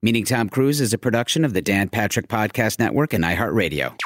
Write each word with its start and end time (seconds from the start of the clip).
Meeting 0.00 0.24
Tom 0.24 0.48
Cruise 0.48 0.80
is 0.80 0.92
a 0.92 0.98
production 0.98 1.44
of 1.44 1.54
the 1.54 1.60
Dan 1.60 1.88
Patrick 1.88 2.28
Podcast 2.28 2.78
Network 2.78 3.12
and 3.12 3.24
iHeartRadio. 3.24 3.96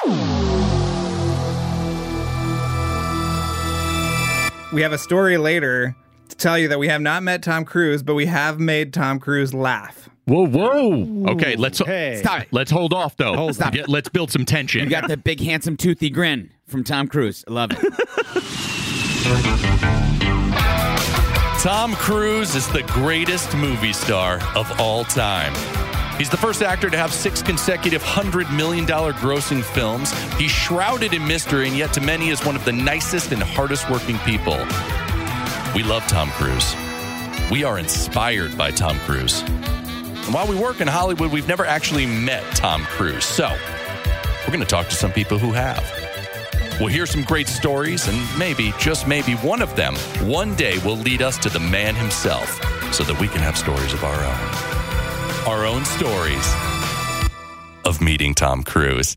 We 4.73 4.81
have 4.81 4.91
a 4.91 4.97
story 4.97 5.37
later 5.37 5.95
to 6.29 6.35
tell 6.35 6.57
you 6.57 6.67
that 6.69 6.79
we 6.79 6.87
have 6.87 6.99
not 7.01 7.21
met 7.21 7.43
Tom 7.43 7.63
Cruise, 7.63 8.01
but 8.01 8.15
we 8.15 8.25
have 8.25 8.59
made 8.59 8.91
Tom 8.91 9.19
Cruise 9.19 9.53
laugh. 9.53 10.09
Whoa, 10.25 10.47
whoa. 10.47 11.25
Okay, 11.33 11.55
let's 11.57 11.77
Hey. 11.77 12.17
Stop 12.19 12.41
it. 12.41 12.47
let's 12.49 12.71
hold 12.71 12.91
off 12.91 13.15
though. 13.17 13.35
Hold- 13.35 13.53
stop. 13.53 13.73
Get- 13.73 13.87
let's 13.87 14.09
build 14.09 14.31
some 14.31 14.45
tension. 14.45 14.83
You 14.83 14.89
got 14.89 15.07
the 15.07 15.17
big, 15.17 15.41
handsome, 15.41 15.77
toothy 15.77 16.09
grin 16.09 16.49
from 16.65 16.83
Tom 16.83 17.07
Cruise. 17.07 17.45
I 17.47 17.51
love 17.51 17.69
it. 17.71 17.77
Tom 21.59 21.93
Cruise 21.93 22.55
is 22.55 22.67
the 22.69 22.81
greatest 22.87 23.55
movie 23.55 23.93
star 23.93 24.39
of 24.55 24.81
all 24.81 25.03
time. 25.03 25.53
He's 26.17 26.29
the 26.29 26.37
first 26.37 26.61
actor 26.61 26.89
to 26.89 26.97
have 26.97 27.11
six 27.11 27.41
consecutive 27.41 28.03
$100 28.03 28.55
million 28.55 28.85
grossing 28.85 29.63
films. 29.63 30.11
He's 30.33 30.51
shrouded 30.51 31.13
in 31.13 31.27
mystery, 31.27 31.67
and 31.67 31.75
yet 31.75 31.91
to 31.93 32.01
many 32.01 32.29
is 32.29 32.45
one 32.45 32.55
of 32.55 32.63
the 32.65 32.71
nicest 32.71 33.31
and 33.31 33.41
hardest 33.41 33.89
working 33.89 34.17
people. 34.19 34.57
We 35.75 35.81
love 35.81 36.05
Tom 36.07 36.29
Cruise. 36.31 36.75
We 37.51 37.63
are 37.63 37.79
inspired 37.79 38.55
by 38.55 38.69
Tom 38.71 38.99
Cruise. 38.99 39.41
And 39.41 40.33
while 40.33 40.47
we 40.47 40.55
work 40.55 40.81
in 40.81 40.87
Hollywood, 40.87 41.31
we've 41.31 41.47
never 41.47 41.65
actually 41.65 42.05
met 42.05 42.43
Tom 42.55 42.83
Cruise. 42.83 43.25
So 43.25 43.49
we're 44.41 44.53
going 44.53 44.59
to 44.59 44.65
talk 44.65 44.87
to 44.89 44.95
some 44.95 45.11
people 45.11 45.39
who 45.39 45.51
have. 45.51 45.83
We'll 46.79 46.89
hear 46.89 47.07
some 47.07 47.23
great 47.23 47.47
stories, 47.47 48.07
and 48.07 48.17
maybe, 48.37 48.71
just 48.79 49.07
maybe, 49.07 49.33
one 49.33 49.63
of 49.63 49.75
them 49.75 49.95
one 50.27 50.55
day 50.55 50.77
will 50.79 50.97
lead 50.97 51.23
us 51.23 51.39
to 51.39 51.49
the 51.49 51.59
man 51.59 51.95
himself 51.95 52.61
so 52.93 53.03
that 53.03 53.19
we 53.19 53.27
can 53.27 53.39
have 53.39 53.57
stories 53.57 53.93
of 53.93 54.03
our 54.03 54.23
own. 54.23 54.82
Our 55.45 55.65
own 55.65 55.83
stories 55.83 56.55
of 57.83 57.99
meeting 57.99 58.33
Tom 58.33 58.63
Cruise. 58.63 59.13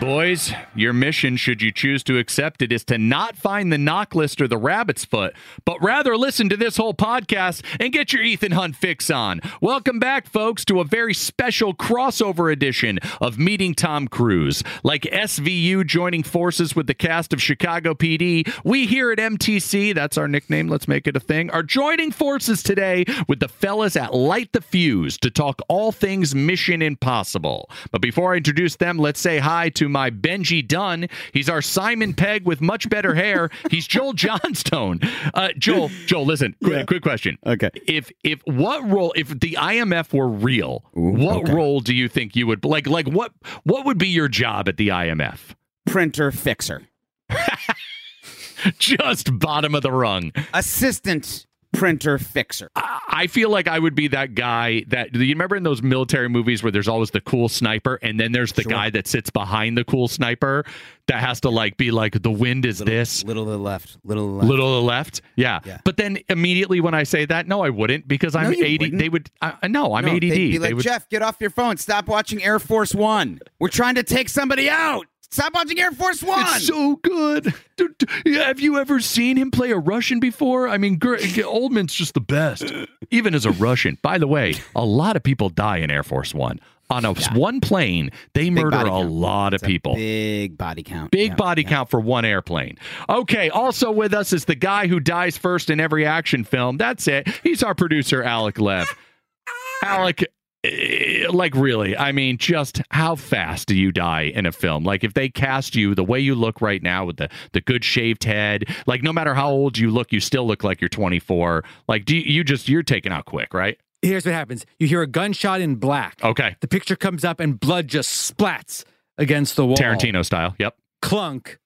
Boys, 0.00 0.50
your 0.74 0.94
mission, 0.94 1.36
should 1.36 1.60
you 1.60 1.70
choose 1.70 2.02
to 2.02 2.16
accept 2.16 2.62
it, 2.62 2.72
is 2.72 2.84
to 2.84 2.96
not 2.96 3.36
find 3.36 3.70
the 3.70 3.76
NOC 3.76 4.14
list 4.14 4.40
or 4.40 4.48
the 4.48 4.56
rabbit's 4.56 5.04
foot, 5.04 5.34
but 5.66 5.76
rather 5.82 6.16
listen 6.16 6.48
to 6.48 6.56
this 6.56 6.78
whole 6.78 6.94
podcast 6.94 7.62
and 7.78 7.92
get 7.92 8.10
your 8.10 8.22
Ethan 8.22 8.52
Hunt 8.52 8.76
fix 8.76 9.10
on. 9.10 9.42
Welcome 9.60 9.98
back, 9.98 10.26
folks, 10.26 10.64
to 10.64 10.80
a 10.80 10.84
very 10.84 11.12
special 11.12 11.74
crossover 11.74 12.50
edition 12.50 12.98
of 13.20 13.38
Meeting 13.38 13.74
Tom 13.74 14.08
Cruise. 14.08 14.64
Like 14.82 15.02
SVU 15.02 15.84
joining 15.84 16.22
forces 16.22 16.74
with 16.74 16.86
the 16.86 16.94
cast 16.94 17.34
of 17.34 17.42
Chicago 17.42 17.92
PD, 17.92 18.50
we 18.64 18.86
here 18.86 19.12
at 19.12 19.18
MTC, 19.18 19.94
that's 19.94 20.16
our 20.16 20.28
nickname, 20.28 20.68
let's 20.68 20.88
make 20.88 21.08
it 21.08 21.16
a 21.16 21.20
thing, 21.20 21.50
are 21.50 21.62
joining 21.62 22.10
forces 22.10 22.62
today 22.62 23.04
with 23.28 23.40
the 23.40 23.48
fellas 23.48 23.96
at 23.96 24.14
Light 24.14 24.54
the 24.54 24.62
Fuse 24.62 25.18
to 25.18 25.30
talk 25.30 25.60
all 25.68 25.92
things 25.92 26.34
Mission 26.34 26.80
Impossible. 26.80 27.68
But 27.90 28.00
before 28.00 28.32
I 28.32 28.38
introduce 28.38 28.76
them, 28.76 28.96
let's 28.96 29.20
say 29.20 29.36
hi 29.38 29.68
to 29.68 29.89
my 29.90 30.10
Benji 30.10 30.66
Dunn. 30.66 31.08
He's 31.32 31.48
our 31.48 31.62
Simon 31.62 32.14
Pegg 32.14 32.44
with 32.44 32.60
much 32.60 32.88
better 32.88 33.14
hair. 33.14 33.50
He's 33.70 33.86
Joel 33.86 34.12
Johnstone. 34.14 35.00
Uh, 35.34 35.48
Joel, 35.58 35.90
Joel, 36.06 36.26
listen, 36.26 36.56
quick, 36.62 36.86
quick 36.86 37.02
question. 37.02 37.38
Okay. 37.46 37.70
If 37.86 38.10
if 38.24 38.40
what 38.44 38.88
role 38.88 39.12
if 39.16 39.28
the 39.28 39.56
IMF 39.60 40.12
were 40.12 40.28
real, 40.28 40.84
what 40.92 41.42
okay. 41.42 41.52
role 41.52 41.80
do 41.80 41.94
you 41.94 42.08
think 42.08 42.36
you 42.36 42.46
would 42.46 42.64
like 42.64 42.86
like 42.86 43.06
what 43.06 43.32
what 43.64 43.84
would 43.84 43.98
be 43.98 44.08
your 44.08 44.28
job 44.28 44.68
at 44.68 44.76
the 44.76 44.88
IMF? 44.88 45.54
Printer 45.86 46.30
fixer. 46.30 46.82
Just 48.78 49.38
bottom 49.38 49.74
of 49.74 49.82
the 49.82 49.92
rung. 49.92 50.32
Assistant 50.52 51.46
printer 51.72 52.18
fixer. 52.18 52.68
I 52.76 53.26
feel 53.28 53.50
like 53.50 53.68
I 53.68 53.78
would 53.78 53.94
be 53.94 54.08
that 54.08 54.34
guy 54.34 54.84
that 54.88 55.14
you 55.14 55.20
remember 55.28 55.56
in 55.56 55.62
those 55.62 55.82
military 55.82 56.28
movies 56.28 56.62
where 56.62 56.72
there's 56.72 56.88
always 56.88 57.10
the 57.10 57.20
cool 57.20 57.48
sniper 57.48 57.98
and 58.02 58.18
then 58.18 58.32
there's 58.32 58.52
the 58.52 58.64
guy 58.64 58.90
that 58.90 59.06
sits 59.06 59.30
behind 59.30 59.76
the 59.78 59.84
cool 59.84 60.08
sniper 60.08 60.64
that 61.06 61.20
has 61.20 61.40
to 61.40 61.50
like 61.50 61.76
be 61.76 61.90
like 61.90 62.22
the 62.22 62.30
wind 62.30 62.64
is 62.64 62.78
this 62.78 63.24
Little 63.24 63.44
to 63.44 63.50
the 63.52 63.58
left. 63.58 63.96
Little 64.04 64.26
to 64.26 64.30
the 64.30 64.36
left. 64.38 64.48
little 64.48 64.66
to 64.66 64.74
the 64.80 64.82
left 64.86 65.22
yeah. 65.36 65.60
Yeah. 65.64 65.78
but 65.84 65.96
then 65.96 66.18
immediately 66.28 66.80
when 66.80 66.94
i 66.94 67.02
say 67.02 67.24
that 67.24 67.48
no 67.48 67.62
i 67.62 67.70
wouldn't 67.70 68.06
because 68.06 68.36
i'm 68.36 68.52
you 68.52 68.64
80 68.64 68.84
wouldn't. 68.84 68.98
they 69.00 69.08
would 69.08 69.28
I, 69.42 69.66
no 69.68 69.94
i'm 69.94 70.04
No, 70.04 70.10
add 70.12 70.22
they'd 70.22 70.30
be 70.30 70.58
like, 70.58 70.68
they 70.68 70.74
would 70.74 70.84
Jeff, 70.84 71.08
get 71.08 71.22
off 71.22 71.36
your 71.40 71.50
phone. 71.50 71.76
Stop 71.78 72.06
watching 72.06 72.42
Air 72.42 72.58
Force 72.60 72.94
One. 72.94 73.40
We're 73.58 73.68
trying 73.68 73.96
to 73.96 74.02
take 74.04 74.28
somebody 74.28 74.68
out. 74.70 75.06
Stop 75.30 75.54
watching 75.54 75.78
Air 75.78 75.92
Force 75.92 76.22
One. 76.22 76.40
it's 76.40 76.66
so 76.66 76.96
good. 76.96 77.54
D- 77.76 77.86
d- 78.24 78.34
Have 78.34 78.58
you 78.60 78.78
ever 78.78 78.98
seen 79.00 79.36
him 79.36 79.50
play 79.52 79.70
a 79.70 79.76
Russian 79.78 80.18
before? 80.18 80.68
I 80.68 80.76
mean, 80.76 80.98
Oldman's 80.98 81.94
just 81.94 82.14
the 82.14 82.20
best, 82.20 82.72
even 83.10 83.34
as 83.34 83.46
a 83.46 83.52
Russian. 83.52 83.96
By 84.02 84.18
the 84.18 84.26
way, 84.26 84.54
a 84.74 84.84
lot 84.84 85.14
of 85.16 85.22
people 85.22 85.48
die 85.48 85.78
in 85.78 85.90
Air 85.90 86.02
Force 86.02 86.34
One. 86.34 86.58
On 86.90 87.04
a 87.04 87.14
one 87.38 87.60
plane, 87.60 88.10
they 88.34 88.50
Big 88.50 88.54
murder 88.64 88.78
a 88.78 88.98
lot 88.98 89.54
of 89.54 89.62
It's 89.62 89.66
people. 89.68 89.94
Big 89.94 90.58
body 90.58 90.82
count. 90.82 91.12
Big 91.12 91.28
Yeah, 91.30 91.34
body 91.36 91.62
yeah. 91.62 91.68
count 91.68 91.88
for 91.90 92.00
one 92.00 92.24
airplane. 92.24 92.78
Okay, 93.08 93.48
also 93.48 93.92
with 93.92 94.12
us 94.12 94.32
is 94.32 94.46
the 94.46 94.56
guy 94.56 94.88
who 94.88 94.98
dies 94.98 95.38
first 95.38 95.70
in 95.70 95.78
every 95.78 96.04
action 96.04 96.42
film. 96.42 96.78
That's 96.78 97.06
it. 97.06 97.28
He's 97.44 97.62
our 97.62 97.76
producer, 97.76 98.24
Alec 98.24 98.58
Lev. 98.58 98.92
Alec, 99.84 100.24
Eh, 100.62 101.26
like 101.30 101.54
really, 101.54 101.96
I 101.96 102.12
mean, 102.12 102.36
just 102.36 102.82
how 102.90 103.14
fast 103.14 103.66
do 103.66 103.74
you 103.74 103.92
die 103.92 104.32
in 104.34 104.44
a 104.44 104.52
film? 104.52 104.84
Like 104.84 105.04
if 105.04 105.14
they 105.14 105.28
cast 105.28 105.74
you 105.74 105.94
the 105.94 106.04
way 106.04 106.20
you 106.20 106.34
look 106.34 106.60
right 106.60 106.82
now 106.82 107.06
with 107.06 107.16
the 107.16 107.30
the 107.52 107.60
good 107.60 107.84
shaved 107.84 108.24
head, 108.24 108.64
like 108.86 109.02
no 109.02 109.12
matter 109.12 109.34
how 109.34 109.50
old 109.50 109.78
you 109.78 109.90
look, 109.90 110.12
you 110.12 110.20
still 110.20 110.46
look 110.46 110.62
like 110.62 110.80
you're 110.80 110.90
24. 110.90 111.64
Like 111.88 112.04
do 112.04 112.16
you, 112.16 112.22
you 112.22 112.44
just 112.44 112.68
you're 112.68 112.82
taken 112.82 113.10
out 113.10 113.24
quick, 113.24 113.54
right? 113.54 113.78
Here's 114.02 114.24
what 114.26 114.34
happens 114.34 114.66
you 114.78 114.86
hear 114.86 115.02
a 115.02 115.06
gunshot 115.06 115.60
in 115.62 115.76
black. 115.76 116.22
Okay. 116.22 116.56
The 116.60 116.68
picture 116.68 116.96
comes 116.96 117.24
up 117.24 117.40
and 117.40 117.58
blood 117.58 117.88
just 117.88 118.36
splats 118.36 118.84
against 119.16 119.56
the 119.56 119.64
wall. 119.64 119.76
Tarantino 119.76 120.24
style. 120.24 120.54
Yep. 120.58 120.76
Clunk. 121.00 121.58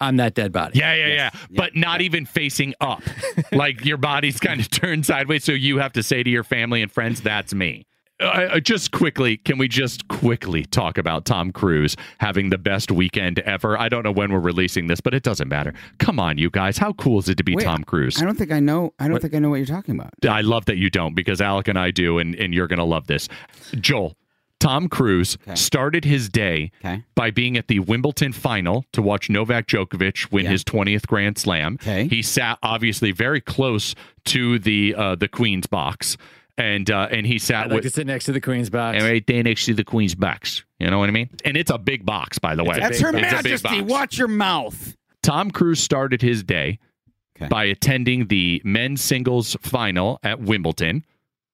I'm 0.00 0.16
that 0.18 0.34
dead 0.34 0.52
body. 0.52 0.78
Yeah, 0.78 0.94
yeah, 0.94 1.06
yeah. 1.08 1.30
But 1.50 1.74
not 1.74 2.00
even 2.00 2.24
facing 2.24 2.72
up. 2.80 3.02
like 3.52 3.84
your 3.84 3.96
body's 3.96 4.38
kind 4.38 4.60
of 4.60 4.70
turned 4.70 5.04
sideways. 5.04 5.42
So 5.42 5.52
you 5.52 5.78
have 5.78 5.92
to 5.94 6.02
say 6.04 6.22
to 6.22 6.30
your 6.30 6.44
family 6.44 6.82
and 6.82 6.92
friends, 6.92 7.20
that's 7.20 7.52
me. 7.52 7.87
Uh, 8.20 8.24
uh, 8.24 8.60
just 8.60 8.90
quickly, 8.90 9.36
can 9.36 9.58
we 9.58 9.68
just 9.68 10.08
quickly 10.08 10.64
talk 10.64 10.98
about 10.98 11.24
Tom 11.24 11.52
Cruise 11.52 11.96
having 12.18 12.50
the 12.50 12.58
best 12.58 12.90
weekend 12.90 13.38
ever? 13.40 13.78
I 13.78 13.88
don't 13.88 14.02
know 14.02 14.10
when 14.10 14.32
we're 14.32 14.40
releasing 14.40 14.88
this, 14.88 15.00
but 15.00 15.14
it 15.14 15.22
doesn't 15.22 15.48
matter. 15.48 15.72
Come 15.98 16.18
on, 16.18 16.36
you 16.36 16.50
guys. 16.50 16.78
How 16.78 16.92
cool 16.94 17.20
is 17.20 17.28
it 17.28 17.36
to 17.36 17.44
be 17.44 17.54
Wait, 17.54 17.62
Tom 17.64 17.84
Cruise? 17.84 18.20
I 18.20 18.24
don't 18.24 18.36
think 18.36 18.50
I 18.50 18.58
know. 18.58 18.92
I 18.98 19.06
don't 19.06 19.20
think 19.22 19.34
I 19.34 19.38
know 19.38 19.50
what 19.50 19.56
you're 19.56 19.66
talking 19.66 19.94
about. 19.94 20.12
I 20.28 20.40
love 20.40 20.64
that 20.64 20.78
you 20.78 20.90
don't 20.90 21.14
because 21.14 21.40
Alec 21.40 21.68
and 21.68 21.78
I 21.78 21.92
do, 21.92 22.18
and, 22.18 22.34
and 22.34 22.52
you're 22.52 22.66
going 22.66 22.80
to 22.80 22.84
love 22.84 23.06
this. 23.06 23.28
Joel, 23.78 24.16
Tom 24.58 24.88
Cruise 24.88 25.38
Okay. 25.46 25.54
started 25.54 26.04
his 26.04 26.28
day 26.28 26.72
Okay. 26.84 27.04
by 27.14 27.30
being 27.30 27.56
at 27.56 27.68
the 27.68 27.78
Wimbledon 27.78 28.32
final 28.32 28.84
to 28.94 29.00
watch 29.00 29.30
Novak 29.30 29.68
Djokovic 29.68 30.32
win 30.32 30.44
Yeah. 30.46 30.50
his 30.50 30.64
20th 30.64 31.06
Grand 31.06 31.38
Slam. 31.38 31.78
Okay. 31.80 32.08
He 32.08 32.22
sat 32.22 32.58
obviously 32.64 33.12
very 33.12 33.40
close 33.40 33.94
to 34.24 34.58
the 34.58 34.96
uh, 34.96 35.14
the 35.14 35.28
Queen's 35.28 35.68
box. 35.68 36.16
And 36.58 36.90
uh, 36.90 37.08
and 37.10 37.24
he 37.26 37.38
sat 37.38 37.64
I'd 37.66 37.70
like 37.70 37.74
with 37.76 37.84
to 37.84 37.90
sit 37.90 38.06
next 38.06 38.24
to 38.24 38.32
the 38.32 38.40
Queen's 38.40 38.68
box. 38.68 38.96
and 38.98 39.04
right 39.06 39.24
there 39.26 39.42
next 39.44 39.64
to 39.66 39.74
the 39.74 39.84
Queen's 39.84 40.14
box. 40.16 40.64
You 40.80 40.90
know 40.90 40.98
what 40.98 41.08
I 41.08 41.12
mean? 41.12 41.30
And 41.44 41.56
it's 41.56 41.70
a 41.70 41.78
big 41.78 42.04
box, 42.04 42.38
by 42.38 42.54
the 42.56 42.64
way. 42.64 42.78
That's 42.80 43.00
Her 43.00 43.10
It's 43.16 43.22
Majesty. 43.32 43.80
Watch 43.80 44.18
your 44.18 44.28
mouth. 44.28 44.96
Tom 45.22 45.50
Cruise 45.52 45.80
started 45.80 46.20
his 46.20 46.42
day 46.42 46.78
Okay. 47.36 47.46
by 47.48 47.64
attending 47.64 48.26
the 48.26 48.60
men's 48.64 49.00
singles 49.00 49.56
final 49.60 50.18
at 50.24 50.40
Wimbledon, 50.40 51.04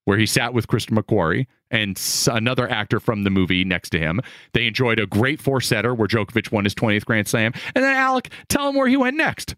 where 0.06 0.16
he 0.16 0.24
sat 0.24 0.54
with 0.54 0.66
Kristen 0.66 0.96
McQuarrie 0.96 1.46
and 1.70 2.00
another 2.32 2.66
actor 2.70 2.98
from 2.98 3.24
the 3.24 3.30
movie 3.30 3.64
next 3.64 3.90
to 3.90 3.98
him. 3.98 4.20
They 4.54 4.66
enjoyed 4.66 4.98
a 4.98 5.06
great 5.06 5.42
four 5.42 5.60
setter 5.60 5.94
where 5.94 6.08
Djokovic 6.08 6.50
won 6.50 6.64
his 6.64 6.74
20th 6.74 7.04
Grand 7.04 7.28
Slam. 7.28 7.52
And 7.74 7.84
then, 7.84 7.94
Alec, 7.94 8.30
tell 8.48 8.70
him 8.70 8.76
where 8.76 8.86
he 8.88 8.96
went 8.96 9.18
next. 9.18 9.54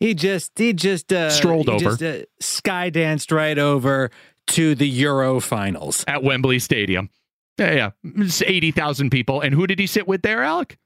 He 0.00 0.12
just 0.12 0.52
he 0.58 0.74
just 0.74 1.10
uh, 1.14 1.30
Strolled 1.30 1.68
he 1.68 1.72
over. 1.76 1.96
just, 1.96 2.02
uh, 2.02 2.24
sky 2.40 2.90
danced 2.90 3.32
right 3.32 3.56
over 3.58 4.10
to 4.48 4.74
the 4.74 4.88
Euro 4.88 5.40
finals. 5.40 6.04
At 6.06 6.22
Wembley 6.22 6.58
Stadium. 6.58 7.10
Yeah, 7.58 7.72
yeah. 7.72 7.90
It's 8.16 8.42
80,000 8.42 9.10
people. 9.10 9.40
And 9.40 9.54
who 9.54 9.66
did 9.66 9.78
he 9.78 9.86
sit 9.86 10.08
with 10.08 10.22
there, 10.22 10.42
Alec? 10.42 10.78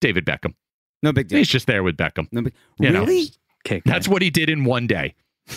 David 0.00 0.24
Beckham. 0.24 0.54
No 1.02 1.12
big 1.12 1.28
deal. 1.28 1.38
He's 1.38 1.48
just 1.48 1.66
there 1.66 1.82
with 1.82 1.96
Beckham. 1.96 2.28
No 2.32 2.42
big. 2.42 2.54
You 2.78 2.90
know. 2.90 3.00
really? 3.00 3.30
Okay, 3.66 3.82
That's 3.84 4.08
what 4.08 4.22
he 4.22 4.30
did 4.30 4.48
in 4.48 4.64
one 4.64 4.86
day. 4.86 5.14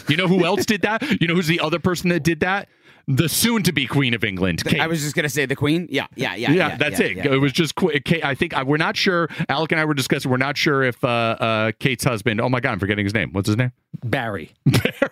You 0.07 0.17
know 0.17 0.27
who 0.27 0.45
else 0.45 0.65
did 0.65 0.81
that? 0.81 1.01
You 1.21 1.27
know 1.27 1.35
who's 1.35 1.47
the 1.47 1.59
other 1.59 1.79
person 1.79 2.09
that 2.09 2.23
did 2.23 2.39
that? 2.39 2.67
The 3.07 3.27
soon 3.27 3.63
to 3.63 3.73
be 3.73 3.85
Queen 3.85 4.13
of 4.13 4.23
England. 4.23 4.63
Kate. 4.63 4.79
I 4.79 4.87
was 4.87 5.01
just 5.01 5.13
gonna 5.13 5.29
say 5.29 5.45
the 5.45 5.55
Queen. 5.57 5.87
Yeah, 5.91 6.07
yeah, 6.15 6.35
yeah. 6.35 6.51
yeah, 6.51 6.77
that's 6.77 6.99
yeah, 6.99 7.05
it. 7.07 7.17
yeah. 7.17 7.33
It 7.33 7.37
was 7.37 7.51
just 7.51 7.75
quick. 7.75 8.05
Kate, 8.05 8.23
I 8.23 8.33
think 8.33 8.53
I, 8.53 8.63
we're 8.63 8.77
not 8.77 8.95
sure. 8.95 9.27
Alec 9.49 9.73
and 9.73 9.81
I 9.81 9.85
were 9.85 9.93
discussing. 9.93 10.31
We're 10.31 10.37
not 10.37 10.57
sure 10.57 10.83
if 10.83 11.03
uh, 11.03 11.07
uh, 11.07 11.71
Kate's 11.79 12.05
husband. 12.05 12.39
Oh 12.39 12.47
my 12.47 12.61
God, 12.61 12.71
I'm 12.71 12.79
forgetting 12.79 13.05
his 13.05 13.13
name. 13.13 13.31
What's 13.33 13.47
his 13.47 13.57
name? 13.57 13.73
Barry. 14.03 14.53
Barry. 14.65 15.11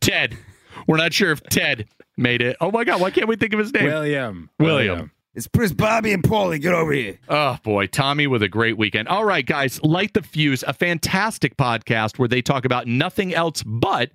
Ted. 0.00 0.38
We're 0.86 0.96
not 0.96 1.12
sure 1.12 1.32
if 1.32 1.42
Ted 1.44 1.86
made 2.16 2.42
it. 2.42 2.56
Oh 2.60 2.70
my 2.70 2.84
God, 2.84 3.00
why 3.00 3.10
can't 3.10 3.28
we 3.28 3.36
think 3.36 3.52
of 3.52 3.58
his 3.58 3.72
name? 3.72 3.84
William. 3.84 4.50
William. 4.58 5.12
It's 5.34 5.46
Prince 5.46 5.72
Bobby 5.72 6.12
and 6.12 6.22
Paulie. 6.22 6.60
Get 6.60 6.72
over 6.72 6.92
here. 6.92 7.18
Oh 7.28 7.58
boy, 7.62 7.88
Tommy 7.88 8.26
with 8.26 8.42
a 8.42 8.48
great 8.48 8.78
weekend. 8.78 9.06
All 9.08 9.24
right, 9.24 9.44
guys, 9.44 9.82
Light 9.82 10.14
the 10.14 10.22
Fuse, 10.22 10.64
a 10.66 10.72
fantastic 10.72 11.58
podcast 11.58 12.18
where 12.18 12.28
they 12.28 12.40
talk 12.40 12.64
about 12.64 12.86
nothing 12.86 13.34
else 13.34 13.62
but 13.62 14.10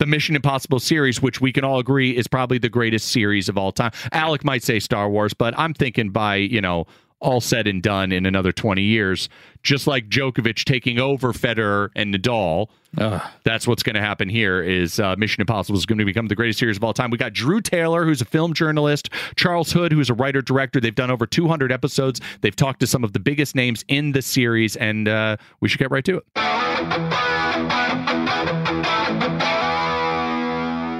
the 0.00 0.06
Mission 0.06 0.36
Impossible 0.36 0.80
series, 0.80 1.22
which 1.22 1.40
we 1.40 1.52
can 1.52 1.64
all 1.64 1.78
agree 1.78 2.16
is 2.16 2.26
probably 2.26 2.58
the 2.58 2.68
greatest 2.68 3.08
series 3.08 3.48
of 3.48 3.56
all 3.56 3.72
time. 3.72 3.92
Alec 4.12 4.44
might 4.44 4.62
say 4.62 4.80
Star 4.80 5.08
Wars, 5.08 5.32
but 5.32 5.58
I'm 5.58 5.72
thinking 5.72 6.10
by, 6.10 6.36
you 6.36 6.60
know, 6.60 6.86
all 7.20 7.40
said 7.40 7.66
and 7.66 7.82
done 7.82 8.12
in 8.12 8.26
another 8.26 8.52
20 8.52 8.82
years, 8.82 9.28
just 9.62 9.86
like 9.86 10.08
Djokovic 10.08 10.64
taking 10.64 10.98
over 10.98 11.32
Federer 11.32 11.90
and 11.94 12.14
Nadal. 12.14 12.68
That's 13.44 13.66
what's 13.66 13.82
going 13.82 13.94
to 13.94 14.00
happen 14.00 14.28
here. 14.28 14.62
Is 14.62 14.98
uh, 14.98 15.14
Mission 15.16 15.40
Impossible 15.40 15.78
is 15.78 15.86
going 15.86 15.98
to 15.98 16.04
become 16.04 16.26
the 16.28 16.34
greatest 16.34 16.58
series 16.58 16.76
of 16.76 16.84
all 16.84 16.92
time? 16.92 17.10
We 17.10 17.18
got 17.18 17.32
Drew 17.32 17.60
Taylor, 17.60 18.04
who's 18.04 18.20
a 18.20 18.24
film 18.24 18.52
journalist, 18.54 19.10
Charles 19.36 19.70
Hood, 19.70 19.92
who's 19.92 20.10
a 20.10 20.14
writer 20.14 20.42
director. 20.42 20.80
They've 20.80 20.94
done 20.94 21.10
over 21.10 21.26
200 21.26 21.70
episodes. 21.70 22.20
They've 22.40 22.56
talked 22.56 22.80
to 22.80 22.86
some 22.86 23.04
of 23.04 23.12
the 23.12 23.20
biggest 23.20 23.54
names 23.54 23.84
in 23.88 24.12
the 24.12 24.22
series, 24.22 24.76
and 24.76 25.08
uh, 25.08 25.36
we 25.60 25.68
should 25.68 25.78
get 25.78 25.90
right 25.90 26.04
to 26.04 26.16
it. 26.16 26.24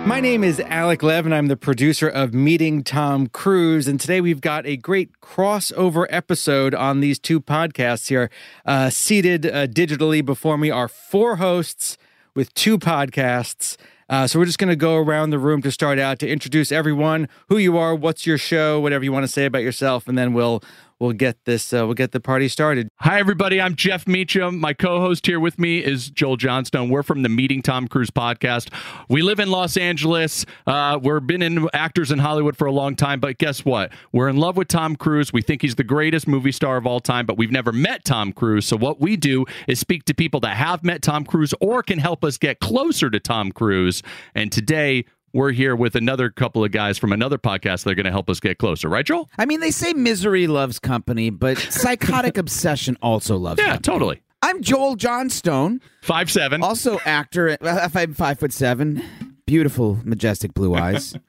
My 0.06 0.19
name 0.19 0.43
is 0.43 0.61
Alec 0.61 1.02
Lev, 1.02 1.26
and 1.26 1.35
I'm 1.35 1.47
the 1.49 1.56
producer 1.56 2.08
of 2.08 2.32
Meeting 2.32 2.82
Tom 2.82 3.26
Cruise. 3.26 3.87
And 3.87 4.00
today 4.00 4.20
we've 4.20 4.41
got 4.41 4.67
a 4.67 4.76
great 4.76 5.20
crossover 5.20 6.06
episode 6.08 6.75
on 6.75 7.00
these 7.00 7.19
two 7.19 7.41
podcasts 7.41 8.08
here. 8.08 8.31
Uh, 8.64 8.88
seated 8.91 9.47
uh, 9.47 9.67
digitally 9.67 10.25
before 10.25 10.56
me 10.56 10.70
are 10.70 10.88
four 10.88 11.37
hosts 11.37 11.99
with 12.35 12.52
two 12.55 12.79
podcasts. 12.79 13.76
Uh, 14.08 14.26
so 14.26 14.38
we're 14.38 14.47
just 14.47 14.58
going 14.58 14.70
to 14.70 14.76
go 14.76 14.97
around 14.97 15.31
the 15.31 15.38
room 15.38 15.62
to 15.62 15.70
start 15.70 15.99
out 15.99 16.19
to 16.19 16.29
introduce 16.29 16.73
everyone, 16.73 17.29
who 17.49 17.58
you 17.58 17.76
are, 17.79 17.94
what's 17.94 18.26
your 18.26 18.38
show, 18.38 18.81
whatever 18.81 19.05
you 19.05 19.12
want 19.12 19.25
to 19.25 19.32
say 19.32 19.44
about 19.44 19.62
yourself, 19.62 20.08
and 20.08 20.19
then 20.19 20.32
we'll 20.32 20.62
we'll 21.00 21.12
get 21.12 21.44
this 21.47 21.73
uh, 21.73 21.85
we'll 21.87 21.94
get 21.94 22.12
the 22.12 22.20
party 22.20 22.47
started. 22.47 22.88
Hi, 23.00 23.19
everybody. 23.19 23.61
I'm 23.61 23.75
Jeff 23.75 24.06
Meacham. 24.06 24.61
My 24.61 24.73
co 24.75 25.00
host 25.00 25.26
here 25.26 25.41
with 25.41 25.58
me 25.58 25.79
is 25.79 26.11
Joel 26.11 26.37
Johnstone. 26.37 26.91
We're 26.91 27.02
from 27.02 27.23
the 27.23 27.29
Meeting 27.29 27.62
Tom 27.62 27.88
Cruise 27.88 28.11
podcast. 28.11 28.69
We 29.08 29.23
live 29.23 29.41
in 29.41 29.50
Los 29.50 29.76
Angeles. 29.76 30.44
Uh, 30.67 30.99
we've 31.02 31.26
been 31.26 31.43
in 31.43 31.67
actors 31.73 32.12
in 32.12 32.19
Hollywood 32.19 32.56
for 32.56 32.67
a 32.67 32.73
long 32.73 32.94
time, 32.94 33.19
but 33.19 33.38
guess 33.38 33.64
what? 33.64 33.91
We're 34.12 34.29
in 34.29 34.37
love 34.37 34.56
with 34.56 34.69
Tom 34.69 34.94
Cruise. 34.94 35.32
We 35.32 35.43
think 35.43 35.62
he's 35.62 35.75
the 35.75 35.85
greatest 35.85 36.29
movie 36.29 36.52
star 36.52 36.76
of 36.76 36.87
all 36.87 37.00
time, 37.00 37.26
but 37.26 37.38
we've 37.38 37.50
never 37.50 37.73
met 37.73 38.05
Tom 38.05 38.32
Cruise. 38.32 38.67
So, 38.67 38.76
what 38.76 39.00
we 39.00 39.17
do 39.17 39.47
is 39.67 39.81
speak 39.81 40.05
to 40.05 40.14
people 40.14 40.41
that 40.41 40.56
have 40.56 40.85
met 40.85 41.02
Tom 41.02 41.25
Cruise 41.25 41.55
or 41.61 41.82
can 41.82 41.99
help 41.99 42.25
us 42.25 42.37
get 42.37 42.61
closer 42.61 43.11
to 43.11 43.19
Tom 43.19 43.50
Cruise. 43.50 44.02
And 44.35 44.52
today, 44.52 45.06
we're 45.32 45.53
here 45.53 45.77
with 45.77 45.94
another 45.94 46.31
couple 46.31 46.65
of 46.65 46.73
guys 46.73 46.99
from 46.99 47.12
another 47.12 47.38
podcast 47.38 47.85
that 47.85 47.91
are 47.91 47.94
going 47.94 48.05
to 48.06 48.11
help 48.12 48.29
us 48.31 48.41
get 48.41 48.59
closer, 48.59 48.88
right, 48.88 49.05
Joel? 49.05 49.29
I 49.38 49.44
mean, 49.47 49.61
they 49.61 49.71
say 49.71 49.93
misery 49.93 50.47
loves 50.47 50.79
company, 50.79 51.31
but 51.31 51.56
psychotic 51.71 52.37
obsession 52.38 52.97
also 53.03 53.37
loves 53.37 53.59
Yeah, 53.61 53.77
company. 53.77 53.82
totally. 53.82 54.23
I'm 54.43 54.62
Joel 54.62 54.97
Johnstone, 54.97 55.81
Five 56.03 56.31
seven. 56.31 56.62
also 56.62 56.99
actor. 57.05 57.56
uh, 57.61 57.88
I'm 57.94 58.15
five 58.15 58.38
foot 58.38 58.53
seven, 58.53 59.03
beautiful, 59.47 59.99
majestic 60.05 60.55
blue 60.55 60.75
eyes. 60.75 61.15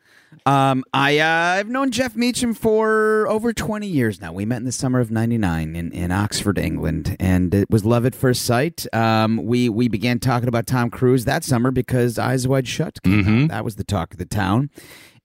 Um, 0.45 0.83
I 0.93 1.19
uh, 1.19 1.59
I've 1.59 1.69
known 1.69 1.91
Jeff 1.91 2.15
Meacham 2.15 2.53
for 2.53 3.27
over 3.27 3.53
20 3.53 3.85
years 3.85 4.19
now. 4.19 4.33
We 4.33 4.45
met 4.45 4.57
in 4.57 4.65
the 4.65 4.71
summer 4.71 4.99
of 4.99 5.11
'99 5.11 5.75
in, 5.75 5.91
in 5.91 6.11
Oxford, 6.11 6.57
England, 6.57 7.15
and 7.19 7.53
it 7.53 7.69
was 7.69 7.85
love 7.85 8.05
at 8.05 8.15
first 8.15 8.43
sight. 8.43 8.85
Um, 8.93 9.37
we 9.45 9.69
we 9.69 9.87
began 9.87 10.19
talking 10.19 10.47
about 10.47 10.65
Tom 10.65 10.89
Cruise 10.89 11.25
that 11.25 11.43
summer 11.43 11.69
because 11.71 12.17
Eyes 12.17 12.47
Wide 12.47 12.67
Shut 12.67 13.01
came 13.03 13.43
out. 13.43 13.49
That 13.49 13.63
was 13.65 13.75
the 13.75 13.83
talk 13.83 14.13
of 14.13 14.17
the 14.17 14.25
town. 14.25 14.71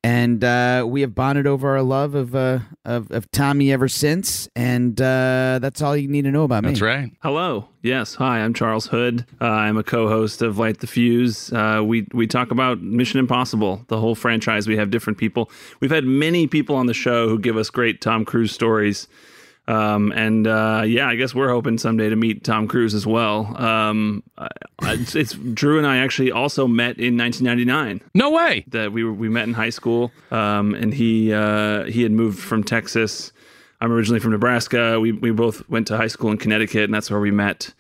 And 0.07 0.45
uh, 0.45 0.85
we 0.87 1.01
have 1.01 1.17
bonded 1.17 1.49
over 1.49 1.77
our 1.77 1.83
love 1.83 2.15
of, 2.15 2.37
uh, 2.37 2.61
of 2.85 3.11
of 3.11 3.29
Tommy 3.33 3.73
ever 3.73 3.89
since, 3.89 4.49
and 4.55 5.01
uh, 5.01 5.59
that's 5.61 5.83
all 5.83 5.97
you 5.97 6.07
need 6.07 6.23
to 6.23 6.31
know 6.31 6.45
about 6.45 6.63
me. 6.63 6.69
That's 6.71 6.81
right. 6.81 7.11
Hello. 7.25 7.67
Yes. 7.83 8.15
Hi. 8.15 8.39
I'm 8.39 8.55
Charles 8.55 8.87
Hood. 8.87 9.27
Uh, 9.41 9.47
I'm 9.47 9.77
a 9.77 9.83
co-host 9.83 10.43
of 10.43 10.59
Light 10.59 10.79
the 10.79 10.87
Fuse. 10.87 11.53
Uh, 11.53 11.83
we 11.85 12.07
we 12.13 12.29
talk 12.29 12.53
about 12.53 12.81
Mission 12.81 13.19
Impossible, 13.19 13.85
the 13.89 13.99
whole 13.99 14.15
franchise. 14.15 14.69
We 14.69 14.77
have 14.77 14.93
different 14.93 15.19
people. 15.19 15.51
We've 15.81 15.91
had 15.91 16.05
many 16.05 16.47
people 16.47 16.77
on 16.77 16.87
the 16.87 16.95
show 16.95 17.29
who 17.29 17.41
give 17.41 17.57
us 17.57 17.69
great 17.69 18.01
Tom 18.01 18.25
Cruise 18.25 18.53
stories. 18.53 19.09
Um, 19.69 20.13
and 20.13 20.47
uh, 20.47 20.85
yeah, 20.87 21.09
I 21.09 21.17
guess 21.17 21.35
we're 21.35 21.49
hoping 21.49 21.77
someday 21.79 22.09
to 22.09 22.17
meet 22.17 22.45
Tom 22.45 22.69
Cruise 22.69 22.95
as 22.95 23.07
well. 23.07 23.55
Um, 23.61 24.23
it's, 24.83 25.15
it's 25.17 25.33
Drew 25.35 25.79
and 25.79 25.87
I 25.87 25.97
actually 25.99 26.31
also 26.31 26.69
met 26.69 26.99
in 26.99 27.17
1999 27.17 28.01
No 28.15 28.31
way. 28.31 28.65
that 28.69 28.93
we 28.93 29.03
were, 29.03 29.13
we 29.13 29.29
met 29.29 29.49
in 29.49 29.55
high 29.55 29.71
school, 29.71 30.13
um, 30.31 30.75
and 30.75 30.95
he 30.95 31.33
uh, 31.33 31.85
he 31.85 32.03
had 32.03 32.13
moved 32.13 32.39
from 32.39 32.63
Texas. 32.63 33.33
I'm 33.81 33.93
originally 33.93 34.21
from 34.21 34.31
Nebraska. 34.33 35.01
We 35.01 35.13
we 35.13 35.33
both 35.33 35.69
went 35.69 35.87
to 35.89 35.97
high 35.97 36.07
school 36.07 36.31
in 36.31 36.39
Connecticut, 36.39 36.85
and 36.85 36.95
that's 36.95 37.11
where 37.11 37.21
we 37.21 37.31
met. 37.31 37.73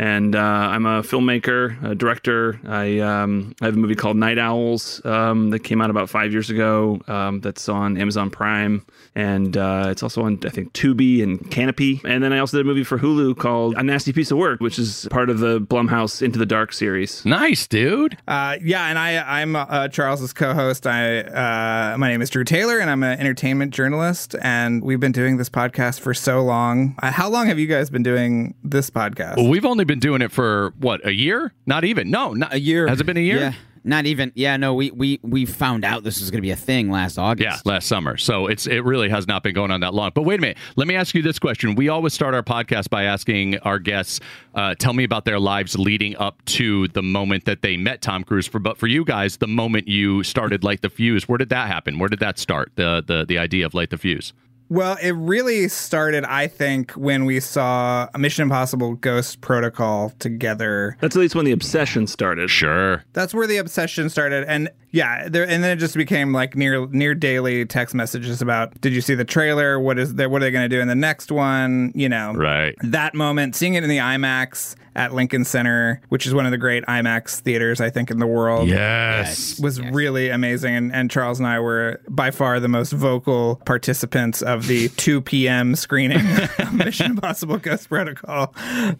And 0.00 0.36
uh, 0.36 0.38
I'm 0.38 0.86
a 0.86 1.02
filmmaker, 1.02 1.82
a 1.82 1.94
director. 1.94 2.60
I 2.64 3.00
um, 3.00 3.54
I 3.60 3.64
have 3.64 3.74
a 3.74 3.78
movie 3.78 3.96
called 3.96 4.16
Night 4.16 4.38
Owls 4.38 5.04
um, 5.04 5.50
that 5.50 5.60
came 5.60 5.80
out 5.80 5.90
about 5.90 6.08
five 6.08 6.30
years 6.30 6.50
ago. 6.50 7.00
Um, 7.08 7.40
that's 7.40 7.68
on 7.68 7.98
Amazon 7.98 8.30
Prime, 8.30 8.86
and 9.16 9.56
uh, 9.56 9.88
it's 9.90 10.04
also 10.04 10.22
on 10.22 10.38
I 10.44 10.50
think 10.50 10.72
Tubi 10.72 11.22
and 11.22 11.40
Kanopy. 11.50 12.00
And 12.04 12.22
then 12.22 12.32
I 12.32 12.38
also 12.38 12.58
did 12.58 12.66
a 12.66 12.68
movie 12.68 12.84
for 12.84 12.98
Hulu 12.98 13.36
called 13.38 13.74
A 13.76 13.82
Nasty 13.82 14.12
Piece 14.12 14.30
of 14.30 14.38
Work, 14.38 14.60
which 14.60 14.78
is 14.78 15.08
part 15.10 15.30
of 15.30 15.40
the 15.40 15.60
Blumhouse 15.60 16.22
Into 16.22 16.38
the 16.38 16.46
Dark 16.46 16.72
series. 16.72 17.24
Nice, 17.24 17.66
dude. 17.66 18.16
Uh, 18.28 18.56
yeah, 18.62 18.86
and 18.86 18.98
I, 18.98 19.40
I'm 19.40 19.56
uh, 19.56 19.88
Charles's 19.88 20.32
co-host. 20.32 20.86
I, 20.86 21.22
uh, 21.22 21.98
my 21.98 22.08
name 22.08 22.22
is 22.22 22.30
Drew 22.30 22.44
Taylor, 22.44 22.78
and 22.78 22.88
I'm 22.88 23.02
an 23.02 23.18
entertainment 23.18 23.74
journalist. 23.74 24.36
And 24.42 24.82
we've 24.82 25.00
been 25.00 25.12
doing 25.12 25.38
this 25.38 25.48
podcast 25.48 25.98
for 26.00 26.14
so 26.14 26.42
long. 26.42 26.94
Uh, 27.02 27.10
how 27.10 27.28
long 27.28 27.48
have 27.48 27.58
you 27.58 27.66
guys 27.66 27.90
been 27.90 28.04
doing 28.04 28.54
this 28.62 28.90
podcast? 28.90 29.36
Well, 29.36 29.48
we've 29.48 29.64
only 29.64 29.87
been 29.88 29.98
doing 29.98 30.22
it 30.22 30.30
for 30.30 30.72
what 30.78 31.04
a 31.04 31.12
year? 31.12 31.52
Not 31.66 31.84
even. 31.84 32.10
No, 32.10 32.32
not 32.32 32.54
a 32.54 32.60
year. 32.60 32.86
Has 32.86 33.00
it 33.00 33.04
been 33.04 33.16
a 33.16 33.20
year? 33.20 33.38
Yeah, 33.38 33.52
not 33.82 34.06
even. 34.06 34.30
Yeah, 34.36 34.56
no. 34.56 34.74
We 34.74 34.90
we 34.92 35.18
we 35.22 35.46
found 35.46 35.84
out 35.84 36.04
this 36.04 36.20
was 36.20 36.30
going 36.30 36.38
to 36.38 36.42
be 36.42 36.50
a 36.50 36.56
thing 36.56 36.90
last 36.90 37.18
August. 37.18 37.64
Yeah, 37.64 37.70
last 37.72 37.88
summer. 37.88 38.16
So 38.16 38.46
it's 38.46 38.66
it 38.66 38.84
really 38.84 39.08
has 39.08 39.26
not 39.26 39.42
been 39.42 39.54
going 39.54 39.70
on 39.70 39.80
that 39.80 39.94
long. 39.94 40.12
But 40.14 40.22
wait 40.22 40.38
a 40.38 40.42
minute. 40.42 40.58
Let 40.76 40.86
me 40.86 40.94
ask 40.94 41.14
you 41.14 41.22
this 41.22 41.38
question. 41.38 41.74
We 41.74 41.88
always 41.88 42.14
start 42.14 42.34
our 42.34 42.42
podcast 42.42 42.90
by 42.90 43.04
asking 43.04 43.58
our 43.60 43.78
guests, 43.78 44.20
uh, 44.54 44.74
tell 44.78 44.92
me 44.92 45.04
about 45.04 45.24
their 45.24 45.40
lives 45.40 45.76
leading 45.76 46.16
up 46.16 46.44
to 46.46 46.88
the 46.88 47.02
moment 47.02 47.46
that 47.46 47.62
they 47.62 47.76
met 47.76 48.02
Tom 48.02 48.22
Cruise. 48.22 48.46
For 48.46 48.58
but 48.58 48.78
for 48.78 48.86
you 48.86 49.04
guys, 49.04 49.38
the 49.38 49.48
moment 49.48 49.88
you 49.88 50.22
started 50.22 50.62
Light 50.62 50.82
the 50.82 50.90
Fuse, 50.90 51.28
where 51.28 51.38
did 51.38 51.48
that 51.48 51.66
happen? 51.68 51.98
Where 51.98 52.08
did 52.08 52.20
that 52.20 52.38
start? 52.38 52.72
The 52.76 53.02
the 53.04 53.24
the 53.26 53.38
idea 53.38 53.66
of 53.66 53.74
Light 53.74 53.90
the 53.90 53.98
Fuse. 53.98 54.32
Well, 54.70 54.98
it 55.00 55.12
really 55.12 55.68
started, 55.68 56.24
I 56.24 56.46
think, 56.46 56.92
when 56.92 57.24
we 57.24 57.40
saw 57.40 58.08
Mission 58.18 58.42
Impossible 58.42 58.94
Ghost 58.94 59.40
Protocol 59.40 60.10
together. 60.18 60.96
That's 61.00 61.16
at 61.16 61.20
least 61.20 61.34
when 61.34 61.46
the 61.46 61.52
obsession 61.52 62.06
started. 62.06 62.50
Sure. 62.50 63.02
That's 63.14 63.32
where 63.32 63.46
the 63.46 63.56
obsession 63.56 64.10
started, 64.10 64.44
and 64.46 64.68
yeah, 64.90 65.28
there, 65.28 65.42
and 65.48 65.62
then 65.62 65.70
it 65.70 65.76
just 65.80 65.94
became 65.96 66.32
like 66.32 66.56
near 66.56 66.86
near 66.86 67.14
daily 67.14 67.64
text 67.66 67.94
messages 67.94 68.40
about, 68.42 68.80
did 68.80 68.92
you 68.92 69.00
see 69.00 69.14
the 69.14 69.24
trailer? 69.24 69.78
What 69.78 69.98
is 69.98 70.14
there? 70.14 70.28
What 70.28 70.42
are 70.42 70.46
they 70.46 70.50
going 70.50 70.68
to 70.68 70.74
do 70.74 70.80
in 70.80 70.88
the 70.88 70.94
next 70.94 71.30
one? 71.30 71.92
You 71.94 72.08
know, 72.08 72.32
Right. 72.34 72.74
that 72.82 73.14
moment, 73.14 73.54
seeing 73.56 73.74
it 73.74 73.82
in 73.82 73.90
the 73.90 73.98
IMAX 73.98 74.74
at 74.96 75.14
Lincoln 75.14 75.44
Center, 75.44 76.00
which 76.08 76.26
is 76.26 76.34
one 76.34 76.44
of 76.44 76.50
the 76.50 76.58
great 76.58 76.84
IMAX 76.86 77.38
theaters, 77.38 77.80
I 77.80 77.88
think, 77.88 78.10
in 78.10 78.18
the 78.18 78.26
world. 78.26 78.68
Yes. 78.68 79.60
Was 79.60 79.80
really 79.80 80.28
amazing, 80.28 80.74
and, 80.74 80.92
and 80.92 81.08
Charles 81.08 81.38
and 81.38 81.46
I 81.46 81.60
were 81.60 82.00
by 82.08 82.32
far 82.32 82.58
the 82.58 82.66
most 82.68 82.92
vocal 82.92 83.60
participants 83.64 84.42
of 84.42 84.66
the 84.66 84.88
2 84.96 85.20
p.m. 85.20 85.76
screening 85.76 86.24
Mission 86.72 87.12
Impossible 87.12 87.58
Ghost 87.58 87.88
Protocol 87.88 88.52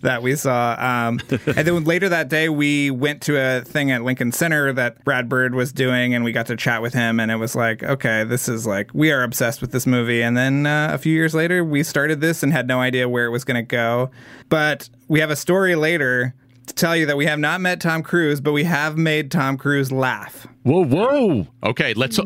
that 0.03 0.23
we 0.23 0.37
saw. 0.37 0.77
Um, 0.79 1.21
and 1.47 1.67
then 1.67 1.83
later 1.85 2.09
that 2.11 2.29
day, 2.29 2.49
we 2.49 2.93
went 2.93 3.23
to 3.23 3.37
a 3.37 3.63
thing 3.63 3.91
at 3.91 4.05
Lincoln 4.05 4.31
Center 4.31 4.73
that 4.75 5.05
Brad 5.05 5.29
Bird 5.29 5.55
was 5.57 5.73
doing, 5.79 6.13
and 6.15 6.23
we 6.25 6.33
got 6.33 6.45
to 6.49 6.57
chat 6.57 6.83
with 6.83 6.93
him. 6.93 7.19
And 7.19 7.31
it 7.31 7.37
was 7.37 7.57
like, 7.57 7.83
okay, 7.83 8.25
this 8.25 8.47
is 8.51 8.67
like 8.67 8.91
we 8.93 9.11
are 9.11 9.23
obsessed 9.23 9.63
with 9.63 9.73
this 9.73 9.87
movie. 9.87 10.21
And 10.23 10.37
then 10.37 10.67
uh, 10.67 10.91
a 10.93 10.99
few 10.99 11.15
years 11.15 11.35
later, 11.35 11.65
we 11.65 11.83
started 11.83 12.21
this 12.21 12.43
and 12.43 12.53
had 12.53 12.67
no 12.69 12.81
idea 12.81 13.09
where 13.09 13.25
it 13.25 13.31
was 13.31 13.45
going 13.45 13.55
to 13.57 13.63
go, 13.63 14.11
but 14.51 14.91
we 15.09 15.21
have 15.21 15.31
a 15.31 15.37
story 15.37 15.75
later. 15.75 16.35
To 16.67 16.75
tell 16.75 16.95
you 16.95 17.07
that 17.07 17.17
we 17.17 17.25
have 17.25 17.39
not 17.39 17.63
met 17.63 17.81
Tom 17.81 18.03
Cruise, 18.03 18.43
but 18.43 18.53
we 18.53 18.63
have 18.65 18.99
made 18.99 19.31
Tom 19.31 19.57
Cruise 19.57 19.91
laugh. 19.91 20.47
Whoa, 20.65 20.85
whoa. 20.85 21.47
Okay, 21.63 21.95
let's 21.95 22.19
I, 22.19 22.25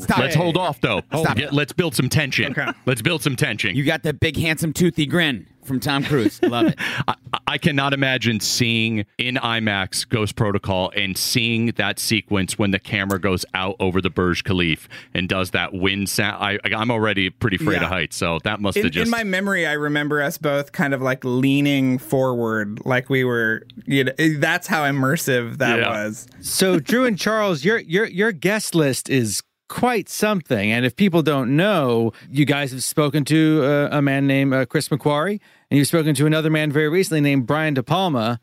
Stop 0.00 0.18
let's 0.18 0.34
it. 0.34 0.36
hold 0.36 0.56
off 0.56 0.80
though. 0.80 1.00
Stop 1.16 1.38
Yeah, 1.38 1.46
it. 1.46 1.52
let's 1.52 1.72
build 1.72 1.94
some 1.94 2.08
tension. 2.08 2.50
Okay. 2.50 2.66
Let's 2.86 3.02
build 3.02 3.22
some 3.22 3.36
tension. 3.36 3.76
You 3.76 3.84
got 3.84 4.02
that 4.02 4.18
big, 4.18 4.36
handsome, 4.36 4.72
toothy 4.72 5.06
grin 5.06 5.46
from 5.64 5.80
Tom 5.80 6.04
Cruise. 6.04 6.42
Love 6.42 6.66
it. 6.68 6.74
I, 7.08 7.14
I 7.46 7.58
cannot 7.58 7.92
imagine 7.92 8.40
seeing 8.40 9.04
in 9.18 9.36
IMAX 9.36 10.08
Ghost 10.08 10.36
Protocol 10.36 10.90
and 10.96 11.16
seeing 11.16 11.66
that 11.72 11.98
sequence 11.98 12.58
when 12.58 12.70
the 12.70 12.78
camera 12.78 13.20
goes 13.20 13.44
out 13.54 13.76
over 13.80 14.00
the 14.00 14.10
Burj 14.10 14.44
Khalifa 14.44 14.88
and 15.14 15.28
does 15.28 15.50
that 15.52 15.72
wind 15.74 16.08
sound. 16.08 16.42
I, 16.42 16.58
I'm 16.74 16.90
already 16.90 17.30
pretty 17.30 17.56
afraid 17.56 17.76
Yeah. 17.76 17.84
of 17.84 17.88
heights, 17.88 18.16
so 18.16 18.38
that 18.44 18.60
must 18.60 18.76
In, 18.76 18.84
have 18.84 18.92
just. 18.92 19.06
in 19.06 19.10
my 19.10 19.24
memory, 19.24 19.66
I 19.66 19.72
remember 19.72 20.22
us 20.22 20.38
both 20.38 20.72
kind 20.72 20.94
of 20.94 21.02
like 21.02 21.24
leaning 21.24 21.98
forward, 21.98 22.84
like 22.84 23.08
we 23.10 23.24
were. 23.24 23.62
You 23.86 24.04
know, 24.04 24.12
eh, 24.18 24.34
that's 24.38 24.66
how 24.66 24.82
immersive 24.84 25.58
that 25.58 25.78
Yeah. 25.80 25.88
was. 25.90 26.26
So 26.40 26.78
Drew 26.80 27.04
and 27.04 27.18
Charles, 27.18 27.64
your 27.64 27.78
your 27.78 28.06
your 28.06 28.32
guest 28.32 28.74
list 28.74 29.08
is 29.10 29.42
quite 29.74 30.08
something. 30.08 30.70
And 30.70 30.86
if 30.86 30.94
people 30.94 31.20
don't 31.20 31.56
know, 31.56 32.12
you 32.30 32.44
guys 32.44 32.70
have 32.70 32.84
spoken 32.84 33.24
to 33.24 33.64
uh, 33.64 33.88
a 33.90 34.00
man 34.00 34.24
named 34.28 34.54
uh, 34.54 34.66
Chris 34.66 34.88
McQuarrie, 34.88 35.40
and 35.68 35.78
you've 35.78 35.88
spoken 35.88 36.14
to 36.14 36.26
another 36.26 36.48
man 36.48 36.70
very 36.70 36.88
recently 36.88 37.20
named 37.20 37.44
Brian 37.44 37.74
De 37.74 37.82
Palma. 37.82 38.38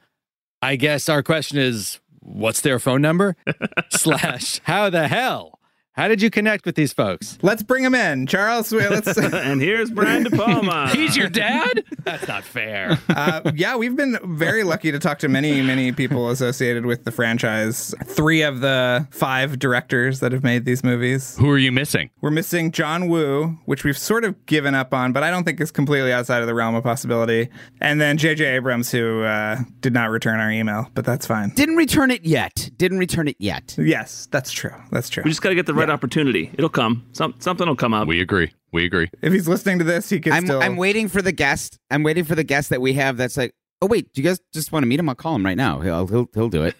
I 0.62 0.76
guess 0.76 1.08
our 1.08 1.24
question 1.24 1.58
is, 1.58 2.02
what's 2.20 2.60
their 2.60 2.80
phone 2.80 3.02
number? 3.02 3.38
slash, 3.92 4.60
how 4.66 4.90
the 4.90 5.08
hell? 5.08 5.61
How 5.93 6.07
did 6.07 6.21
you 6.21 6.29
connect 6.29 6.65
with 6.65 6.75
these 6.75 6.93
folks? 6.93 7.38
Let's 7.41 7.63
bring 7.63 7.83
them 7.83 7.93
in, 7.93 8.25
Charles. 8.25 8.71
Let's. 8.71 9.17
and 9.17 9.62
here's 9.62 9.91
Brian 9.91 10.24
De 10.24 10.29
Palma. 10.29 10.89
He's 10.93 11.17
your 11.17 11.27
dad? 11.27 11.83
That's 12.05 12.25
not 12.29 12.45
fair. 12.45 12.98
uh, 13.10 13.51
yeah, 13.53 13.75
we've 13.75 13.98
been 13.98 14.17
very 14.24 14.63
lucky 14.63 14.93
to 14.93 15.00
talk 15.00 15.19
to 15.19 15.27
many, 15.27 15.62
many 15.62 15.91
people 15.91 16.29
associated 16.29 16.86
with 16.86 17.03
the 17.03 17.12
franchise. 17.12 17.93
Three 18.05 18.41
of 18.41 18.62
the 18.62 19.05
five 19.12 19.60
directors 19.60 20.21
that 20.21 20.31
have 20.31 20.45
made 20.45 20.63
these 20.63 20.81
movies. 20.81 21.36
Who 21.38 21.50
are 21.50 21.57
you 21.57 21.74
missing? 21.74 22.10
We're 22.21 22.31
missing 22.31 22.71
John 22.71 23.10
Woo, 23.10 23.60
which 23.65 23.83
we've 23.83 23.98
sort 23.98 24.24
of 24.24 24.45
given 24.45 24.74
up 24.74 24.93
on, 24.93 25.12
but 25.12 25.24
I 25.24 25.29
don't 25.29 25.43
think 25.43 25.60
is 25.60 25.71
completely 25.71 26.13
outside 26.13 26.39
of 26.39 26.48
the 26.48 26.53
realm 26.53 26.74
of 26.74 26.86
possibility. 26.86 27.50
And 27.81 28.00
then 28.00 28.17
J.J. 28.17 28.45
Abrams, 28.45 28.91
who 28.91 29.24
uh, 29.24 29.57
did 29.81 29.91
not 29.91 30.10
return 30.10 30.39
our 30.39 30.51
email, 30.51 30.89
but 30.93 31.03
that's 31.03 31.27
fine. 31.27 31.50
Didn't 31.50 31.75
return 31.75 32.12
it 32.12 32.24
yet. 32.24 32.69
Didn't 32.77 33.00
return 33.00 33.27
it 33.27 33.36
yet. 33.39 33.75
Yes, 33.77 34.29
that's 34.31 34.53
true. 34.53 34.74
That's 34.89 35.10
true. 35.10 35.24
We 35.25 35.31
just 35.31 35.41
got 35.41 35.50
to 35.50 35.55
get 35.55 35.65
the 35.65 35.81
right 35.82 35.90
opportunity. 35.90 36.52
It'll 36.54 36.70
come. 36.70 37.06
Some, 37.12 37.36
something 37.40 37.68
will 37.68 37.76
come 37.76 37.94
up. 37.94 38.08
We 38.08 38.22
agree. 38.22 38.52
We 38.72 38.86
agree. 38.86 39.10
If 39.22 39.34
he's 39.34 39.48
listening 39.48 39.80
to 39.80 39.84
this, 39.84 40.10
he 40.10 40.20
can 40.20 40.34
I'm, 40.34 40.46
still. 40.46 40.62
I'm 40.62 40.78
waiting 40.78 41.08
for 41.08 41.22
the 41.22 41.32
guest. 41.32 41.78
I'm 41.90 42.04
waiting 42.04 42.24
for 42.24 42.36
the 42.36 42.44
guest 42.44 42.70
that 42.70 42.82
we 42.82 42.94
have 42.94 43.18
that's 43.18 43.38
like, 43.38 43.54
oh, 43.82 43.88
wait, 43.88 44.14
do 44.14 44.22
you 44.22 44.28
guys 44.28 44.40
just 44.54 44.72
want 44.72 44.84
to 44.84 44.88
meet 44.88 45.00
him? 45.00 45.10
I'll 45.10 45.16
call 45.16 45.36
him 45.36 45.46
right 45.46 45.58
now. 45.58 45.80
He'll, 45.80 46.08
he'll, 46.08 46.30
he'll 46.34 46.50
do 46.50 46.64
it. 46.64 46.76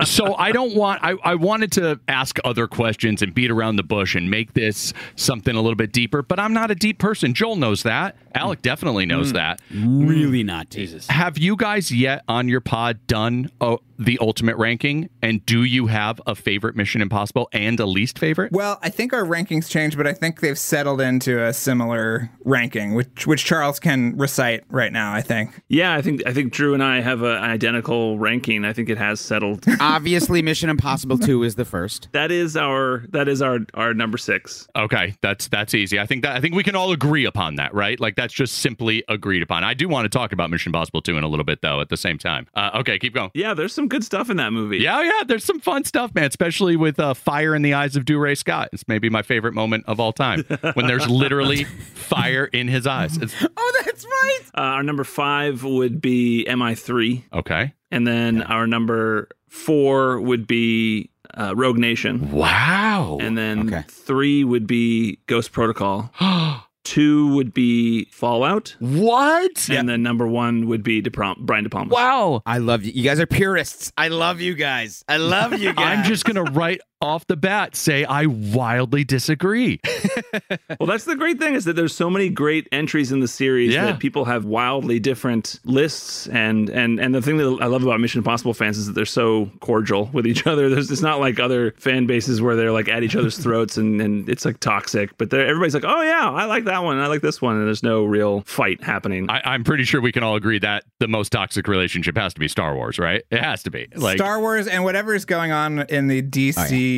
so 0.06 0.34
I 0.34 0.52
don't 0.52 0.74
want 0.74 1.02
I, 1.02 1.14
I 1.24 1.34
wanted 1.34 1.72
to 1.72 2.00
ask 2.08 2.38
other 2.44 2.66
questions 2.66 3.22
and 3.22 3.34
beat 3.34 3.50
around 3.50 3.76
the 3.76 3.82
bush 3.82 4.14
and 4.14 4.30
make 4.30 4.52
this 4.54 4.92
something 5.16 5.54
a 5.54 5.60
little 5.60 5.76
bit 5.76 5.92
deeper, 5.92 6.22
but 6.22 6.38
I'm 6.38 6.52
not 6.52 6.70
a 6.70 6.74
deep 6.74 6.98
person. 6.98 7.34
Joel 7.34 7.56
knows 7.56 7.82
that. 7.84 8.16
Alec 8.34 8.62
definitely 8.62 9.06
knows 9.06 9.32
that. 9.32 9.60
really 9.72 10.42
not. 10.42 10.70
Jesus. 10.70 11.06
Have 11.08 11.38
you 11.38 11.56
guys 11.56 11.90
yet 11.90 12.22
on 12.28 12.48
your 12.48 12.60
pod 12.60 13.06
done 13.06 13.50
uh, 13.60 13.76
the 13.98 14.18
ultimate 14.20 14.56
ranking? 14.56 15.10
And 15.22 15.44
do 15.44 15.62
you 15.64 15.86
have 15.86 16.20
a 16.26 16.34
favorite 16.34 16.74
Mission 16.74 17.02
Impossible 17.02 17.48
and 17.52 17.78
a 17.78 17.86
least 17.86 18.18
favorite? 18.18 18.52
Well, 18.52 18.78
I 18.82 18.88
think 18.88 19.12
our 19.12 19.24
rankings 19.24 19.68
changed, 19.68 19.96
but 19.96 20.06
I 20.06 20.12
think 20.12 20.40
they've 20.40 20.58
settled 20.58 21.00
into 21.00 21.44
a 21.44 21.52
similar 21.52 22.30
ranking, 22.44 22.94
which 22.94 23.26
which 23.26 23.44
Charles 23.44 23.78
can 23.78 24.16
recite 24.16 24.64
right 24.68 24.92
now. 24.92 25.12
I 25.12 25.22
think. 25.22 25.62
Yeah, 25.68 25.94
I 25.94 26.02
think 26.02 26.09
I 26.26 26.32
think 26.32 26.52
Drew 26.52 26.74
and 26.74 26.82
I 26.82 27.00
have 27.00 27.22
an 27.22 27.36
identical 27.36 28.18
ranking. 28.18 28.64
I 28.64 28.72
think 28.72 28.88
it 28.88 28.98
has 28.98 29.20
settled. 29.20 29.64
Obviously, 29.80 30.42
Mission 30.42 30.68
Impossible 30.70 31.18
2 31.18 31.42
is 31.44 31.54
the 31.54 31.64
first. 31.64 32.08
that 32.12 32.30
is 32.30 32.56
our 32.56 33.04
that 33.10 33.28
is 33.28 33.40
our 33.42 33.58
our 33.74 33.94
number 33.94 34.18
six. 34.18 34.66
Okay, 34.76 35.14
that's 35.22 35.48
that's 35.48 35.74
easy. 35.74 35.98
I 36.00 36.06
think 36.06 36.22
that 36.22 36.36
I 36.36 36.40
think 36.40 36.54
we 36.54 36.62
can 36.62 36.74
all 36.76 36.92
agree 36.92 37.24
upon 37.24 37.54
that, 37.56 37.72
right? 37.74 37.98
Like 38.00 38.16
that's 38.16 38.34
just 38.34 38.58
simply 38.58 39.04
agreed 39.08 39.42
upon. 39.42 39.64
I 39.64 39.74
do 39.74 39.88
want 39.88 40.04
to 40.04 40.08
talk 40.08 40.32
about 40.32 40.50
Mission 40.50 40.70
Impossible 40.70 41.02
2 41.02 41.16
in 41.16 41.24
a 41.24 41.28
little 41.28 41.44
bit 41.44 41.62
though 41.62 41.80
at 41.80 41.88
the 41.88 41.96
same 41.96 42.18
time. 42.18 42.46
Uh, 42.54 42.70
okay, 42.80 42.98
keep 42.98 43.14
going. 43.14 43.30
Yeah, 43.34 43.54
there's 43.54 43.72
some 43.72 43.88
good 43.88 44.04
stuff 44.04 44.30
in 44.30 44.36
that 44.38 44.52
movie. 44.52 44.78
Yeah, 44.78 45.02
yeah, 45.02 45.22
there's 45.26 45.44
some 45.44 45.60
fun 45.60 45.84
stuff, 45.84 46.14
man, 46.14 46.24
especially 46.24 46.76
with 46.76 46.98
uh, 46.98 47.14
fire 47.14 47.54
in 47.54 47.62
the 47.62 47.74
eyes 47.74 47.96
of 47.96 48.04
Dougray 48.04 48.36
Scott. 48.36 48.68
It's 48.72 48.86
maybe 48.88 49.08
my 49.10 49.22
favorite 49.22 49.54
moment 49.54 49.84
of 49.86 50.00
all 50.00 50.12
time 50.12 50.44
when 50.74 50.86
there's 50.86 51.08
literally 51.08 51.64
fire 51.64 52.44
in 52.46 52.68
his 52.68 52.86
eyes. 52.86 53.16
It's, 53.18 53.34
Oh, 53.62 53.69
that's 53.84 54.04
right. 54.04 54.40
Uh, 54.56 54.60
our 54.60 54.82
number 54.82 55.04
five 55.04 55.64
would 55.64 56.00
be 56.00 56.44
MI3, 56.48 57.24
okay. 57.32 57.74
and 57.90 58.06
then 58.06 58.42
our 58.42 58.66
number 58.66 59.28
four 59.48 60.20
would 60.20 60.46
be 60.46 61.10
uh, 61.34 61.54
Rogue 61.56 61.78
Nation, 61.78 62.32
Wow. 62.32 63.18
and 63.20 63.36
then 63.38 63.68
Okay. 63.72 63.84
three 63.88 64.42
would 64.44 64.66
be 64.66 65.18
Ghost 65.26 65.52
Protocol. 65.52 66.10
Two 66.82 67.34
would 67.34 67.52
be 67.54 68.06
Fallout, 68.06 68.74
what? 68.80 69.68
and 69.70 69.88
then 69.88 70.02
number 70.02 70.26
one 70.26 70.66
would 70.66 70.82
be 70.82 71.00
De 71.02 71.10
Prom- 71.10 71.36
Brian 71.40 71.62
De 71.62 71.70
Palma. 71.70 71.92
Wow. 71.92 72.42
I 72.46 72.58
love 72.58 72.82
you. 72.82 72.90
You 72.92 73.04
guys 73.04 73.20
are 73.20 73.26
purists. 73.26 73.92
I 73.98 74.08
love 74.08 74.40
you 74.40 74.54
guys. 74.54 75.04
I 75.06 75.18
love 75.18 75.52
you 75.60 75.72
guys. 75.74 75.98
I'm 75.98 76.04
just 76.04 76.24
going 76.24 76.42
to 76.44 76.50
right 76.50 76.80
off 77.00 77.26
the 77.26 77.36
bat 77.36 77.74
say 77.76 78.04
I 78.04 78.26
wildly 78.26 79.04
disagree. 79.04 79.80
Well, 80.78 80.86
that's 80.86 81.04
the 81.04 81.16
great 81.16 81.38
thing 81.38 81.54
is 81.54 81.64
that 81.64 81.74
there's 81.74 81.94
so 81.94 82.08
many 82.08 82.28
great 82.28 82.66
entries 82.72 83.12
in 83.12 83.20
the 83.20 83.28
series 83.28 83.74
Yeah. 83.74 83.86
that 83.86 83.98
people 83.98 84.24
have 84.26 84.44
wildly 84.44 84.98
different 84.98 85.58
lists, 85.64 86.26
and 86.28 86.70
and 86.70 86.98
and 87.00 87.14
the 87.14 87.20
thing 87.20 87.36
that 87.38 87.58
I 87.60 87.66
love 87.66 87.82
about 87.82 88.00
Mission 88.00 88.18
Impossible 88.20 88.54
fans 88.54 88.78
is 88.78 88.86
that 88.86 88.92
they're 88.92 89.04
so 89.04 89.50
cordial 89.60 90.08
with 90.12 90.26
each 90.26 90.46
other. 90.46 90.68
There's 90.70 90.90
it's 90.90 91.02
not 91.02 91.20
like 91.20 91.38
other 91.40 91.72
fan 91.72 92.06
bases 92.06 92.40
where 92.40 92.56
they're 92.56 92.72
like 92.72 92.88
at 92.88 93.02
each 93.02 93.16
other's 93.16 93.36
throats 93.42 93.76
and 93.76 94.00
and 94.00 94.28
it's 94.28 94.44
like 94.44 94.60
toxic, 94.60 95.16
but 95.18 95.28
they're, 95.30 95.46
everybody's 95.46 95.74
like, 95.74 95.84
oh 95.84 96.02
yeah, 96.02 96.30
I 96.30 96.44
like 96.46 96.64
that 96.64 96.82
one, 96.82 96.98
I 96.98 97.08
like 97.08 97.20
this 97.20 97.42
one, 97.42 97.56
and 97.56 97.66
there's 97.66 97.82
no 97.82 98.04
real 98.04 98.42
fight 98.46 98.82
happening. 98.82 99.28
I, 99.28 99.42
I'm 99.44 99.64
pretty 99.64 99.84
sure 99.84 100.00
we 100.00 100.12
can 100.12 100.22
all 100.22 100.36
agree 100.36 100.60
that 100.60 100.84
the 101.00 101.08
most 101.08 101.30
toxic 101.30 101.68
relationship 101.68 102.16
has 102.16 102.32
to 102.34 102.40
be 102.40 102.48
Star 102.48 102.74
Wars, 102.74 102.98
right? 102.98 103.22
It 103.30 103.40
has 103.42 103.62
to 103.64 103.70
be. 103.70 103.88
Like, 103.96 104.18
Star 104.18 104.40
Wars 104.40 104.66
and 104.66 104.84
whatever 104.84 105.14
is 105.14 105.24
going 105.24 105.52
on 105.52 105.80
in 105.80 106.06
the 106.06 106.20
oh, 106.20 106.22
DC 106.22 106.89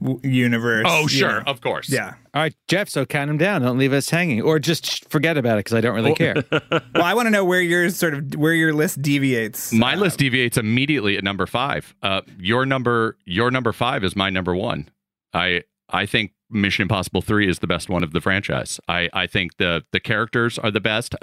w 0.00 0.20
universe. 0.22 0.86
oh, 0.88 1.06
sure, 1.06 1.38
Yeah. 1.38 1.42
of 1.46 1.60
course. 1.60 1.88
Yeah. 1.88 2.14
All 2.34 2.42
right, 2.42 2.54
Jeff, 2.68 2.88
so 2.88 3.04
count 3.06 3.30
him 3.30 3.38
down. 3.38 3.62
Don't 3.62 3.78
leave 3.78 3.92
us 3.92 4.10
hanging. 4.10 4.40
Or 4.42 4.58
just 4.58 5.08
forget 5.10 5.36
about 5.36 5.54
it 5.58 5.64
because 5.64 5.74
I 5.74 5.80
don't 5.80 5.94
really 5.94 6.14
care. 6.14 6.34
Well, 6.94 7.04
I 7.04 7.14
want 7.14 7.26
to 7.26 7.30
know 7.30 7.44
where 7.44 7.60
yours 7.60 7.96
sort 7.96 8.14
of 8.14 8.34
where 8.36 8.54
your 8.54 8.72
list 8.72 9.00
deviates. 9.02 9.72
My 9.72 9.94
list 9.94 10.18
deviates 10.18 10.56
immediately 10.56 11.16
at 11.16 11.24
number 11.24 11.46
five. 11.46 11.94
Uh, 12.02 12.20
your 12.38 12.66
number, 12.66 13.16
your 13.24 13.50
number 13.50 13.72
five 13.72 14.04
is 14.04 14.14
my 14.14 14.28
number 14.30 14.54
one. 14.54 14.88
I, 15.32 15.62
I 15.88 16.06
think 16.06 16.32
Mission 16.50 16.82
Impossible 16.82 17.22
Three 17.22 17.48
is 17.48 17.60
the 17.60 17.66
best 17.66 17.88
one 17.88 18.02
of 18.04 18.12
the 18.12 18.20
franchise. 18.20 18.78
I, 18.88 19.08
I 19.12 19.26
think 19.26 19.56
the 19.56 19.82
the 19.92 20.00
characters 20.00 20.58
are 20.58 20.70
the 20.70 20.80
best. 20.80 21.14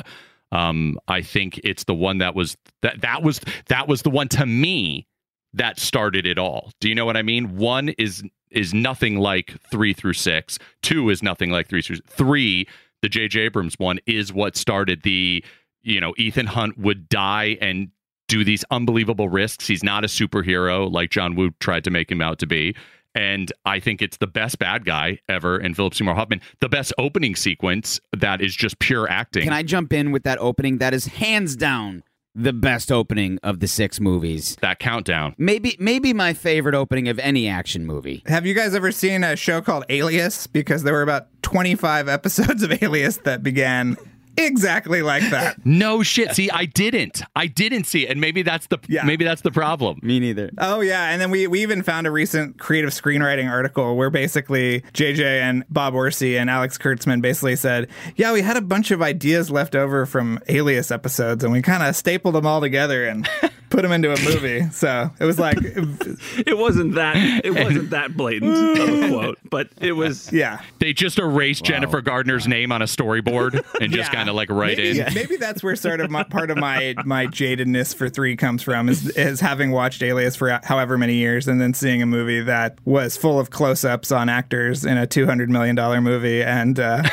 Um, 0.52 0.98
I 1.10 1.22
think 1.22 1.60
it's 1.64 1.84
the 1.84 1.94
one 1.94 2.20
that 2.20 2.34
was 2.36 2.56
that 2.82 3.02
that 3.02 3.22
was 3.24 3.42
that 3.68 3.88
was 3.88 4.02
the 4.04 4.10
one 4.10 4.30
to 4.30 4.46
me 4.46 5.06
that 5.54 5.80
started 5.80 6.26
it 6.26 6.38
all. 6.38 6.72
Do 6.80 6.90
you 6.90 6.96
know 6.96 7.06
what 7.06 7.18
I 7.18 7.22
mean? 7.22 7.58
One 7.58 7.90
is 7.90 8.24
is 8.50 8.74
nothing 8.74 9.18
like 9.18 9.56
three 9.70 9.94
through 9.94 10.14
six. 10.14 10.58
Two 10.82 11.10
is 11.10 11.22
nothing 11.22 11.50
like 11.50 11.68
three 11.68 11.82
through 11.82 11.98
three. 12.08 12.68
The 13.02 13.10
J.J. 13.10 13.42
Abrams 13.42 13.78
one 13.78 14.00
is 14.06 14.34
what 14.34 14.56
started 14.56 15.04
the. 15.04 15.44
You 15.84 16.02
know, 16.02 16.14
Ethan 16.18 16.48
Hunt 16.48 16.78
would 16.78 17.08
die 17.08 17.58
and 17.62 17.92
do 18.28 18.44
these 18.44 18.66
unbelievable 18.72 19.30
risks. 19.30 19.68
He's 19.68 19.84
not 19.84 20.04
a 20.04 20.08
superhero 20.08 20.92
like 20.92 21.12
John 21.12 21.36
Woo 21.36 21.52
tried 21.60 21.86
to 21.86 21.92
make 21.92 22.12
him 22.12 22.22
out 22.22 22.40
to 22.40 22.46
be. 22.46 22.76
And 23.16 23.52
I 23.66 23.80
think 23.80 24.02
it's 24.02 24.18
the 24.18 24.28
best 24.28 24.60
bad 24.60 24.86
guy 24.86 25.20
ever 25.28 25.58
in 25.58 25.74
Philip 25.74 25.96
Seymour 25.96 26.14
Hoffman. 26.14 26.42
The 26.60 26.70
best 26.70 26.94
opening 27.00 27.36
sequence 27.36 28.00
that 28.16 28.42
is 28.42 28.56
just 28.56 28.78
pure 28.80 29.10
acting. 29.10 29.44
Can 29.44 29.54
I 29.54 29.64
jump 29.64 29.92
in 29.92 30.12
with 30.12 30.24
that 30.24 30.38
opening? 30.40 30.78
That 30.78 30.94
is 30.94 31.08
hands 31.08 31.56
down 31.56 32.04
the 32.38 32.54
best 32.54 32.92
opening 32.92 33.40
of 33.42 33.60
the 33.60 33.68
six 33.68 34.00
movies. 34.00 34.56
that 34.62 34.80
countdown. 34.80 35.34
Maybe 35.38 35.76
maybe 35.80 36.14
my 36.14 36.34
favorite 36.34 36.76
opening 36.76 37.08
of 37.08 37.18
any 37.20 37.48
action 37.48 37.86
movie. 37.86 38.24
Have 38.28 38.46
you 38.46 38.54
guys 38.54 38.76
ever 38.76 38.92
seen 38.92 39.24
a 39.24 39.36
show 39.36 39.62
called 39.62 39.86
Alias? 39.90 40.48
Because 40.48 40.84
there 40.84 40.94
were 40.94 41.02
about 41.02 41.28
25 41.42 42.08
episodes 42.08 42.62
of 42.64 42.84
Alias 42.84 43.18
that 43.18 43.42
began 43.42 43.98
exactly 44.38 45.02
like 45.02 45.24
that. 45.32 45.66
No 45.66 46.04
shit. 46.04 46.32
See, 46.36 46.50
I 46.50 46.66
didn't. 46.66 47.22
I 47.36 47.48
didn't 47.48 47.86
see 47.86 48.06
it, 48.08 48.12
and 48.12 48.22
maybe 48.22 48.42
that's 48.44 48.68
the 48.68 48.78
Yeah. 48.88 49.04
maybe 49.04 49.24
that's 49.26 49.42
the 49.42 49.52
problem. 49.52 50.00
Me 50.04 50.20
neither. 50.20 50.52
Oh 50.58 50.80
yeah, 50.82 51.10
and 51.10 51.20
then 51.22 51.32
we 51.32 51.48
we 51.48 51.62
even 51.62 51.84
found 51.84 52.08
a 52.08 52.12
recent 52.12 52.58
creative 52.60 52.92
screenwriting 52.92 53.50
article 53.50 53.96
where 53.96 54.10
basically 54.10 54.82
JJ 54.94 55.42
and 55.42 55.64
Bob 55.70 55.94
Orci 55.94 56.40
and 56.40 56.50
Alex 56.50 56.78
Kurtzman 56.78 57.22
basically 57.22 57.56
said, 57.56 57.88
"Yeah, 58.16 58.34
we 58.34 58.42
had 58.42 58.58
a 58.58 58.62
bunch 58.62 58.92
of 58.92 59.02
ideas 59.02 59.50
left 59.50 59.76
over 59.76 60.06
from 60.06 60.40
Alias 60.48 60.92
episodes, 60.92 61.44
and 61.44 61.52
we 61.52 61.62
kind 61.62 61.84
of 61.84 61.96
stapled 61.96 62.36
them 62.36 62.46
all 62.46 62.62
together 62.62 63.06
and 63.06 63.28
put 63.70 63.82
them 63.84 63.92
into 63.92 64.12
a 64.14 64.20
movie." 64.24 64.70
So 64.72 65.12
it 65.20 65.26
was 65.26 65.40
like, 65.40 65.58
it 65.62 66.58
wasn't 66.58 66.96
that 66.96 67.16
it 67.46 67.52
wasn't 67.52 67.90
that 67.92 68.16
blatant 68.16 68.52
of 68.80 68.90
a 68.90 69.08
quote, 69.10 69.40
but 69.50 69.70
it 69.82 69.94
was. 69.94 70.32
yeah. 70.32 70.62
They 70.80 70.94
just 70.94 71.20
erased 71.20 71.64
Jennifer 71.64 72.02
Gardner's 72.02 72.48
name 72.48 72.72
on 72.72 72.82
a 72.82 72.86
storyboard 72.86 73.64
and 73.82 73.92
just 73.92 74.12
Yeah. 74.12 74.16
kind 74.18 74.30
of 74.30 74.36
like 74.36 74.50
write 74.50 74.78
maybe, 74.78 75.00
in. 75.00 75.14
maybe 75.14 75.36
that's 75.38 75.64
where 75.64 75.76
sort 75.76 76.02
of 76.02 76.10
my, 76.12 76.24
part 76.24 76.52
of 76.52 76.58
my 76.58 76.96
my 77.06 77.28
jadedness 77.28 77.96
for 77.96 78.10
three 78.10 78.36
comes 78.36 78.62
from 78.64 78.90
is 78.90 79.10
is 79.18 79.40
having 79.40 79.72
watched 79.72 80.02
Alias 80.04 80.36
for 80.36 80.60
however 80.64 80.98
many 80.98 81.16
years 81.16 81.48
and 81.48 81.60
then 81.60 81.74
seeing 81.74 82.02
a 82.02 82.06
movie 82.06 82.42
that 82.42 82.78
was 82.86 83.18
full 83.18 83.40
of 83.40 83.50
close 83.50 83.84
ups 83.84 84.12
on 84.12 84.30
actors 84.30 84.86
in 84.86 84.98
a 84.98 85.08
two 85.08 85.26
hundred 85.26 85.50
million 85.50 85.76
dollar 85.76 86.02
movie 86.02 86.44
and. 86.44 86.80
Uh, 86.80 87.04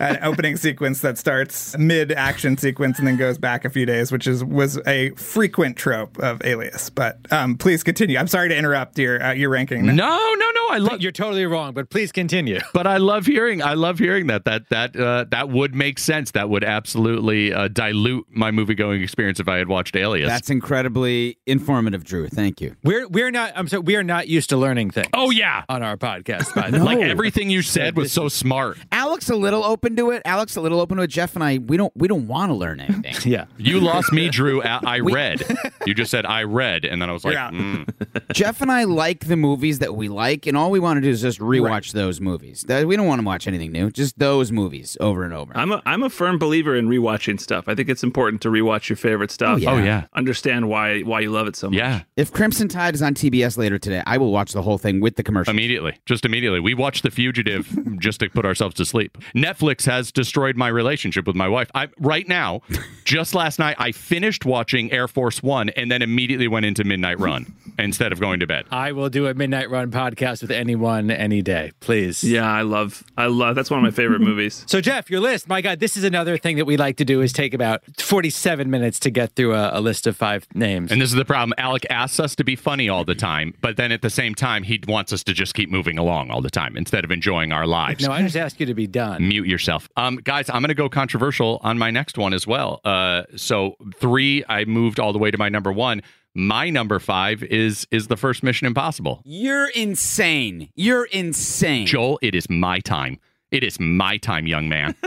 An 0.00 0.18
opening 0.22 0.56
sequence 0.56 1.00
that 1.02 1.18
starts 1.18 1.76
mid 1.76 2.10
action 2.12 2.56
sequence 2.56 2.98
and 2.98 3.06
then 3.06 3.16
goes 3.16 3.38
back 3.38 3.64
a 3.64 3.70
few 3.70 3.84
days, 3.86 4.10
which 4.10 4.26
is 4.26 4.42
was 4.42 4.78
a 4.86 5.10
frequent 5.10 5.76
trope 5.76 6.18
of 6.18 6.42
Alias. 6.44 6.88
But 6.90 7.18
um, 7.30 7.56
please 7.56 7.82
continue. 7.82 8.18
I'm 8.18 8.26
sorry 8.26 8.48
to 8.48 8.56
interrupt 8.56 8.98
your 8.98 9.22
uh, 9.22 9.32
your 9.32 9.50
ranking. 9.50 9.84
No, 9.84 9.92
no, 9.94 10.50
no. 10.50 10.66
I 10.70 10.78
love 10.78 11.00
You're 11.00 11.12
totally 11.12 11.46
wrong, 11.46 11.74
but 11.74 11.90
please 11.90 12.12
continue. 12.12 12.60
but 12.74 12.86
I 12.86 12.96
love 12.96 13.26
hearing 13.26 13.62
I 13.62 13.74
love 13.74 13.98
hearing 13.98 14.28
that 14.28 14.44
that 14.44 14.68
that 14.70 14.96
uh, 14.96 15.26
that 15.30 15.50
would 15.50 15.74
make 15.74 15.98
sense. 15.98 16.30
That 16.30 16.48
would 16.48 16.64
absolutely 16.64 17.52
uh, 17.52 17.68
dilute 17.68 18.26
my 18.30 18.50
movie 18.50 18.74
going 18.74 19.02
experience 19.02 19.40
if 19.40 19.48
I 19.48 19.58
had 19.58 19.68
watched 19.68 19.96
Alias. 19.96 20.28
That's 20.28 20.50
incredibly 20.50 21.38
informative, 21.46 22.04
Drew. 22.04 22.28
Thank 22.28 22.60
you. 22.60 22.74
We're 22.84 23.06
we're 23.08 23.30
not. 23.30 23.52
I'm 23.54 23.68
sorry. 23.68 23.82
We 23.82 23.96
are 23.96 24.04
not 24.04 24.28
used 24.28 24.50
to 24.50 24.56
learning 24.56 24.90
things. 24.90 25.08
oh 25.12 25.30
yeah. 25.30 25.64
on 25.68 25.82
our 25.82 25.96
podcast. 25.96 26.54
By 26.54 26.70
the. 26.70 26.82
Like 26.82 26.98
everything 27.00 27.50
you 27.50 27.62
said 27.62 27.96
was 27.96 28.12
so 28.12 28.28
smart. 28.28 28.78
Alex 28.92 29.28
a 29.28 29.36
little 29.36 29.64
open 29.64 29.89
open 29.92 30.04
to 30.04 30.10
it, 30.12 30.22
Alex. 30.24 30.56
A 30.56 30.60
little 30.60 30.80
open 30.80 30.96
to 30.98 31.02
it. 31.02 31.08
Jeff 31.08 31.34
and 31.34 31.44
I, 31.44 31.58
we 31.58 31.76
don't 31.76 31.92
we 31.96 32.08
don't 32.08 32.26
want 32.26 32.50
to 32.50 32.54
learn 32.54 32.80
anything. 32.80 33.14
Yeah. 33.30 33.46
You 33.58 33.80
lost 33.80 34.12
me, 34.12 34.28
Drew. 34.30 34.62
At 34.62 34.86
I 34.86 35.00
read. 35.00 35.42
You 35.86 35.94
just 35.94 36.10
said 36.10 36.24
I 36.26 36.44
read, 36.44 36.84
and 36.84 37.00
then 37.02 37.10
I 37.10 37.12
was 37.12 37.24
like, 37.24 37.34
Yeah. 37.34 37.50
mm. 37.50 37.88
Jeff 38.32 38.60
and 38.62 38.70
I 38.72 38.84
like 38.84 39.26
the 39.26 39.36
movies 39.36 39.78
that 39.80 39.94
we 39.94 40.08
like, 40.08 40.46
and 40.46 40.56
all 40.56 40.70
we 40.70 40.80
want 40.80 40.96
to 40.96 41.00
do 41.02 41.10
is 41.10 41.20
just 41.20 41.38
rewatch 41.38 41.92
those 41.92 42.20
movies. 42.20 42.62
That- 42.66 42.86
We 42.86 42.96
don't 42.96 43.06
want 43.06 43.20
to 43.20 43.26
watch 43.26 43.46
anything 43.46 43.72
new, 43.72 43.90
just 43.90 44.18
those 44.18 44.50
movies 44.52 44.96
over 45.00 45.22
and 45.24 45.34
over. 45.34 45.52
I'm 45.56 45.70
a 45.72 45.82
I'm 45.86 46.02
a 46.02 46.10
firm 46.10 46.38
believer 46.38 46.74
in 46.76 46.88
rewatching 46.88 47.40
stuff. 47.40 47.68
I 47.68 47.74
think 47.74 47.88
it's 47.88 48.02
important 48.02 48.40
to 48.42 48.48
rewatch 48.48 48.88
your 48.88 48.96
favorite 48.96 49.30
stuff. 49.30 49.60
yeah. 49.60 49.70
oh 49.72 49.78
yeah, 49.78 50.06
Understand 50.14 50.68
why 50.68 51.00
why 51.00 51.20
you 51.20 51.30
love 51.30 51.46
it 51.46 51.56
so 51.56 51.68
much. 51.68 51.76
yeah. 51.78 52.02
if 52.16 52.32
Crimson 52.32 52.68
Tide 52.68 52.94
is 52.94 53.02
on 53.02 53.14
TBS 53.14 53.58
later 53.58 53.78
today, 53.78 54.02
I 54.06 54.16
will 54.18 54.32
watch 54.32 54.52
the 54.52 54.62
whole 54.62 54.78
thing 54.78 55.00
with 55.00 55.16
the 55.16 55.22
commercials. 55.22 55.52
Immediately, 55.54 55.98
just 56.06 56.24
immediately. 56.24 56.60
We 56.60 56.74
watched 56.74 57.02
The 57.02 57.10
Fugitive 57.10 57.68
just 57.98 58.20
to 58.20 58.28
put 58.30 58.44
ourselves 58.46 58.74
to 58.76 58.84
sleep. 58.84 59.18
Netflix 59.34 59.79
has 59.86 60.12
destroyed 60.12 60.56
my 60.56 60.68
relationship 60.68 61.26
with 61.26 61.36
my 61.36 61.48
wife. 61.48 61.70
I 61.74 61.88
right 61.98 62.26
now, 62.28 62.62
just 63.04 63.34
last 63.34 63.58
night, 63.58 63.76
I 63.78 63.92
finished 63.92 64.44
watching 64.44 64.90
Air 64.92 65.08
Force 65.08 65.42
One 65.42 65.70
and 65.70 65.90
then 65.90 66.02
immediately 66.02 66.48
went 66.48 66.66
into 66.66 66.84
Midnight 66.84 67.18
Run 67.18 67.54
instead 67.78 68.12
of 68.12 68.20
going 68.20 68.40
to 68.40 68.46
bed. 68.46 68.66
I 68.70 68.92
will 68.92 69.08
do 69.08 69.26
a 69.26 69.34
Midnight 69.34 69.70
Run 69.70 69.90
podcast 69.90 70.42
with 70.42 70.50
anyone 70.50 71.10
any 71.10 71.42
day, 71.42 71.72
please. 71.80 72.22
Yeah, 72.24 72.50
I 72.50 72.62
love 72.62 73.04
I 73.16 73.26
love 73.26 73.54
that's 73.54 73.70
one 73.70 73.78
of 73.78 73.84
my 73.84 73.90
favorite 73.90 74.20
movies. 74.20 74.64
So, 74.66 74.80
Jeff, 74.80 75.10
your 75.10 75.20
list, 75.20 75.48
my 75.48 75.60
God, 75.60 75.80
this 75.80 75.96
is 75.96 76.04
another 76.04 76.36
thing 76.38 76.56
that 76.56 76.64
we 76.64 76.76
like 76.76 76.96
to 76.98 77.04
do 77.04 77.20
is 77.22 77.32
take 77.32 77.54
about 77.54 77.82
47 78.00 78.70
minutes 78.70 78.98
to 79.00 79.10
get 79.10 79.34
through 79.34 79.54
a, 79.54 79.78
a 79.78 79.80
list 79.80 80.06
of 80.06 80.16
five 80.16 80.46
names. 80.54 80.92
And 80.92 81.00
this 81.00 81.10
is 81.10 81.16
the 81.16 81.24
problem. 81.24 81.54
Alec 81.58 81.86
asks 81.90 82.20
us 82.20 82.34
to 82.36 82.44
be 82.44 82.56
funny 82.56 82.88
all 82.88 83.04
the 83.04 83.14
time, 83.14 83.54
but 83.60 83.76
then 83.76 83.92
at 83.92 84.02
the 84.02 84.10
same 84.10 84.34
time, 84.34 84.62
he 84.62 84.80
wants 84.86 85.12
us 85.12 85.22
to 85.24 85.32
just 85.32 85.54
keep 85.54 85.70
moving 85.70 85.98
along 85.98 86.30
all 86.30 86.40
the 86.40 86.50
time 86.50 86.76
instead 86.76 87.04
of 87.04 87.10
enjoying 87.10 87.52
our 87.52 87.66
lives. 87.66 88.04
no, 88.06 88.12
I 88.12 88.22
just 88.22 88.36
ask 88.36 88.58
you 88.60 88.66
to 88.66 88.74
be 88.74 88.86
done. 88.86 89.26
Mute 89.28 89.46
yourself. 89.46 89.69
Um, 89.96 90.16
guys, 90.16 90.48
I'm 90.48 90.62
going 90.62 90.68
to 90.68 90.74
go 90.74 90.88
controversial 90.88 91.60
on 91.62 91.78
my 91.78 91.90
next 91.90 92.18
one 92.18 92.32
as 92.32 92.46
well. 92.46 92.80
Uh, 92.84 93.22
so 93.36 93.76
three, 93.96 94.44
I 94.48 94.64
moved 94.64 94.98
all 94.98 95.12
the 95.12 95.18
way 95.18 95.30
to 95.30 95.38
my 95.38 95.48
number 95.48 95.72
one. 95.72 96.02
My 96.34 96.70
number 96.70 96.98
five 96.98 97.42
is 97.42 97.86
is 97.90 98.06
the 98.06 98.16
first 98.16 98.42
Mission 98.42 98.66
Impossible. 98.66 99.20
You're 99.24 99.68
insane. 99.68 100.70
You're 100.76 101.06
insane. 101.06 101.86
Joel, 101.86 102.18
it 102.22 102.34
is 102.34 102.48
my 102.48 102.78
time. 102.80 103.18
It 103.50 103.64
is 103.64 103.80
my 103.80 104.16
time, 104.16 104.46
young 104.46 104.68
man. 104.68 104.94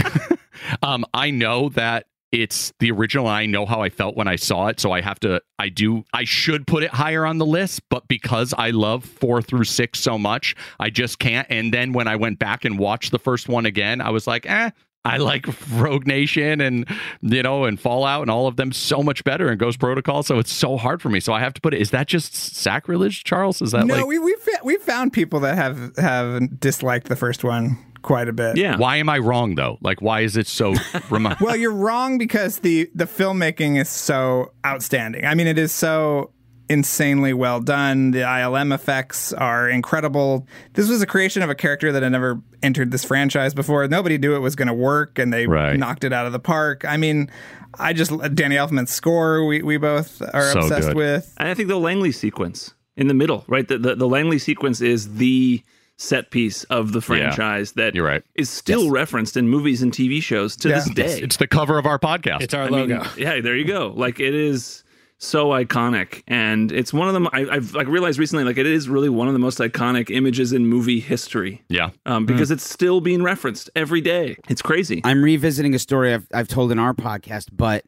um, 0.82 1.04
I 1.12 1.30
know 1.30 1.68
that 1.70 2.06
it's 2.32 2.72
the 2.80 2.90
original. 2.90 3.28
and 3.28 3.36
I 3.36 3.46
know 3.46 3.66
how 3.66 3.82
I 3.82 3.90
felt 3.90 4.16
when 4.16 4.26
I 4.26 4.36
saw 4.36 4.68
it, 4.68 4.80
so 4.80 4.90
I 4.90 5.02
have 5.02 5.20
to. 5.20 5.40
I 5.58 5.68
do. 5.68 6.04
I 6.12 6.24
should 6.24 6.66
put 6.66 6.82
it 6.82 6.90
higher 6.90 7.24
on 7.26 7.38
the 7.38 7.46
list, 7.46 7.82
but 7.90 8.08
because 8.08 8.54
I 8.56 8.70
love 8.70 9.04
four 9.04 9.42
through 9.42 9.64
six 9.64 10.00
so 10.00 10.18
much, 10.18 10.56
I 10.80 10.90
just 10.90 11.18
can't. 11.18 11.46
And 11.50 11.72
then 11.72 11.92
when 11.92 12.08
I 12.08 12.16
went 12.16 12.38
back 12.38 12.64
and 12.64 12.78
watched 12.78 13.12
the 13.12 13.18
first 13.18 13.48
one 13.48 13.66
again, 13.66 14.00
I 14.00 14.10
was 14.10 14.26
like, 14.26 14.46
eh. 14.46 14.70
I 15.04 15.16
like 15.16 15.46
Rogue 15.72 16.06
Nation 16.06 16.60
and 16.60 16.86
you 17.22 17.42
know 17.42 17.64
and 17.64 17.78
Fallout 17.78 18.22
and 18.22 18.30
all 18.30 18.46
of 18.46 18.56
them 18.56 18.72
so 18.72 19.02
much 19.02 19.24
better 19.24 19.48
and 19.48 19.58
Ghost 19.58 19.80
Protocol, 19.80 20.22
so 20.22 20.38
it's 20.38 20.52
so 20.52 20.76
hard 20.76 21.02
for 21.02 21.08
me. 21.08 21.20
So 21.20 21.32
I 21.32 21.40
have 21.40 21.54
to 21.54 21.60
put 21.60 21.74
it. 21.74 21.80
Is 21.80 21.90
that 21.90 22.06
just 22.06 22.34
sacrilege, 22.34 23.24
Charles? 23.24 23.60
Is 23.60 23.72
that 23.72 23.86
no, 23.86 23.96
like 23.96 24.06
we 24.06 24.18
we 24.18 24.36
we 24.64 24.76
found 24.76 25.12
people 25.12 25.40
that 25.40 25.56
have 25.56 25.96
have 25.96 26.60
disliked 26.60 27.08
the 27.08 27.16
first 27.16 27.42
one 27.42 27.78
quite 28.02 28.28
a 28.28 28.32
bit. 28.32 28.56
Yeah. 28.56 28.76
Why 28.76 28.96
am 28.96 29.08
I 29.08 29.18
wrong 29.18 29.54
though? 29.54 29.78
Like, 29.80 30.02
why 30.02 30.20
is 30.20 30.36
it 30.36 30.46
so? 30.46 30.74
Remi- 31.10 31.36
Well, 31.40 31.56
you're 31.56 31.72
wrong 31.72 32.18
because 32.18 32.58
the 32.58 32.90
the 32.94 33.04
filmmaking 33.06 33.80
is 33.80 33.88
so 33.88 34.52
outstanding. 34.66 35.24
I 35.24 35.34
mean, 35.34 35.46
it 35.46 35.58
is 35.58 35.72
so 35.72 36.32
insanely 36.68 37.32
well 37.34 37.60
done. 37.60 38.12
The 38.12 38.20
ILM 38.20 38.72
effects 38.74 39.32
are 39.32 39.68
incredible. 39.68 40.46
This 40.74 40.88
was 40.88 41.02
a 41.02 41.06
creation 41.06 41.42
of 41.42 41.50
a 41.50 41.54
character 41.54 41.92
that 41.92 42.02
had 42.02 42.12
never 42.12 42.40
entered 42.62 42.90
this 42.90 43.04
franchise 43.04 43.52
before. 43.52 43.86
Nobody 43.88 44.16
knew 44.16 44.34
it 44.34 44.38
was 44.38 44.56
going 44.56 44.68
to 44.68 44.74
work, 44.74 45.18
and 45.18 45.32
they 45.32 45.46
Right. 45.46 45.78
knocked 45.78 46.04
it 46.04 46.12
out 46.12 46.24
of 46.26 46.32
the 46.32 46.38
park. 46.38 46.84
I 46.86 46.96
mean, 46.96 47.30
I 47.78 47.92
just 47.92 48.10
Danny 48.34 48.56
Elfman's 48.56 48.90
score. 48.90 49.44
We 49.44 49.62
we 49.62 49.76
both 49.76 50.22
are 50.34 50.52
So 50.52 50.60
obsessed 50.60 50.88
good. 50.88 50.96
with. 50.96 51.34
And 51.38 51.48
I 51.48 51.54
think 51.54 51.68
the 51.68 51.78
Langley 51.78 52.12
sequence 52.12 52.74
in 52.96 53.06
the 53.08 53.14
middle, 53.14 53.44
right? 53.48 53.66
The 53.66 53.78
the, 53.78 53.94
the 53.96 54.08
Langley 54.08 54.38
sequence 54.38 54.80
is 54.80 55.14
the 55.14 55.62
set 56.02 56.30
piece 56.30 56.64
of 56.64 56.92
the 56.92 57.00
franchise 57.00 57.72
that 57.72 57.94
You're 57.94 58.04
right. 58.06 58.22
is 58.34 58.50
still 58.50 58.90
referenced 58.90 59.36
in 59.36 59.48
movies 59.48 59.82
and 59.82 59.92
TV 59.92 60.20
shows 60.20 60.56
to 60.56 60.68
Yeah. 60.68 60.74
this 60.80 60.90
day. 60.90 61.20
it's 61.22 61.36
the 61.36 61.46
cover 61.46 61.78
of 61.78 61.86
our 61.86 61.98
podcast. 61.98 62.40
It's 62.42 62.54
our 62.54 62.64
I 62.64 62.70
mean, 62.70 62.88
logo. 62.90 63.08
yeah, 63.16 63.40
there 63.40 63.56
you 63.56 63.64
go. 63.64 63.92
Like 63.96 64.18
it 64.18 64.34
is 64.34 64.82
so 65.18 65.50
iconic, 65.50 66.24
and 66.26 66.72
it's 66.72 66.92
one 66.92 67.06
of 67.06 67.14
them. 67.14 67.28
I, 67.32 67.46
I've 67.48 67.74
like 67.74 67.86
realized 67.86 68.18
recently, 68.18 68.42
like 68.42 68.58
it 68.58 68.66
is 68.66 68.88
really 68.88 69.08
one 69.08 69.28
of 69.28 69.32
the 69.34 69.38
most 69.38 69.58
iconic 69.60 70.10
images 70.10 70.52
in 70.52 70.66
movie 70.66 70.98
history. 70.98 71.62
yeah. 71.68 71.90
Um, 72.04 72.26
because 72.26 72.50
it's 72.50 72.68
still 72.68 73.00
being 73.00 73.22
referenced 73.22 73.70
every 73.76 74.00
day. 74.00 74.36
It's 74.48 74.62
crazy. 74.62 75.00
I'm 75.04 75.22
revisiting 75.22 75.74
a 75.76 75.78
story 75.78 76.12
I've, 76.12 76.26
I've 76.34 76.48
told 76.48 76.72
in 76.72 76.80
our 76.80 76.92
podcast, 76.94 77.50
but 77.52 77.84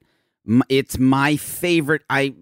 m- 0.49 0.63
it's 0.69 0.97
my 1.01 1.37
favorite. 1.37 2.03
I, 2.09 2.35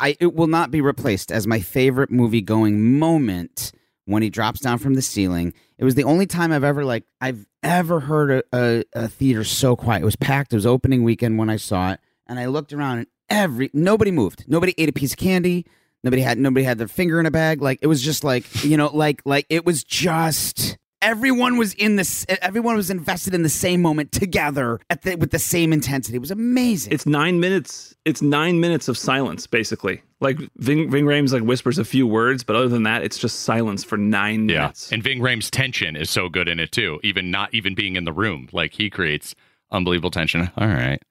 I, 0.00 0.16
it 0.18 0.34
will 0.34 0.48
not 0.48 0.72
be 0.72 0.80
replaced 0.80 1.30
as 1.30 1.46
my 1.46 1.60
favorite 1.60 2.10
movie 2.10 2.42
going 2.42 2.98
moment 2.98 3.70
when 4.12 4.22
he 4.22 4.30
drops 4.30 4.60
down 4.60 4.78
from 4.78 4.94
the 4.94 5.02
ceiling. 5.02 5.52
It 5.78 5.84
was 5.84 5.96
the 5.96 6.04
only 6.04 6.26
time 6.26 6.52
I've 6.52 6.62
ever 6.62 6.84
like 6.84 7.04
I've 7.20 7.46
ever 7.62 8.00
heard 8.00 8.30
a, 8.30 8.42
a, 8.52 8.84
a 8.92 9.08
theater 9.08 9.42
so 9.42 9.74
quiet. 9.74 10.02
It 10.02 10.04
was 10.04 10.16
packed. 10.16 10.52
It 10.52 10.56
was 10.56 10.66
opening 10.66 11.02
weekend 11.02 11.38
when 11.38 11.50
I 11.50 11.56
saw 11.56 11.92
it, 11.92 12.00
and 12.26 12.38
I 12.38 12.46
looked 12.46 12.72
around 12.72 12.98
and 12.98 13.06
every 13.28 13.70
nobody 13.72 14.12
moved. 14.12 14.44
Nobody 14.46 14.74
ate 14.78 14.88
a 14.88 14.92
piece 14.92 15.12
of 15.12 15.18
candy. 15.18 15.66
Nobody 16.04 16.22
had 16.22 16.38
nobody 16.38 16.64
had 16.64 16.78
their 16.78 16.88
finger 16.88 17.18
in 17.18 17.26
a 17.26 17.30
bag. 17.30 17.60
Like 17.60 17.78
it 17.82 17.88
was 17.88 18.02
just 18.02 18.22
like 18.22 18.64
you 18.64 18.76
know, 18.76 18.94
like 18.94 19.22
like 19.24 19.46
it 19.48 19.64
was 19.64 19.82
just 19.82 20.78
everyone 21.02 21.58
was 21.58 21.74
in 21.74 21.96
this. 21.96 22.24
Everyone 22.40 22.76
was 22.76 22.90
invested 22.90 23.34
in 23.34 23.42
the 23.42 23.48
same 23.48 23.82
moment 23.82 24.12
together 24.12 24.80
at 24.88 25.02
the, 25.02 25.16
with 25.16 25.30
the 25.30 25.38
same 25.38 25.72
intensity. 25.72 26.16
It 26.16 26.20
was 26.20 26.30
amazing. 26.30 26.92
It's 26.92 27.04
nine 27.06 27.40
minutes. 27.40 27.94
It's 28.04 28.22
nine 28.22 28.60
minutes 28.60 28.88
of 28.88 28.96
silence, 28.96 29.46
basically. 29.46 30.02
Like 30.20 30.38
Ving, 30.56 30.90
Ving 30.90 31.04
Rhames 31.04 31.32
like 31.32 31.42
whispers 31.42 31.78
a 31.78 31.84
few 31.84 32.06
words, 32.06 32.44
but 32.44 32.56
other 32.56 32.68
than 32.68 32.84
that, 32.84 33.02
it's 33.02 33.18
just 33.18 33.40
silence 33.40 33.84
for 33.84 33.96
nine 33.98 34.48
Yeah. 34.48 34.60
minutes. 34.62 34.90
And 34.92 35.02
Ving 35.02 35.20
Rhames' 35.20 35.50
tension 35.50 35.96
is 35.96 36.08
so 36.10 36.28
good 36.28 36.48
in 36.48 36.58
it 36.60 36.72
too. 36.72 37.00
Even 37.02 37.30
not 37.30 37.52
even 37.52 37.74
being 37.74 37.96
in 37.96 38.04
the 38.04 38.12
room, 38.12 38.48
like 38.52 38.72
he 38.74 38.88
creates 38.88 39.34
unbelievable 39.72 40.10
tension. 40.10 40.50
All 40.56 40.68
right. 40.68 41.02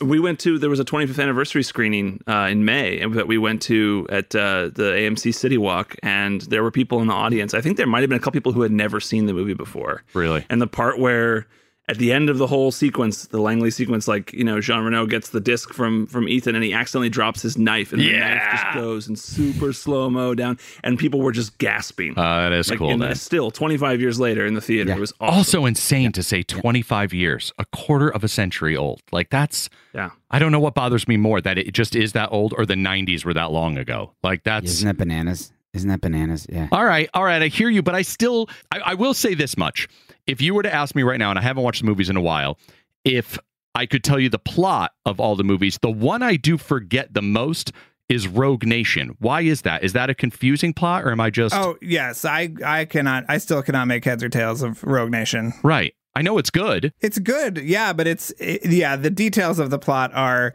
we 0.00 0.20
went 0.20 0.40
to 0.40 0.58
there 0.58 0.70
was 0.70 0.80
a 0.80 0.84
25th 0.84 1.22
anniversary 1.22 1.62
screening 1.62 2.20
uh, 2.26 2.48
in 2.50 2.64
May 2.64 3.04
that 3.06 3.28
we 3.28 3.38
went 3.38 3.62
to 3.62 4.06
at 4.10 4.34
uh, 4.34 4.70
the 4.74 4.92
AMC 4.96 5.34
City 5.34 5.58
Walk, 5.58 5.96
and 6.02 6.42
there 6.42 6.62
were 6.62 6.70
people 6.70 7.00
in 7.00 7.06
the 7.06 7.14
audience. 7.14 7.54
I 7.54 7.60
think 7.60 7.76
there 7.76 7.86
might 7.86 8.00
have 8.00 8.08
been 8.08 8.18
a 8.18 8.20
couple 8.20 8.32
people 8.32 8.52
who 8.52 8.62
had 8.62 8.72
never 8.72 9.00
seen 9.00 9.26
the 9.26 9.32
movie 9.32 9.54
before. 9.54 10.02
Really? 10.14 10.44
And 10.50 10.60
the 10.60 10.66
part 10.66 10.98
where 10.98 11.46
at 11.88 11.96
the 11.96 12.12
end 12.12 12.28
of 12.28 12.36
the 12.36 12.46
whole 12.46 12.70
sequence, 12.70 13.26
the 13.28 13.40
Langley 13.40 13.70
sequence, 13.70 14.06
like 14.06 14.32
you 14.32 14.44
know, 14.44 14.60
Jean 14.60 14.84
Reno 14.84 15.06
gets 15.06 15.30
the 15.30 15.40
disc 15.40 15.72
from 15.72 16.06
from 16.06 16.28
Ethan, 16.28 16.54
and 16.54 16.62
he 16.62 16.72
accidentally 16.72 17.08
drops 17.08 17.40
his 17.40 17.56
knife, 17.56 17.92
and 17.92 18.02
the 18.02 18.12
knife 18.12 18.42
just 18.52 18.74
goes 18.74 19.08
in 19.08 19.16
super 19.16 19.72
slow 19.72 20.10
mo 20.10 20.34
down, 20.34 20.58
and 20.84 20.98
people 20.98 21.20
were 21.20 21.32
just 21.32 21.56
gasping. 21.58 22.12
Uh, 22.16 22.50
that 22.50 22.52
is 22.52 22.68
like, 22.68 22.78
cool. 22.78 22.90
in 22.90 22.98
the- 22.98 23.06
man. 23.06 23.14
still 23.14 23.50
25 23.50 24.00
years 24.00 24.20
later 24.20 24.44
in 24.44 24.54
the 24.54 24.60
theater, 24.60 24.92
it 24.92 24.98
was 24.98 25.12
awesome. 25.20 25.38
Also 25.38 25.66
insane 25.66 26.12
to 26.12 26.22
say 26.22 26.42
25 26.42 27.14
years, 27.14 27.52
a 27.58 27.64
quarter 27.66 28.08
of 28.08 28.22
a 28.22 28.28
century 28.28 28.76
old. 28.76 29.00
Like 29.10 29.30
that's 29.30 29.70
yeah. 29.94 30.10
I 30.30 30.38
don't 30.38 30.52
know 30.52 30.60
what 30.60 30.74
bothers 30.74 31.08
me 31.08 31.16
more 31.16 31.40
that 31.40 31.56
it 31.56 31.72
just 31.72 31.96
is 31.96 32.12
that 32.12 32.28
old 32.30 32.54
or 32.58 32.66
the 32.66 32.74
90s 32.74 33.24
were 33.24 33.34
that 33.34 33.50
long 33.50 33.78
ago. 33.78 34.12
Like 34.22 34.44
that's 34.44 34.66
Isn't 34.66 34.86
that 34.86 34.98
bananas? 34.98 35.52
Isn't 35.74 35.90
that 35.90 36.00
bananas? 36.00 36.46
Yeah. 36.50 36.68
All 36.72 36.84
right, 36.84 37.08
all 37.14 37.24
right. 37.24 37.42
I 37.42 37.48
hear 37.48 37.68
you, 37.68 37.82
but 37.82 37.94
I 37.94 38.02
still, 38.02 38.48
I, 38.72 38.78
I 38.78 38.94
will 38.94 39.14
say 39.14 39.34
this 39.34 39.56
much: 39.56 39.86
if 40.28 40.40
you 40.40 40.54
were 40.54 40.62
to 40.62 40.72
ask 40.72 40.94
me 40.94 41.02
right 41.02 41.18
now, 41.18 41.30
and 41.30 41.38
I 41.38 41.42
haven't 41.42 41.64
watched 41.64 41.80
the 41.80 41.86
movies 41.86 42.08
in 42.10 42.16
a 42.16 42.20
while, 42.20 42.58
if 43.04 43.38
I 43.74 43.86
could 43.86 44.04
tell 44.04 44.20
you 44.20 44.28
the 44.28 44.38
plot 44.38 44.92
of 45.04 45.18
all 45.18 45.34
the 45.34 45.44
movies, 45.44 45.78
the 45.82 45.90
one 45.90 46.22
I 46.22 46.36
do 46.36 46.58
forget 46.58 47.14
the 47.14 47.22
most 47.22 47.72
is 48.08 48.28
Rogue 48.28 48.64
Nation. 48.64 49.16
Why 49.18 49.40
is 49.42 49.62
that? 49.62 49.84
Is 49.84 49.92
that 49.94 50.08
a 50.10 50.14
confusing 50.14 50.72
plot, 50.72 51.04
or 51.04 51.10
am 51.10 51.20
I 51.20 51.30
just 51.30 51.54
Oh 51.54 51.76
yes, 51.82 52.24
I 52.24 52.50
I 52.64 52.84
cannot. 52.84 53.24
I 53.28 53.38
still 53.38 53.62
cannot 53.62 53.86
make 53.86 54.04
heads 54.04 54.22
or 54.22 54.28
tails 54.28 54.62
of 54.62 54.82
Rogue 54.84 55.10
Nation. 55.10 55.52
right? 55.62 55.94
I 56.14 56.22
know 56.22 56.38
it's 56.38 56.50
good. 56.50 56.92
It's 57.00 57.18
good, 57.18 57.58
yeah, 57.58 57.92
but 57.92 58.06
it's 58.06 58.30
it, 58.38 58.66
yeah. 58.66 58.96
The 58.96 59.10
details 59.10 59.58
of 59.58 59.70
the 59.70 59.78
plot 59.78 60.12
are 60.14 60.54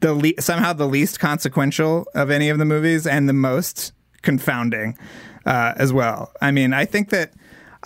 the 0.00 0.12
le- 0.14 0.40
somehow 0.40 0.72
the 0.72 0.88
least 0.88 1.20
consequential 1.20 2.06
of 2.14 2.30
any 2.30 2.48
of 2.48 2.58
the 2.58 2.64
movies 2.64 3.06
and 3.06 3.28
the 3.28 3.32
most 3.32 3.92
confounding 4.22 4.98
uh, 5.46 5.74
as 5.76 5.92
well. 5.92 6.32
I 6.40 6.50
mean, 6.50 6.72
I 6.72 6.84
think 6.84 7.10
that 7.10 7.32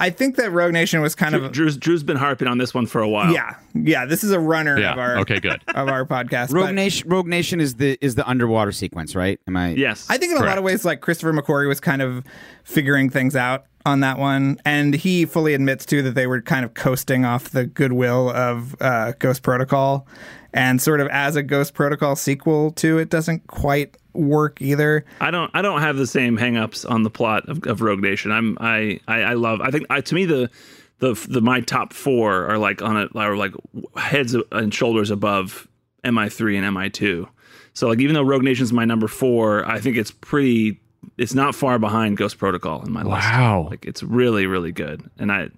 I 0.00 0.11
think 0.11 0.37
that 0.37 0.52
Rogue 0.52 0.72
Nation 0.72 1.00
was 1.00 1.14
kind 1.14 1.34
of 1.34 1.50
Drew's 1.52 1.76
Drew's 1.76 2.02
been 2.04 2.16
harping 2.16 2.46
on 2.48 2.58
this 2.58 2.72
one 2.72 2.87
for 2.87 3.00
a 3.02 3.08
while. 3.08 3.32
yeah 3.32 3.56
yeah. 3.74 4.04
This 4.06 4.22
is 4.24 4.30
a 4.30 4.40
runner 4.40 4.78
Yeah. 4.78 4.92
of 4.92 4.98
our 4.98 5.18
Okay. 5.18 5.40
Good. 5.40 5.61
of 5.68 5.88
our 5.88 6.04
podcast. 6.06 6.52
Rogue 6.52 6.66
but 6.68 6.74
Nation. 6.74 7.08
Rogue 7.08 7.26
Nation 7.26 7.61
is 7.61 7.74
the 7.74 7.98
is 8.00 8.14
the 8.14 8.26
underwater 8.28 8.72
sequence, 8.72 9.14
right? 9.14 9.40
Am 9.46 9.56
I? 9.56 9.70
Yes. 9.70 10.06
I 10.08 10.16
think 10.18 10.32
in 10.37 10.42
a 10.42 10.44
lot 10.46 10.56
of 10.58 10.64
ways, 10.64 10.84
like 10.84 11.00
Christopher 11.00 11.32
McQuarrie 11.32 11.68
was 11.68 11.80
kind 11.80 12.00
of 12.02 12.24
figuring 12.64 13.11
things 13.11 13.34
out 13.37 13.66
on 13.86 14.00
that 14.00 14.18
one, 14.18 14.60
and 14.64 14.94
he 14.94 15.24
fully 15.24 15.54
admits 15.54 15.86
too 15.86 16.02
that 16.02 16.14
they 16.14 16.26
were 16.26 16.40
kind 16.40 16.64
of 16.64 16.74
coasting 16.74 17.24
off 17.24 17.50
the 17.50 17.66
goodwill 17.66 18.30
of 18.30 18.76
uh, 18.80 19.12
Ghost 19.18 19.42
Protocol, 19.42 20.06
and 20.52 20.80
sort 20.80 21.00
of 21.00 21.08
as 21.08 21.36
a 21.36 21.42
Ghost 21.42 21.74
Protocol 21.74 22.16
sequel 22.16 22.70
to 22.72 22.98
it 22.98 23.10
doesn't 23.10 23.46
quite 23.46 23.96
work 24.12 24.60
either. 24.60 25.04
I 25.20 25.30
don't 25.30 25.50
I 25.54 25.62
don't 25.62 25.80
have 25.80 25.96
the 25.96 26.06
same 26.06 26.36
hangups 26.36 26.88
on 26.88 27.02
the 27.02 27.10
plot 27.10 27.48
of, 27.48 27.64
of 27.66 27.80
Rogue 27.80 28.00
Nation. 28.00 28.32
I'm 28.32 28.58
I, 28.60 29.00
I 29.06 29.20
I 29.20 29.32
love 29.34 29.60
I 29.60 29.70
think 29.70 29.86
I, 29.90 30.00
to 30.00 30.14
me 30.14 30.26
the 30.26 30.50
the 30.98 31.14
the 31.28 31.40
my 31.40 31.60
top 31.60 31.92
four 31.92 32.46
are 32.46 32.58
like 32.58 32.82
on 32.82 32.96
it 32.96 33.10
are 33.14 33.36
like 33.36 33.52
heads 33.96 34.36
and 34.52 34.74
shoulders 34.74 35.10
above 35.10 35.68
MI3 36.04 36.58
and 36.58 36.76
MI2. 36.76 37.28
So 37.74 37.88
like 37.88 38.00
even 38.00 38.14
though 38.14 38.22
Rogue 38.22 38.42
Nation's 38.42 38.72
my 38.72 38.84
number 38.84 39.08
four, 39.08 39.64
I 39.64 39.80
think 39.80 39.96
it's 39.96 40.10
pretty. 40.10 40.80
It's 41.18 41.35
not 41.35 41.54
far 41.54 41.78
behind 41.78 42.16
Ghost 42.16 42.38
Protocol 42.38 42.83
in 42.87 42.92
my 42.92 43.02
list. 43.02 43.11
Wow. 43.28 43.66
like 43.70 43.85
it's 43.85 44.02
really 44.02 44.46
really 44.46 44.72
good, 44.72 45.09
and 45.18 45.31
I. 45.33 45.50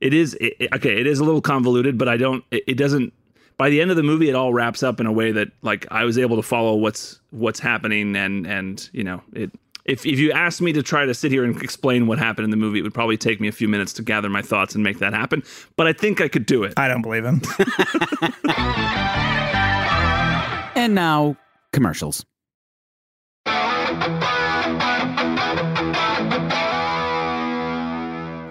It 0.00 0.12
is 0.14 0.34
it, 0.34 0.54
it- 0.58 0.72
okay. 0.74 1.00
It 1.00 1.06
is 1.06 1.18
a 1.20 1.24
little 1.24 1.40
convoluted, 1.40 1.96
but 1.98 2.08
I 2.08 2.16
don't. 2.16 2.44
It, 2.50 2.64
it 2.66 2.74
doesn't. 2.76 3.12
By 3.58 3.70
the 3.70 3.80
end 3.80 3.90
of 3.90 3.96
the 3.96 4.02
movie, 4.02 4.28
it 4.28 4.34
all 4.34 4.52
wraps 4.52 4.82
up 4.82 5.00
in 5.00 5.06
a 5.06 5.12
way 5.12 5.32
that 5.32 5.48
like 5.62 5.86
I 5.90 6.04
was 6.04 6.18
able 6.18 6.36
to 6.36 6.42
follow 6.42 6.74
what's 6.76 7.18
what's 7.30 7.58
happening, 7.60 8.14
and 8.14 8.46
and 8.46 8.88
you 8.92 9.02
know 9.04 9.22
it. 9.32 9.50
If 9.86 10.04
if 10.04 10.18
you 10.18 10.32
asked 10.32 10.60
me 10.60 10.72
to 10.74 10.82
try 10.82 11.06
to 11.06 11.14
sit 11.14 11.30
here 11.32 11.44
and 11.44 11.62
explain 11.62 12.06
what 12.08 12.18
happened 12.18 12.44
in 12.44 12.50
the 12.50 12.56
movie, 12.56 12.80
it 12.80 12.82
would 12.82 12.92
probably 12.92 13.16
take 13.16 13.40
me 13.40 13.48
a 13.48 13.52
few 13.52 13.68
minutes 13.68 13.92
to 13.94 14.02
gather 14.02 14.28
my 14.28 14.42
thoughts 14.42 14.74
and 14.74 14.84
make 14.84 14.98
that 14.98 15.14
happen. 15.14 15.42
But 15.76 15.86
I 15.86 15.92
think 15.94 16.20
I 16.20 16.28
could 16.28 16.44
do 16.44 16.64
it. 16.64 16.74
I 16.76 16.88
don't 16.88 17.02
believe 17.02 17.24
him. 17.24 17.40
And 20.78 20.94
now 20.94 21.36
commercials. 21.72 22.24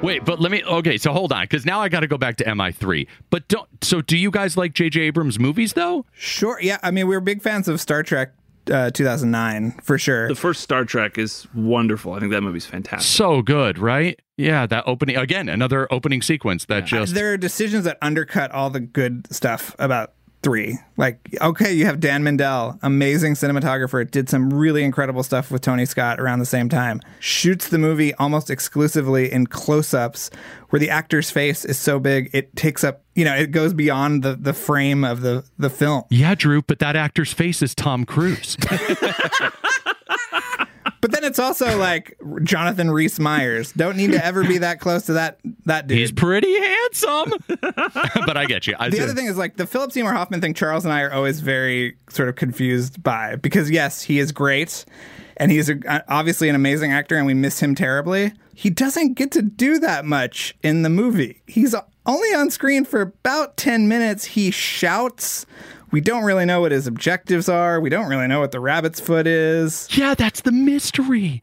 Wait, 0.05 0.23
but 0.23 0.39
let 0.39 0.51
me. 0.51 0.63
Okay, 0.63 0.97
so 0.97 1.11
hold 1.11 1.33
on, 1.33 1.43
because 1.43 1.65
now 1.65 1.81
I 1.81 1.89
got 1.89 2.01
to 2.01 2.07
go 2.07 2.17
back 2.17 2.37
to 2.37 2.43
MI3. 2.43 3.07
But 3.29 3.47
don't. 3.47 3.67
So, 3.83 4.01
do 4.01 4.17
you 4.17 4.29
guys 4.29 4.55
like 4.55 4.73
J.J. 4.73 5.01
Abrams 5.01 5.39
movies 5.39 5.73
though? 5.73 6.05
Sure. 6.13 6.59
Yeah. 6.61 6.77
I 6.83 6.91
mean, 6.91 7.07
we 7.07 7.15
were 7.15 7.21
big 7.21 7.41
fans 7.41 7.67
of 7.67 7.81
Star 7.81 8.03
Trek 8.03 8.33
uh, 8.71 8.91
2009 8.91 9.79
for 9.83 9.97
sure. 9.97 10.27
The 10.27 10.35
first 10.35 10.61
Star 10.61 10.85
Trek 10.85 11.17
is 11.17 11.47
wonderful. 11.53 12.13
I 12.13 12.19
think 12.19 12.31
that 12.31 12.41
movie's 12.41 12.65
fantastic. 12.65 13.07
So 13.07 13.41
good, 13.41 13.77
right? 13.77 14.19
Yeah, 14.37 14.65
that 14.67 14.83
opening 14.85 15.17
again, 15.17 15.49
another 15.49 15.91
opening 15.91 16.21
sequence 16.21 16.65
that 16.65 16.85
just. 16.85 17.13
there 17.15 17.33
are 17.33 17.37
decisions 17.37 17.85
that 17.85 17.97
undercut 18.01 18.51
all 18.51 18.69
the 18.69 18.81
good 18.81 19.33
stuff 19.33 19.75
about 19.79 20.13
three. 20.45 20.77
Like, 20.95 21.27
okay, 21.41 21.73
you 21.73 21.87
have 21.87 21.99
Dan 21.99 22.21
Mindel, 22.23 22.77
amazing 22.83 23.33
cinematographer, 23.33 24.09
did 24.09 24.29
some 24.29 24.53
really 24.53 24.83
incredible 24.83 25.23
stuff 25.23 25.49
with 25.49 25.63
Tony 25.63 25.87
Scott 25.87 26.19
around 26.19 26.37
the 26.37 26.45
same 26.45 26.69
time. 26.69 27.01
Shoots 27.19 27.69
the 27.69 27.79
movie 27.79 28.13
almost 28.13 28.51
exclusively 28.51 29.31
in 29.31 29.47
close-ups, 29.47 30.29
where 30.69 30.79
the 30.79 30.91
actor's 30.91 31.31
face 31.31 31.65
is 31.65 31.79
so 31.79 31.99
big 31.99 32.29
it 32.31 32.55
takes 32.55 32.83
up, 32.83 33.01
you 33.15 33.25
know, 33.25 33.35
it 33.35 33.49
goes 33.49 33.73
beyond 33.73 34.21
the 34.21 34.35
the 34.35 34.53
frame 34.53 35.03
of 35.03 35.21
the 35.21 35.43
the 35.57 35.71
film. 35.71 36.03
yeah, 36.11 36.35
Drew, 36.35 36.61
but 36.61 36.77
that 36.77 36.95
actor's 36.95 37.33
face 37.33 37.63
is 37.63 37.73
Tom 37.73 38.05
Cruise. 38.05 38.55
But 41.05 41.11
then 41.11 41.23
it's 41.23 41.37
also 41.37 41.77
like 41.77 42.17
Jonathan 42.41 42.89
Rhys 42.89 43.19
Meyers. 43.19 43.71
Don't 43.73 43.95
need 43.95 44.13
to 44.13 44.25
ever 44.25 44.43
be 44.43 44.57
that 44.57 44.79
close 44.79 45.05
to 45.05 45.13
that 45.13 45.37
that 45.65 45.85
dude. 45.85 45.99
He's 45.99 46.11
pretty 46.11 46.51
handsome. 46.59 47.33
but 48.25 48.35
I 48.35 48.45
get 48.45 48.65
you. 48.65 48.75
I 48.79 48.89
The 48.89 49.01
other 49.01 49.13
thing 49.13 49.27
is 49.27 49.37
like 49.37 49.55
the 49.55 49.67
Philip 49.67 49.91
Seymour 49.91 50.13
Hoffman 50.13 50.41
thing. 50.41 50.55
Charles 50.55 50.83
and 50.83 50.91
I 50.91 51.01
are 51.01 51.13
always 51.13 51.41
very 51.41 51.95
sort 52.09 52.27
of 52.27 52.37
confused 52.37 53.03
by 53.03 53.35
because 53.35 53.69
yes, 53.69 54.01
he 54.01 54.17
is 54.17 54.31
great, 54.31 54.83
and 55.37 55.51
he's 55.51 55.69
a, 55.69 55.77
uh, 55.87 56.01
obviously 56.07 56.49
an 56.49 56.55
amazing 56.55 56.91
actor, 56.91 57.15
and 57.17 57.27
we 57.27 57.35
miss 57.35 57.59
him 57.59 57.75
terribly. 57.75 58.33
He 58.55 58.71
doesn't 58.71 59.13
get 59.13 59.31
to 59.33 59.43
do 59.43 59.77
that 59.77 60.05
much 60.05 60.55
in 60.63 60.81
the 60.81 60.89
movie. 60.89 61.43
He's 61.45 61.75
only 62.07 62.33
on 62.33 62.49
screen 62.49 62.83
for 62.83 63.01
about 63.01 63.57
ten 63.57 63.87
minutes. 63.87 64.25
He 64.25 64.49
shouts. 64.49 65.45
We 65.95 66.01
don't 66.01 66.25
really 66.25 66.43
know 66.43 66.59
what 66.59 66.73
his 66.73 66.87
objectives 66.87 67.47
are. 67.47 67.79
We 67.79 67.89
don't 67.89 68.09
really 68.09 68.27
know 68.27 68.41
what 68.41 68.51
the 68.51 68.59
rabbit's 68.59 68.99
foot 68.99 69.25
is. 69.25 69.87
Yeah, 69.97 70.13
that's 70.13 70.41
the 70.41 70.51
mystery. 70.51 71.41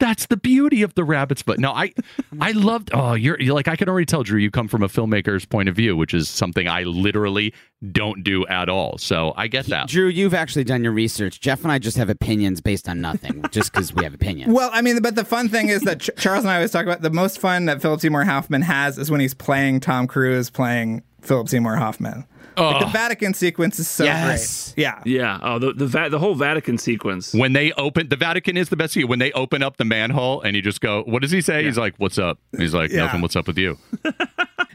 That's 0.00 0.26
the 0.26 0.36
beauty 0.36 0.82
of 0.82 0.92
the 0.96 1.04
rabbit's 1.04 1.42
foot. 1.42 1.60
No, 1.60 1.70
I, 1.70 1.94
I 2.40 2.50
loved. 2.56 2.90
Oh, 2.92 3.14
you're, 3.14 3.40
you're 3.40 3.54
like 3.54 3.68
I 3.68 3.76
can 3.76 3.88
already 3.88 4.06
tell, 4.06 4.24
Drew. 4.24 4.40
You 4.40 4.50
come 4.50 4.66
from 4.66 4.82
a 4.82 4.88
filmmaker's 4.88 5.44
point 5.44 5.68
of 5.68 5.76
view, 5.76 5.96
which 5.96 6.14
is 6.14 6.28
something 6.28 6.66
I 6.66 6.82
literally 6.82 7.54
don't 7.92 8.24
do 8.24 8.44
at 8.48 8.68
all. 8.68 8.98
So 8.98 9.34
I 9.36 9.46
get 9.46 9.66
that. 9.66 9.86
Drew, 9.86 10.08
you've 10.08 10.34
actually 10.34 10.64
done 10.64 10.82
your 10.82 10.92
research. 10.92 11.40
Jeff 11.40 11.62
and 11.62 11.70
I 11.70 11.78
just 11.78 11.96
have 11.96 12.10
opinions 12.10 12.60
based 12.60 12.88
on 12.88 13.00
nothing, 13.00 13.44
just 13.52 13.72
because 13.72 13.94
we 13.94 14.02
have 14.02 14.14
opinions. 14.14 14.52
Well, 14.52 14.70
I 14.72 14.82
mean, 14.82 15.00
but 15.00 15.14
the 15.14 15.24
fun 15.24 15.48
thing 15.48 15.68
is 15.68 15.82
that 15.82 16.00
Ch- 16.00 16.10
Charles 16.18 16.42
and 16.42 16.50
I 16.50 16.56
always 16.56 16.72
talk 16.72 16.86
about 16.86 17.02
the 17.02 17.10
most 17.10 17.38
fun 17.38 17.66
that 17.66 17.80
Philip 17.80 18.00
Seymour 18.00 18.24
Hoffman 18.24 18.62
has 18.62 18.98
is 18.98 19.12
when 19.12 19.20
he's 19.20 19.34
playing 19.34 19.78
Tom 19.78 20.08
Cruise 20.08 20.50
playing 20.50 21.04
Philip 21.20 21.48
Seymour 21.48 21.76
Hoffman. 21.76 22.26
Oh. 22.56 22.70
Like, 22.70 22.80
the 22.86 22.90
Vatican 22.92 23.34
sequence 23.34 23.78
is 23.78 23.88
so 23.88 24.04
Yes. 24.04 24.72
great. 24.74 24.82
Yeah. 24.82 25.00
Yeah. 25.04 25.38
Oh, 25.42 25.58
the 25.58 25.72
the, 25.72 25.86
va- 25.86 26.08
the 26.10 26.18
whole 26.18 26.34
Vatican 26.34 26.78
sequence. 26.78 27.32
when 27.34 27.52
they 27.52 27.72
open 27.72 28.08
the 28.08 28.16
Vatican 28.16 28.56
is 28.56 28.68
the 28.68 28.76
best 28.76 28.94
view. 28.94 29.06
When 29.06 29.18
they 29.18 29.32
open 29.32 29.62
up 29.62 29.76
the 29.76 29.84
manhole 29.84 30.40
and 30.42 30.54
you 30.56 30.62
just 30.62 30.80
go, 30.80 31.02
what 31.04 31.22
does 31.22 31.30
he 31.30 31.40
say? 31.40 31.64
He's 31.64 31.78
like, 31.78 31.94
"What's 31.98 32.18
up?" 32.18 32.38
He's 32.56 32.74
like, 32.74 32.90
Yeah. 32.90 33.04
"Nothing. 33.06 33.20
What's 33.22 33.36
up 33.36 33.46
with 33.46 33.58
you?" 33.58 33.78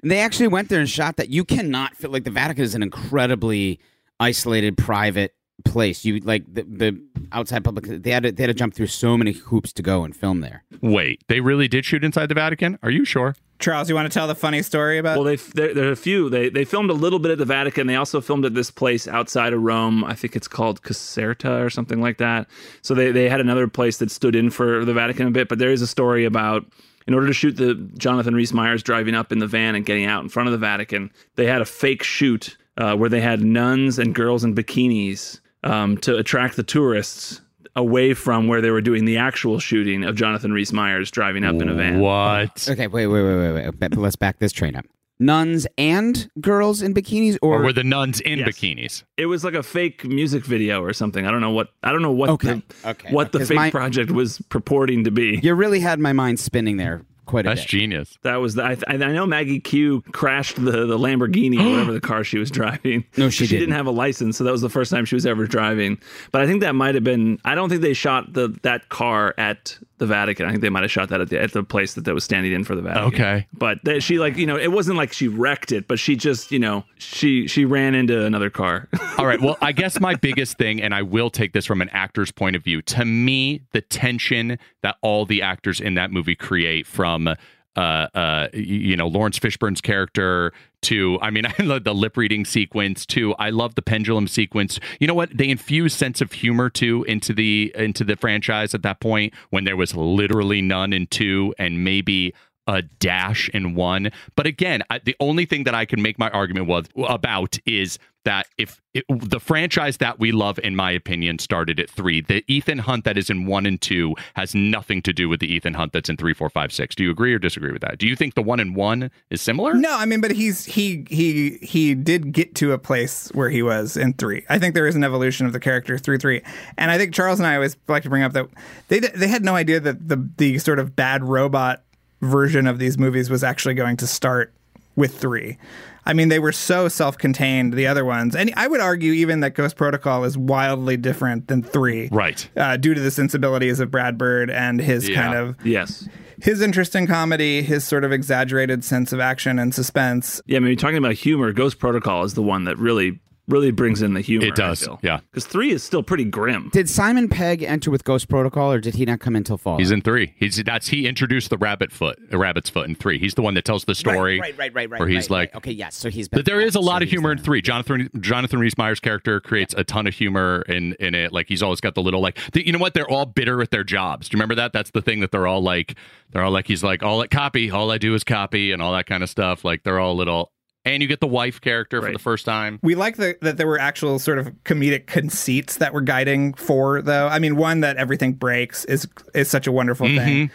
And 0.04 0.12
they 0.12 0.20
actually 0.20 0.48
went 0.48 0.70
there 0.70 0.80
and 0.80 0.88
shot 0.90 1.16
that. 1.18 1.30
You 1.30 1.44
cannot 1.44 1.96
feel 1.98 2.12
like 2.12 2.24
the 2.24 2.30
Vatican 2.30 2.64
is 2.64 2.76
an 2.76 2.84
incredibly 2.84 3.80
isolated, 4.20 4.78
private 4.78 5.34
place. 5.66 6.06
You 6.06 6.20
like 6.20 6.44
the, 6.54 6.62
the 6.64 7.02
outside 7.32 7.64
public. 7.64 7.86
They 8.04 8.12
had 8.12 8.22
to, 8.24 8.32
they 8.32 8.44
had 8.44 8.48
to 8.48 8.54
jump 8.54 8.76
through 8.76 8.88
so 8.88 9.18
many 9.18 9.32
hoops 9.32 9.74
to 9.74 9.82
go 9.82 10.04
and 10.04 10.16
film 10.16 10.42
there. 10.42 10.64
Wait, 10.82 11.24
they 11.28 11.40
really 11.42 11.68
did 11.68 11.84
shoot 11.84 12.04
inside 12.04 12.28
the 12.30 12.36
Vatican? 12.36 12.78
Are 12.84 12.92
you 12.92 13.06
sure? 13.06 13.36
Charles, 13.60 13.90
you 13.90 13.96
want 13.96 14.12
to 14.12 14.14
tell 14.14 14.28
the 14.28 14.36
funny 14.36 14.62
story 14.62 14.98
about? 14.98 15.18
Well, 15.18 15.26
they 15.26 15.36
there, 15.36 15.74
there 15.74 15.90
are 15.90 15.92
a 15.92 15.96
few. 15.96 16.30
They 16.30 16.50
they 16.50 16.64
filmed 16.64 16.90
a 16.90 16.94
little 16.94 17.20
bit 17.20 17.32
at 17.32 17.38
the 17.38 17.46
Vatican. 17.46 17.88
They 17.88 17.96
also 17.96 18.22
filmed 18.22 18.46
at 18.46 18.54
this 18.54 18.70
place 18.70 19.08
outside 19.08 19.54
of 19.54 19.62
Rome. 19.62 20.04
I 20.04 20.14
think 20.14 20.36
it's 20.36 20.48
called 20.48 20.84
Caserta 20.84 21.66
or 21.66 21.70
something 21.70 22.00
like 22.00 22.18
that. 22.18 22.48
So 22.82 22.94
they 22.94 23.12
they 23.12 23.30
had 23.30 23.40
another 23.40 23.68
place 23.68 23.98
that 23.98 24.12
stood 24.12 24.36
in 24.36 24.50
for 24.50 24.86
the 24.86 24.94
Vatican 24.94 25.28
a 25.28 25.32
bit. 25.32 25.50
But 25.50 25.60
there 25.60 25.72
is 25.72 25.82
a 25.82 25.88
story 25.88 26.26
about 26.26 26.66
in 27.08 27.14
order 27.14 27.28
to 27.28 27.34
shoot 27.34 27.54
the 27.54 27.74
Jonathan 27.98 28.36
Rhys 28.36 28.54
Meyers 28.54 28.84
driving 28.84 29.16
up 29.16 29.32
in 29.32 29.40
the 29.40 29.48
van 29.48 29.76
and 29.76 29.86
getting 29.86 30.06
out 30.06 30.22
in 30.22 30.30
front 30.30 30.48
of 30.48 30.52
the 30.52 30.60
Vatican, 30.60 31.12
they 31.36 31.48
had 31.48 31.62
a 31.62 31.66
fake 31.66 32.04
shoot 32.04 32.58
uh, 32.78 32.96
where 32.96 33.10
they 33.10 33.22
had 33.22 33.42
nuns 33.42 33.98
and 33.98 34.14
girls 34.14 34.44
in 34.44 34.54
bikinis 34.54 35.40
um, 35.64 35.98
to 35.98 36.16
attract 36.18 36.58
the 36.58 36.64
tourists 36.64 37.42
away 37.78 38.14
from 38.14 38.48
where 38.48 38.60
they 38.60 38.72
were 38.72 38.82
doing 38.82 39.06
the 39.06 39.16
actual 39.18 39.60
shooting 39.60 40.04
of 40.04 40.16
Jonathan 40.16 40.52
Rhys 40.52 40.74
Meyers 40.74 41.10
driving 41.12 41.46
up 41.46 41.56
in 41.62 41.70
a 41.70 41.74
van. 41.74 42.00
What? 42.02 42.68
Okay, 42.70 42.88
wait, 42.88 43.08
wait, 43.08 43.24
wait, 43.24 43.54
wait, 43.54 43.74
wait. 43.80 43.96
Let's 43.98 44.18
back 44.18 44.40
this 44.40 44.52
train 44.52 44.76
up. 44.76 44.84
Nuns 45.20 45.66
and 45.80 46.30
girls 46.42 46.82
in 46.84 46.94
bikinis, 46.94 47.38
or, 47.42 47.62
Or 47.62 47.64
were 47.64 47.74
the 47.74 47.84
nuns 47.84 48.20
in 48.20 48.40
Yes. 48.40 48.50
bikinis? 48.50 49.04
It 49.18 49.26
was 49.28 49.44
like 49.44 49.56
a 49.56 49.64
fake 49.64 50.06
music 50.06 50.46
video 50.46 50.84
or 50.84 50.94
something. 50.94 51.26
I 51.26 51.32
don't 51.32 51.42
know 51.42 51.50
what 51.52 51.70
I 51.82 51.92
don't 51.92 52.04
know 52.04 52.12
what 52.12 52.30
Okay, 52.32 52.62
the 52.84 52.90
okay. 52.90 53.12
what 53.12 53.32
the 53.32 53.40
uh, 53.40 53.46
fake 53.46 53.56
my- 53.56 53.72
project 53.72 54.12
was 54.12 54.40
purporting 54.50 55.06
to 55.06 55.12
be. 55.12 55.40
you 55.42 55.56
really 55.56 55.80
had 55.80 56.00
my 56.00 56.14
mind 56.14 56.40
spinning 56.40 56.78
there 56.78 57.02
quite 57.28 57.46
a 57.46 57.50
That's 57.50 57.62
bit. 57.62 57.70
genius. 57.70 58.18
That 58.24 58.38
was 58.38 58.56
the, 58.56 58.64
I, 58.64 58.78
I 58.88 58.98
know 58.98 59.26
Maggie 59.28 59.60
Q 59.60 60.02
crashed 60.12 60.56
the, 60.56 60.86
the 60.86 60.98
Lamborghini 60.98 61.60
or 61.64 61.70
whatever 61.70 61.92
the 61.92 62.02
car 62.08 62.24
she 62.24 62.40
was 62.40 62.50
driving. 62.50 63.06
No, 63.18 63.30
she 63.30 63.46
didn't 63.46 63.60
didn't. 63.60 63.76
have 63.76 63.86
a 63.86 63.92
license, 63.92 64.38
so 64.38 64.44
that 64.44 64.52
was 64.52 64.62
the 64.62 64.70
first 64.70 64.92
time 64.92 65.06
she 65.06 65.16
was 65.16 65.26
ever 65.26 65.46
driving. 65.46 66.00
But 66.32 66.42
I 66.42 66.48
think 66.48 66.62
that 66.62 66.74
might 66.74 66.96
have 66.96 67.04
been. 67.04 67.40
I 67.46 67.54
don't 67.56 67.70
think 67.70 67.82
they 67.82 67.94
shot 67.94 68.34
the 68.34 68.58
that 68.64 68.90
car 68.90 69.36
at 69.38 69.78
the 69.98 70.06
Vatican. 70.06 70.46
I 70.46 70.50
think 70.52 70.62
they 70.62 70.70
might 70.70 70.84
have 70.84 70.92
shot 70.92 71.10
that 71.10 71.22
at 71.22 71.30
the 71.30 71.42
at 71.42 71.54
the 71.54 71.64
place 71.64 71.94
that, 71.96 72.06
that 72.06 72.14
was 72.14 72.24
standing 72.24 72.52
in 72.52 72.64
for 72.64 72.76
the 72.76 72.82
Vatican. 72.82 73.14
Okay. 73.14 73.48
but 73.54 73.80
that 73.84 74.04
she 74.04 74.20
like 74.20 74.38
you 74.38 74.46
know 74.46 74.58
it 74.58 74.72
wasn't 74.72 74.98
like 74.98 75.14
she 75.14 75.28
wrecked 75.28 75.72
it, 75.72 75.88
but 75.88 76.00
she 76.00 76.16
just 76.16 76.52
you 76.52 76.60
know 76.60 76.84
she 76.98 77.48
she 77.48 77.66
ran 77.66 77.96
into 77.96 78.24
another 78.24 78.50
car. 78.50 78.88
All 79.18 79.26
right. 79.26 79.42
Well, 79.42 79.58
I 79.62 79.72
guess 79.72 80.00
my 80.00 80.16
biggest 80.16 80.58
thing, 80.58 80.82
and 80.82 80.94
I 80.94 81.02
will 81.02 81.30
take 81.30 81.54
this 81.54 81.66
from 81.66 81.82
an 81.82 81.90
actor's 81.90 82.32
point 82.32 82.56
of 82.56 82.64
view, 82.64 82.82
to 82.84 83.06
me, 83.06 83.62
the 83.72 83.82
tension 83.82 84.60
that 84.84 84.98
all 85.02 85.26
the 85.26 85.42
actors 85.42 85.82
in 85.82 85.96
that 85.96 86.12
movie 86.12 86.36
create 86.36 86.86
from. 86.86 87.30
Uh, 87.78 88.08
uh, 88.16 88.48
you 88.54 88.96
know, 88.96 89.08
Laurence 89.08 89.38
Fishburne's 89.38 89.82
character 89.82 90.52
to, 90.82 91.20
I 91.22 91.30
mean, 91.30 91.46
I 91.60 91.64
love 91.64 91.84
the 91.84 91.94
lip 91.94 92.18
reading 92.18 92.44
sequence 92.44 93.06
to, 93.08 93.36
I 93.36 93.52
love 93.52 93.76
the 93.76 93.82
pendulum 93.82 94.28
sequence. 94.28 94.80
You 95.00 95.08
know 95.08 95.14
what? 95.14 95.38
They 95.38 95.50
infuse 95.50 95.94
sense 95.94 96.20
of 96.20 96.32
humor 96.32 96.70
too 96.70 97.04
into 97.08 97.34
the 97.34 97.72
into 97.76 98.04
the 98.04 98.16
franchise 98.16 98.74
at 98.74 98.82
that 98.82 99.00
point 99.00 99.34
when 99.52 99.64
there 99.64 99.78
was 99.78 99.96
literally 99.96 100.62
none 100.62 100.92
in 100.92 101.08
two 101.08 101.54
and 101.60 101.84
maybe 101.84 102.34
a 102.68 102.82
dash 102.82 103.50
in 103.50 103.76
one. 103.76 104.12
But 104.36 104.46
again, 104.46 104.84
I, 104.90 105.00
the 105.00 105.16
only 105.20 105.46
thing 105.46 105.64
that 105.64 105.76
I 105.76 105.86
can 105.86 106.02
make 106.02 106.20
my 106.20 106.30
argument 106.30 106.68
was 106.68 106.86
about 106.96 107.58
is 107.66 107.98
that 108.28 108.46
if 108.58 108.82
it, 108.94 109.06
the 109.08 109.40
franchise 109.40 109.98
that 109.98 110.20
we 110.20 110.34
love, 110.34 110.60
in 110.60 110.76
my 110.76 110.92
opinion, 110.92 111.40
started 111.40 111.80
at 111.80 111.90
three, 111.90 112.20
the 112.20 112.44
Ethan 112.52 112.80
Hunt 112.80 113.06
that 113.06 113.18
is 113.18 113.30
in 113.30 113.46
one 113.46 113.66
and 113.66 113.80
two 113.80 114.16
has 114.36 114.54
nothing 114.54 115.02
to 115.04 115.14
do 115.14 115.30
with 115.30 115.40
the 115.40 115.48
Ethan 115.48 115.76
Hunt 115.76 115.94
that's 115.94 116.10
in 116.10 116.18
three, 116.18 116.34
four, 116.34 116.50
five, 116.50 116.74
six. 116.74 116.94
Do 116.94 117.06
you 117.06 117.10
agree 117.10 117.34
or 117.34 117.40
disagree 117.40 117.72
with 117.72 117.82
that? 117.84 118.00
Do 118.00 118.06
you 118.06 118.18
think 118.18 118.34
the 118.34 118.42
one 118.42 118.60
and 118.60 118.76
one 118.76 119.12
is 119.30 119.42
similar? 119.42 119.74
no, 119.76 119.96
I 119.96 120.06
mean, 120.06 120.20
but 120.20 120.32
he's 120.32 120.66
he 120.66 121.06
he 121.10 121.58
he 121.62 121.96
did 121.96 122.34
get 122.34 122.54
to 122.56 122.74
a 122.74 122.78
place 122.78 123.30
where 123.30 123.50
he 123.50 123.64
was 123.64 123.96
in 123.96 124.14
three. 124.14 124.46
I 124.50 124.60
think 124.60 124.76
there 124.76 124.88
is 124.88 124.96
an 124.98 125.06
evolution 125.06 125.46
of 125.46 125.54
the 125.54 125.60
character 125.62 125.98
through 125.98 126.18
three, 126.18 126.42
and 126.78 126.92
I 126.92 126.98
think 126.98 127.14
Charles 127.14 127.40
and 127.40 127.48
I 127.48 127.56
always 127.56 127.78
like 127.88 128.04
to 128.04 128.10
bring 128.10 128.24
up 128.24 128.34
that 128.34 128.50
they 128.90 129.00
they 129.00 129.30
had 129.30 129.46
no 129.46 129.56
idea 129.56 129.80
that 129.80 130.06
the 130.06 130.30
the 130.36 130.60
sort 130.60 130.80
of 130.80 130.98
bad 130.98 131.24
robot 131.24 131.82
version 132.22 132.68
of 132.68 132.80
these 132.80 132.98
movies 132.98 133.30
was 133.30 133.44
actually 133.44 133.74
going 133.76 133.98
to 133.98 134.08
start 134.08 134.54
with 134.96 135.18
three. 135.18 135.58
I 136.06 136.14
mean, 136.14 136.30
they 136.30 136.40
were 136.40 136.54
so 136.54 136.88
self-contained. 136.88 137.74
The 137.74 137.86
other 137.88 138.06
ones, 138.06 138.36
and 138.36 138.52
I 138.56 138.68
would 138.68 138.80
argue 138.80 139.12
even 139.12 139.42
that 139.42 139.52
Ghost 139.56 139.76
Protocol 139.76 140.24
is 140.24 140.38
wildly 140.38 140.96
different 140.98 141.48
than 141.50 141.62
three, 141.62 142.08
Right. 142.12 142.48
Uh, 142.56 142.78
due 142.78 142.94
to 142.94 143.02
the 143.02 143.12
sensibilities 143.12 143.80
of 143.80 143.92
Brad 143.92 144.18
Bird 144.18 144.50
and 144.50 144.80
his 144.80 145.08
Yeah. 145.10 145.22
kind 145.22 145.38
of 145.38 145.56
Yes. 145.66 146.08
his 146.42 146.62
interest 146.62 146.96
in 146.96 147.08
comedy, 147.08 147.62
his 147.62 147.84
sort 147.84 148.04
of 148.06 148.12
exaggerated 148.14 148.84
sense 148.86 149.12
of 149.12 149.20
action 149.20 149.60
and 149.60 149.76
suspense. 149.76 150.42
Yeah, 150.46 150.58
I 150.58 150.60
mean, 150.62 150.78
talking 150.78 150.98
about 150.98 151.14
humor, 151.14 151.52
Ghost 151.52 151.78
Protocol 151.78 152.24
is 152.24 152.34
the 152.36 152.42
one 152.44 152.64
that 152.64 152.78
really, 152.80 153.20
really 153.48 153.72
brings 153.72 154.02
in 154.02 154.14
the 154.14 154.22
humor. 154.22 154.48
It 154.48 154.56
does, 154.56 154.88
yeah. 155.02 155.20
Because 155.32 155.46
three 155.46 155.72
is 155.72 155.84
still 155.84 156.04
pretty 156.04 156.26
grim. 156.26 156.70
Did 156.74 156.90
Simon 156.90 157.30
Pegg 157.30 157.64
enter 157.64 157.90
with 157.90 158.04
Ghost 158.04 158.28
Protocol, 158.28 158.72
or 158.72 158.80
did 158.80 158.96
he 158.96 159.06
not 159.06 159.20
come 159.20 159.36
until 159.36 159.58
fall? 159.58 159.78
He's 159.78 159.92
in 159.92 160.02
three. 160.02 160.34
He's 160.38 160.62
that's 160.64 160.88
he 160.88 161.08
introduced 161.08 161.50
the 161.50 161.58
rabbit 161.58 161.92
foot, 161.92 162.20
the 162.30 162.38
rabbit's 162.38 162.70
foot 162.70 162.88
in 162.88 162.96
three. 162.96 163.20
He's 163.20 163.36
the 163.36 163.42
one 163.42 163.54
that 163.54 163.66
tells 163.66 163.86
the 163.86 163.96
story. 163.96 164.40
Right, 164.40 164.58
right, 164.58 164.74
right, 164.74 164.90
right. 164.90 165.00
Where 165.00 165.08
he's 165.08 165.30
right, 165.30 165.38
like, 165.38 165.54
right. 165.54 165.58
okay, 165.58 165.72
yes. 165.72 165.96
So 165.96 166.10
he's. 166.10 166.28
But 166.28 166.46
there 166.46 166.60
is 166.60 166.76
a 166.76 166.80
lot 166.80 166.94
so 166.94 166.98
of 166.98 167.02
he's 167.04 167.12
humor 167.12 167.32
in 167.32 167.38
three. 167.38 167.62
Jonathan 167.62 168.10
Jonathan 168.20 168.60
Rhys 168.60 168.78
Meyers' 168.78 169.00
character 169.00 169.40
creates 169.40 169.74
a 169.78 169.84
ton 169.84 170.08
of 170.08 170.14
humor 170.14 170.64
in 170.68 170.94
in 171.00 171.16
it. 171.16 171.32
Like 171.32 171.48
he's 171.48 171.64
always 171.64 171.82
got 171.82 171.96
the 171.96 172.02
little 172.02 172.22
like 172.22 172.38
the, 172.52 172.66
you 172.66 172.74
know 172.74 172.80
what? 172.80 172.94
They're 172.94 173.10
all 173.10 173.26
bitter 173.26 173.62
at 173.62 173.72
their 173.72 173.84
jobs. 173.84 174.30
Do 174.30 174.36
you 174.36 174.40
remember 174.40 174.56
that? 174.56 174.74
That's 174.74 174.92
the 174.92 175.02
thing 175.02 175.22
that 175.22 175.32
they're 175.32 175.48
all 175.48 175.62
like. 175.62 175.96
They're 176.32 176.44
all 176.44 176.52
like 176.52 176.68
he's 176.68 176.84
like 176.84 177.04
all 177.04 177.22
at 177.22 177.32
copy. 177.32 177.72
All 177.72 177.90
I 177.92 177.98
do 177.98 178.14
is 178.14 178.24
copy 178.24 178.72
and 178.72 178.82
all 178.82 178.94
that 178.94 179.06
kind 179.06 179.24
of 179.24 179.30
stuff. 179.30 179.64
Like 179.64 179.84
they're 179.84 180.00
all 180.00 180.16
little. 180.16 180.52
And 180.88 181.02
you 181.02 181.08
get 181.08 181.20
the 181.20 181.28
wife 181.28 181.62
character 181.62 182.02
for 182.02 182.12
the 182.12 182.20
first 182.20 182.46
time. 182.46 182.80
We 182.82 182.96
like 182.96 183.18
the, 183.18 183.38
that 183.42 183.58
there 183.58 183.68
were 183.68 183.80
actual 183.80 184.20
sort 184.20 184.40
of 184.40 184.48
comedic 184.64 185.08
conceits 185.08 185.78
that 185.78 185.94
were 185.94 186.02
guiding 186.02 186.54
four, 186.54 187.02
though. 187.02 187.28
I 187.28 187.40
mean, 187.40 187.56
one 187.56 187.82
that 187.82 187.98
everything 187.98 188.34
breaks 188.34 188.86
is 188.86 189.08
is 189.34 189.50
such 189.50 189.68
a 189.68 189.72
wonderful 189.72 190.08
thing. 190.08 190.52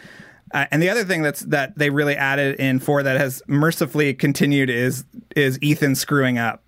Uh, 0.53 0.67
and 0.69 0.81
the 0.83 0.89
other 0.89 1.03
thing 1.03 1.23
that's 1.23 1.41
that 1.41 1.77
they 1.77 1.89
really 1.89 2.15
added 2.15 2.59
in 2.59 2.79
four 2.79 3.01
that 3.01 3.19
has 3.19 3.41
mercifully 3.47 4.13
continued 4.13 4.69
is 4.69 5.03
is 5.35 5.57
Ethan 5.61 5.95
screwing 5.95 6.37
up 6.37 6.63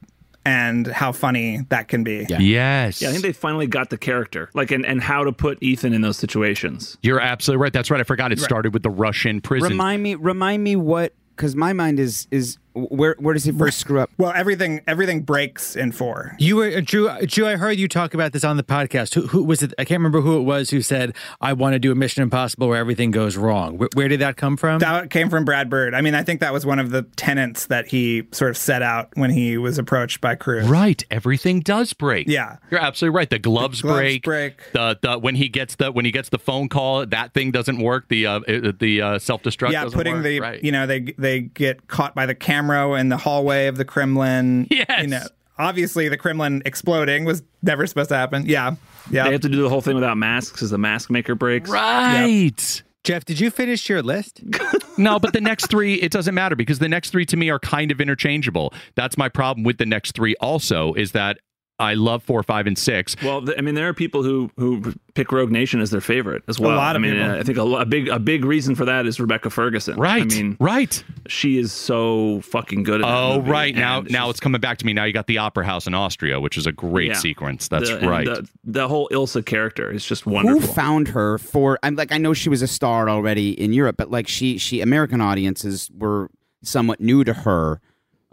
and 0.45 0.87
how 0.87 1.11
funny 1.11 1.61
that 1.69 1.87
can 1.87 2.03
be. 2.03 2.25
Yeah. 2.29 2.39
Yes. 2.39 3.01
Yeah, 3.01 3.09
I 3.09 3.11
think 3.11 3.23
they 3.23 3.33
finally 3.33 3.67
got 3.67 3.89
the 3.89 3.97
character, 3.97 4.49
like, 4.53 4.71
and, 4.71 4.85
and 4.85 5.01
how 5.01 5.23
to 5.23 5.31
put 5.31 5.61
Ethan 5.61 5.91
in 5.93 6.01
those 6.01 6.17
situations. 6.17 6.97
You're 7.01 7.19
absolutely 7.19 7.63
right. 7.63 7.73
That's 7.73 7.89
right. 7.89 7.99
I 7.99 8.03
forgot 8.03 8.31
it 8.31 8.39
started 8.39 8.73
with 8.73 8.83
the 8.83 8.89
Russian 8.89 9.41
prison. 9.41 9.71
Remind 9.71 10.03
me, 10.03 10.15
remind 10.15 10.63
me 10.63 10.75
what? 10.75 11.13
Because 11.35 11.55
my 11.55 11.73
mind 11.73 11.99
is 11.99 12.27
is 12.31 12.57
where 12.75 13.15
where 13.19 13.33
does 13.33 13.45
he 13.45 13.51
first 13.51 13.79
screw 13.79 13.99
up? 13.99 14.09
Well, 14.17 14.33
everything 14.35 14.81
everything 14.85 15.21
breaks 15.21 15.75
in 15.75 15.91
four. 15.91 16.35
You 16.39 16.57
were 16.57 16.67
uh, 16.67 16.81
Drew. 16.83 17.09
Drew, 17.25 17.47
I 17.47 17.55
heard 17.55 17.77
you 17.79 17.87
talk 17.87 18.13
about 18.13 18.33
this 18.33 18.43
on 18.43 18.57
the 18.57 18.63
podcast. 18.63 19.13
Who, 19.13 19.27
who 19.27 19.43
was 19.43 19.63
it? 19.63 19.73
I 19.79 19.85
can't 19.85 19.99
remember 19.99 20.21
who 20.21 20.37
it 20.37 20.43
was 20.43 20.69
who 20.69 20.81
said, 20.81 21.15
"I 21.39 21.53
want 21.53 21.73
to 21.73 21.79
do 21.79 21.91
a 21.91 21.95
Mission 21.95 22.21
Impossible 22.21 22.67
where 22.67 22.77
everything 22.77 23.11
goes 23.11 23.37
wrong." 23.37 23.77
Where, 23.77 23.89
where 23.93 24.07
did 24.07 24.19
that 24.19 24.35
come 24.35 24.57
from? 24.57 24.79
That 24.79 25.09
came 25.09 25.29
from 25.29 25.45
Brad 25.45 25.69
Bird. 25.69 25.93
I 25.93 26.01
mean, 26.01 26.15
I 26.15 26.23
think 26.23 26.41
that 26.41 26.51
was 26.51 26.65
one 26.65 26.79
of 26.79 26.91
the 26.91 27.03
tenets 27.15 27.67
that 27.67 27.87
he 27.87 28.23
sort 28.31 28.51
of 28.51 28.57
set 28.57 28.81
out 28.81 29.09
when 29.15 29.29
he 29.29 29.57
was 29.57 29.77
approached 29.77 30.19
by 30.19 30.35
Cruise. 30.35 30.67
Right. 30.67 31.03
Everything 31.09 31.61
does 31.61 31.93
break. 31.93 32.27
Yeah. 32.27 32.57
You're 32.69 32.81
absolutely 32.81 33.15
right. 33.15 33.29
The 33.29 33.39
gloves, 33.39 33.81
gloves 33.81 33.97
break. 33.97 34.23
break. 34.23 34.71
The 34.73 34.99
the 35.01 35.17
when 35.17 35.35
he 35.35 35.47
gets 35.47 35.75
the 35.75 35.91
when 35.91 36.03
he 36.03 36.11
gets 36.11 36.29
the 36.29 36.39
phone 36.39 36.67
call, 36.67 37.05
that 37.05 37.33
thing 37.33 37.51
doesn't 37.51 37.79
work. 37.79 38.09
The 38.09 38.25
uh 38.27 38.39
the 38.79 39.01
uh, 39.01 39.19
self 39.19 39.43
destruct. 39.43 39.71
yeah, 39.71 39.83
doesn't 39.83 39.97
putting 39.97 40.15
work. 40.15 40.23
the 40.23 40.39
right. 40.41 40.63
you 40.63 40.71
know 40.71 40.85
they 40.85 41.01
they 41.17 41.41
get 41.41 41.87
caught 41.87 42.15
by 42.15 42.25
the 42.25 42.35
camera 42.35 42.64
in 42.99 43.09
the 43.09 43.17
hallway 43.17 43.67
of 43.67 43.77
the 43.77 43.85
Kremlin. 43.85 44.67
Yes. 44.71 45.01
you 45.01 45.07
know, 45.07 45.21
obviously 45.57 46.09
the 46.09 46.17
Kremlin 46.17 46.61
exploding 46.65 47.25
was 47.25 47.43
never 47.63 47.85
supposed 47.87 48.09
to 48.09 48.15
happen. 48.15 48.45
Yeah, 48.45 48.75
yeah. 49.09 49.25
They 49.25 49.31
have 49.33 49.41
to 49.41 49.49
do 49.49 49.61
the 49.61 49.69
whole 49.69 49.81
thing 49.81 49.95
without 49.95 50.17
masks 50.17 50.61
as 50.61 50.71
the 50.71 50.77
mask 50.77 51.09
maker 51.09 51.35
breaks. 51.35 51.69
right. 51.69 52.83
Jeff, 53.03 53.23
did 53.23 53.39
you 53.39 53.51
finish 53.51 53.87
your 53.87 54.01
list? 54.01 54.41
No, 54.97 55.19
but 55.19 55.33
the 55.33 55.41
next 55.41 55.69
three, 55.69 55.95
it 55.95 56.09
doesn't 56.09 56.33
matter 56.33 56.55
because 56.55 56.79
the 56.79 56.87
next 56.87 57.09
three 57.09 57.25
to 57.25 57.35
me 57.35 57.49
are 57.49 57.59
kind 57.59 57.91
of 57.91 57.99
interchangeable. 57.99 58.73
That's 58.95 59.17
my 59.17 59.27
problem 59.27 59.65
with 59.65 59.77
the 59.77 59.85
next 59.85 60.13
three. 60.15 60.35
Also, 60.39 60.93
is 60.93 61.11
that 61.11 61.37
I 61.77 61.93
love 61.95 62.23
four, 62.23 62.41
five, 62.41 62.67
and 62.67 62.77
six. 62.77 63.17
Well, 63.21 63.45
th- 63.45 63.57
I 63.57 63.61
mean, 63.61 63.75
there 63.75 63.89
are 63.89 63.93
people 63.93 64.23
who 64.23 64.49
who 64.57 64.93
pick 65.13 65.31
Rogue 65.33 65.51
Nation 65.51 65.81
as 65.81 65.91
their 65.91 65.99
favorite 65.99 66.43
as 66.47 66.57
well. 66.57 66.73
A 66.73 66.77
lot 66.77 66.95
of 66.95 67.01
I 67.01 67.03
mean, 67.03 67.13
people. 67.15 67.31
uh, 67.31 67.37
I 67.39 67.43
think 67.43 67.57
a, 67.57 67.63
lo- 67.63 67.79
a 67.81 67.85
big 67.85 68.07
a 68.07 68.17
big 68.17 68.45
reason 68.45 68.75
for 68.75 68.85
that 68.85 69.05
is 69.05 69.19
Rebecca 69.19 69.49
Ferguson. 69.49 69.97
Right. 69.97 70.21
I 70.21 70.25
mean, 70.25 70.55
right. 70.59 71.03
she 71.27 71.57
is 71.57 71.73
so 71.73 72.39
fucking 72.41 72.83
good 72.83 73.01
at 73.01 73.07
that 73.07 73.13
Oh, 73.13 73.37
movie, 73.39 73.51
right. 73.51 73.75
Now, 73.75 74.01
now 74.01 74.23
she's- 74.25 74.29
it's 74.31 74.39
coming 74.39 74.61
back 74.61 74.77
to 74.77 74.85
me. 74.85 74.93
Now 74.93 75.03
you 75.03 75.11
got 75.11 75.27
the 75.27 75.37
Opera 75.39 75.65
House 75.65 75.85
in 75.85 75.93
Austria, 75.93 76.39
which 76.39 76.57
is 76.57 76.65
a 76.65 76.71
great 76.71 77.09
Yeah. 77.09 77.13
sequence. 77.17 77.67
That's 77.67 77.89
the, 77.89 78.07
right. 78.07 78.25
The, 78.25 78.47
the 78.63 78.87
whole 78.87 79.09
Ilsa 79.11 79.45
character 79.45 79.91
is 79.91 80.05
just 80.05 80.25
wonderful. 80.25 80.47
Who 80.49 80.55
wonderful. 80.55 80.73
found 80.75 81.07
her 81.09 81.37
for? 81.39 81.77
I'm 81.83 81.95
like 81.95 82.13
I 82.13 82.17
know 82.17 82.33
she 82.33 82.47
was 82.47 82.61
a 82.61 82.67
star 82.67 83.09
already 83.09 83.51
in 83.59 83.73
Europe, 83.73 83.97
but 83.97 84.09
like 84.09 84.29
she 84.29 84.57
she 84.57 84.79
American 84.79 85.19
audiences 85.19 85.91
were 85.93 86.29
somewhat 86.63 87.01
new 87.01 87.23
to 87.25 87.33
her 87.33 87.81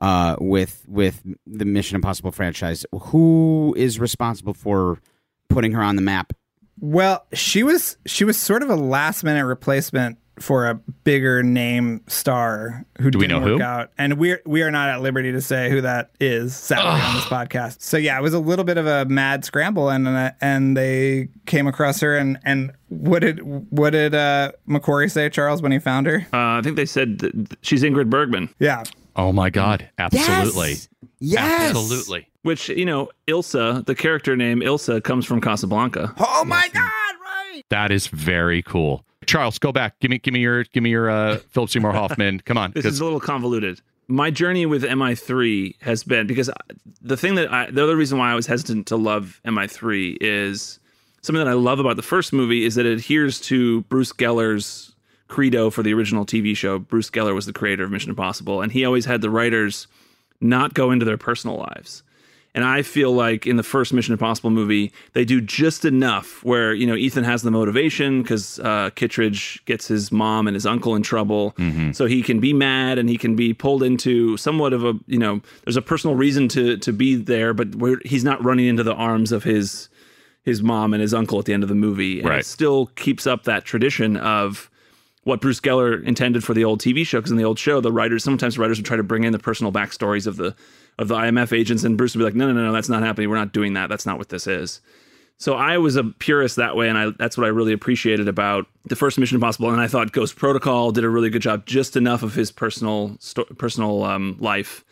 uh, 0.02 0.36
with 0.40 0.84
with 0.86 1.22
the 1.46 1.64
Mission 1.64 1.94
Impossible 1.94 2.32
franchise. 2.32 2.84
Who 2.92 3.74
is 3.78 3.98
responsible 3.98 4.52
for 4.52 4.98
putting 5.48 5.72
her 5.72 5.82
on 5.82 5.96
the 5.96 6.02
map? 6.02 6.34
Well, 6.80 7.24
she 7.32 7.62
was 7.62 7.96
she 8.04 8.24
was 8.24 8.36
sort 8.36 8.62
of 8.62 8.68
a 8.68 8.76
last 8.76 9.22
minute 9.24 9.46
replacement 9.46 10.18
for 10.40 10.66
a 10.66 10.74
bigger 11.04 11.42
name 11.42 12.00
star 12.08 12.86
who 12.98 13.10
Do 13.10 13.18
we 13.18 13.26
didn't 13.28 13.42
know 13.44 13.52
work 13.52 13.58
who? 13.60 13.64
out, 13.64 13.90
and 13.98 14.18
we're 14.18 14.40
we 14.46 14.62
are 14.62 14.70
not 14.70 14.88
at 14.88 15.00
liberty 15.02 15.30
to 15.30 15.40
say 15.42 15.70
who 15.70 15.82
that 15.82 16.10
is. 16.18 16.56
Sadly, 16.56 17.00
on 17.00 17.14
this 17.14 17.24
podcast. 17.26 17.82
So 17.82 17.96
yeah, 17.98 18.18
it 18.18 18.22
was 18.22 18.34
a 18.34 18.40
little 18.40 18.64
bit 18.64 18.78
of 18.78 18.86
a 18.86 19.04
mad 19.04 19.44
scramble, 19.44 19.90
and 19.90 20.32
and 20.40 20.76
they 20.76 21.28
came 21.46 21.68
across 21.68 22.00
her, 22.00 22.16
and 22.16 22.38
and 22.44 22.72
what 22.88 23.20
did 23.20 23.40
what 23.70 23.90
did 23.90 24.14
uh, 24.14 24.52
McQuarrie 24.68 25.10
say, 25.10 25.28
Charles, 25.28 25.62
when 25.62 25.70
he 25.70 25.78
found 25.78 26.06
her? 26.06 26.26
uh, 26.32 26.58
I 26.58 26.62
think 26.62 26.74
they 26.76 26.86
said 26.86 27.18
that 27.18 27.58
she's 27.60 27.82
Ingrid 27.84 28.08
Bergman, 28.10 28.48
Yeah, 28.58 28.82
oh 29.16 29.32
my 29.32 29.50
God. 29.50 29.88
Absolutely. 29.98 30.70
Yes. 30.70 30.88
Yes. 31.20 31.70
Absolutely. 31.70 32.28
which 32.42 32.68
you 32.68 32.84
know, 32.84 33.08
Ilsa, 33.28 33.84
the 33.86 33.94
character 33.94 34.36
name 34.36 34.60
Ilsa, 34.60 35.02
comes 35.02 35.24
from 35.26 35.40
Casablanca. 35.40 36.12
Oh 36.18 36.44
my 36.44 36.68
God! 36.72 36.82
Right. 37.24 37.62
That 37.68 37.90
is 37.92 38.06
very 38.08 38.62
cool. 38.62 39.04
Charles, 39.26 39.58
go 39.58 39.70
back. 39.70 39.98
Give 40.00 40.10
me, 40.10 40.18
give 40.18 40.34
me 40.34 40.40
your, 40.40 40.64
give 40.64 40.82
me 40.82 40.90
your 40.90 41.08
uh, 41.08 41.38
Philip 41.50 41.70
Seymour 41.70 41.92
Hoffman. 41.92 42.40
Come 42.40 42.58
on. 42.58 42.72
This 42.74 42.82
'cause- 42.84 42.94
is 42.94 43.00
a 43.00 43.04
little 43.04 43.20
convoluted. 43.20 43.80
My 44.08 44.30
journey 44.32 44.66
with 44.66 44.82
MI3 44.82 45.80
has 45.82 46.02
been 46.02 46.26
because 46.26 46.50
the 47.00 47.16
thing 47.16 47.36
that 47.36 47.50
I, 47.52 47.70
the 47.70 47.82
other 47.84 47.96
reason 47.96 48.18
why 48.18 48.32
I 48.32 48.34
was 48.34 48.46
hesitant 48.46 48.88
to 48.88 48.96
love 48.96 49.40
MI3 49.46 50.18
is 50.20 50.80
something 51.22 51.42
that 51.42 51.48
I 51.48 51.54
love 51.54 51.78
about 51.78 51.94
the 51.96 52.02
first 52.02 52.32
movie 52.32 52.64
is 52.64 52.74
that 52.74 52.84
it 52.84 52.92
adheres 52.92 53.40
to 53.42 53.82
Bruce 53.82 54.12
Geller's 54.12 54.91
credo 55.32 55.70
for 55.70 55.82
the 55.82 55.92
original 55.94 56.24
TV 56.26 56.54
show. 56.56 56.78
Bruce 56.78 57.10
Geller 57.10 57.34
was 57.34 57.46
the 57.46 57.52
creator 57.52 57.84
of 57.84 57.90
Mission 57.90 58.10
Impossible, 58.10 58.60
and 58.60 58.70
he 58.70 58.84
always 58.84 59.06
had 59.06 59.20
the 59.22 59.30
writers 59.30 59.86
not 60.40 60.74
go 60.74 60.90
into 60.90 61.04
their 61.04 61.16
personal 61.18 61.56
lives. 61.56 62.02
And 62.54 62.66
I 62.66 62.82
feel 62.82 63.10
like 63.12 63.46
in 63.46 63.56
the 63.56 63.62
first 63.62 63.94
Mission 63.94 64.12
Impossible 64.12 64.50
movie, 64.50 64.92
they 65.14 65.24
do 65.24 65.40
just 65.40 65.86
enough 65.86 66.44
where, 66.44 66.74
you 66.74 66.86
know, 66.86 66.94
Ethan 66.94 67.24
has 67.24 67.40
the 67.40 67.50
motivation 67.50 68.20
because 68.20 68.58
uh, 68.60 68.90
Kittridge 68.94 69.64
gets 69.64 69.88
his 69.88 70.12
mom 70.12 70.46
and 70.46 70.54
his 70.54 70.66
uncle 70.66 70.94
in 70.94 71.02
trouble. 71.02 71.54
So 71.92 72.04
he 72.04 72.22
can 72.22 72.40
be 72.40 72.52
mad 72.52 72.98
and 72.98 73.08
he 73.08 73.16
can 73.16 73.34
be 73.36 73.54
pulled 73.54 73.82
into 73.82 74.36
somewhat 74.36 74.74
of 74.74 74.84
a, 74.84 74.92
you 75.06 75.18
know, 75.18 75.40
there's 75.64 75.78
a 75.78 75.82
personal 75.82 76.14
reason 76.14 76.46
to 76.48 76.76
to 76.76 76.92
be 76.92 77.14
there, 77.14 77.54
but 77.54 77.74
where 77.76 77.96
he's 78.04 78.22
not 78.24 78.44
running 78.44 78.66
into 78.66 78.82
the 78.82 78.94
arms 78.94 79.32
of 79.32 79.44
his 79.44 79.88
his 80.44 80.62
mom 80.62 80.92
and 80.92 81.00
his 81.00 81.14
uncle 81.14 81.38
at 81.38 81.46
the 81.46 81.54
end 81.54 81.62
of 81.62 81.70
the 81.70 81.74
movie. 81.74 82.18
And 82.20 82.28
Right. 82.28 82.40
it 82.40 82.44
still 82.46 82.86
keeps 82.96 83.26
up 83.26 83.44
that 83.44 83.64
tradition 83.64 84.18
of 84.18 84.68
what 85.24 85.40
Bruce 85.40 85.60
Geller 85.60 86.02
intended 86.04 86.42
for 86.42 86.54
the 86.54 86.64
old 86.64 86.80
TV 86.80 87.06
show. 87.06 87.18
Because 87.18 87.30
in 87.30 87.36
the 87.36 87.44
old 87.44 87.58
show, 87.58 87.80
the 87.80 87.92
writers 87.92 88.24
sometimes 88.24 88.58
writers 88.58 88.78
would 88.78 88.86
try 88.86 88.96
to 88.96 89.02
bring 89.02 89.24
in 89.24 89.32
the 89.32 89.38
personal 89.38 89.72
backstories 89.72 90.26
of 90.26 90.36
the 90.36 90.54
of 90.98 91.08
the 91.08 91.14
IMF 91.14 91.56
agents, 91.56 91.84
and 91.84 91.96
Bruce 91.96 92.14
would 92.14 92.20
be 92.20 92.24
like, 92.24 92.34
"No, 92.34 92.46
no, 92.46 92.52
no, 92.52 92.66
no, 92.66 92.72
that's 92.72 92.88
not 92.88 93.02
happening. 93.02 93.30
We're 93.30 93.36
not 93.36 93.52
doing 93.52 93.72
that. 93.74 93.88
That's 93.88 94.06
not 94.06 94.18
what 94.18 94.28
this 94.28 94.46
is." 94.46 94.80
So 95.38 95.54
I 95.54 95.78
was 95.78 95.96
a 95.96 96.04
purist 96.04 96.56
that 96.56 96.76
way, 96.76 96.88
and 96.88 96.98
I 96.98 97.10
that's 97.18 97.36
what 97.36 97.46
I 97.46 97.48
really 97.48 97.72
appreciated 97.72 98.28
about 98.28 98.66
the 98.84 98.96
first 98.96 99.18
Mission 99.18 99.36
Impossible. 99.36 99.70
And 99.70 99.80
I 99.80 99.88
thought 99.88 100.12
Ghost 100.12 100.36
Protocol 100.36 100.92
did 100.92 101.04
a 101.04 101.08
really 101.08 101.30
good 101.30 101.42
job, 101.42 101.66
just 101.66 101.96
enough 101.96 102.22
of 102.22 102.34
his 102.34 102.52
personal 102.52 103.16
sto- 103.18 103.44
personal 103.58 104.04
um, 104.04 104.36
life. 104.38 104.84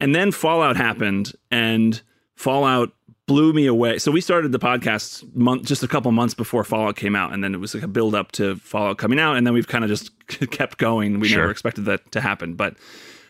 And 0.00 0.14
then 0.14 0.32
Fallout 0.32 0.76
happened, 0.76 1.32
and 1.50 2.00
Fallout 2.34 2.92
blew 3.26 3.52
me 3.52 3.66
away. 3.66 3.98
So 3.98 4.10
we 4.12 4.20
started 4.20 4.52
the 4.52 4.58
podcast 4.58 5.34
month 5.34 5.64
just 5.66 5.82
a 5.82 5.88
couple 5.88 6.10
months 6.12 6.34
before 6.34 6.62
Fallout 6.64 6.96
came 6.96 7.16
out, 7.16 7.32
and 7.32 7.42
then 7.42 7.54
it 7.54 7.58
was 7.58 7.74
like 7.74 7.82
a 7.82 7.88
build 7.88 8.14
up 8.14 8.32
to 8.32 8.56
Fallout 8.56 8.98
coming 8.98 9.18
out, 9.18 9.36
and 9.36 9.46
then 9.46 9.54
we've 9.54 9.68
kind 9.68 9.84
of 9.84 9.90
just 9.90 10.10
kept 10.50 10.78
going. 10.78 11.20
We 11.20 11.28
Sure. 11.28 11.38
never 11.40 11.50
expected 11.50 11.86
that 11.86 12.10
to 12.12 12.20
happen, 12.20 12.54
but 12.54 12.76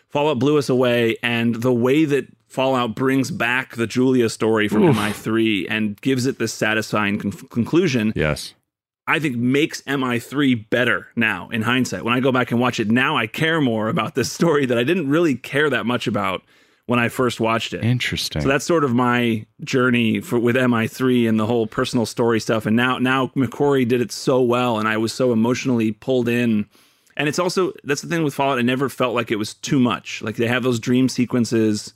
Fallout 0.09 0.39
blew 0.39 0.57
us 0.57 0.69
away, 0.69 1.17
and 1.23 1.55
the 1.55 1.73
way 1.73 2.05
that 2.05 2.27
Fallout 2.47 2.95
brings 2.95 3.31
back 3.31 3.75
the 3.75 3.87
Julia 3.87 4.29
story 4.29 4.67
from 4.69 4.83
MI3 4.83 5.67
and 5.69 5.99
gives 6.01 6.25
it 6.25 6.39
this 6.39 6.53
satisfying 6.53 7.19
con- 7.19 7.31
conclusion, 7.31 8.13
yes. 8.15 8.53
I 9.07 9.19
think 9.19 9.35
makes 9.35 9.81
MI3 9.83 10.69
better 10.69 11.07
now 11.15 11.49
in 11.49 11.61
hindsight. 11.63 12.03
When 12.05 12.13
I 12.13 12.21
go 12.21 12.31
back 12.31 12.51
and 12.51 12.59
watch 12.59 12.79
it 12.79 12.89
now, 12.89 13.17
I 13.17 13.27
care 13.27 13.61
more 13.61 13.87
about 13.89 14.15
this 14.15 14.31
story 14.31 14.65
that 14.65 14.77
I 14.77 14.83
didn't 14.83 15.09
really 15.09 15.35
care 15.35 15.69
that 15.69 15.85
much 15.85 16.07
about 16.07 16.41
when 16.87 16.99
I 16.99 17.09
first 17.09 17.39
watched 17.39 17.73
it. 17.73 17.83
Interesting. 17.83 18.43
So 18.43 18.47
that's 18.47 18.65
sort 18.65 18.83
of 18.83 18.93
my 18.93 19.45
journey 19.63 20.19
for 20.21 20.37
with 20.37 20.55
MI3 20.55 21.27
and 21.27 21.39
the 21.39 21.45
whole 21.47 21.65
personal 21.65 22.05
story 22.05 22.39
stuff. 22.39 22.65
And 22.65 22.75
now 22.75 22.99
now 22.99 23.27
McQuarrie 23.35 23.87
did 23.87 24.01
it 24.01 24.11
so 24.11 24.41
well, 24.41 24.77
and 24.77 24.87
I 24.87 24.97
was 24.97 25.11
so 25.13 25.33
emotionally 25.33 25.91
pulled 25.91 26.27
in 26.27 26.67
And 27.17 27.29
it's 27.29 27.39
also 27.39 27.71
that's 27.83 28.01
the 28.01 28.07
thing 28.07 28.23
with 28.23 28.33
Fallout. 28.33 28.59
I 28.59 28.61
never 28.61 28.89
felt 28.89 29.15
like 29.15 29.31
it 29.31 29.37
was 29.37 29.53
too 29.53 29.79
much. 29.79 30.21
Like 30.21 30.35
they 30.35 30.47
have 30.47 30.63
those 30.63 30.79
dream 30.79 31.07
sequences, 31.07 31.93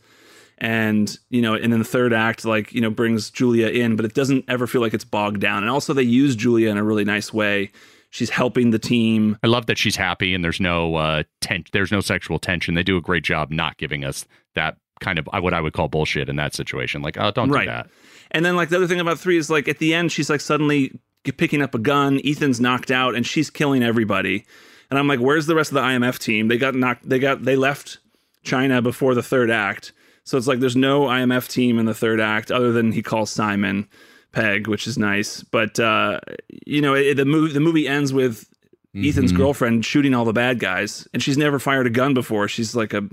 and 0.57 1.17
you 1.29 1.41
know, 1.41 1.55
and 1.55 1.71
then 1.71 1.79
the 1.79 1.85
third 1.85 2.13
act 2.13 2.45
like 2.45 2.73
you 2.73 2.81
know 2.81 2.89
brings 2.89 3.29
Julia 3.29 3.67
in, 3.67 3.95
but 3.95 4.05
it 4.05 4.13
doesn't 4.13 4.45
ever 4.47 4.65
feel 4.65 4.81
like 4.81 4.93
it's 4.93 5.05
bogged 5.05 5.41
down. 5.41 5.63
And 5.63 5.69
also 5.69 5.93
they 5.93 6.03
use 6.03 6.35
Julia 6.35 6.69
in 6.69 6.77
a 6.77 6.83
really 6.83 7.05
nice 7.05 7.33
way. 7.33 7.71
She's 8.11 8.29
helping 8.29 8.71
the 8.71 8.79
team. 8.79 9.37
I 9.43 9.47
love 9.47 9.67
that 9.67 9.77
she's 9.77 9.95
happy 9.95 10.33
and 10.33 10.43
there's 10.43 10.59
no 10.59 10.95
uh 10.95 11.23
ten- 11.41 11.65
there's 11.73 11.91
no 11.91 12.01
sexual 12.01 12.39
tension. 12.39 12.73
They 12.73 12.83
do 12.83 12.97
a 12.97 13.01
great 13.01 13.23
job 13.23 13.51
not 13.51 13.77
giving 13.77 14.03
us 14.03 14.25
that 14.55 14.77
kind 14.99 15.19
of 15.19 15.27
what 15.41 15.53
I 15.53 15.61
would 15.61 15.73
call 15.73 15.87
bullshit 15.87 16.27
in 16.27 16.35
that 16.37 16.53
situation. 16.53 17.01
Like, 17.01 17.17
oh, 17.19 17.31
don't 17.31 17.49
Right. 17.49 17.65
do 17.65 17.71
that. 17.71 17.89
And 18.31 18.43
then 18.43 18.55
like 18.55 18.69
the 18.69 18.77
other 18.77 18.87
thing 18.87 18.99
about 18.99 19.19
three 19.19 19.37
is 19.37 19.49
like 19.49 19.67
at 19.67 19.77
the 19.79 19.93
end 19.93 20.11
she's 20.11 20.29
like 20.29 20.41
suddenly 20.41 20.99
picking 21.37 21.61
up 21.61 21.75
a 21.75 21.79
gun. 21.79 22.19
Ethan's 22.25 22.59
knocked 22.59 22.91
out 22.91 23.13
and 23.15 23.25
she's 23.27 23.49
killing 23.49 23.83
everybody. 23.83 24.45
And 24.89 24.97
I'm 24.97 25.07
like, 25.07 25.19
where's 25.19 25.45
the 25.45 25.55
rest 25.55 25.69
of 25.69 25.75
the 25.75 25.81
IMF 25.81 26.17
team? 26.17 26.47
They 26.47 26.57
got 26.57 26.73
knocked. 26.73 27.07
They 27.07 27.19
got 27.19 27.43
they 27.45 27.55
left 27.55 27.99
China 28.43 28.81
before 28.81 29.13
the 29.13 29.21
third 29.23 29.51
act. 29.51 29.91
So 30.23 30.37
it's 30.37 30.47
like 30.47 30.59
there's 30.59 30.75
no 30.75 31.01
IMF 31.03 31.47
team 31.47 31.77
in 31.77 31.85
the 31.85 31.93
third 31.93 32.19
act 32.19 32.51
other 32.51 32.71
than 32.71 32.91
he 32.91 33.01
calls 33.03 33.29
Simon 33.29 33.87
Peg, 34.31 34.67
which 34.67 34.87
is 34.87 34.97
nice. 34.97 35.43
But 35.43 35.79
uh, 35.79 36.19
you 36.65 36.81
know 36.81 36.93
it, 36.93 37.15
the 37.15 37.25
movie 37.25 37.53
the 37.53 37.59
movie 37.59 37.87
ends 37.87 38.13
with 38.13 38.47
Ethan's 38.95 39.31
girlfriend 39.37 39.85
shooting 39.85 40.13
all 40.13 40.25
the 40.25 40.33
bad 40.33 40.59
guys, 40.59 41.07
and 41.13 41.21
she's 41.21 41.37
never 41.37 41.59
fired 41.59 41.87
a 41.87 41.89
gun 41.89 42.13
before. 42.13 42.47
She's 42.47 42.75
like 42.75 42.93
a 42.93 43.07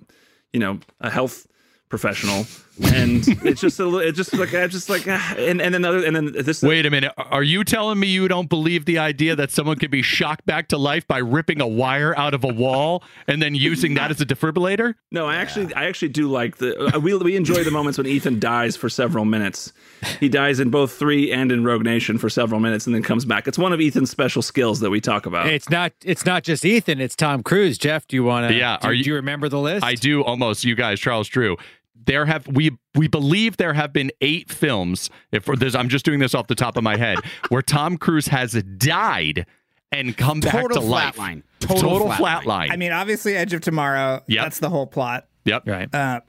you 0.53 0.61
know 0.61 0.81
a 1.01 1.11
health 1.11 1.47
professional, 1.89 2.47
and 2.85 3.27
it's 3.45 3.61
just 3.61 3.79
a 3.81 3.85
little, 3.85 4.01
it's 4.01 4.17
just 4.17 4.33
like 4.35 4.55
I 4.55 4.67
just 4.67 4.89
like 4.89 5.05
ah, 5.09 5.35
and 5.39 5.61
and 5.61 5.75
then 5.75 5.85
other 5.85 6.05
and 6.05 6.15
then 6.15 6.33
this 6.33 6.63
Wait 6.63 6.85
a 6.87 6.91
minute. 6.91 7.13
Are 7.17 7.43
you 7.43 7.65
telling 7.65 7.99
me 7.99 8.07
you 8.09 8.29
don't 8.29 8.49
believe 8.49 8.85
the 8.85 8.99
idea 8.99 9.37
that 9.37 9.51
someone 9.51 9.79
could 9.79 9.91
be 9.91 10.03
shocked 10.03 10.47
back 10.47 10.69
to 10.69 10.77
life 10.79 11.07
by 11.07 11.19
ripping 11.19 11.61
a 11.61 11.67
wire 11.67 12.17
out 12.19 12.35
of 12.35 12.45
a 12.45 12.49
wall 12.53 13.03
and 13.27 13.41
then 13.41 13.55
using 13.55 13.95
that 13.95 14.11
as 14.11 14.21
a 14.21 14.27
defibrillator? 14.27 14.95
No, 15.11 15.27
I 15.27 15.37
actually, 15.37 15.73
I 15.75 15.85
actually 15.87 16.09
do 16.09 16.29
like 16.29 16.57
the. 16.59 16.97
Uh, 16.97 17.01
we 17.01 17.17
we 17.17 17.37
enjoy 17.37 17.65
the 17.65 17.71
moments 17.71 17.99
when 17.99 18.07
Ethan 18.07 18.39
dies 18.41 18.77
for 18.77 18.89
several 18.89 19.25
minutes. 19.25 19.73
He 20.21 20.29
dies 20.29 20.61
in 20.61 20.71
both 20.71 20.93
three 20.93 21.33
and 21.33 21.51
in 21.51 21.65
Rogue 21.65 21.85
Nation 21.85 22.19
for 22.19 22.29
several 22.29 22.61
minutes, 22.61 22.87
and 22.87 22.95
then 22.95 23.03
comes 23.03 23.25
back. 23.25 23.49
It's 23.49 23.59
one 23.59 23.73
of 23.73 23.81
Ethan's 23.81 24.11
special 24.11 24.43
skills 24.43 24.81
that 24.81 24.91
we 24.91 25.01
talk 25.01 25.27
about. 25.27 25.47
It's 25.47 25.71
not. 25.71 25.93
It's 26.05 26.25
not 26.27 26.43
just 26.43 26.65
Ethan. 26.65 27.01
It's 27.01 27.17
Tom 27.17 27.43
Cruise. 27.43 27.79
Jeff, 27.79 28.07
do 28.07 28.17
you 28.17 28.25
want 28.25 28.49
to? 28.51 28.55
Yeah, 28.57 28.77
Do, 28.81 28.89
are 28.89 28.93
you- 28.93 29.05
do 29.05 29.11
you 29.11 29.17
remember 29.17 29.49
the 29.49 29.59
list? 29.61 29.85
I 29.85 29.95
do 29.95 30.23
almost. 30.25 30.65
You 30.65 30.75
guys, 30.75 31.01
Charles 31.01 31.29
Drew. 31.29 31.57
There 32.05 32.27
have 32.27 32.47
we 32.47 32.71
we 32.95 33.09
believe 33.09 33.57
there 33.57 33.73
have 33.73 33.93
been 33.93 34.11
eight 34.21 34.51
films. 34.51 35.11
If 35.33 35.47
there's, 35.47 35.75
I'm 35.75 35.89
just 35.89 36.05
doing 36.05 36.21
this 36.21 36.35
off 36.35 36.47
the 36.47 36.55
top 36.55 36.77
of 36.77 36.85
my 36.85 36.97
head, 36.97 37.19
where 37.49 37.63
Tom 37.63 37.97
Cruise 37.97 38.29
has 38.29 38.53
died 38.77 39.47
and 39.93 40.17
come 40.17 40.41
back 40.41 40.53
Total 40.53 40.81
to 40.81 40.87
life. 40.87 41.17
flatline. 41.17 41.43
Total, 41.61 41.83
Total 41.91 42.09
flatline. 42.09 42.43
flatline. 42.43 42.73
I 42.73 42.77
mean, 42.77 42.93
obviously, 42.93 43.37
Edge 43.37 43.53
of 43.55 43.61
Tomorrow. 43.61 44.23
Yep. 44.29 44.45
That's 44.45 44.59
the 44.61 44.69
whole 44.69 44.87
plot. 44.87 45.27
yep. 45.45 45.63
Right. 45.67 45.93
Uh, 45.95 46.21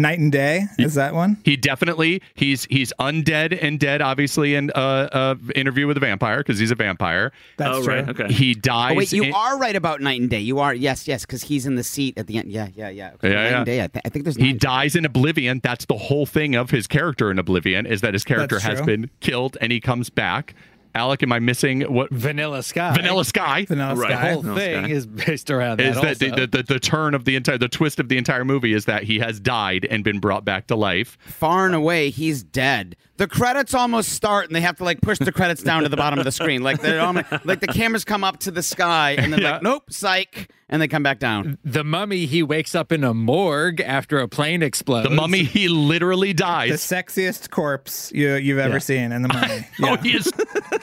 Knight 0.00 0.18
and 0.18 0.30
Day 0.32 0.66
is 0.78 0.94
that 0.94 1.14
one? 1.14 1.38
He 1.44 1.56
definitely 1.56 2.22
he's 2.34 2.64
he's 2.66 2.92
undead 2.98 3.58
and 3.60 3.78
dead, 3.80 4.00
obviously, 4.00 4.54
in 4.54 4.70
uh, 4.74 4.78
uh 5.12 5.34
interview 5.54 5.86
with 5.86 5.96
a 5.96 6.00
vampire 6.00 6.38
because 6.38 6.58
he's 6.58 6.70
a 6.70 6.74
vampire. 6.74 7.32
That's 7.56 7.78
oh 7.78 7.84
true. 7.84 7.94
right, 7.94 8.08
okay. 8.08 8.32
He 8.32 8.54
dies. 8.54 8.92
Oh, 8.92 8.94
wait, 8.96 9.12
you 9.12 9.24
in- 9.24 9.32
are 9.34 9.58
right 9.58 9.76
about 9.76 10.00
Knight 10.00 10.20
and 10.20 10.30
Day. 10.30 10.40
You 10.40 10.60
are, 10.60 10.72
yes, 10.74 11.08
yes, 11.08 11.26
because 11.26 11.42
he's 11.42 11.66
in 11.66 11.74
the 11.74 11.84
seat 11.84 12.16
at 12.16 12.26
the 12.26 12.38
end. 12.38 12.50
Yeah, 12.50 12.68
yeah, 12.74 12.88
yeah. 12.88 13.12
Okay, 13.14 13.30
Yeah, 13.30 13.34
Knight 13.34 13.50
yeah. 13.50 13.56
and 13.56 13.66
Day. 13.66 13.82
I, 13.82 13.86
th- 13.88 14.02
I 14.04 14.08
think 14.08 14.24
there's. 14.24 14.36
He 14.36 14.52
nine. 14.52 14.58
dies 14.58 14.96
in 14.96 15.04
Oblivion. 15.04 15.60
That's 15.62 15.84
the 15.86 15.98
whole 15.98 16.26
thing 16.26 16.54
of 16.54 16.70
his 16.70 16.86
character 16.86 17.30
in 17.30 17.38
Oblivion 17.38 17.86
is 17.86 18.00
that 18.02 18.14
his 18.14 18.24
character 18.24 18.56
That's 18.56 18.64
has 18.64 18.78
true. 18.78 18.86
been 18.86 19.10
killed 19.20 19.56
and 19.60 19.72
he 19.72 19.80
comes 19.80 20.10
back. 20.10 20.54
Alec, 20.98 21.22
am 21.22 21.32
I 21.32 21.38
missing 21.38 21.82
what? 21.82 22.10
Vanilla 22.10 22.62
Sky. 22.62 22.92
Vanilla 22.94 23.24
Sky. 23.24 23.64
Vanilla 23.66 23.94
Right. 23.94 24.10
The 24.10 24.16
whole 24.16 24.42
Vanilla 24.42 24.60
thing 24.60 24.84
Sky. 24.84 24.92
is 24.92 25.06
based 25.06 25.50
around 25.50 25.80
is 25.80 25.94
that. 25.94 26.18
that 26.18 26.18
the, 26.18 26.46
the, 26.46 26.56
the, 26.58 26.62
the 26.74 26.80
turn 26.80 27.14
of 27.14 27.24
the 27.24 27.36
entire 27.36 27.56
the 27.58 27.68
twist 27.68 28.00
of 28.00 28.08
the 28.08 28.18
entire 28.18 28.44
movie 28.44 28.72
is 28.72 28.86
that 28.86 29.04
he 29.04 29.18
has 29.20 29.38
died 29.40 29.86
and 29.88 30.02
been 30.04 30.18
brought 30.18 30.44
back 30.44 30.66
to 30.66 30.76
life 30.76 31.16
far 31.20 31.66
and 31.66 31.74
away. 31.74 32.10
He's 32.10 32.42
dead. 32.42 32.96
The 33.16 33.26
credits 33.26 33.74
almost 33.74 34.10
start, 34.10 34.46
and 34.46 34.54
they 34.54 34.60
have 34.60 34.76
to 34.76 34.84
like 34.84 35.00
push 35.00 35.18
the 35.18 35.32
credits 35.32 35.62
down 35.62 35.82
to 35.82 35.88
the 35.88 35.96
bottom 35.96 36.18
of 36.20 36.24
the 36.24 36.30
screen. 36.32 36.62
Like 36.62 36.80
they're 36.80 37.00
almost, 37.00 37.26
like 37.44 37.58
the 37.60 37.66
cameras 37.66 38.04
come 38.04 38.22
up 38.22 38.38
to 38.40 38.50
the 38.52 38.62
sky, 38.62 39.16
and 39.18 39.32
then 39.32 39.40
Yeah. 39.40 39.52
like 39.54 39.62
nope, 39.62 39.84
psych, 39.90 40.48
and 40.68 40.80
they 40.80 40.86
come 40.86 41.02
back 41.02 41.18
down. 41.18 41.58
the 41.64 41.82
mummy, 41.82 42.26
he 42.26 42.44
wakes 42.44 42.76
up 42.76 42.92
in 42.92 43.02
a 43.02 43.12
morgue 43.12 43.80
after 43.80 44.18
a 44.20 44.28
plane 44.28 44.62
explodes. 44.62 45.08
the 45.08 45.14
mummy 45.14 45.42
he 45.42 45.66
literally 45.66 46.32
dies. 46.32 46.86
The 46.86 46.94
sexiest 46.96 47.50
corpse 47.50 48.12
you 48.14 48.34
you've 48.34 48.58
ever 48.58 48.74
Yeah. 48.74 48.78
seen 48.78 49.10
in 49.10 49.22
the 49.22 49.28
Mummy. 49.28 49.66
oh 49.82 49.86
Yeah. 49.86 49.96
he 50.02 50.10
is 50.16 50.30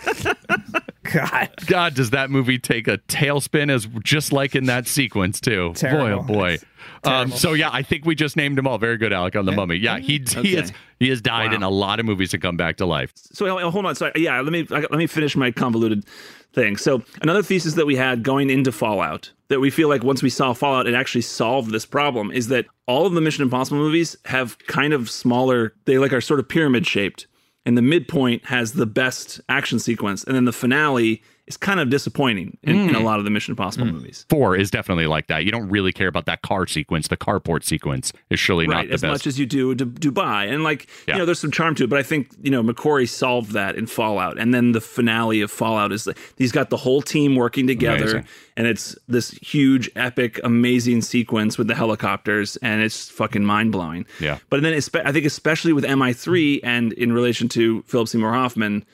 God. 1.13 1.49
god 1.67 1.93
does 1.93 2.09
that 2.09 2.29
movie 2.31 2.57
take 2.57 2.87
a 2.87 2.97
tailspin 2.97 3.69
as 3.69 3.87
just 4.03 4.33
like 4.33 4.55
in 4.55 4.65
that 4.65 4.87
sequence 4.87 5.39
too 5.39 5.71
Terrible. 5.75 6.23
boy 6.23 6.57
oh 6.57 6.57
boy 7.03 7.09
um, 7.09 7.31
so 7.31 7.53
yeah 7.53 7.69
i 7.71 7.83
think 7.83 8.05
we 8.05 8.15
just 8.15 8.35
named 8.35 8.57
them 8.57 8.67
all 8.67 8.79
very 8.79 8.97
good 8.97 9.13
alec 9.13 9.35
on 9.35 9.45
the 9.45 9.51
mummy 9.51 9.75
yeah 9.75 9.99
he, 9.99 10.23
he 10.41 10.55
has 10.55 10.73
he 10.99 11.09
has 11.09 11.21
died 11.21 11.53
in 11.53 11.61
a 11.61 11.69
lot 11.69 11.99
of 11.99 12.05
movies 12.05 12.33
and 12.33 12.41
come 12.41 12.57
back 12.57 12.77
to 12.77 12.85
life 12.85 13.11
so 13.35 13.57
uh, 13.57 13.69
hold 13.69 13.85
on. 13.85 13.95
So 13.95 14.11
yeah, 14.15 14.39
let 14.41 14.51
me 14.51 14.63
let 14.63 14.91
me 14.91 15.07
finish 15.07 15.35
my 15.35 15.51
convoluted 15.51 16.05
thing. 16.53 16.77
So 16.77 17.03
another 17.21 17.43
thesis 17.43 17.73
that 17.73 17.85
we 17.85 17.95
had 17.95 18.23
going 18.23 18.49
into 18.49 18.71
Fallout 18.71 19.31
that 19.49 19.59
we 19.59 19.69
feel 19.69 19.89
like 19.89 20.03
once 20.03 20.23
we 20.23 20.29
saw 20.29 20.53
Fallout, 20.53 20.87
it 20.87 20.95
actually 20.95 21.21
solved 21.21 21.71
this 21.71 21.85
problem 21.85 22.31
is 22.31 22.47
that 22.47 22.65
all 22.87 23.05
of 23.05 23.13
the 23.13 23.21
Mission 23.21 23.43
Impossible 23.43 23.77
movies 23.77 24.15
have 24.25 24.57
kind 24.67 24.93
of 24.93 25.09
smaller. 25.09 25.73
They 25.85 25.97
like 25.97 26.13
are 26.13 26.21
sort 26.21 26.39
of 26.39 26.47
pyramid 26.47 26.87
shaped, 26.87 27.27
and 27.65 27.77
the 27.77 27.81
midpoint 27.81 28.45
has 28.45 28.73
the 28.73 28.85
best 28.85 29.41
action 29.49 29.79
sequence, 29.79 30.23
and 30.23 30.35
then 30.35 30.45
the 30.45 30.53
finale 30.53 31.21
is 31.47 31.57
kind 31.57 31.79
of 31.79 31.89
disappointing 31.89 32.57
in, 32.63 32.89
in 32.89 32.95
a 32.95 32.99
mm. 32.99 33.03
lot 33.03 33.19
of 33.19 33.25
the 33.25 33.31
Mission 33.31 33.51
Impossible 33.51 33.85
mm. 33.85 33.93
movies. 33.93 34.25
four 34.29 34.55
is 34.55 34.71
definitely 34.71 35.07
like 35.07 35.27
that 35.27 35.45
you 35.45 35.51
don't 35.51 35.69
really 35.69 35.91
care 35.91 36.07
about 36.07 36.25
that 36.25 36.41
car 36.41 36.65
sequence 36.65 37.07
the 37.07 37.17
carport 37.17 37.63
sequence 37.63 38.11
is 38.29 38.39
surely 38.39 38.67
not 38.67 38.75
right 38.77 38.87
the 38.87 38.93
as 38.95 39.01
best 39.01 39.11
much 39.11 39.27
as 39.27 39.39
you 39.39 39.45
do 39.45 39.75
to 39.75 39.85
Dubai 39.85 40.51
and 40.51 40.63
like 40.63 40.87
Yeah. 41.07 41.15
you 41.15 41.19
know 41.19 41.25
there's 41.25 41.39
some 41.39 41.51
charm 41.51 41.75
to 41.75 41.83
it 41.83 41.89
but 41.89 41.99
I 41.99 42.03
think 42.03 42.29
you 42.41 42.51
know 42.51 42.63
McQuarrie 42.63 43.09
solved 43.09 43.51
that 43.51 43.75
in 43.75 43.85
Fallout 43.85 44.39
and 44.39 44.53
then 44.53 44.71
the 44.71 44.81
finale 44.81 45.41
of 45.41 45.51
Fallout 45.51 45.91
is 45.91 46.07
like 46.07 46.17
he's 46.37 46.51
got 46.51 46.69
the 46.69 46.77
whole 46.77 47.01
team 47.01 47.35
working 47.35 47.67
together 47.67 48.03
Amazing. 48.03 48.27
and 48.57 48.67
it's 48.67 48.95
this 49.07 49.31
huge 49.31 49.89
epic 49.95 50.39
amazing 50.43 51.01
sequence 51.01 51.57
with 51.57 51.67
the 51.67 51.75
helicopters 51.75 52.57
and 52.57 52.81
it's 52.81 53.09
fucking 53.09 53.43
mind-blowing 53.45 54.05
Yeah. 54.19 54.39
but 54.49 54.61
then 54.63 54.73
I 54.73 55.11
think 55.11 55.25
especially 55.25 55.73
with 55.73 55.83
MI3 55.83 56.61
and 56.63 56.93
in 56.93 57.13
relation 57.13 57.47
to 57.49 57.83
Philip 57.83 58.07
Seymour 58.07 58.33
Hoffman 58.33 58.85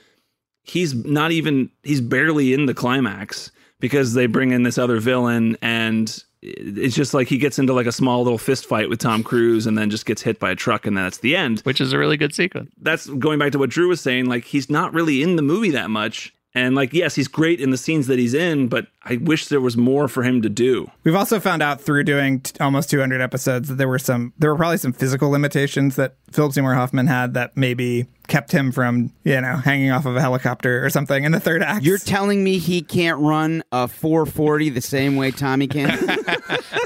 he's 0.63 0.93
not 0.93 1.31
even 1.31 1.69
he's 1.83 2.01
barely 2.01 2.53
in 2.53 2.65
the 2.65 2.73
climax 2.73 3.51
because 3.79 4.13
they 4.13 4.27
bring 4.27 4.51
in 4.51 4.63
this 4.63 4.77
other 4.77 4.99
villain 4.99 5.57
and 5.61 6.23
it's 6.43 6.95
just 6.95 7.13
like 7.13 7.27
he 7.27 7.37
gets 7.37 7.59
into 7.59 7.73
like 7.73 7.85
a 7.85 7.91
small 7.91 8.23
little 8.23 8.37
fist 8.37 8.65
fight 8.65 8.89
with 8.89 8.99
Tom 8.99 9.23
Cruise 9.23 9.67
and 9.67 9.77
then 9.77 9.91
just 9.91 10.07
gets 10.07 10.23
hit 10.23 10.39
by 10.39 10.51
a 10.51 10.55
truck 10.55 10.87
and 10.87 10.97
that's 10.97 11.19
the 11.19 11.35
end. 11.35 11.59
which 11.61 11.79
is 11.79 11.93
a 11.93 11.97
really 11.97 12.17
good 12.17 12.33
sequence 12.33 12.71
That's 12.81 13.07
going 13.07 13.37
back 13.39 13.51
to 13.51 13.59
what 13.59 13.69
Drew 13.69 13.87
was 13.89 14.01
saying 14.01 14.25
like 14.25 14.45
he's 14.45 14.69
not 14.69 14.93
really 14.93 15.21
in 15.21 15.35
the 15.35 15.41
movie 15.41 15.71
that 15.71 15.89
much 15.89 16.33
and 16.53 16.75
like 16.75 16.93
yes 16.93 17.15
he's 17.15 17.27
great 17.27 17.59
in 17.59 17.69
the 17.69 17.77
scenes 17.77 18.07
that 18.07 18.19
he's 18.19 18.33
in 18.33 18.67
but 18.67 18.87
I 19.03 19.17
wish 19.17 19.47
there 19.47 19.61
was 19.61 19.75
more 19.75 20.07
for 20.07 20.21
him 20.21 20.43
to 20.43 20.49
do. 20.49 20.91
We've 21.03 21.15
also 21.15 21.39
found 21.39 21.63
out 21.63 21.81
through 21.81 22.03
doing 22.03 22.41
t- 22.41 22.53
almost 22.59 22.89
200 22.91 23.19
episodes 23.19 23.67
that 23.69 23.75
there 23.75 23.87
were 23.87 23.97
some, 23.97 24.31
there 24.37 24.51
were 24.51 24.57
probably 24.57 24.77
some 24.77 24.93
physical 24.93 25.29
limitations 25.31 25.95
that 25.95 26.15
Philip 26.31 26.53
Seymour 26.53 26.75
Hoffman 26.75 27.07
had 27.07 27.33
that 27.33 27.57
maybe 27.57 28.05
kept 28.27 28.51
him 28.51 28.71
from, 28.71 29.11
you 29.23 29.41
know, 29.41 29.55
hanging 29.55 29.89
off 29.89 30.05
of 30.05 30.15
a 30.15 30.21
helicopter 30.21 30.85
or 30.85 30.91
something 30.91 31.23
in 31.23 31.31
the 31.31 31.39
third 31.39 31.63
act. 31.63 31.83
You're 31.83 31.97
telling 31.97 32.43
me 32.43 32.59
he 32.59 32.83
can't 32.83 33.19
run 33.19 33.63
a 33.71 33.87
440 33.87 34.69
the 34.69 34.81
same 34.81 35.15
way 35.15 35.31
Tommy 35.31 35.67
can? 35.67 35.89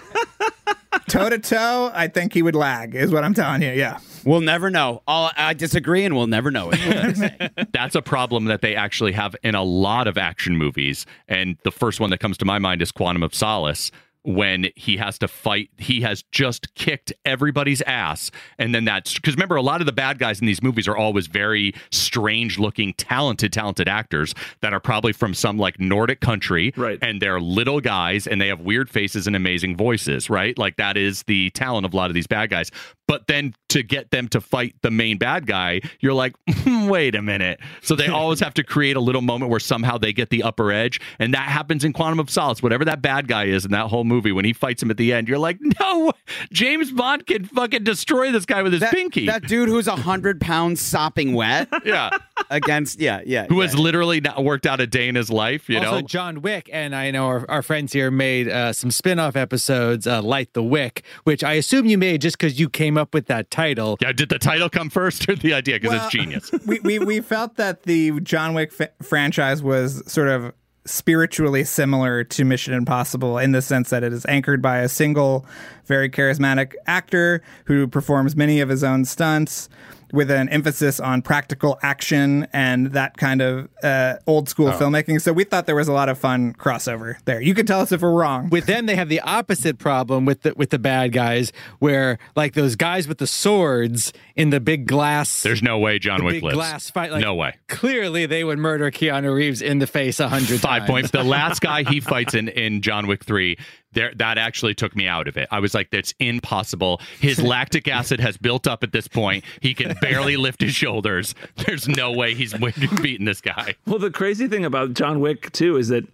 toe 1.10 1.30
to 1.30 1.40
toe. 1.40 1.92
I 1.94 2.08
think 2.08 2.34
he 2.34 2.42
would 2.42 2.56
lag, 2.56 2.96
is 2.96 3.12
what 3.12 3.24
I'm 3.24 3.34
telling 3.34 3.62
you. 3.62 3.72
Yeah. 3.72 4.00
we'll 4.24 4.42
never 4.42 4.70
know. 4.70 5.02
I'll, 5.08 5.32
I 5.36 5.54
disagree, 5.54 6.04
and 6.06 6.16
we'll 6.16 6.28
never 6.28 6.52
know 6.52 6.72
it. 6.74 7.52
that's 7.74 7.96
a 7.96 8.02
problem 8.02 8.46
that 8.46 8.62
they 8.62 8.76
actually 8.76 9.12
have 9.14 9.36
in 9.44 9.56
a 9.56 9.64
lot 9.64 10.08
of 10.08 10.18
action 10.18 10.58
movies. 10.58 11.06
And 11.28 11.58
the 11.64 11.72
first 11.72 12.00
one 12.00 12.10
that 12.10 12.20
comes 12.20 12.38
to 12.40 12.46
my 12.46 12.60
mind 12.60 12.82
is 12.82 12.92
Quantum 12.92 13.24
of 13.24 13.34
Solace. 13.34 13.92
When 14.26 14.68
he 14.76 14.98
has 14.98 15.20
to 15.20 15.28
fight, 15.28 15.70
he 15.78 16.02
has 16.02 16.24
just 16.32 16.74
kicked 16.74 17.14
everybody's 17.26 17.82
ass. 17.84 18.32
And 18.58 18.74
then 18.74 18.86
that's 18.86 19.14
because 19.14 19.36
remember, 19.36 19.56
a 19.56 19.62
lot 19.62 19.82
of 19.82 19.86
the 19.86 19.94
bad 19.94 20.18
guys 20.20 20.40
in 20.40 20.48
these 20.48 20.64
movies 20.64 20.88
are 20.88 20.98
always 20.98 21.28
very 21.28 21.74
strange 21.92 22.58
looking, 22.58 22.94
talented, 22.94 23.54
talented 23.54 23.88
actors 23.88 24.34
that 24.62 24.74
are 24.74 24.80
probably 24.80 25.14
from 25.14 25.34
some 25.34 25.58
like 25.58 25.80
Nordic 25.80 26.22
country. 26.22 26.74
Right. 26.76 26.98
And 27.02 27.22
they're 27.22 27.40
little 27.40 27.80
guys 27.82 28.26
and 28.28 28.42
they 28.42 28.48
have 28.48 28.62
weird 28.62 28.90
faces 28.90 29.28
and 29.28 29.36
amazing 29.36 29.78
voices, 29.78 30.30
right? 30.30 30.58
Like 30.58 30.78
that 30.78 30.98
is 30.98 31.24
the 31.24 31.52
talent 31.52 31.86
of 31.86 31.94
a 31.94 31.98
lot 31.98 32.10
of 32.10 32.16
these 32.16 32.28
bad 32.28 32.50
guys. 32.50 32.72
But 33.08 33.28
then 33.28 33.54
to 33.70 33.84
get 33.84 34.10
them 34.10 34.28
to 34.30 34.42
fight 34.42 34.76
the 34.82 34.90
main 34.90 35.18
bad 35.18 35.46
guy, 35.46 35.82
you're 36.00 36.14
like, 36.14 36.34
wait 36.66 37.14
a 37.14 37.22
minute. 37.22 37.60
So 37.82 37.96
they 37.96 38.08
always 38.08 38.40
have 38.40 38.54
to 38.56 38.64
create 38.64 38.96
a 38.96 39.00
little 39.00 39.22
moment 39.22 39.52
where 39.52 39.60
somehow 39.60 39.98
they 39.98 40.12
get 40.12 40.30
the 40.30 40.42
upper 40.42 40.72
edge. 40.72 41.00
And 41.20 41.34
that 41.34 41.48
happens 41.48 41.84
in 41.84 41.94
Quantum 41.94 42.20
of 42.20 42.30
Solace. 42.30 42.64
Whatever 42.64 42.86
that 42.86 43.02
bad 43.02 43.28
guy 43.28 43.46
is 43.46 43.66
in 43.66 43.72
that 43.72 43.88
whole 43.88 44.04
movie, 44.04 44.15
movie 44.16 44.32
when 44.32 44.46
he 44.46 44.54
fights 44.54 44.82
him 44.82 44.90
at 44.90 44.98
the 44.98 45.12
end. 45.14 45.28
You're 45.28 45.38
like, 45.38 45.58
no, 45.80 46.14
James 46.52 46.92
Bond 46.92 47.26
can 47.28 47.46
fucking 47.46 47.84
destroy 47.84 48.32
this 48.32 48.46
guy 48.46 48.62
with 48.64 48.72
his 48.74 48.80
That, 48.82 48.94
pinky. 48.94 49.26
that 49.26 49.44
dude 49.48 49.68
who's 49.70 49.88
a 49.88 49.96
hundred 49.96 50.40
pounds 50.40 50.80
sopping 50.82 51.34
wet 51.34 51.68
yeah, 51.86 52.10
against 52.50 53.00
yeah 53.00 53.22
yeah 53.26 53.46
who 53.48 53.58
yeah. 53.58 53.64
has 53.64 53.78
literally 53.78 54.22
not 54.22 54.44
worked 54.44 54.66
out 54.66 54.80
a 54.80 54.88
day 54.88 55.08
in 55.08 55.16
his 55.16 55.30
life. 55.30 55.70
You 55.70 55.80
also, 55.80 55.92
know, 55.92 56.02
John 56.02 56.42
Wick 56.42 56.70
and 56.72 56.96
I 56.96 57.12
know 57.12 57.26
our, 57.28 57.46
our 57.50 57.62
friends 57.62 57.92
here 57.94 58.10
made 58.12 58.48
uh, 58.48 58.72
some 58.74 58.92
spin-off 58.92 59.36
episodes, 59.36 60.08
uh, 60.08 60.22
Light 60.22 60.54
the 60.54 60.64
Wick, 60.64 61.04
which 61.26 61.44
I 61.44 61.54
assume 61.54 61.86
you 61.86 61.98
made 61.98 62.22
just 62.22 62.38
because 62.38 62.60
you 62.60 62.70
came 62.70 62.98
up 62.98 63.14
with 63.14 63.26
that 63.28 63.52
title. 63.52 63.98
yeah. 64.02 64.12
Did 64.14 64.30
the 64.30 64.40
title 64.40 64.70
come 64.70 64.90
first 64.90 65.28
or 65.30 65.36
the 65.36 65.54
idea? 65.54 65.76
Because 65.76 65.92
Well- 65.92 66.06
it's 66.06 66.14
genius. 66.14 66.52
we, 66.66 66.80
we 66.80 67.00
we 67.00 67.20
felt 67.22 67.56
that 67.58 67.84
the 67.84 68.20
John 68.22 68.54
Wick 68.54 68.72
f- 68.80 68.90
franchise 69.06 69.62
was 69.62 70.02
sort 70.12 70.28
of 70.30 70.54
spiritually 70.86 71.64
similar 71.64 72.24
to 72.24 72.46
Mission 72.46 72.74
Impossible 72.74 73.38
in 73.38 73.52
the 73.52 73.62
sense 73.62 73.90
that 73.90 74.04
it 74.04 74.14
is 74.14 74.26
anchored 74.28 74.62
by 74.62 74.80
a 74.80 74.90
single 74.90 75.46
very 75.86 76.10
charismatic 76.10 76.74
actor 76.86 77.42
who 77.66 77.88
performs 77.88 78.36
many 78.36 78.62
of 78.62 78.70
his 78.70 78.84
own 78.84 79.04
stunts 79.04 79.68
with 80.14 80.30
an 80.32 80.50
emphasis 80.50 81.00
on 81.00 81.22
practical 81.22 81.78
action 81.82 82.48
and 82.54 82.88
that 82.94 83.18
kind 83.18 83.42
of 83.42 83.70
uh, 83.84 84.16
old 84.28 84.50
school 84.50 84.70
filmmaking. 84.72 85.22
So 85.22 85.34
we 85.34 85.44
thought 85.44 85.66
there 85.66 85.76
was 85.76 85.88
a 85.88 85.94
lot 85.94 86.10
of 86.10 86.18
fun 86.18 86.54
crossover 86.54 87.16
there. 87.26 87.42
You 87.42 87.54
could 87.54 87.68
tell 87.68 87.82
us 87.82 87.92
if 87.92 88.02
we're 88.02 88.12
wrong. 88.14 88.50
With 88.50 88.66
them, 88.66 88.86
they 88.86 88.96
have 88.96 89.10
the 89.10 89.22
opposite 89.22 89.78
problem 89.78 90.26
with 90.26 90.42
the 90.44 90.54
with 90.56 90.70
the 90.70 90.80
bad 90.80 91.12
guys, 91.14 91.52
where 91.80 92.18
like 92.36 92.54
those 92.54 92.76
guys 92.76 93.08
with 93.08 93.18
the 93.18 93.28
swords 93.28 94.14
in 94.36 94.50
the 94.50 94.60
big 94.60 94.88
glass. 94.88 95.44
There's 95.44 95.64
no 95.64 95.78
way 95.80 96.00
John 96.00 96.24
Wick 96.24 96.36
big 96.36 96.44
lives. 96.44 96.56
glass 96.56 96.90
fight. 96.90 97.12
Like, 97.12 97.22
no 97.22 97.36
way. 97.36 97.56
Clearly, 97.68 98.26
they 98.26 98.44
would 98.44 98.60
murder 98.60 98.92
Keanu 98.92 99.34
Reeves 99.34 99.62
in 99.62 99.80
the 99.80 99.88
face 99.88 100.20
a 100.20 100.30
hundred 100.30 100.60
Five 100.62 100.82
times. 100.82 100.90
points. 100.90 101.12
The 101.12 101.24
last 101.24 101.60
guy 101.62 101.84
he 101.84 102.00
fights 102.00 102.34
in 102.34 102.48
in 102.50 102.82
John 102.82 103.08
Wick 103.08 103.24
three. 103.24 103.58
There, 103.96 104.14
that 104.16 104.38
actually 104.38 104.76
took 104.76 104.96
me 104.96 105.08
out 105.08 105.28
of 105.28 105.38
it. 105.38 105.48
I 105.52 105.60
was 105.60 105.74
like, 105.74 105.90
"That's 105.90 106.14
impossible." 106.20 107.02
His 107.20 107.42
lactic 107.44 107.88
acid 107.88 108.20
has 108.20 108.38
built 108.38 108.68
up 108.68 108.84
at 108.84 108.92
this 108.92 109.08
point. 109.08 109.44
He 109.62 109.74
can 109.74 109.96
barely 110.02 110.38
lift 110.46 110.62
his 110.62 110.76
shoulders. 110.76 111.34
There's 111.66 111.88
no 111.88 112.12
way 112.12 112.36
he's 112.36 112.54
beating 113.02 113.26
this 113.26 113.42
guy. 113.42 113.76
Well, 113.88 114.00
the 114.00 114.12
crazy 114.12 114.48
thing 114.48 114.64
about 114.66 114.94
John 114.94 115.20
Wick 115.20 115.52
too 115.52 115.78
is 115.78 115.88
that 115.88 116.06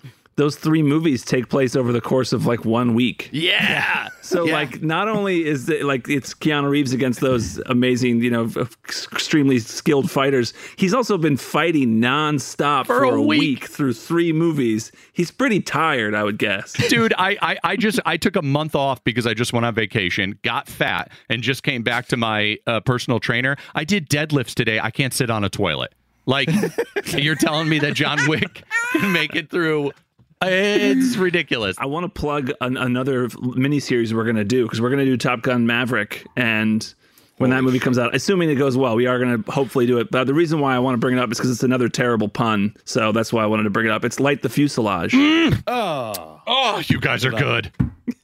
those 0.42 0.56
three 0.56 0.82
movies 0.82 1.24
take 1.24 1.50
place 1.50 1.76
over 1.76 1.92
the 1.92 2.02
course 2.02 2.34
of 2.34 2.48
like 2.48 2.66
one 2.66 2.96
week. 2.96 3.30
Yeah. 3.32 4.10
So 4.22 4.46
like, 4.46 4.82
not 4.82 5.10
only 5.10 5.46
is 5.46 5.68
it 5.68 5.84
like 5.84 6.08
it's 6.08 6.34
Keanu 6.34 6.70
Reeves 6.70 6.94
against 6.94 7.20
those 7.20 7.58
amazing, 7.66 8.22
you 8.22 8.30
know, 8.30 8.50
extremely 8.86 9.60
skilled 9.60 10.10
fighters, 10.10 10.54
he's 10.78 10.94
also 10.94 11.18
been 11.18 11.36
fighting 11.36 12.00
nonstop 12.00 12.86
for, 12.86 13.04
a 13.04 13.10
a 13.10 13.22
week. 13.22 13.40
week. 13.40 13.66
through 13.66 13.92
three 13.92 14.32
movies. 14.32 14.90
He's 15.12 15.32
pretty 15.32 15.60
tired, 15.60 16.16
I 16.16 16.24
would 16.24 16.38
guess. 16.38 16.72
dude 16.90 17.14
I, 17.18 17.38
I 17.42 17.58
i 17.64 17.76
just 17.76 18.00
i 18.06 18.18
took 18.18 18.36
a 18.36 18.42
month 18.42 18.76
off 18.76 19.04
because 19.04 19.28
i 19.28 19.34
just 19.34 19.54
went 19.54 19.66
on 19.66 19.74
vacation 19.74 20.38
got 20.44 20.68
fat 20.68 21.12
and 21.30 21.42
just 21.42 21.64
came 21.64 21.84
back 21.84 22.08
to 22.08 22.18
my 22.18 22.58
uh, 22.68 22.80
personal 22.82 23.20
trainer 23.20 23.58
i 23.76 23.84
did 23.84 24.10
deadlifts 24.10 24.54
today 24.54 24.80
i 24.80 24.92
can't 24.92 25.14
sit 25.14 25.30
on 25.30 25.44
a 25.44 25.50
toilet 25.50 25.94
like 26.26 26.50
you're 27.14 27.36
telling 27.36 27.68
me 27.70 27.80
that 27.80 27.94
john 27.94 28.20
wick 28.28 28.64
can 28.94 29.12
make 29.12 29.36
it 29.36 29.50
through 29.50 29.92
it's 30.44 31.18
ridiculous 31.18 31.78
I 31.78 31.86
want 31.86 32.04
to 32.04 32.10
plug 32.10 32.52
an, 32.62 32.78
another 32.78 33.28
miniseries 33.30 34.14
we're 34.14 34.24
going 34.24 34.36
to 34.36 34.44
do 34.44 34.64
because 34.64 34.82
we're 34.82 34.90
going 34.90 35.00
to 35.00 35.06
do 35.06 35.18
Top 35.18 35.42
Gun 35.42 35.66
Maverick. 35.66 36.26
And 36.36 36.94
when 37.38 37.50
that 37.50 37.64
movie 37.64 37.80
comes 37.80 37.98
out, 37.98 38.14
assuming 38.14 38.50
it 38.50 38.56
goes 38.56 38.78
well, 38.78 38.96
we 38.96 39.08
are 39.08 39.18
going 39.18 39.44
to 39.44 39.52
hopefully 39.52 39.88
do 39.88 39.98
it. 39.98 40.12
But 40.12 40.26
the 40.26 40.34
reason 40.34 40.60
why 40.60 40.76
I 40.76 40.80
want 40.80 40.94
to 40.94 41.00
bring 41.00 41.18
it 41.18 41.20
up 41.20 41.32
is 41.32 41.38
because 41.38 41.52
it's 41.52 41.64
another 41.64 41.90
terrible 41.90 42.30
pun. 42.30 42.76
So 42.86 43.12
that's 43.12 43.34
why 43.34 43.44
I 43.44 43.48
wanted 43.48 43.64
to 43.64 43.72
bring 43.72 43.88
it 43.88 43.92
up. 43.92 44.06
It's 44.06 44.20
Light 44.20 44.42
the 44.42 44.50
Fuselage. 44.50 45.14
Mm. 45.14 45.64
Oh. 45.68 46.42
oh 46.46 46.84
you 46.88 47.00
guys 47.00 47.26
are 47.26 47.32
good 47.32 47.72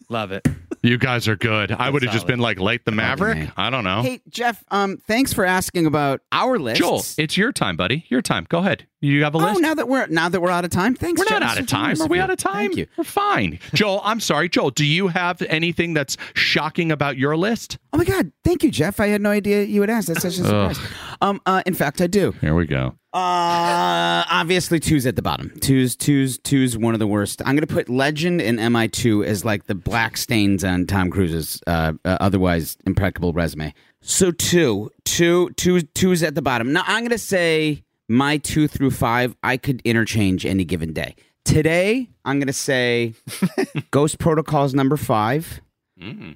Love 0.10 0.32
it. 0.32 0.48
You 0.88 0.98
guys 0.98 1.28
are 1.28 1.36
good 1.36 1.72
i 1.72 1.90
would 1.90 2.02
have 2.04 2.14
just 2.14 2.28
been 2.28 2.40
like 2.40 2.60
late 2.60 2.86
the 2.86 2.92
maverick 2.92 3.50
i 3.58 3.70
don't 3.70 3.84
know 3.84 4.02
Hey 4.02 4.22
Jeff, 4.30 4.64
um, 4.72 4.98
thanks 5.08 5.34
for 5.34 5.46
asking 5.46 5.86
about 5.86 6.22
our 6.32 6.58
list. 6.58 6.80
joel 6.80 7.04
it's 7.18 7.38
your 7.38 7.52
time 7.52 7.76
buddy 7.76 8.06
your 8.10 8.22
time 8.22 8.46
go 8.50 8.60
ahead 8.60 8.88
you 9.00 9.24
have 9.24 9.36
a 9.36 9.38
list. 9.38 9.58
oh, 9.58 9.60
now 9.60 9.76
that 9.76 9.88
we're 9.88 10.08
now 10.08 10.28
that 10.28 10.42
we're 10.42 10.50
out 10.50 10.66
of 10.66 10.72
time, 10.72 10.96
thanks. 10.96 11.20
We're 11.20 11.30
not 11.30 11.44
out 11.44 11.60
of 11.60 11.68
time. 11.68 12.02
Are 12.02 12.08
we 12.08 12.20
out 12.20 12.32
of 12.32 12.38
time? 12.38 12.70
Thank 12.70 12.78
you. 12.78 12.88
We're 12.98 13.04
fine. 13.04 13.60
Joel, 13.76 14.02
I'm 14.04 14.20
sorry. 14.20 14.50
Joel, 14.50 14.72
do 14.72 14.84
you 14.86 15.08
have 15.10 15.40
anything 15.44 15.94
that's 15.94 16.18
shocking 16.34 16.92
about 16.92 17.16
your 17.16 17.38
list? 17.38 17.78
Oh 17.94 18.00
my 18.00 18.06
God, 18.06 18.32
thank 18.44 18.64
you, 18.64 18.72
Jeff. 18.72 19.00
I 19.00 19.08
had 19.08 19.22
no 19.22 19.30
idea 19.30 19.64
you 19.64 19.82
would 19.82 19.92
ask. 19.92 20.08
That's 20.08 20.22
such 20.24 20.40
a 20.40 20.44
surprise. 20.44 20.80
Um, 21.22 21.40
uh, 21.46 21.62
in 21.68 21.76
fact, 21.76 22.02
I 22.02 22.08
do. 22.08 22.32
Here 22.42 22.56
we 22.56 22.66
go. 22.66 22.96
Uh, 23.18 24.24
obviously, 24.30 24.80
two's 24.80 25.08
at 25.08 25.16
the 25.16 25.24
bottom. 25.24 25.50
Two's 25.60 25.96
two's 25.96 26.38
two's 26.38 26.78
one 26.78 26.94
of 26.94 27.00
the 27.00 27.08
worst. 27.08 27.42
I'm 27.44 27.56
gonna 27.56 27.66
put 27.66 27.90
Legend 27.90 28.40
and 28.42 28.60
MI2 28.60 29.26
as 29.26 29.44
like 29.44 29.66
the 29.66 29.74
black 29.74 30.18
stains 30.18 30.64
on 30.64 30.86
Tom 30.86 31.10
Cruise's 31.10 31.60
uh, 31.66 31.94
uh, 32.06 32.18
otherwise 32.22 32.78
impeccable 32.86 33.34
resume. 33.34 33.74
So 34.02 34.30
two, 34.30 34.92
two, 35.04 35.50
two, 35.58 35.82
two's 35.82 36.22
at 36.22 36.36
the 36.36 36.44
bottom. 36.44 36.72
Now 36.72 36.84
I'm 36.86 37.04
gonna 37.04 37.18
say 37.18 37.84
my 38.08 38.38
two 38.38 38.68
through 38.68 38.92
five 38.92 39.36
I 39.42 39.58
could 39.58 39.82
interchange 39.84 40.46
any 40.46 40.64
given 40.64 40.94
day. 40.94 41.16
Today 41.44 42.10
I'm 42.24 42.40
gonna 42.40 42.54
say 42.54 43.16
Ghost 43.92 44.20
Protocol's 44.20 44.76
number 44.76 44.96
five. 44.96 45.60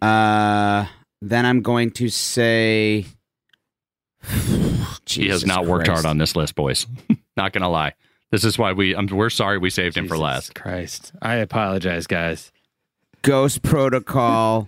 Uh, 0.02 0.88
then 1.22 1.46
I'm 1.46 1.62
going 1.62 1.92
to 1.92 2.10
say. 2.10 3.06
He 5.16 5.30
has 5.30 5.45
not 5.45 5.66
worked 5.66 5.88
hard 5.88 6.05
on 6.05 6.18
this 6.18 6.36
list, 6.36 6.55
boys. 6.55 6.88
not 7.38 7.53
gonna 7.53 7.70
lie. 7.70 7.93
This 8.32 8.43
is 8.43 8.57
why 8.57 8.74
we. 8.74 8.95
Um, 8.95 9.07
we're 9.07 9.30
sorry 9.30 9.57
we 9.57 9.70
saved 9.70 9.97
him 9.97 10.07
for 10.07 10.18
last. 10.18 10.55
Christ. 10.55 11.12
I 11.22 11.36
apologize, 11.36 12.07
guys. 12.07 12.51
Ghost 13.24 13.62
Protocol. 13.62 14.68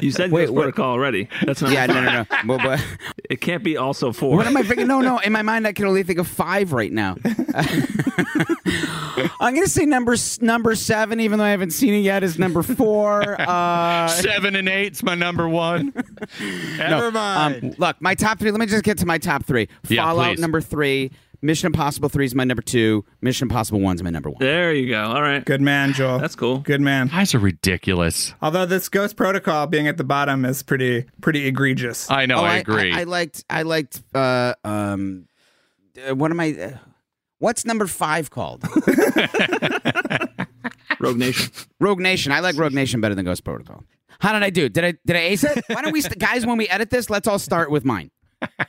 You 0.00 0.10
said 0.12 0.30
Wait, 0.30 0.42
Ghost 0.42 0.52
what- 0.54 0.62
Protocol 0.62 0.92
already. 0.92 1.28
That's 1.44 1.60
not. 1.62 1.72
yeah, 1.72 1.86
no, 1.86 1.94
no, 2.02 2.10
no. 2.12 2.24
But, 2.46 2.58
but, 2.62 2.86
It 3.30 3.40
can't 3.40 3.62
be 3.62 3.76
also 3.76 4.12
four. 4.12 4.36
what 4.36 4.46
am 4.46 4.56
I 4.56 4.62
thinking? 4.62 4.86
No, 4.86 5.00
no. 5.00 5.18
In 5.18 5.32
my 5.32 5.42
mind, 5.42 5.66
I 5.66 5.72
can 5.72 5.84
only 5.86 6.02
think 6.02 6.18
of 6.18 6.26
five 6.28 6.72
right 6.72 6.92
now. 6.92 7.16
I'm 9.40 9.54
gonna 9.54 9.66
say 9.66 9.84
number 9.86 10.16
number 10.40 10.74
seven, 10.74 11.20
even 11.20 11.38
though 11.38 11.44
I 11.44 11.50
haven't 11.50 11.70
seen 11.72 11.94
it 11.94 11.98
yet. 12.00 12.22
Is 12.22 12.38
number 12.38 12.62
four. 12.62 13.40
Uh, 13.40 14.08
Seven 14.20 14.56
and 14.56 14.68
eight's 14.68 15.02
my 15.02 15.14
number 15.14 15.48
one. 15.48 15.92
Never 16.78 17.10
mind. 17.10 17.64
um, 17.64 17.74
look, 17.78 18.00
my 18.00 18.14
top 18.14 18.38
three. 18.38 18.50
Let 18.50 18.60
me 18.60 18.66
just 18.66 18.84
get 18.84 18.98
to 18.98 19.06
my 19.06 19.18
top 19.18 19.44
three. 19.44 19.68
Yeah, 19.88 20.02
Fallout 20.04 20.34
please. 20.36 20.40
number 20.40 20.60
three. 20.60 21.10
Mission 21.42 21.66
Impossible 21.66 22.08
three 22.08 22.26
is 22.26 22.34
my 22.34 22.44
number 22.44 22.62
two. 22.62 23.04
Mission 23.20 23.46
Impossible 23.46 23.80
one's 23.80 24.02
my 24.02 24.10
number 24.10 24.28
one. 24.30 24.38
There 24.40 24.72
you 24.74 24.88
go. 24.88 25.02
All 25.02 25.22
right. 25.22 25.44
Good 25.44 25.60
man, 25.60 25.92
Joel. 25.94 26.18
That's 26.18 26.36
cool. 26.36 26.58
Good 26.58 26.80
man. 26.80 27.08
Guys 27.08 27.34
are 27.34 27.38
ridiculous. 27.38 28.34
Although 28.42 28.66
this 28.66 28.88
Ghost 28.88 29.16
Protocol 29.16 29.66
being 29.66 29.88
at 29.88 29.96
the 29.96 30.04
bottom 30.04 30.44
is 30.44 30.62
pretty 30.62 31.06
pretty 31.20 31.46
egregious. 31.46 32.10
I 32.10 32.26
know. 32.26 32.38
Oh, 32.38 32.44
I 32.44 32.56
agree. 32.56 32.92
I, 32.92 33.04
liked. 33.04 33.44
I 33.48 33.62
liked. 33.62 34.02
Uh, 34.14 34.54
um, 34.64 35.26
uh, 36.08 36.14
what 36.14 36.30
am 36.30 36.40
I? 36.40 36.52
Uh, 36.52 36.76
what's 37.38 37.64
number 37.64 37.86
five 37.86 38.30
called? 38.30 38.62
Rogue 40.98 41.16
Nation. 41.16 41.50
Rogue 41.78 42.00
Nation. 42.00 42.32
I 42.32 42.40
like 42.40 42.58
Rogue 42.58 42.74
Nation 42.74 43.00
better 43.00 43.14
than 43.14 43.24
Ghost 43.24 43.44
Protocol. 43.44 43.84
How 44.20 44.34
did 44.34 44.42
I 44.42 44.50
do? 44.50 44.68
Did 44.68 44.84
I 44.84 44.94
did 45.06 45.16
I 45.16 45.20
ace 45.20 45.44
it? 45.44 45.64
Why 45.68 45.80
don't 45.80 45.92
we, 45.92 46.02
st- 46.02 46.18
guys, 46.18 46.44
when 46.44 46.58
we 46.58 46.68
edit 46.68 46.90
this, 46.90 47.08
let's 47.08 47.26
all 47.26 47.38
start 47.38 47.70
with 47.70 47.86
mine. 47.86 48.10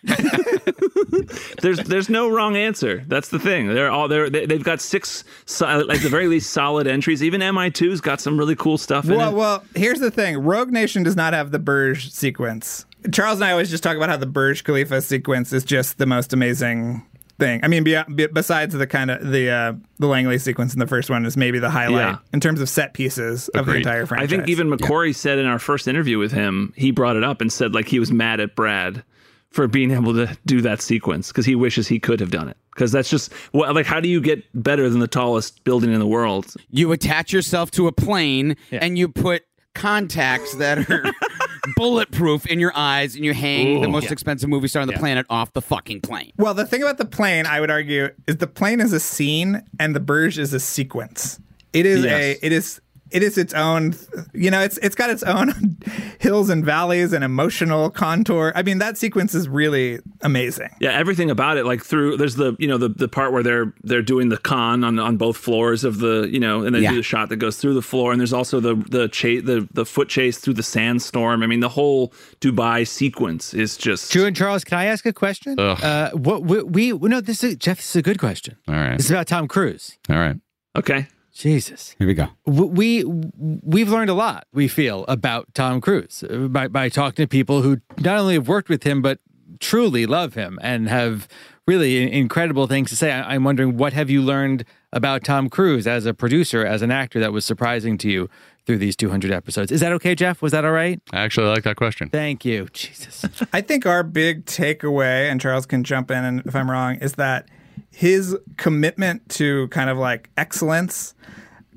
There's 1.61 1.79
there's 1.79 2.09
no 2.09 2.29
wrong 2.29 2.55
answer. 2.55 3.03
That's 3.07 3.29
the 3.29 3.39
thing. 3.39 3.67
They're 3.67 3.91
all 3.91 4.07
they're, 4.07 4.29
they, 4.29 4.45
they've 4.45 4.63
got 4.63 4.81
six, 4.81 5.23
so, 5.45 5.67
at 5.67 5.87
the 6.01 6.09
very 6.09 6.27
least, 6.27 6.51
solid 6.51 6.87
entries. 6.87 7.23
Even 7.23 7.41
MI2's 7.41 8.01
got 8.01 8.19
some 8.19 8.37
really 8.37 8.55
cool 8.55 8.77
stuff 8.77 9.05
in 9.05 9.15
Well, 9.15 9.29
it. 9.31 9.35
well, 9.35 9.63
here's 9.75 9.99
the 9.99 10.11
thing. 10.11 10.37
Rogue 10.39 10.71
Nation 10.71 11.03
does 11.03 11.15
not 11.15 11.33
have 11.33 11.51
the 11.51 11.59
Burj 11.59 12.09
sequence. 12.11 12.85
Charles 13.11 13.37
and 13.39 13.45
I 13.45 13.51
always 13.51 13.69
just 13.69 13.83
talk 13.83 13.95
about 13.97 14.09
how 14.09 14.17
the 14.17 14.25
Burj 14.25 14.63
Khalifa 14.63 15.01
sequence 15.01 15.53
is 15.53 15.63
just 15.63 15.97
the 15.97 16.05
most 16.05 16.33
amazing 16.33 17.05
thing. 17.39 17.59
I 17.63 17.67
mean, 17.67 17.83
be, 17.83 17.99
be, 18.15 18.27
besides 18.27 18.73
the 18.75 18.87
kind 18.87 19.09
of 19.11 19.27
the 19.31 19.49
uh, 19.49 19.73
the 19.99 20.07
Langley 20.07 20.37
sequence 20.39 20.73
in 20.73 20.79
the 20.79 20.87
first 20.87 21.09
one 21.09 21.25
is 21.25 21.35
maybe 21.37 21.59
the 21.59 21.69
highlight 21.69 22.01
Yeah. 22.13 22.17
in 22.33 22.39
terms 22.39 22.61
of 22.61 22.69
set 22.69 22.93
pieces 22.93 23.49
of 23.49 23.65
the 23.65 23.75
entire 23.75 24.05
franchise. 24.05 24.27
I 24.31 24.35
think 24.35 24.47
even 24.49 24.69
McQuarrie 24.69 25.15
said 25.15 25.37
in 25.39 25.45
our 25.45 25.59
first 25.59 25.87
interview 25.87 26.17
with 26.19 26.31
him, 26.31 26.73
he 26.75 26.91
brought 26.91 27.15
it 27.15 27.23
up 27.23 27.41
and 27.41 27.51
said 27.51 27.73
like 27.73 27.87
he 27.87 27.99
was 27.99 28.11
mad 28.11 28.39
at 28.39 28.55
Brad 28.55 29.03
for 29.51 29.67
being 29.67 29.91
able 29.91 30.13
to 30.13 30.37
do 30.45 30.61
that 30.61 30.81
sequence 30.81 31.27
because 31.27 31.45
he 31.45 31.55
wishes 31.55 31.87
he 31.87 31.99
could 31.99 32.19
have 32.19 32.31
done 32.31 32.47
it. 32.49 32.57
Because 32.73 32.91
that's 32.91 33.09
just 33.09 33.31
well, 33.53 33.73
like 33.73 33.85
how 33.85 33.99
do 33.99 34.07
you 34.07 34.21
get 34.21 34.43
better 34.63 34.89
than 34.89 34.99
the 34.99 35.07
tallest 35.07 35.63
building 35.63 35.91
in 35.93 35.99
the 35.99 36.07
world? 36.07 36.53
You 36.69 36.91
attach 36.93 37.33
yourself 37.33 37.69
to 37.71 37.87
a 37.87 37.91
plane 37.91 38.55
and 38.71 38.97
you 38.97 39.07
put 39.09 39.43
contacts 39.75 40.55
that 40.55 40.89
are 40.89 41.03
bulletproof 41.75 42.45
in 42.47 42.59
your 42.59 42.71
eyes, 42.75 43.15
and 43.15 43.23
you 43.25 43.33
hang 43.33 43.81
the 43.81 43.87
most 43.87 44.11
expensive 44.11 44.49
movie 44.49 44.67
star 44.67 44.81
on 44.81 44.87
the 44.87 44.93
planet 44.93 45.25
off 45.29 45.53
the 45.53 45.61
fucking 45.61 46.01
plane. 46.01 46.31
Well, 46.37 46.53
the 46.53 46.65
thing 46.65 46.81
about 46.81 46.97
the 46.97 47.05
plane, 47.05 47.45
I 47.45 47.59
would 47.59 47.69
argue, 47.71 48.09
is 48.27 48.37
the 48.37 48.47
plane 48.47 48.79
is 48.81 48.93
a 48.93 48.99
scene 48.99 49.63
and 49.79 49.95
the 49.95 49.99
Burj 49.99 50.37
is 50.39 50.53
a 50.53 50.59
sequence. 50.59 51.39
It 51.73 51.85
is 51.85 52.03
Yes. 52.03 52.13
a 52.21 52.45
it 52.45 52.51
is 52.51 52.81
it 53.11 53.23
is 53.23 53.37
its 53.37 53.53
own 53.53 53.93
you 54.33 54.49
know 54.51 54.61
it's 54.61 54.77
it's 54.79 54.95
got 54.95 55.09
its 55.09 55.23
own 55.23 55.77
hills 56.19 56.49
and 56.49 56.65
valleys 56.65 57.13
and 57.13 57.23
emotional 57.23 57.89
contour 57.89 58.51
i 58.55 58.61
mean 58.63 58.77
that 58.79 58.97
sequence 58.97 59.33
is 59.35 59.47
really 59.49 59.99
amazing 60.21 60.69
Yeah, 60.79 60.91
everything 60.91 61.29
about 61.29 61.57
it, 61.57 61.65
like 61.65 61.83
through 61.83 62.17
there's 62.17 62.35
the 62.35 62.55
you 62.59 62.67
know 62.67 62.77
the 62.77 62.89
the 62.89 63.07
part 63.07 63.31
where 63.33 63.43
they're 63.43 63.73
they're 63.83 64.01
doing 64.01 64.29
the 64.29 64.37
con 64.37 64.83
on 64.83 64.99
on 64.99 65.17
both 65.17 65.37
floors 65.37 65.83
of 65.83 65.99
the 65.99 66.27
you 66.31 66.39
know, 66.39 66.63
and 66.63 66.73
then 66.75 66.83
Yeah. 66.83 66.91
do 66.91 66.97
the 66.97 67.03
shot 67.03 67.29
that 67.29 67.37
goes 67.37 67.57
through 67.57 67.73
the 67.73 67.81
floor, 67.81 68.11
and 68.11 68.19
there's 68.21 68.33
also 68.33 68.59
the 68.59 68.75
the 68.89 69.07
chase 69.09 69.43
the 69.43 69.67
the 69.73 69.85
foot 69.85 70.09
chase 70.09 70.37
through 70.37 70.53
the 70.55 70.63
sandstorm. 70.63 71.41
I 71.43 71.47
mean, 71.47 71.59
the 71.59 71.69
whole 71.69 72.13
Dubai 72.39 72.87
sequence 72.87 73.53
is 73.53 73.77
just 73.77 74.11
Drew 74.11 74.25
and 74.25 74.35
Charles, 74.35 74.63
can 74.63 74.77
I 74.77 74.85
ask 74.85 75.05
a 75.05 75.13
question? 75.13 75.55
Ugh. 75.59 75.79
Uh, 75.83 76.11
what 76.11 76.43
we, 76.43 76.93
we 76.93 77.09
no, 77.09 77.21
this 77.21 77.43
is 77.43 77.55
Jeff. 77.55 77.77
This 77.77 77.89
is 77.89 77.95
a 77.97 78.01
good 78.01 78.19
question. 78.19 78.55
All 78.67 78.75
right. 78.75 78.97
This 78.97 79.05
is 79.05 79.11
about 79.11 79.27
Tom 79.27 79.47
Cruise. 79.47 79.97
All 80.09 80.17
right. 80.17 80.37
okay. 80.77 81.07
Jesus. 81.33 81.95
Here 81.97 82.07
we 82.07 82.13
go. 82.13 82.27
we 82.45 83.03
we've 83.03 83.89
learned 83.89 84.09
a 84.09 84.13
lot 84.13 84.45
we 84.53 84.67
feel 84.67 85.05
about 85.07 85.53
tom 85.53 85.79
cruise 85.81 86.23
uh, 86.29 86.47
by, 86.47 86.67
by 86.67 86.89
talking 86.89 87.23
to 87.23 87.27
people 87.27 87.61
who 87.61 87.79
not 87.99 88.17
only 88.19 88.33
have 88.35 88.47
worked 88.47 88.69
with 88.69 88.83
him 88.83 89.01
but 89.01 89.19
truly 89.59 90.05
love 90.05 90.33
him 90.33 90.59
and 90.61 90.89
have 90.89 91.27
really 91.67 92.11
incredible 92.11 92.67
things 92.67 92.89
to 92.89 92.95
say 92.95 93.11
I, 93.11 93.35
i'm 93.35 93.43
wondering 93.43 93.77
what 93.77 93.93
have 93.93 94.09
you 94.09 94.21
learned 94.21 94.65
about 94.91 95.23
tom 95.23 95.49
cruise 95.49 95.87
as 95.87 96.05
a 96.05 96.13
producer 96.13 96.65
as 96.65 96.81
an 96.81 96.91
actor 96.91 97.19
that 97.19 97.31
was 97.31 97.45
surprising 97.45 97.97
to 97.99 98.09
you 98.09 98.29
through 98.65 98.77
these 98.79 98.95
200 98.95 99.31
episodes 99.31 99.71
is 99.71 99.79
that 99.79 99.91
okay 99.93 100.15
jeff 100.15 100.41
was 100.41 100.51
that 100.51 100.65
all 100.65 100.71
right 100.71 100.99
I 101.13 101.21
actually 101.21 101.47
like 101.47 101.63
that 101.63 101.75
question. 101.77 102.09
thank 102.09 102.43
you 102.43 102.67
jesus 102.73 103.25
I 103.53 103.61
think 103.61 103.85
our 103.85 104.03
big 104.03 104.45
takeaway, 104.45 105.29
and 105.31 105.39
Charles 105.39 105.65
can 105.65 105.83
jump 105.83 106.11
in 106.11 106.23
and 106.23 106.41
if 106.45 106.55
I'm 106.55 106.69
wrong, 106.69 106.95
is 106.95 107.13
that 107.13 107.47
his 107.91 108.37
commitment 108.57 109.27
to 109.29 109.67
kind 109.67 109.89
of 109.89 109.97
like 109.97 110.29
excellence 110.37 111.13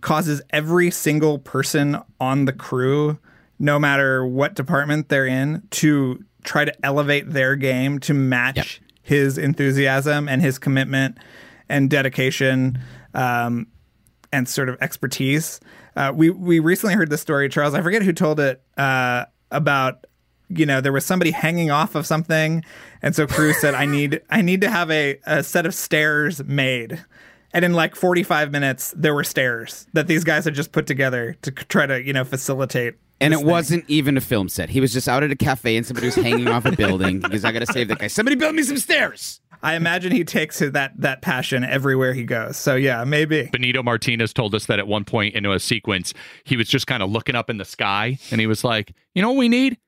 causes 0.01 0.41
every 0.51 0.91
single 0.91 1.39
person 1.39 1.99
on 2.21 2.45
the 2.45 2.53
crew, 2.53 3.19
no 3.59 3.79
matter 3.79 4.27
what 4.27 4.55
department 4.55 5.09
they're 5.09 5.27
in, 5.27 5.63
to 5.71 6.25
try 6.45 6.65
to 6.65 6.87
elevate 6.87 7.31
their 7.31 7.57
game 7.57 7.99
to 7.99 8.15
match 8.15 8.81
his 9.03 9.39
enthusiasm 9.39 10.29
and 10.29 10.41
his 10.43 10.59
commitment 10.59 11.19
and 11.69 11.91
dedication. 11.91 12.79
Um, 13.15 13.67
and 14.35 14.49
sort 14.49 14.69
of 14.69 14.77
expertise. 14.81 15.61
Uh, 15.95 16.13
we 16.13 16.29
we 16.29 16.59
recently 16.59 16.97
heard 16.97 17.09
the 17.09 17.17
story, 17.17 17.49
Charles. 17.49 17.73
I 17.73 17.81
forget 17.83 18.03
who 18.03 18.13
told 18.13 18.41
it 18.41 18.63
uh, 18.77 19.27
about. 19.51 20.07
You 20.59 20.67
know, 20.67 20.81
there 20.81 20.93
was 20.93 21.05
somebody 21.05 21.31
hanging 21.31 21.71
off 21.71 21.95
of 21.95 22.07
something, 22.07 22.65
and 23.03 23.15
so 23.15 23.27
Cruise 23.27 23.59
said, 23.61 23.75
"I 23.75 23.87
need 23.87 24.21
I 24.31 24.43
need 24.43 24.61
to 24.63 24.71
have 24.71 24.91
a, 24.91 25.19
a 25.27 25.43
set 25.43 25.67
of 25.67 25.75
stairs 25.75 26.43
made." 26.45 27.05
And 27.55 27.65
in 27.65 27.73
like 27.73 27.95
45 27.95 28.51
minutes, 28.51 28.93
there 28.97 29.15
were 29.15 29.23
stairs 29.23 29.87
that 29.93 30.09
these 30.09 30.25
guys 30.25 30.45
had 30.45 30.55
just 30.55 30.73
put 30.73 30.89
together 30.89 31.37
to 31.43 31.53
try 31.53 31.87
to, 31.87 32.03
you 32.03 32.13
know, 32.13 32.25
facilitate. 32.25 32.95
And 33.21 33.33
it 33.33 33.39
thing. 33.39 33.47
wasn't 33.47 33.85
even 33.87 34.17
a 34.17 34.21
film 34.21 34.49
set. 34.49 34.71
He 34.71 34.81
was 34.81 34.93
just 34.93 35.09
out 35.09 35.23
at 35.23 35.31
a 35.31 35.37
cafe 35.37 35.77
and 35.77 35.87
somebody 35.87 36.09
was 36.09 36.17
hanging 36.17 36.49
off 36.49 36.65
a 36.65 36.73
building 36.73 37.21
because 37.21 37.45
I 37.45 37.53
got 37.53 37.61
to 37.61 37.73
save 37.73 37.87
that 37.89 38.01
guy. 38.01 38.09
Somebody 38.09 38.35
build 38.35 38.57
me 38.57 38.65
some 38.65 38.77
stairs. 38.77 39.41
I 39.63 39.77
imagine 39.77 40.13
he 40.13 40.25
takes 40.25 40.59
that 40.59 40.93
that 40.99 41.23
passion 41.23 41.65
everywhere 41.65 42.13
he 42.13 42.25
goes. 42.25 42.57
So 42.57 42.75
yeah, 42.75 43.05
maybe. 43.05 43.49
Benito 43.51 43.83
Martinez 43.83 44.35
told 44.35 44.55
us 44.55 44.67
that 44.67 44.81
at 44.81 44.89
one 44.89 45.05
point 45.05 45.35
into 45.35 45.53
a 45.53 45.61
sequence, 45.61 46.13
he 46.43 46.57
was 46.57 46.69
just 46.69 46.87
kind 46.87 47.03
of 47.03 47.11
looking 47.11 47.37
up 47.37 47.49
in 47.49 47.57
the 47.57 47.65
sky 47.65 48.19
and 48.31 48.41
he 48.41 48.47
was 48.47 48.65
like, 48.65 48.93
you 49.15 49.23
know 49.23 49.29
what 49.29 49.39
we 49.39 49.49
need? 49.49 49.79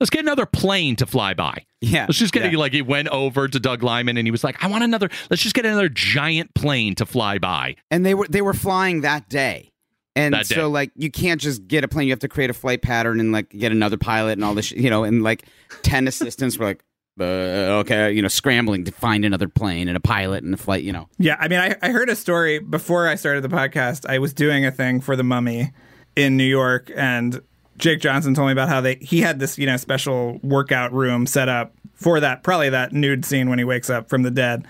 Let's 0.00 0.10
get 0.10 0.20
another 0.20 0.46
plane 0.46 0.96
to 0.96 1.06
fly 1.06 1.34
by. 1.34 1.64
Yeah. 1.80 2.04
Let's 2.06 2.18
just 2.18 2.32
get 2.34 2.50
yeah. 2.50 2.58
like 2.58 2.72
he 2.72 2.82
went 2.82 3.08
over 3.08 3.48
to 3.48 3.58
Doug 3.60 3.82
Liman 3.82 4.16
and 4.16 4.26
he 4.26 4.30
was 4.30 4.44
like, 4.44 4.62
I 4.62 4.68
want 4.68 4.84
another 4.84 5.08
let's 5.30 5.42
just 5.42 5.54
get 5.54 5.64
another 5.64 5.88
giant 5.88 6.54
plane 6.54 6.94
to 6.96 7.06
fly 7.06 7.38
by. 7.38 7.76
and 7.90 8.04
they 8.04 8.14
were 8.14 8.26
they 8.28 8.42
were 8.42 8.54
flying 8.54 9.02
that 9.02 9.28
day. 9.28 9.70
And 10.14 10.32
That 10.32 10.46
day. 10.48 10.54
so 10.54 10.68
like 10.68 10.90
you 10.96 11.10
can't 11.10 11.40
just 11.40 11.66
get 11.68 11.84
a 11.84 11.88
plane. 11.88 12.08
You 12.08 12.12
have 12.12 12.20
to 12.20 12.28
create 12.28 12.50
a 12.50 12.54
flight 12.54 12.82
pattern 12.82 13.20
and 13.20 13.32
like 13.32 13.50
get 13.50 13.72
another 13.72 13.96
pilot 13.98 14.32
and 14.32 14.44
all 14.44 14.54
this, 14.54 14.66
sh- 14.66 14.72
you 14.72 14.90
know, 14.90 15.04
and 15.04 15.22
like 15.22 15.44
10 15.82 16.08
assistants 16.08 16.58
were 16.58 16.66
like 16.66 16.82
uh, 17.18 17.80
okay, 17.80 18.12
you 18.12 18.20
know, 18.20 18.28
scrambling 18.28 18.84
to 18.84 18.92
find 18.92 19.24
another 19.24 19.48
plane 19.48 19.88
and 19.88 19.96
a 19.96 20.00
pilot 20.00 20.44
and 20.44 20.52
a 20.52 20.56
flight, 20.58 20.84
you 20.84 20.92
know. 20.92 21.08
Yeah, 21.18 21.36
I 21.40 21.48
mean, 21.48 21.58
I, 21.58 21.74
I 21.80 21.88
heard 21.88 22.10
a 22.10 22.16
story 22.16 22.58
before 22.58 23.08
I 23.08 23.14
started 23.14 23.42
the 23.42 23.48
podcast. 23.48 24.04
I 24.06 24.18
was 24.18 24.34
doing 24.34 24.66
a 24.66 24.70
thing 24.70 25.00
for 25.00 25.16
the 25.16 25.22
Mummy 25.24 25.72
in 26.14 26.36
New 26.36 26.44
York, 26.44 26.90
and 26.94 27.40
Jake 27.78 28.00
Johnson 28.00 28.34
told 28.34 28.46
me 28.46 28.52
about 28.52 28.68
how 28.68 28.80
they 28.80 28.96
he 28.96 29.20
had 29.20 29.38
this 29.38 29.58
you 29.58 29.66
know 29.66 29.76
special 29.76 30.38
workout 30.42 30.92
room 30.92 31.26
set 31.26 31.48
up 31.48 31.72
for 31.94 32.20
that 32.20 32.42
probably 32.42 32.70
that 32.70 32.92
nude 32.92 33.24
scene 33.24 33.48
when 33.48 33.58
he 33.58 33.64
wakes 33.64 33.90
up 33.90 34.08
from 34.08 34.22
the 34.22 34.30
dead. 34.30 34.66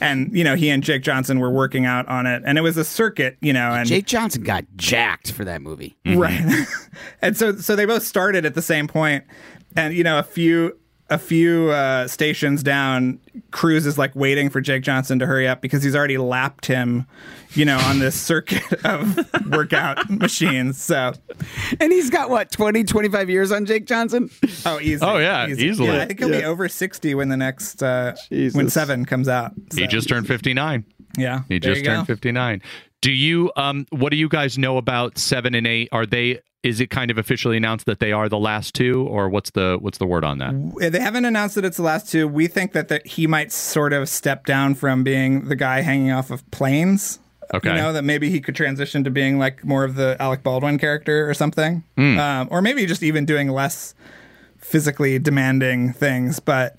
And 0.00 0.36
you 0.36 0.44
know 0.44 0.56
he 0.56 0.70
and 0.70 0.82
Jake 0.82 1.02
Johnson 1.02 1.38
were 1.38 1.50
working 1.50 1.86
out 1.86 2.06
on 2.08 2.26
it, 2.26 2.42
and 2.44 2.58
it 2.58 2.62
was 2.62 2.76
a 2.76 2.84
circuit, 2.84 3.36
you 3.40 3.52
know. 3.52 3.70
And 3.70 3.88
Jake 3.88 4.06
Johnson 4.06 4.42
got 4.42 4.64
jacked 4.76 5.32
for 5.32 5.44
that 5.44 5.62
movie. 5.62 5.96
right 6.04 6.66
and 7.22 7.36
so 7.36 7.56
so 7.56 7.76
they 7.76 7.84
both 7.86 8.02
started 8.02 8.44
at 8.44 8.54
the 8.54 8.62
same 8.62 8.88
point 8.88 9.24
and 9.76 9.94
you 9.94 10.04
know 10.04 10.18
a 10.18 10.22
few 10.22 10.76
a 11.10 11.18
few 11.18 11.70
uh, 11.70 12.08
stations 12.08 12.62
down 12.62 13.20
cruise 13.50 13.84
is 13.84 13.98
like 13.98 14.14
waiting 14.16 14.48
for 14.48 14.60
jake 14.62 14.82
johnson 14.82 15.18
to 15.18 15.26
hurry 15.26 15.46
up 15.46 15.60
because 15.60 15.82
he's 15.82 15.94
already 15.94 16.16
lapped 16.16 16.64
him 16.66 17.06
you 17.50 17.64
know 17.64 17.78
on 17.78 17.98
this 17.98 18.18
circuit 18.20 18.62
of 18.86 19.16
workout 19.50 20.08
machines 20.10 20.80
so 20.80 21.12
And 21.78 21.92
he's 21.92 22.08
got 22.10 22.30
what, 22.30 22.50
20, 22.50 22.84
25 22.84 23.28
years 23.30 23.52
on 23.52 23.66
Jake 23.66 23.86
Johnson? 23.86 24.30
oh 24.66 24.80
easy 24.80 25.04
Oh, 25.04 25.18
yeah, 25.18 25.46
easy. 25.46 25.66
easily. 25.66 25.88
Yeah, 25.90 26.02
i 26.02 26.06
think 26.06 26.18
he'll 26.20 26.30
be 26.30 26.42
over 26.44 26.68
60 26.68 27.14
when 27.14 27.28
the 27.28 27.36
next 27.36 27.82
uh 27.82 28.14
when 28.30 28.70
seven 28.70 29.04
comes 29.04 29.28
out 29.28 29.52
He 29.74 29.86
just 29.86 30.08
turned 30.08 30.26
59. 30.26 30.84
yeah 31.18 31.42
He 31.48 31.58
just 31.60 31.78
you 31.80 31.84
go. 31.84 31.94
turned 31.96 32.06
59. 32.06 32.62
Do 33.02 33.12
you 33.12 33.52
um 33.56 33.86
what 33.90 34.10
do 34.10 34.16
you 34.16 34.28
guys 34.30 34.56
know 34.56 34.78
about 34.78 35.18
7 35.18 35.54
and 35.54 35.66
8? 35.66 35.88
Are 35.92 36.06
they 36.06 36.40
is 36.64 36.80
it 36.80 36.88
kind 36.88 37.10
of 37.10 37.18
officially 37.18 37.58
announced 37.58 37.84
that 37.84 38.00
they 38.00 38.10
are 38.10 38.28
the 38.28 38.38
last 38.38 38.74
two 38.74 39.06
or 39.06 39.28
what's 39.28 39.50
the 39.50 39.76
what's 39.80 39.98
the 39.98 40.06
word 40.06 40.24
on 40.24 40.38
that? 40.38 40.92
They 40.92 40.98
haven't 40.98 41.26
announced 41.26 41.54
that 41.56 41.64
it's 41.64 41.76
the 41.76 41.82
last 41.82 42.10
two. 42.10 42.26
We 42.26 42.46
think 42.46 42.72
that, 42.72 42.88
that 42.88 43.06
he 43.06 43.26
might 43.26 43.52
sort 43.52 43.92
of 43.92 44.08
step 44.08 44.46
down 44.46 44.74
from 44.74 45.04
being 45.04 45.48
the 45.48 45.56
guy 45.56 45.82
hanging 45.82 46.10
off 46.10 46.30
of 46.30 46.50
planes. 46.50 47.20
Okay. 47.52 47.68
You 47.68 47.76
know, 47.76 47.92
that 47.92 48.02
maybe 48.02 48.30
he 48.30 48.40
could 48.40 48.56
transition 48.56 49.04
to 49.04 49.10
being 49.10 49.38
like 49.38 49.62
more 49.62 49.84
of 49.84 49.94
the 49.94 50.16
Alec 50.18 50.42
Baldwin 50.42 50.78
character 50.78 51.28
or 51.28 51.34
something. 51.34 51.84
Um, 52.18 52.48
or 52.50 52.62
maybe 52.62 52.86
just 52.86 53.02
even 53.02 53.26
doing 53.26 53.50
less 53.50 53.94
physically 54.56 55.18
demanding 55.18 55.92
things. 55.92 56.40
But 56.40 56.78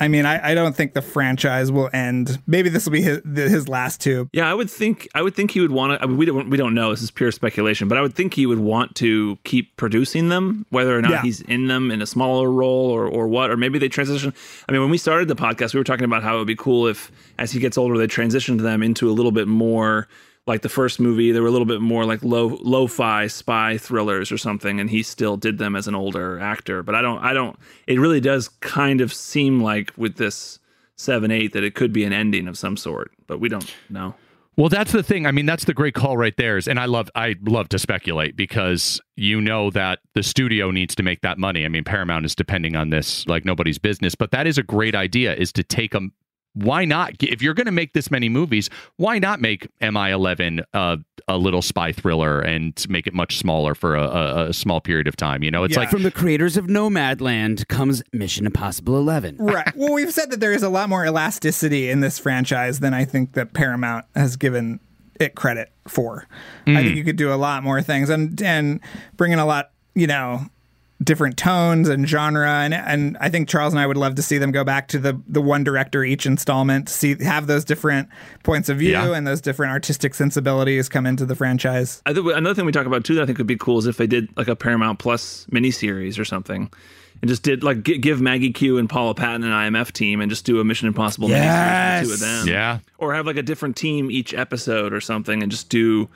I 0.00 0.08
mean, 0.08 0.24
I, 0.26 0.50
I 0.52 0.54
don't 0.54 0.74
think 0.74 0.94
the 0.94 1.02
franchise 1.02 1.70
will 1.70 1.90
end. 1.92 2.38
Maybe 2.46 2.68
this 2.70 2.86
will 2.86 2.92
be 2.92 3.02
his, 3.02 3.20
his 3.34 3.68
last 3.68 4.00
two. 4.00 4.28
Yeah, 4.32 4.50
I 4.50 4.54
would 4.54 4.70
think 4.70 5.06
I 5.14 5.22
would 5.22 5.34
think 5.34 5.50
he 5.50 5.60
would 5.60 5.70
want 5.70 5.98
to. 5.98 6.02
I 6.02 6.06
mean, 6.06 6.16
we 6.16 6.24
don't 6.26 6.48
we 6.50 6.56
don't 6.56 6.74
know. 6.74 6.90
This 6.90 7.02
is 7.02 7.10
pure 7.10 7.30
speculation, 7.30 7.86
but 7.86 7.98
I 7.98 8.00
would 8.00 8.14
think 8.14 8.34
he 8.34 8.46
would 8.46 8.58
want 8.58 8.94
to 8.96 9.36
keep 9.44 9.76
producing 9.76 10.28
them, 10.30 10.64
whether 10.70 10.96
or 10.98 11.02
not 11.02 11.10
Yeah. 11.10 11.22
he's 11.22 11.42
in 11.42 11.66
them 11.68 11.90
in 11.90 12.00
a 12.02 12.06
smaller 12.06 12.50
role 12.50 12.90
or 12.90 13.06
or 13.06 13.28
what, 13.28 13.50
or 13.50 13.56
maybe 13.56 13.78
they 13.78 13.88
transition. 13.88 14.32
I 14.68 14.72
mean, 14.72 14.80
when 14.80 14.90
we 14.90 14.98
started 14.98 15.28
the 15.28 15.36
podcast, 15.36 15.74
we 15.74 15.78
were 15.80 15.84
talking 15.84 16.04
about 16.04 16.22
how 16.22 16.36
it 16.36 16.38
would 16.38 16.46
be 16.46 16.56
cool 16.56 16.86
if, 16.86 17.12
as 17.38 17.52
he 17.52 17.60
gets 17.60 17.76
older, 17.76 17.98
they 17.98 18.06
transitioned 18.06 18.62
them 18.62 18.82
into 18.82 19.10
a 19.10 19.12
little 19.12 19.32
bit 19.32 19.48
more 19.48 20.08
like 20.50 20.62
the 20.62 20.68
first 20.68 20.98
movie. 20.98 21.30
They 21.30 21.38
were 21.38 21.46
a 21.46 21.50
little 21.52 21.66
bit 21.66 21.80
more 21.80 22.04
like 22.04 22.24
low 22.24 22.58
lo-fi 22.60 23.28
spy 23.28 23.78
thrillers 23.78 24.32
or 24.32 24.36
something, 24.36 24.80
and 24.80 24.90
he 24.90 25.04
still 25.04 25.36
did 25.36 25.58
them 25.58 25.76
as 25.76 25.86
an 25.86 25.94
older 25.94 26.40
actor. 26.40 26.82
But 26.82 26.96
I 26.96 27.02
don't, 27.02 27.20
I 27.20 27.32
don't. 27.32 27.56
It 27.86 28.00
really 28.00 28.20
does 28.20 28.48
kind 28.60 29.00
of 29.00 29.14
seem 29.14 29.62
like 29.62 29.92
with 29.96 30.16
this 30.16 30.58
seven 30.96 31.30
eight 31.30 31.52
that 31.52 31.62
it 31.62 31.76
could 31.76 31.92
be 31.92 32.02
an 32.04 32.12
ending 32.12 32.48
of 32.48 32.58
some 32.58 32.76
sort, 32.76 33.12
but 33.28 33.38
we 33.38 33.48
don't 33.48 33.72
know. 33.88 34.14
Well, 34.56 34.68
that's 34.68 34.90
the 34.92 35.04
thing. 35.04 35.24
I 35.24 35.30
mean, 35.30 35.46
that's 35.46 35.64
the 35.64 35.72
great 35.72 35.94
call 35.94 36.18
right 36.18 36.36
there. 36.36 36.58
Is, 36.58 36.66
and 36.66 36.78
I 36.78 36.86
love, 36.86 37.08
I 37.14 37.36
love 37.46 37.68
to 37.70 37.78
speculate 37.78 38.36
because 38.36 39.00
you 39.16 39.40
know 39.40 39.70
that 39.70 40.00
the 40.14 40.22
studio 40.22 40.72
needs 40.72 40.94
to 40.96 41.02
make 41.04 41.22
that 41.22 41.38
money. 41.38 41.64
I 41.64 41.68
mean, 41.68 41.84
Paramount 41.84 42.26
is 42.26 42.34
depending 42.34 42.76
on 42.76 42.90
this 42.90 43.26
like 43.28 43.44
nobody's 43.44 43.78
business. 43.78 44.14
But 44.14 44.32
that 44.32 44.46
is 44.46 44.58
a 44.58 44.62
great 44.62 44.94
idea. 44.96 45.34
Is 45.34 45.52
to 45.52 45.62
take 45.62 45.92
them. 45.92 46.12
Why 46.54 46.84
not? 46.84 47.12
If 47.22 47.42
you're 47.42 47.54
going 47.54 47.66
to 47.66 47.72
make 47.72 47.92
this 47.92 48.10
many 48.10 48.28
movies, 48.28 48.68
why 48.96 49.18
not 49.18 49.40
make 49.40 49.68
MI11 49.80 50.62
uh, 50.74 50.96
a 51.28 51.38
little 51.38 51.62
spy 51.62 51.92
thriller 51.92 52.40
and 52.40 52.84
make 52.88 53.06
it 53.06 53.14
much 53.14 53.38
smaller 53.38 53.74
for 53.74 53.94
a, 53.94 54.02
a, 54.02 54.48
a 54.48 54.52
small 54.52 54.80
period 54.80 55.06
of 55.06 55.14
time? 55.16 55.42
You 55.44 55.50
know, 55.50 55.62
it's 55.64 55.74
Yeah. 55.74 55.80
like 55.80 55.90
From 55.90 56.02
the 56.02 56.10
creators 56.10 56.56
of 56.56 56.66
Nomadland 56.66 57.68
comes 57.68 58.02
Mission 58.12 58.46
Impossible 58.46 58.98
11. 58.98 59.36
Right. 59.38 59.68
Well, 59.76 59.92
we've 59.94 60.12
said 60.12 60.30
that 60.30 60.40
there 60.40 60.52
is 60.52 60.62
a 60.62 60.68
lot 60.68 60.88
more 60.88 61.06
elasticity 61.06 61.88
in 61.88 62.00
this 62.00 62.18
franchise 62.18 62.80
than 62.80 62.92
I 62.92 63.04
think 63.04 63.32
that 63.32 63.54
Paramount 63.54 64.04
has 64.14 64.36
given 64.36 64.80
it 65.18 65.34
credit 65.34 65.70
for. 65.88 66.26
I 66.66 66.82
think 66.82 66.96
you 66.96 67.04
could 67.04 67.16
do 67.16 67.32
a 67.32 67.36
lot 67.36 67.62
more 67.62 67.80
things 67.82 68.10
and 68.10 68.40
and 68.42 68.80
bring 69.16 69.32
in 69.32 69.38
a 69.38 69.46
lot, 69.46 69.70
you 69.94 70.06
know, 70.06 70.46
different 71.02 71.38
tones 71.38 71.88
and 71.88 72.06
genre 72.06 72.46
and 72.60 72.74
and 72.74 73.16
I 73.20 73.30
think 73.30 73.48
Charles 73.48 73.72
and 73.72 73.80
I 73.80 73.86
would 73.86 73.96
love 73.96 74.16
to 74.16 74.22
see 74.22 74.36
them 74.36 74.52
go 74.52 74.64
back 74.64 74.88
to 74.88 74.98
the 74.98 75.18
the 75.26 75.40
one 75.40 75.64
director 75.64 76.04
each 76.04 76.26
installment, 76.26 76.88
see 76.90 77.16
have 77.24 77.46
those 77.46 77.64
different 77.64 78.08
points 78.42 78.68
of 78.68 78.78
view 78.78 78.90
Yeah. 78.92 79.14
and 79.14 79.26
those 79.26 79.40
different 79.40 79.72
artistic 79.72 80.14
sensibilities 80.14 80.88
come 80.90 81.06
into 81.06 81.24
the 81.24 81.34
franchise. 81.34 82.02
I 82.04 82.12
think 82.12 82.26
another 82.34 82.54
thing 82.54 82.66
we 82.66 82.72
talk 82.72 82.86
about 82.86 83.04
too 83.04 83.14
that 83.14 83.22
I 83.22 83.26
think 83.26 83.38
would 83.38 83.46
be 83.46 83.56
cool 83.56 83.78
is 83.78 83.86
if 83.86 83.96
they 83.96 84.06
did 84.06 84.28
like 84.36 84.48
a 84.48 84.56
Paramount 84.56 84.98
Plus 84.98 85.46
miniseries 85.50 86.18
or 86.18 86.24
something, 86.26 86.70
and 87.22 87.28
just 87.28 87.42
did 87.42 87.62
like 87.64 87.82
gi- 87.82 87.96
give 87.98 88.20
Maggie 88.20 88.52
Q 88.52 88.76
and 88.76 88.88
Paula 88.88 89.14
Patton 89.14 89.42
an 89.42 89.50
IMF 89.52 89.92
team 89.92 90.20
and 90.20 90.28
just 90.30 90.44
do 90.44 90.60
a 90.60 90.64
Mission 90.64 90.86
Impossible 90.86 91.28
miniseries 91.28 92.00
with 92.02 92.10
the 92.10 92.16
two 92.18 92.24
of 92.30 92.44
them. 92.44 92.48
yeah. 92.48 92.78
or 92.98 93.14
have 93.14 93.24
like 93.26 93.36
a 93.36 93.42
different 93.42 93.76
team 93.76 94.10
each 94.10 94.34
episode 94.34 94.92
or 94.92 95.00
something, 95.00 95.42
and 95.42 95.50
just 95.50 95.70
do 95.70 96.10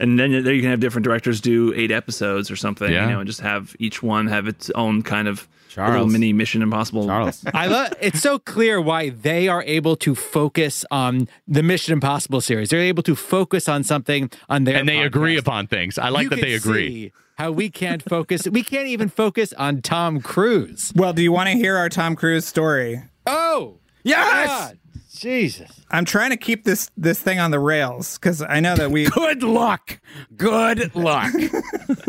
and 0.00 0.18
then 0.18 0.42
there 0.42 0.52
you 0.52 0.62
can 0.62 0.70
have 0.70 0.80
different 0.80 1.04
directors 1.04 1.40
do 1.40 1.72
eight 1.74 1.90
episodes 1.92 2.50
or 2.50 2.56
something, 2.56 2.90
Yeah. 2.90 3.04
you 3.06 3.12
know, 3.12 3.20
and 3.20 3.26
just 3.28 3.40
have 3.40 3.76
each 3.78 4.02
one 4.02 4.26
have 4.26 4.48
its 4.48 4.70
own 4.74 5.02
kind 5.02 5.28
of 5.28 5.46
Charles. 5.68 5.92
little 5.92 6.06
mini 6.08 6.32
Mission 6.32 6.62
Impossible. 6.62 7.06
Charles. 7.06 7.44
I 7.54 7.66
love 7.68 7.92
it's 8.00 8.20
so 8.20 8.38
clear 8.40 8.80
why 8.80 9.10
they 9.10 9.46
are 9.46 9.62
able 9.62 9.94
to 9.98 10.14
focus 10.16 10.84
on 10.90 11.28
the 11.46 11.62
Mission 11.62 11.92
Impossible 11.92 12.40
series. 12.40 12.70
They're 12.70 12.80
able 12.80 13.04
to 13.04 13.14
focus 13.14 13.68
on 13.68 13.84
something 13.84 14.30
on 14.48 14.64
their 14.64 14.76
and 14.78 14.88
they 14.88 15.00
agree 15.02 15.36
upon 15.38 15.68
things. 15.68 15.96
I 15.98 16.08
like 16.08 16.24
You 16.24 16.30
that 16.30 16.40
they 16.40 16.54
agree. 16.54 16.88
see 16.88 17.12
How 17.36 17.52
we 17.52 17.70
can't 17.70 18.02
focus. 18.02 18.48
we 18.50 18.64
can't 18.64 18.88
even 18.88 19.08
focus 19.08 19.52
on 19.52 19.80
Tom 19.82 20.20
Cruise. 20.20 20.92
Well, 20.96 21.12
do 21.12 21.22
you 21.22 21.30
want 21.30 21.48
to 21.50 21.54
hear 21.56 21.76
our 21.76 21.88
Tom 21.88 22.16
Cruise 22.16 22.46
story? 22.46 23.02
Oh, 23.26 23.76
Yes! 24.02 24.48
God. 24.48 24.78
Jesus. 25.20 25.70
I'm 25.90 26.06
trying 26.06 26.30
to 26.30 26.38
keep 26.38 26.64
this 26.64 26.90
this 26.96 27.20
thing 27.20 27.38
on 27.38 27.50
the 27.50 27.60
rails 27.60 28.16
because 28.16 28.40
I 28.40 28.60
know 28.60 28.74
that 28.74 28.90
we. 28.90 29.04
Good 29.10 29.42
luck. 29.42 30.00
Good 30.34 30.94
luck. 30.96 31.30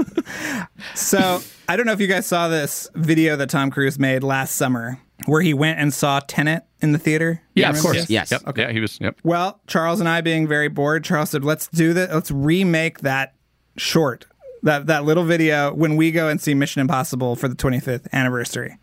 so 0.96 1.42
I 1.68 1.76
don't 1.76 1.86
know 1.86 1.92
if 1.92 2.00
you 2.00 2.08
guys 2.08 2.26
saw 2.26 2.48
this 2.48 2.90
video 2.96 3.36
that 3.36 3.50
Tom 3.50 3.70
Cruise 3.70 4.00
made 4.00 4.24
last 4.24 4.56
summer, 4.56 4.98
where 5.26 5.42
he 5.42 5.54
went 5.54 5.78
and 5.80 5.94
saw 5.94 6.22
Tenet 6.22 6.64
in 6.82 6.94
the 6.94 6.98
theater. 6.98 7.42
Yeah, 7.54 7.72
of 7.72 7.82
course. 7.82 7.98
this? 7.98 8.10
Yes. 8.10 8.32
Yep. 8.32 8.58
Yeah, 8.58 8.72
he 8.72 8.80
was. 8.80 8.98
Yep. 9.02 9.20
Well, 9.24 9.60
Charles 9.68 10.00
and 10.00 10.08
I 10.08 10.22
being 10.22 10.48
very 10.48 10.70
bored, 10.70 11.04
Charles 11.04 11.32
said, 11.32 11.44
"Let's 11.44 11.68
do 11.68 11.94
that. 11.94 12.14
Let's 12.14 12.32
remake 12.32 13.00
that 13.00 13.34
short, 13.76 14.26
that 14.64 14.88
that 14.88 15.04
little 15.04 15.26
video 15.26 15.74
when 15.74 15.98
we 15.98 16.12
go 16.12 16.30
and 16.30 16.40
see 16.40 16.54
Mission 16.54 16.80
Impossible 16.80 17.36
for 17.36 17.50
the 17.50 17.56
25th 17.56 18.08
anniversary." 18.14 18.78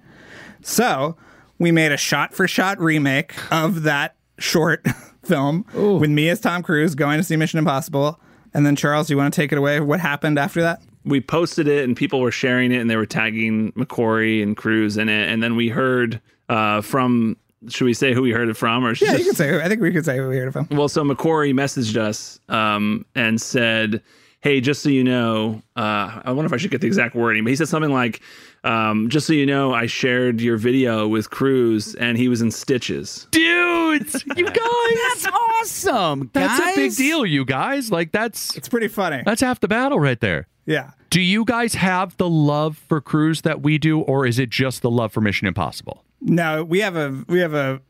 So 0.61 1.17
we 1.59 1.73
made 1.73 1.93
a 1.93 1.97
shot-for-shot 1.97 2.79
remake 2.79 3.33
of 3.51 3.85
that 3.85 4.18
short 4.39 4.87
film 5.25 5.65
with 5.75 6.11
me 6.11 6.29
as 6.29 6.41
Tom 6.41 6.63
Cruise 6.63 6.95
going 6.95 7.19
to 7.19 7.25
see 7.25 7.37
Mission 7.37 7.59
Impossible. 7.59 8.21
And 8.55 8.65
then 8.65 8.77
Charles, 8.77 9.11
you 9.11 9.17
want 9.17 9.33
to 9.33 9.41
take 9.41 9.53
it 9.53 9.59
away? 9.59 9.79
What 9.81 10.01
happened 10.01 10.39
after 10.39 10.63
that? 10.63 10.81
we 11.09 11.21
posted 11.21 11.67
it 11.67 11.85
and 11.85 11.97
people 11.97 12.21
were 12.21 12.31
sharing 12.31 12.73
it 12.73 12.81
and 12.81 12.91
they 12.91 12.97
were 12.97 13.07
tagging 13.07 13.73
McQuarrie 13.73 14.43
and 14.43 14.57
Cruise 14.57 14.97
in 14.97 15.09
it. 15.09 15.29
And 15.29 15.43
then 15.43 15.57
we 15.57 15.69
heard 15.69 16.21
uh, 16.49 16.81
from, 16.83 17.37
should 17.69 17.85
we 17.85 17.95
say 17.95 18.13
who 18.13 18.23
we 18.23 18.31
heard 18.31 18.49
it 18.49 18.57
from? 18.57 18.85
Or 18.85 18.91
Yeah, 18.91 19.13
just, 19.13 19.19
you 19.19 19.25
can 19.25 19.35
say. 19.35 19.63
I 19.63 19.69
think 19.69 19.81
we 19.81 19.93
could 19.93 20.05
say 20.05 20.19
who 20.19 20.29
we 20.29 20.37
heard 20.37 20.49
it 20.49 20.53
from. 20.53 20.69
Well, 20.71 20.89
so 20.89 21.03
McQuarrie 21.03 21.55
messaged 21.55 21.97
us 21.97 22.39
um, 22.49 23.05
and 23.15 23.41
said, 23.41 24.03
"Hey, 24.41 24.61
just 24.61 24.83
so 24.83 24.89
you 24.89 25.03
know, 25.03 25.63
uh, 25.77 26.21
I 26.25 26.33
wonder 26.33 26.47
if 26.47 26.53
I 26.53 26.57
should 26.57 26.71
get 26.71 26.81
the 26.81 26.87
exact 26.87 27.15
wording, 27.15 27.45
but 27.45 27.51
he 27.51 27.57
said 27.57 27.69
something 27.69 27.93
like, 27.93 28.21
um, 28.65 29.09
just 29.09 29.27
so 29.27 29.33
you 29.33 29.47
know, 29.47 29.73
I 29.73 29.87
shared 29.87 30.41
your 30.41 30.57
video 30.57 31.07
with 31.09 31.31
Cruise 31.31 31.95
and 31.97 32.17
he 32.17 32.29
was 32.29 32.43
in 32.43 32.51
stitches.' 32.51 33.27
Dudes, 33.31 34.25
you 34.37 34.45
guys. 34.51 35.23
That's 35.23 35.27
awesome. 35.27 36.31
That's 36.33 36.61
a 36.61 36.77
big 36.77 36.95
deal, 36.97 37.25
you 37.27 37.45
guys. 37.45 37.91
Like 37.91 38.13
that's 38.13 38.57
It's 38.57 38.69
pretty 38.69 38.89
funny. 38.89 39.23
that's 39.25 39.41
half 39.41 39.61
the 39.61 39.69
battle 39.69 39.99
right 40.01 40.21
there. 40.21 40.47
Yeah. 40.67 40.91
Do 41.11 41.21
you 41.23 41.45
guys 41.47 41.75
have 41.75 42.15
the 42.19 42.29
love 42.29 42.77
for 42.77 43.01
Cruise 43.01 43.41
that 43.43 43.63
we 43.63 43.79
do, 43.79 44.01
or 44.01 44.27
is 44.27 44.39
it 44.39 44.51
just 44.51 44.83
the 44.83 44.91
love 44.91 45.13
for 45.13 45.23
Mission 45.23 45.49
Impossible? 45.49 46.05
No, 46.21 46.63
we 46.65 46.81
have 46.81 46.97
a 46.97 47.25
we 47.29 47.39
have 47.41 47.55
a 47.55 47.81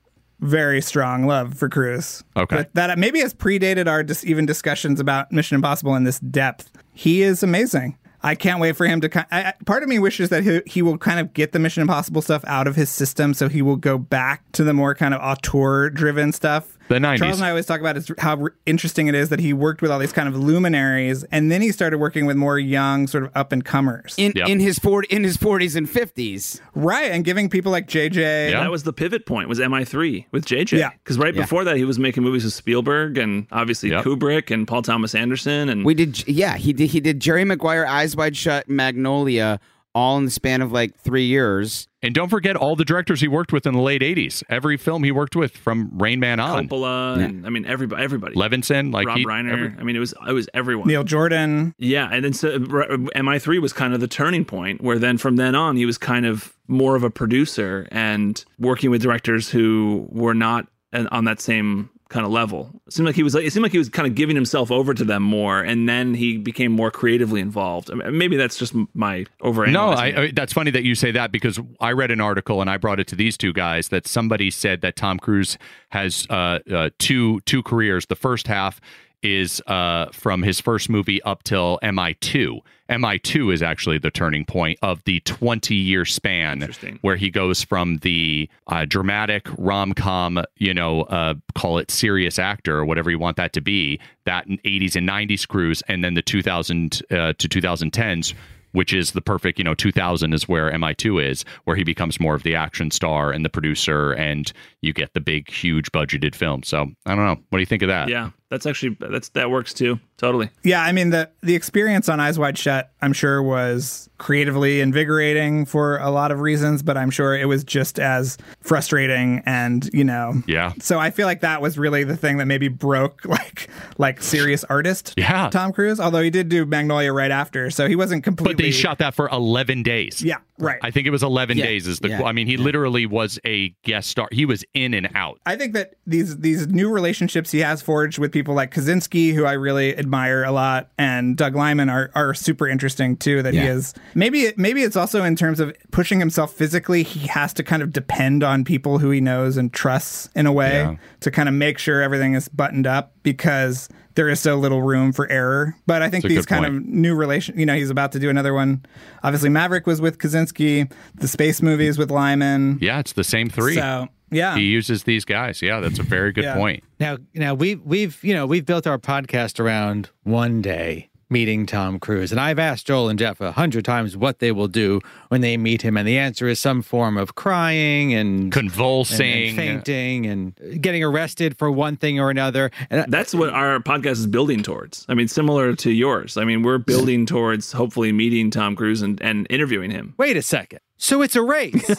very 0.41 0.81
strong 0.81 1.27
love 1.27 1.55
for 1.55 1.69
Cruise. 1.69 2.23
Okay. 2.37 2.55
But 2.57 2.75
that 2.75 2.97
maybe 2.97 3.19
has 3.19 3.35
predated 3.35 3.89
our 3.89 4.05
dis- 4.05 4.25
even 4.25 4.47
discussions 4.47 5.01
about 5.01 5.33
Mission 5.33 5.57
Impossible 5.57 5.97
in 5.97 6.05
this 6.05 6.21
depth. 6.21 6.71
He 6.93 7.23
is 7.23 7.43
amazing. 7.43 7.99
I 8.23 8.35
can't 8.35 8.61
wait 8.61 8.77
for 8.77 8.87
him 8.87 9.01
to. 9.03 9.27
I, 9.35 9.55
part 9.65 9.83
of 9.83 9.89
me 9.89 9.99
wishes 9.99 10.29
that 10.31 10.43
he, 10.43 10.61
he 10.67 10.83
will 10.83 10.99
kind 10.99 11.21
of 11.21 11.33
get 11.35 11.53
the 11.53 11.59
Mission 11.59 11.83
Impossible 11.83 12.23
stuff 12.23 12.45
out 12.47 12.67
of 12.67 12.77
his 12.77 12.91
system, 12.91 13.35
so 13.35 13.49
he 13.49 13.63
will 13.63 13.77
go 13.77 13.99
back 13.99 14.51
to 14.53 14.65
the 14.65 14.73
more 14.73 14.95
kind 14.95 15.15
of 15.15 15.21
auteur-driven 15.21 16.33
stuff. 16.33 16.78
The 16.89 16.95
90s. 16.97 17.19
Charles 17.19 17.37
and 17.39 17.45
I 17.47 17.51
always 17.51 17.67
talk 17.67 17.81
about 17.81 17.97
is 17.97 18.11
how 18.19 18.37
re- 18.37 18.51
interesting 18.67 19.09
it 19.09 19.15
is 19.15 19.29
that 19.29 19.41
he 19.41 19.53
worked 19.53 19.83
with 19.83 19.91
all 19.91 19.99
these 19.99 20.13
kind 20.13 20.29
of 20.29 20.35
luminaries, 20.37 21.23
and 21.31 21.51
then 21.53 21.61
he 21.63 21.71
started 21.73 21.99
working 21.99 22.25
with 22.27 22.37
more 22.37 22.59
young, 22.59 23.07
sort 23.07 23.25
of 23.25 23.31
up 23.35 23.53
and 23.53 23.65
comers, 23.65 24.15
In, 24.17 24.33
Yep. 24.35 24.49
in 24.49 24.61
his 24.61 24.79
40, 24.79 25.07
in 25.15 25.23
his 25.25 25.37
40s 25.37 25.77
and 25.77 25.89
50s. 25.89 26.61
right? 26.75 27.11
And 27.11 27.25
giving 27.25 27.49
people 27.51 27.71
like 27.73 27.89
JJ. 27.89 28.51
Yeah. 28.51 28.61
That 28.61 28.71
was 28.71 28.85
the 28.85 28.93
pivot 28.93 29.27
point. 29.27 29.49
Was 29.49 29.59
MI3 29.61 30.27
with 30.33 30.45
JJ? 30.47 30.79
Yeah. 30.79 30.91
Because 31.05 31.19
right 31.19 31.35
Yeah. 31.35 31.43
before 31.43 31.65
that, 31.65 31.77
he 31.77 31.85
was 31.85 31.99
making 31.99 32.23
movies 32.23 32.45
with 32.45 32.53
Spielberg 32.55 33.19
and 33.19 33.47
obviously 33.53 33.91
Yep. 33.91 34.05
Kubrick 34.05 34.51
and 34.51 34.67
Paul 34.67 34.83
Thomas 34.83 35.15
Anderson 35.15 35.69
and 35.69 35.85
We 35.85 35.95
did, 35.95 36.27
yeah, 36.29 36.57
he 36.57 36.73
did. 36.73 36.89
He 36.91 37.01
did 37.01 37.21
Jerry 37.21 37.45
Maguire, 37.45 37.87
Eyes 37.87 38.17
Wide 38.17 38.37
Shut, 38.37 38.69
Magnolia, 38.69 39.61
all 39.95 40.17
in 40.19 40.25
the 40.27 40.31
span 40.31 40.63
of 40.63 40.71
like 40.73 40.97
three 40.97 41.25
years. 41.25 41.89
And 42.03 42.15
don't 42.15 42.29
forget 42.29 42.55
all 42.55 42.77
the 42.77 42.85
directors 42.85 43.21
he 43.21 43.27
worked 43.27 43.53
with 43.53 43.67
in 43.67 43.75
the 43.75 43.81
late 43.81 44.03
'80s. 44.03 44.45
Every 44.49 44.77
film 44.77 45.03
he 45.03 45.11
worked 45.11 45.35
with, 45.35 45.57
from 45.57 45.91
Rain 45.99 46.21
Man 46.21 46.39
on, 46.39 46.69
Coppola. 46.69 47.19
And, 47.19 47.45
I 47.45 47.51
mean, 47.51 47.67
everybody. 47.67 48.05
everybody. 48.05 48.35
Levinson, 48.37 48.93
like 48.93 49.09
Rob 49.09 49.19
he, 49.19 49.25
Reiner. 49.27 49.53
every- 49.53 49.75
I 49.81 49.83
mean, 49.83 49.97
it 49.97 50.01
was 50.01 50.15
it 50.29 50.33
was 50.33 50.49
everyone. 50.55 50.87
Neil 50.87 51.03
Jordan. 51.03 51.75
Yeah, 51.79 52.09
and 52.13 52.25
then 52.25 52.33
so, 52.33 52.57
MI3 52.59 53.61
was 53.61 53.73
kind 53.73 53.95
of 53.95 54.01
the 54.01 54.09
turning 54.09 54.45
point 54.45 54.81
where 54.81 54.99
then 54.99 55.19
from 55.19 55.37
then 55.37 55.55
on 55.55 55.77
he 55.77 55.87
was 55.87 55.99
kind 55.99 56.27
of 56.27 56.55
more 56.69 56.95
of 56.97 57.03
a 57.03 57.11
producer 57.11 57.89
and 57.91 58.45
working 58.59 58.91
with 58.91 59.03
directors 59.03 59.51
who 59.51 60.07
were 60.11 60.35
not 60.35 60.67
an- 60.93 61.09
on 61.09 61.25
that 61.25 61.41
same 61.41 61.91
kind 62.09 62.25
of 62.25 62.33
level. 62.33 62.71
It 62.87 62.93
seemed 62.95 63.07
like 63.07 63.17
he 63.17 63.23
was 63.23 63.35
like 63.35 63.45
it 63.45 63.53
seemed 63.53 63.63
like 63.63 63.73
he 63.73 63.79
was 63.79 63.89
kind 63.89 64.09
of 64.09 64.15
giving 64.15 64.35
himself 64.35 64.71
over 64.71 64.95
to 64.95 65.05
them 65.05 65.23
more 65.23 65.61
and 65.61 65.89
then 65.89 66.15
he 66.15 66.39
became 66.39 66.73
more 66.73 66.91
creatively 66.91 67.41
involved. 67.41 67.91
I 67.91 67.95
mean, 67.95 68.17
maybe 68.17 68.37
that's 68.37 68.57
just 68.57 68.75
my 68.95 69.27
over 69.43 69.67
No, 69.67 69.91
I, 69.91 70.07
I, 70.07 70.31
that's 70.33 70.53
funny 70.53 70.71
that 70.71 70.85
you 70.85 70.95
say 70.95 71.11
that 71.13 71.33
because 71.33 71.61
I 71.81 71.93
read 71.93 72.11
an 72.11 72.21
article 72.21 72.61
and 72.61 72.71
I 72.71 72.79
brought 72.79 72.99
it 72.99 73.07
to 73.09 73.17
these 73.17 73.37
two 73.37 73.53
guys 73.53 73.89
that 73.89 74.07
somebody 74.07 74.51
said 74.51 74.81
that 74.81 74.97
Tom 74.97 75.19
Cruise 75.19 75.59
has 75.91 76.27
uh, 76.31 76.61
uh, 76.73 76.91
two 76.99 77.41
two 77.41 77.63
careers. 77.63 78.07
The 78.07 78.17
first 78.17 78.47
half 78.47 78.81
is 79.23 79.61
uh, 79.67 80.07
from 80.13 80.43
his 80.43 80.61
first 80.61 80.89
movie 80.89 81.23
up 81.23 81.43
till 81.43 81.79
MI2. 81.83 82.61
MI2 82.89 83.53
is 83.53 83.63
actually 83.63 83.99
the 83.99 84.11
turning 84.11 84.45
point 84.45 84.79
of 84.83 85.03
the 85.05 85.21
20 85.21 85.75
year 85.75 86.05
span 86.05 86.63
where 87.03 87.17
he 87.17 87.31
goes 87.31 87.63
from 87.63 87.99
the 87.99 88.49
uh, 88.69 88.85
dramatic 88.87 89.47
rom 89.59 89.93
com, 89.93 90.43
you 90.57 90.73
know, 90.73 91.03
uh, 91.03 91.35
call 91.55 91.79
it 91.79 91.91
serious 91.91 92.39
actor 92.39 92.79
or 92.79 92.85
whatever 92.87 93.11
you 93.11 93.19
want 93.19 93.37
that 93.37 93.53
to 93.53 93.61
be, 93.61 94.01
that 94.25 94.47
80s 94.49 94.97
and 94.97 95.09
90s 95.09 95.47
cruise, 95.47 95.83
and 95.89 96.03
then 96.03 96.15
the 96.15 96.23
2000 96.23 97.03
uh, 97.11 97.33
to 97.39 97.49
2010s 97.49 98.35
which 98.73 98.93
is 98.93 99.13
the 99.13 99.21
perfect, 99.21 99.59
you 99.59 99.65
know, 99.65 99.75
2000 99.75 100.33
is 100.33 100.49
where 100.49 100.71
MI2 100.71 101.31
is, 101.31 101.45
where 101.65 101.77
he 101.77 101.85
becomes 101.85 102.21
more 102.21 102.35
of 102.35 102.43
the 102.43 102.55
action 102.55 102.91
star 102.91 103.33
and 103.33 103.45
the 103.45 103.49
producer, 103.49 104.13
and 104.13 104.53
you 104.83 104.93
get 104.93 105.15
the 105.15 105.21
big, 105.21 105.51
huge 105.51 105.91
budgeted 105.93 106.35
film. 106.35 106.63
So 106.63 106.87
I 107.07 107.15
don't 107.15 107.25
know. 107.25 107.43
What 107.49 107.59
do 107.59 107.61
you 107.61 107.67
think 107.67 107.83
of 107.83 107.89
that? 107.89 108.09
yeah, 108.09 108.31
that's 108.51 108.67
actually 108.67 108.97
that's 109.01 109.31
that 109.31 109.51
works 109.51 109.75
too. 109.75 109.99
Totally. 110.19 110.51
Yeah, 110.65 110.83
I 110.83 110.93
mean 110.93 111.11
the 111.11 111.31
the 111.43 111.55
experience 111.55 112.09
on 112.09 112.21
Eyes 112.21 112.39
Wide 112.39 112.59
Shut, 112.59 112.91
I'm 113.01 113.13
sure 113.13 113.43
was 113.43 114.11
creatively 114.19 114.81
invigorating 114.81 115.65
for 115.65 115.99
a 115.99 116.11
lot 116.11 116.33
of 116.33 116.41
reasons, 116.41 116.83
but 116.83 116.97
I'm 116.97 117.11
sure 117.11 117.37
it 117.39 117.45
was 117.47 117.63
just 117.63 118.01
as 118.01 118.37
frustrating 118.61 119.43
and 119.47 119.89
you 119.93 120.03
know. 120.05 120.43
Yeah. 120.47 120.73
So 120.81 120.99
I 120.99 121.11
feel 121.11 121.27
like 121.27 121.41
that 121.43 121.63
was 121.63 121.79
really 121.79 122.03
the 122.05 122.17
thing 122.17 122.39
that 122.39 122.47
maybe 122.47 122.67
broke 122.69 123.25
like 123.25 123.69
like 123.97 124.21
serious 124.23 124.65
artist. 124.65 125.15
Yeah. 125.17 125.49
Tom 125.51 125.73
Cruise, 125.73 126.01
although 126.01 126.23
he 126.23 126.31
did 126.31 126.49
do 126.49 126.67
Magnolia 126.67 127.13
right 127.13 127.31
after, 127.31 127.71
so 127.71 127.87
he 127.89 127.97
wasn't 127.97 128.25
completely. 128.25 128.55
But 128.55 128.63
they 128.63 128.71
shot 128.73 128.99
that 128.99 129.15
for 129.15 129.29
11 129.31 129.85
days. 129.85 130.21
Yeah, 130.23 130.39
right. 130.59 130.79
I 130.83 130.91
think 130.91 131.07
it 131.07 131.11
was 131.11 131.23
11 131.23 131.57
Yeah, 131.59 131.65
days. 131.67 131.87
Is 131.87 132.01
the? 132.01 132.09
yeah, 132.09 132.23
I 132.25 132.33
mean, 132.33 132.47
he 132.49 132.57
literally 132.57 133.07
was 133.07 133.39
a 133.47 133.69
guest 133.85 134.09
star. 134.11 134.29
He 134.33 134.45
was 134.45 134.65
in 134.75 134.95
and 134.95 135.09
out. 135.15 135.41
I 135.47 135.55
think 135.57 135.75
that 135.75 135.95
these 136.07 136.39
these 136.39 136.67
new 136.67 136.91
relationships 136.91 137.53
he 137.53 137.61
has 137.61 137.83
forged 137.83 138.19
with 138.19 138.33
people 138.33 138.55
like 138.55 138.75
Kosinski, 138.75 139.33
who 139.33 139.45
I 139.45 139.53
really 139.53 139.97
admire 140.09 140.43
a 140.43 140.51
lot, 140.53 140.89
and 140.97 141.37
Doug 141.37 141.55
Liman 141.55 141.91
are, 141.91 142.11
are 142.15 142.33
super 142.33 142.67
interesting 142.67 143.17
too. 143.17 143.43
That 143.43 143.53
he 143.53 143.61
is 143.61 143.93
maybe 144.15 144.53
maybe 144.57 144.83
it's 144.83 144.97
also 144.97 145.23
in 145.23 145.37
terms 145.37 145.61
of 145.61 145.77
pushing 145.91 146.19
himself 146.19 146.53
physically. 146.55 147.03
He 147.03 147.27
has 147.29 147.53
to 147.55 147.63
kind 147.63 147.83
of 147.83 147.93
depend 147.93 148.43
on 148.43 148.65
people 148.65 148.99
who 148.99 149.11
he 149.11 149.21
knows 149.21 149.57
and 149.59 149.71
trusts 149.73 150.31
in 150.35 150.47
a 150.47 150.53
way 150.53 150.73
Yeah. 150.81 150.97
to 151.21 151.31
kind 151.31 151.49
of 151.49 151.55
make 151.55 151.79
sure 151.79 152.01
everything 152.01 152.33
is 152.35 152.49
buttoned 152.49 152.87
up 152.87 153.13
because 153.23 153.89
there 154.15 154.29
is 154.31 154.41
so 154.41 154.57
little 154.57 154.83
room 154.83 155.13
for 155.13 155.31
error. 155.31 155.77
But 155.87 156.03
I 156.03 156.09
think 156.09 156.25
these 156.25 156.47
kind 156.47 156.65
point. 156.65 156.77
of 156.77 156.85
new 156.87 157.15
relation, 157.15 157.59
you 157.59 157.67
know, 157.67 157.75
he's 157.77 157.91
about 157.91 158.13
to 158.13 158.19
do 158.19 158.31
another 158.31 158.53
one. 158.55 158.85
Obviously, 159.23 159.51
Maverick 159.51 159.87
was 159.87 160.01
with 160.01 160.19
Kosinski. 160.19 160.91
The 161.17 161.29
space 161.29 161.61
movies 161.63 161.99
with 161.99 162.11
Liman. 162.11 162.79
Yeah, 162.81 162.99
it's 162.99 163.13
the 163.13 163.23
same 163.25 163.49
three. 163.51 163.75
So 163.77 164.09
yeah, 164.31 164.57
He 164.57 164.63
uses 164.63 165.05
these 165.05 165.25
guys. 165.25 165.63
Yeah, 165.63 165.81
that's 165.81 165.99
a 165.99 166.03
very 166.03 166.33
good 166.33 166.45
Yeah. 166.45 166.55
point. 166.55 166.85
Now, 167.01 167.19
now 167.35 167.55
we've 167.55 167.81
we've 167.83 168.23
you 168.23 168.35
know 168.35 168.47
we've 168.47 168.67
built 168.67 168.87
our 168.87 168.99
podcast 168.99 169.61
around 169.61 170.11
one 170.25 170.61
day 170.63 171.09
meeting 171.31 171.67
Tom 171.67 171.99
Cruise, 172.01 172.33
and 172.33 172.41
I've 172.41 172.59
asked 172.59 172.87
Joel 172.87 173.11
and 173.11 173.19
Jeff 173.19 173.39
a 173.43 173.53
hundred 173.53 173.85
times 173.85 174.17
what 174.17 174.39
they 174.39 174.51
will 174.51 174.67
do 174.67 175.01
when 175.29 175.43
they 175.43 175.59
meet 175.59 175.83
him, 175.83 175.99
and 175.99 176.09
the 176.09 176.17
answer 176.17 176.49
is 176.49 176.59
some 176.59 176.81
form 176.81 177.19
of 177.19 177.35
crying 177.35 178.15
and 178.15 178.45
and, 178.45 178.53
Convulsing. 178.53 179.49
and 179.49 179.57
fainting 179.57 180.25
and 180.27 180.81
getting 180.81 181.05
arrested 181.05 181.59
for 181.59 181.71
one 181.71 181.97
thing 181.99 182.19
or 182.19 182.31
another. 182.31 182.71
And 182.89 183.13
That's 183.13 183.35
what 183.35 183.51
our 183.51 183.79
podcast 183.81 184.13
is 184.13 184.27
building 184.27 184.63
towards. 184.63 185.05
I 185.07 185.13
mean, 185.13 185.29
similar 185.29 185.75
to 185.75 185.91
yours. 185.91 186.39
I 186.39 186.45
mean, 186.45 186.63
we're 186.63 186.79
building 186.79 187.27
towards 187.27 187.73
hopefully 187.73 188.11
meeting 188.11 188.51
Tom 188.51 188.75
Cruise 188.75 189.03
and, 189.03 189.21
and 189.23 189.47
interviewing 189.51 189.91
him. 189.91 190.15
wait 190.17 190.39
a 190.39 190.43
second, 190.43 190.81
so 190.97 191.21
it's 191.21 191.37
a 191.37 191.43
race. 191.43 191.95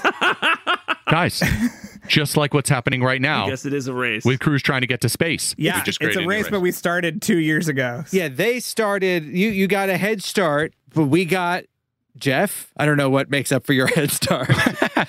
Guys, 1.09 1.41
just 2.09 2.35
like 2.37 2.53
what's 2.53 2.69
happening 2.69 3.01
right 3.01 3.21
now. 3.21 3.43
I 3.43 3.45
now 3.45 3.49
guess 3.51 3.65
it 3.65 3.73
is 3.73 3.87
a 3.87 3.93
race. 3.93 4.25
with 4.25 4.39
crews 4.39 4.61
trying 4.61 4.81
to 4.81 4.87
get 4.87 5.01
to 5.01 5.09
space. 5.09 5.55
Yeah, 5.57 5.81
it's 5.85 5.95
a 5.95 5.99
created 5.99 6.27
race, 6.27 6.49
but 6.49 6.59
we 6.59 6.71
started 6.71 7.21
two 7.21 7.37
years 7.39 7.67
ago. 7.67 8.03
Yeah, 8.11 8.27
they 8.27 8.59
started. 8.59 9.25
You 9.25 9.49
you 9.49 9.67
got 9.67 9.89
a 9.89 9.97
head 9.97 10.23
start, 10.23 10.73
but 10.93 11.05
we 11.05 11.25
got 11.25 11.63
Jeff. 12.17 12.71
I 12.77 12.85
don't 12.85 12.97
know 12.97 13.09
what 13.09 13.29
makes 13.29 13.51
up 13.51 13.65
for 13.65 13.73
your 13.73 13.87
head 13.95 14.11
start. 14.11 14.49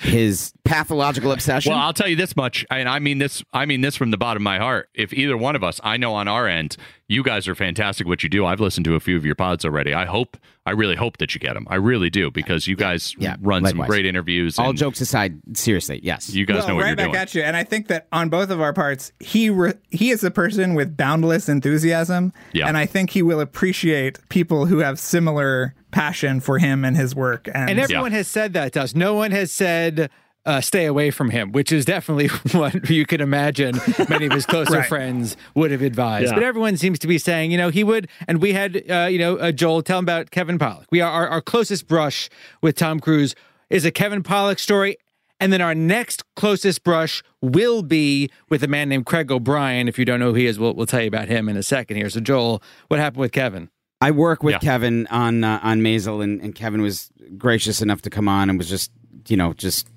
His 0.01 0.53
pathological 0.71 1.31
obsession. 1.33 1.71
Well, 1.73 1.79
I'll 1.81 1.93
tell 1.93 2.07
you 2.07 2.15
this 2.15 2.35
much, 2.35 2.65
and 2.71 2.87
I 2.87 2.99
mean 2.99 3.17
this. 3.17 3.43
I 3.53 3.65
mean 3.65 3.81
this 3.81 3.95
from 3.97 4.11
the 4.11 4.17
bottom 4.17 4.41
of 4.41 4.45
my 4.45 4.57
heart. 4.57 4.89
If 4.93 5.13
either 5.13 5.35
one 5.37 5.55
of 5.55 5.63
us, 5.63 5.81
I 5.83 5.97
know 5.97 6.13
on 6.13 6.27
our 6.29 6.47
end, 6.47 6.77
you 7.09 7.23
guys 7.23 7.47
are 7.49 7.55
fantastic. 7.55 8.07
What 8.07 8.23
you 8.23 8.29
do, 8.29 8.45
I've 8.45 8.61
listened 8.61 8.85
to 8.85 8.95
a 8.95 8.99
few 9.01 9.17
of 9.17 9.25
your 9.25 9.35
pods 9.35 9.65
already. 9.65 9.93
I 9.93 10.05
hope, 10.05 10.37
I 10.65 10.71
really 10.71 10.95
hope 10.95 11.17
that 11.17 11.33
you 11.35 11.39
get 11.39 11.55
them. 11.55 11.67
I 11.69 11.75
really 11.75 12.09
do 12.09 12.31
because 12.31 12.67
you 12.67 12.77
guys 12.77 13.13
Yeah, 13.17 13.35
run 13.41 13.65
some 13.65 13.79
great 13.79 14.05
interviews. 14.05 14.57
All 14.57 14.71
jokes 14.71 15.01
aside, 15.01 15.41
seriously, 15.57 15.99
yes. 16.03 16.29
You 16.33 16.45
guys 16.45 16.59
well, 16.59 16.69
know 16.69 16.75
what 16.75 16.81
right 16.83 16.87
you're 16.89 16.95
back 16.95 17.05
doing. 17.07 17.15
at 17.17 17.35
you. 17.35 17.41
And 17.41 17.57
I 17.57 17.65
think 17.65 17.87
that 17.87 18.07
on 18.13 18.29
both 18.29 18.49
of 18.49 18.61
our 18.61 18.71
parts, 18.71 19.11
he 19.19 19.49
re- 19.49 19.73
he 19.89 20.09
is 20.11 20.23
a 20.23 20.31
person 20.31 20.73
with 20.73 20.95
boundless 20.95 21.49
enthusiasm, 21.49 22.31
Yeah. 22.53 22.67
and 22.69 22.77
I 22.77 22.85
think 22.85 23.09
he 23.09 23.21
will 23.21 23.41
appreciate 23.41 24.19
people 24.29 24.67
who 24.67 24.77
have 24.79 24.99
similar 24.99 25.73
passion 25.91 26.39
for 26.39 26.59
him 26.59 26.85
and 26.85 26.95
his 26.95 27.13
work. 27.13 27.49
And, 27.53 27.71
And 27.71 27.79
everyone 27.79 28.13
has 28.13 28.29
said 28.29 28.53
that 28.53 28.71
to 28.73 28.83
us. 28.83 28.95
No 28.95 29.13
one 29.15 29.31
has 29.31 29.51
said 29.51 30.09
uh, 30.45 30.59
stay 30.61 30.85
away 30.85 31.11
from 31.11 31.29
him, 31.29 31.51
which 31.51 31.71
is 31.71 31.85
definitely 31.85 32.27
what 32.57 32.89
you 32.89 33.05
can 33.05 33.21
imagine 33.21 33.79
many 34.09 34.25
of 34.25 34.31
his 34.31 34.45
closer 34.45 34.77
Right. 34.79 34.87
friends 34.87 35.37
would 35.55 35.71
have 35.71 35.81
advised. 35.81 36.29
Yeah. 36.29 36.33
But 36.35 36.43
everyone 36.43 36.77
seems 36.77 36.97
to 36.99 37.07
be 37.07 37.17
saying, 37.17 37.51
you 37.51 37.57
know, 37.57 37.69
he 37.69 37.83
would. 37.83 38.07
And 38.27 38.41
we 38.41 38.53
had, 38.53 38.83
uh, 38.89 39.07
you 39.11 39.19
know, 39.19 39.37
uh, 39.37 39.51
Joel 39.51 39.81
tell 39.83 39.99
him 39.99 40.05
about 40.05 40.31
Kevin 40.31 40.57
Pollak. 40.57 40.85
We 40.91 40.99
are 41.01 41.11
our, 41.11 41.27
our 41.27 41.41
closest 41.41 41.87
brush 41.87 42.29
with 42.61 42.75
Tom 42.75 42.99
Cruise 42.99 43.35
is 43.69 43.85
a 43.85 43.91
Kevin 43.91 44.23
Pollak 44.23 44.59
story. 44.59 44.97
And 45.39 45.51
then 45.51 45.59
our 45.61 45.73
next 45.73 46.23
closest 46.35 46.83
brush 46.83 47.23
will 47.41 47.81
be 47.81 48.29
with 48.49 48.63
a 48.63 48.67
man 48.67 48.89
named 48.89 49.07
Craig 49.07 49.31
O'Brien. 49.31 49.87
If 49.87 49.97
you 49.97 50.05
don't 50.05 50.19
know 50.19 50.29
who 50.29 50.35
he 50.35 50.45
is, 50.45 50.59
we'll, 50.59 50.75
we'll 50.75 50.85
tell 50.85 51.01
you 51.01 51.07
about 51.07 51.29
him 51.29 51.49
in 51.49 51.57
a 51.57 51.63
second 51.63 51.97
here. 51.97 52.09
So, 52.11 52.19
Joel, 52.19 52.61
what 52.89 52.99
happened 52.99 53.21
with 53.21 53.31
Kevin? 53.31 53.69
I 54.01 54.11
work 54.11 54.43
with 54.43 54.53
Yeah. 54.53 54.59
Kevin 54.59 55.07
on 55.07 55.43
uh, 55.43 55.59
on 55.63 55.81
Maisel, 55.81 56.23
and, 56.23 56.41
and 56.41 56.53
Kevin 56.55 56.81
was 56.81 57.11
gracious 57.37 57.81
enough 57.81 58.01
to 58.03 58.09
come 58.11 58.27
on 58.27 58.49
and 58.49 58.57
was 58.57 58.69
just, 58.69 58.91
you 59.27 59.37
know, 59.37 59.53
just 59.53 59.87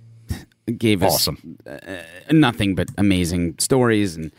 gave 0.79 1.03
us 1.03 1.29
uh, 1.29 2.03
nothing 2.31 2.75
but 2.75 2.89
amazing 2.99 3.57
stories. 3.59 4.17
And 4.17 4.33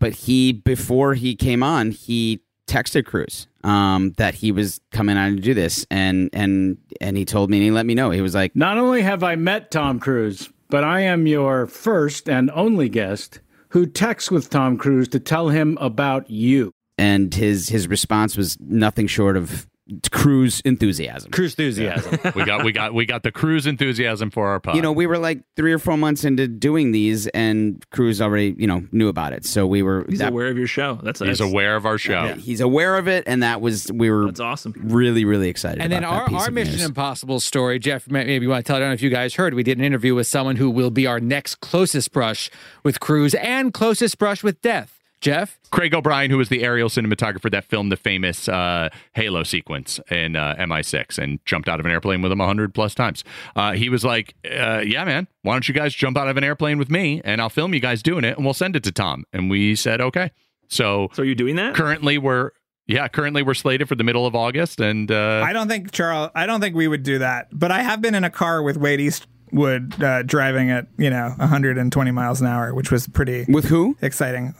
but 0.00 0.12
he 0.12 0.52
before 0.52 1.14
he 1.14 1.34
came 1.34 1.62
on, 1.62 1.90
he 1.90 2.40
texted 2.66 3.04
Cruise 3.06 3.46
um, 3.64 4.12
that 4.18 4.34
he 4.34 4.52
was 4.52 4.80
coming 4.92 5.16
on 5.16 5.36
to 5.36 5.42
do 5.42 5.54
this, 5.54 5.86
and 5.90 6.30
and 6.32 6.78
and 7.00 7.16
he 7.16 7.24
told 7.24 7.50
me 7.50 7.58
and 7.58 7.64
he 7.64 7.70
let 7.70 7.86
me 7.86 7.94
know. 7.94 8.10
He 8.10 8.20
was 8.20 8.34
like, 8.34 8.54
Not 8.54 8.78
only 8.78 9.02
have 9.02 9.22
I 9.22 9.36
met 9.36 9.70
Tom 9.70 9.98
Cruise, 10.00 10.48
but 10.68 10.84
I 10.84 11.00
am 11.00 11.26
your 11.26 11.66
first 11.66 12.28
and 12.28 12.50
only 12.52 12.88
guest 12.88 13.40
who 13.70 13.86
texts 13.86 14.30
with 14.30 14.48
Tom 14.50 14.78
Cruise 14.78 15.08
to 15.08 15.20
tell 15.20 15.48
him 15.48 15.76
about 15.80 16.30
you. 16.30 16.72
and 16.96 17.34
his 17.34 17.68
his 17.68 17.88
response 17.88 18.36
was 18.36 18.56
nothing 18.60 19.06
short 19.06 19.36
of 19.36 19.66
Cruise 20.10 20.60
enthusiasm. 20.64 21.30
Cruise 21.30 21.52
enthusiasm. 21.52 22.18
we 22.34 22.44
got 22.44 22.64
we 22.64 22.72
got 22.72 22.92
we 22.92 23.06
got 23.06 23.22
the 23.22 23.32
cruise 23.32 23.66
enthusiasm 23.66 24.30
for 24.30 24.48
our 24.48 24.60
pod. 24.60 24.76
you 24.76 24.82
know, 24.82 24.92
we 24.92 25.06
were 25.06 25.18
like 25.18 25.40
three 25.56 25.72
or 25.72 25.78
four 25.78 25.96
months 25.96 26.24
into 26.24 26.46
doing 26.46 26.92
these, 26.92 27.26
and 27.28 27.84
Cruise 27.90 28.20
already, 28.20 28.54
you 28.58 28.66
know, 28.66 28.86
knew 28.92 29.08
about 29.08 29.32
it. 29.32 29.46
So 29.46 29.66
we 29.66 29.82
were. 29.82 30.04
He's 30.08 30.18
that- 30.18 30.28
aware 30.28 30.48
of 30.48 30.58
your 30.58 30.66
show. 30.66 30.98
That's 31.02 31.20
he's 31.20 31.38
that's, 31.38 31.40
aware 31.40 31.74
of 31.76 31.86
our 31.86 31.96
show. 31.96 32.34
He's 32.34 32.60
aware 32.60 32.96
of 32.96 33.08
it, 33.08 33.24
and 33.26 33.42
that 33.42 33.60
was 33.60 33.90
we 33.92 34.10
were 34.10 34.26
That's 34.26 34.40
awesome. 34.40 34.74
really, 34.76 35.24
really 35.24 35.48
excited. 35.48 35.80
And 35.80 35.90
then 35.90 36.04
about 36.04 36.28
that 36.28 36.34
our, 36.34 36.40
our 36.42 36.50
Mission 36.50 36.74
news. 36.74 36.84
Impossible 36.84 37.40
story, 37.40 37.78
Jeff, 37.78 38.10
maybe 38.10 38.44
you 38.44 38.50
want 38.50 38.64
to 38.64 38.68
tell. 38.68 38.76
I 38.76 38.80
don't 38.80 38.88
know 38.88 38.94
if 38.94 39.02
you 39.02 39.10
guys 39.10 39.34
heard. 39.34 39.54
We 39.54 39.62
did 39.62 39.78
an 39.78 39.84
interview 39.84 40.14
with 40.14 40.26
someone 40.26 40.56
who 40.56 40.70
will 40.70 40.90
be 40.90 41.06
our 41.06 41.20
next 41.20 41.56
closest 41.60 42.12
brush 42.12 42.50
with 42.82 43.00
Cruise 43.00 43.34
and 43.34 43.72
closest 43.72 44.18
brush 44.18 44.42
with 44.42 44.60
Death. 44.60 44.97
Jeff, 45.20 45.58
Craig 45.70 45.94
O'Brien, 45.94 46.30
who 46.30 46.38
was 46.38 46.48
the 46.48 46.62
aerial 46.62 46.88
cinematographer 46.88 47.50
that 47.50 47.64
filmed 47.64 47.90
the 47.90 47.96
famous 47.96 48.48
uh, 48.48 48.88
Halo 49.14 49.42
sequence 49.42 49.98
in 50.10 50.36
uh, 50.36 50.54
MI6 50.58 51.18
and 51.18 51.40
jumped 51.44 51.68
out 51.68 51.80
of 51.80 51.86
an 51.86 51.92
airplane 51.92 52.22
with 52.22 52.30
him 52.30 52.38
100 52.38 52.72
plus 52.72 52.94
times. 52.94 53.24
Uh, 53.56 53.72
he 53.72 53.88
was 53.88 54.04
like, 54.04 54.34
uh, 54.44 54.78
Yeah, 54.86 55.04
man, 55.04 55.26
why 55.42 55.54
don't 55.54 55.66
you 55.68 55.74
guys 55.74 55.92
jump 55.94 56.16
out 56.16 56.28
of 56.28 56.36
an 56.36 56.44
airplane 56.44 56.78
with 56.78 56.90
me 56.90 57.20
and 57.24 57.40
I'll 57.40 57.48
film 57.48 57.74
you 57.74 57.80
guys 57.80 58.02
doing 58.02 58.24
it 58.24 58.36
and 58.36 58.44
we'll 58.44 58.54
send 58.54 58.76
it 58.76 58.84
to 58.84 58.92
Tom. 58.92 59.24
And 59.32 59.50
we 59.50 59.74
said, 59.74 60.00
Okay. 60.00 60.30
So 60.68 61.08
So 61.14 61.22
are 61.22 61.26
you 61.26 61.34
doing 61.34 61.56
that? 61.56 61.74
currently 61.74 62.18
we're. 62.18 62.50
Yeah, 62.90 63.06
currently 63.08 63.42
we're 63.42 63.52
slated 63.52 63.86
for 63.86 63.96
the 63.96 64.02
middle 64.02 64.24
of 64.26 64.34
August, 64.34 64.80
and 64.80 65.10
uh, 65.12 65.42
I 65.46 65.52
don't 65.52 65.68
think 65.68 65.90
Charles. 65.92 66.30
I 66.34 66.46
don't 66.46 66.58
think 66.62 66.74
we 66.74 66.88
would 66.88 67.02
do 67.02 67.18
that. 67.18 67.48
But 67.52 67.70
I 67.70 67.82
have 67.82 68.00
been 68.00 68.14
in 68.14 68.24
a 68.24 68.30
car 68.30 68.62
with 68.62 68.78
Wade 68.78 68.98
Eastwood 68.98 70.02
uh, 70.02 70.22
driving 70.22 70.70
at 70.70 70.86
you 70.96 71.10
know 71.10 71.34
120 71.36 72.10
miles 72.12 72.40
an 72.40 72.46
hour, 72.46 72.72
which 72.72 72.90
was 72.90 73.06
pretty 73.06 73.44
with 73.46 73.66
who? 73.66 73.94
exciting. 74.00 74.54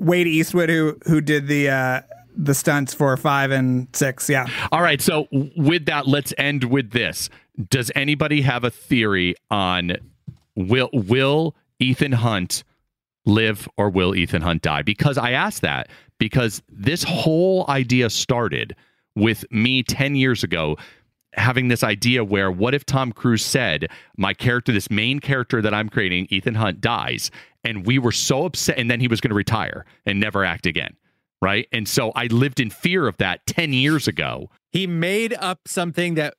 Wade 0.00 0.26
Eastwood, 0.26 0.68
who 0.68 0.98
who 1.06 1.20
did 1.20 1.46
the 1.46 1.68
uh, 1.70 2.00
the 2.36 2.54
stunts 2.54 2.94
for 2.94 3.16
five 3.16 3.50
and 3.50 3.88
six, 3.92 4.28
yeah. 4.28 4.46
All 4.70 4.82
right. 4.82 5.00
So 5.00 5.26
with 5.56 5.86
that, 5.86 6.06
let's 6.06 6.32
end 6.38 6.64
with 6.64 6.90
this. 6.92 7.28
Does 7.68 7.90
anybody 7.94 8.42
have 8.42 8.64
a 8.64 8.70
theory 8.70 9.34
on 9.50 9.96
will 10.54 10.90
will 10.92 11.56
Ethan 11.80 12.12
Hunt 12.12 12.62
live 13.26 13.68
or 13.76 13.90
will 13.90 14.14
Ethan 14.14 14.42
Hunt 14.42 14.62
die? 14.62 14.82
Because 14.82 15.18
I 15.18 15.32
asked 15.32 15.62
that 15.62 15.88
because 16.18 16.62
this 16.68 17.02
whole 17.02 17.64
idea 17.68 18.10
started 18.10 18.74
with 19.14 19.44
me 19.50 19.82
10 19.82 20.14
years 20.14 20.44
ago 20.44 20.76
having 21.34 21.68
this 21.68 21.84
idea 21.84 22.24
where 22.24 22.50
what 22.50 22.74
if 22.74 22.84
Tom 22.84 23.12
Cruise 23.12 23.44
said 23.44 23.88
my 24.16 24.32
character 24.34 24.72
this 24.72 24.90
main 24.90 25.20
character 25.20 25.60
that 25.60 25.74
I'm 25.74 25.88
creating 25.88 26.26
Ethan 26.30 26.54
Hunt 26.54 26.80
dies 26.80 27.30
and 27.64 27.86
we 27.86 27.98
were 27.98 28.12
so 28.12 28.46
upset 28.46 28.78
and 28.78 28.90
then 28.90 29.00
he 29.00 29.08
was 29.08 29.20
going 29.20 29.30
to 29.30 29.36
retire 29.36 29.84
and 30.06 30.20
never 30.20 30.44
act 30.44 30.66
again 30.66 30.96
right? 31.40 31.68
And 31.72 31.88
so 31.88 32.12
I 32.14 32.26
lived 32.26 32.60
in 32.60 32.70
fear 32.70 33.06
of 33.06 33.16
that 33.18 33.46
10 33.46 33.72
years 33.72 34.08
ago. 34.08 34.50
He 34.72 34.86
made 34.86 35.34
up 35.34 35.60
something 35.66 36.14
that 36.14 36.34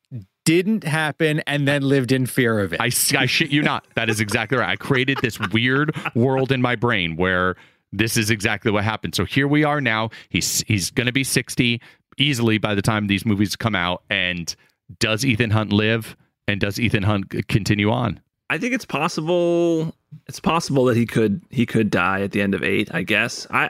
didn't 0.46 0.84
happen 0.84 1.42
and 1.42 1.68
then 1.68 1.84
lived 1.84 2.12
in 2.12 2.26
fear 2.26 2.60
of 2.60 2.74
it. 2.74 2.82
I, 2.82 2.86
I 2.86 3.26
shit 3.26 3.52
you 3.52 3.62
not. 3.62 3.86
That 3.96 4.10
is 4.10 4.20
exactly 4.20 4.58
right. 4.58 4.70
I 4.70 4.76
created 4.76 5.20
this 5.22 5.40
weird 5.40 5.96
world 6.16 6.52
in 6.52 6.62
my 6.62 6.76
brain 6.76 7.16
where 7.16 7.56
this 7.92 8.18
is 8.18 8.30
exactly 8.30 8.72
what 8.72 8.84
happened. 8.84 9.16
So 9.16 9.26
here 9.26 9.48
we 9.48 9.64
are 9.64 9.82
now. 9.82 10.10
He's 10.30 10.62
he's 10.68 10.92
going 10.92 11.08
to 11.08 11.14
be 11.14 11.24
60 11.24 11.82
easily 12.18 12.58
by 12.58 12.76
the 12.76 12.82
time 12.82 13.08
these 13.08 13.26
movies 13.26 13.56
come 13.56 13.76
out. 13.76 14.04
And 14.10 14.54
does 15.00 15.24
Ethan 15.24 15.52
Hunt 15.52 15.72
live? 15.72 16.16
And 16.48 16.60
does 16.60 16.80
Ethan 16.80 17.04
Hunt 17.04 17.48
continue 17.48 17.92
on 17.92 18.20
I 18.50 18.58
think 18.58 18.74
it's 18.74 18.86
possible. 18.86 19.94
It's 20.28 20.40
possible 20.40 20.86
that 20.86 20.98
he 20.98 21.06
could 21.06 21.42
he 21.50 21.66
could 21.66 21.90
die 21.90 22.22
at 22.22 22.32
the 22.32 22.42
end 22.42 22.54
of 22.56 22.64
eight. 22.64 22.94
I 22.94 23.04
guess. 23.04 23.46
I, 23.52 23.70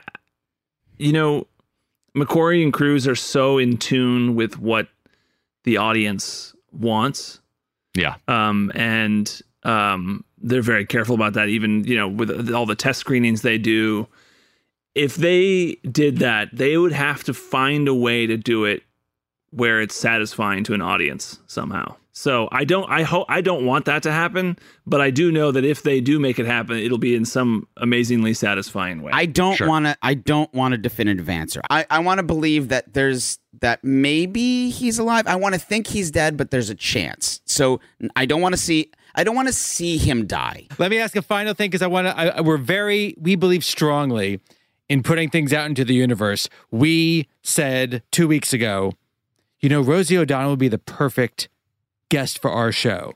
you 0.97 1.11
know, 1.11 1.47
McQuarrie 2.15 2.63
and 2.63 2.73
Cruise 2.73 3.07
are 3.07 3.15
so 3.15 3.57
in 3.57 3.77
tune 3.77 4.35
with 4.35 4.59
what 4.59 4.87
the 5.63 5.77
audience 5.77 6.55
wants, 6.71 7.39
yeah 7.95 8.15
um, 8.27 8.71
and 8.75 9.41
um, 9.63 10.23
they're 10.37 10.61
very 10.61 10.85
careful 10.85 11.15
about 11.15 11.33
that. 11.33 11.49
Even 11.49 11.83
you 11.83 11.95
know, 11.95 12.07
with 12.07 12.51
all 12.53 12.65
the 12.65 12.75
test 12.75 12.99
screenings 12.99 13.41
they 13.41 13.57
do, 13.57 14.07
if 14.95 15.15
they 15.15 15.75
did 15.91 16.17
that, 16.17 16.49
they 16.53 16.77
would 16.77 16.93
have 16.93 17.23
to 17.25 17.33
find 17.33 17.87
a 17.87 17.93
way 17.93 18.25
to 18.25 18.37
do 18.37 18.65
it 18.65 18.83
where 19.51 19.81
it's 19.81 19.95
satisfying 19.95 20.63
to 20.63 20.73
an 20.73 20.81
audience 20.81 21.39
somehow. 21.47 21.95
So 22.19 22.49
I 22.51 22.65
don't 22.65 22.83
I 22.91 23.03
hope 23.03 23.27
I 23.29 23.39
don't 23.39 23.65
want 23.65 23.85
that 23.85 24.03
to 24.03 24.11
happen, 24.11 24.59
but 24.85 24.99
I 24.99 25.09
do 25.09 25.31
know 25.31 25.53
that 25.53 25.63
if 25.63 25.83
they 25.83 26.01
do 26.01 26.19
make 26.19 26.37
it 26.37 26.45
happen, 26.45 26.75
it'll 26.75 26.97
be 26.97 27.15
in 27.15 27.23
some 27.23 27.65
amazingly 27.77 28.33
satisfying 28.33 29.01
way. 29.01 29.11
I 29.13 29.25
don't 29.25 29.55
Sure. 29.55 29.69
want 29.69 29.85
to. 29.85 29.97
I 30.01 30.15
don't 30.15 30.53
want 30.53 30.73
a 30.73 30.77
definitive 30.77 31.29
answer. 31.29 31.61
I, 31.69 31.85
I 31.89 31.99
want 31.99 32.17
to 32.17 32.23
believe 32.23 32.67
that 32.67 32.93
there's 32.93 33.39
that 33.61 33.85
maybe 33.85 34.69
he's 34.69 34.99
alive. 34.99 35.27
I 35.27 35.37
want 35.37 35.55
to 35.55 35.61
think 35.61 35.87
he's 35.87 36.11
dead, 36.11 36.35
but 36.35 36.51
there's 36.51 36.69
a 36.69 36.75
chance. 36.75 37.39
So 37.45 37.79
I 38.17 38.25
don't 38.25 38.41
want 38.41 38.51
to 38.51 38.59
see. 38.59 38.91
I 39.15 39.23
don't 39.23 39.35
want 39.35 39.47
to 39.47 39.53
see 39.53 39.97
him 39.97 40.27
die. 40.27 40.67
Let 40.77 40.91
me 40.91 40.97
ask 40.99 41.15
a 41.15 41.21
final 41.21 41.53
thing 41.53 41.69
because 41.69 41.81
I 41.81 41.87
want 41.87 42.07
to. 42.35 42.43
We're 42.43 42.57
very. 42.57 43.15
We 43.17 43.37
believe 43.37 43.63
strongly 43.63 44.41
in 44.89 45.03
putting 45.03 45.29
things 45.29 45.53
out 45.53 45.67
into 45.67 45.85
the 45.85 45.93
universe. 45.93 46.49
We 46.69 47.29
said 47.43 48.03
two 48.11 48.27
weeks 48.27 48.51
ago, 48.51 48.91
you 49.61 49.69
know, 49.69 49.79
Rosie 49.79 50.17
O'Donnell 50.17 50.49
would 50.49 50.59
be 50.59 50.67
the 50.67 50.77
perfect 50.77 51.47
guest 52.09 52.39
for 52.41 52.51
our 52.51 52.71
show, 52.71 53.13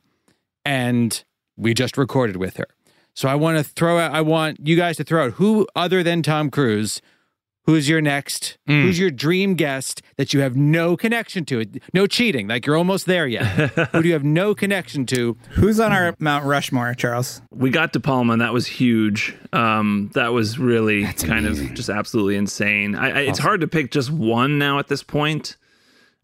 and 0.66 1.24
we 1.58 1.74
just 1.74 1.98
recorded 1.98 2.38
with 2.38 2.58
her. 2.58 2.68
So 3.14 3.28
I 3.30 3.36
want 3.36 3.58
to 3.58 3.64
throw 3.64 4.00
out. 4.00 4.12
I 4.12 4.22
want 4.22 4.60
you 4.66 4.76
guys 4.76 4.98
to 4.98 5.04
throw 5.04 5.26
out 5.26 5.34
who 5.34 5.68
other 5.76 6.02
than 6.04 6.24
Tom 6.24 6.50
Cruise. 6.50 7.02
Who's 7.66 7.88
your 7.88 8.02
next? 8.02 8.58
Who's 8.68 9.00
your 9.00 9.10
dream 9.10 9.56
guest 9.56 10.02
that 10.18 10.34
you 10.34 10.42
have 10.42 10.58
no 10.58 10.98
connection 10.98 11.46
to? 11.46 11.64
No 11.94 12.08
cheating. 12.08 12.50
Like 12.50 12.66
you're 12.66 12.76
almost 12.76 13.06
there 13.06 13.26
yet. 13.26 13.46
Who 13.92 14.02
do 14.02 14.08
you 14.10 14.14
have 14.14 14.24
no 14.26 14.54
connection 14.54 15.06
to? 15.06 15.38
Who's 15.52 15.80
on 15.80 15.94
our 15.94 16.14
Mount 16.20 16.44
Rushmore, 16.44 16.94
Charles? 16.94 17.42
we 17.52 17.70
got 17.70 17.94
De 17.94 18.02
Palma, 18.02 18.34
and 18.34 18.42
that 18.42 18.52
was 18.52 18.68
huge. 18.68 19.34
Um, 19.54 20.12
that 20.14 20.34
was 20.34 20.60
really 20.60 21.06
kind 21.14 21.46
of 21.46 21.74
just 21.74 21.88
absolutely 21.90 22.36
insane. 22.36 22.96
I, 22.96 23.12
I, 23.12 23.20
it's 23.22 23.40
hard 23.40 23.62
to 23.62 23.68
pick 23.70 23.92
just 23.92 24.12
one 24.12 24.58
now 24.58 24.78
at 24.80 24.90
this 24.90 25.02
point. 25.02 25.56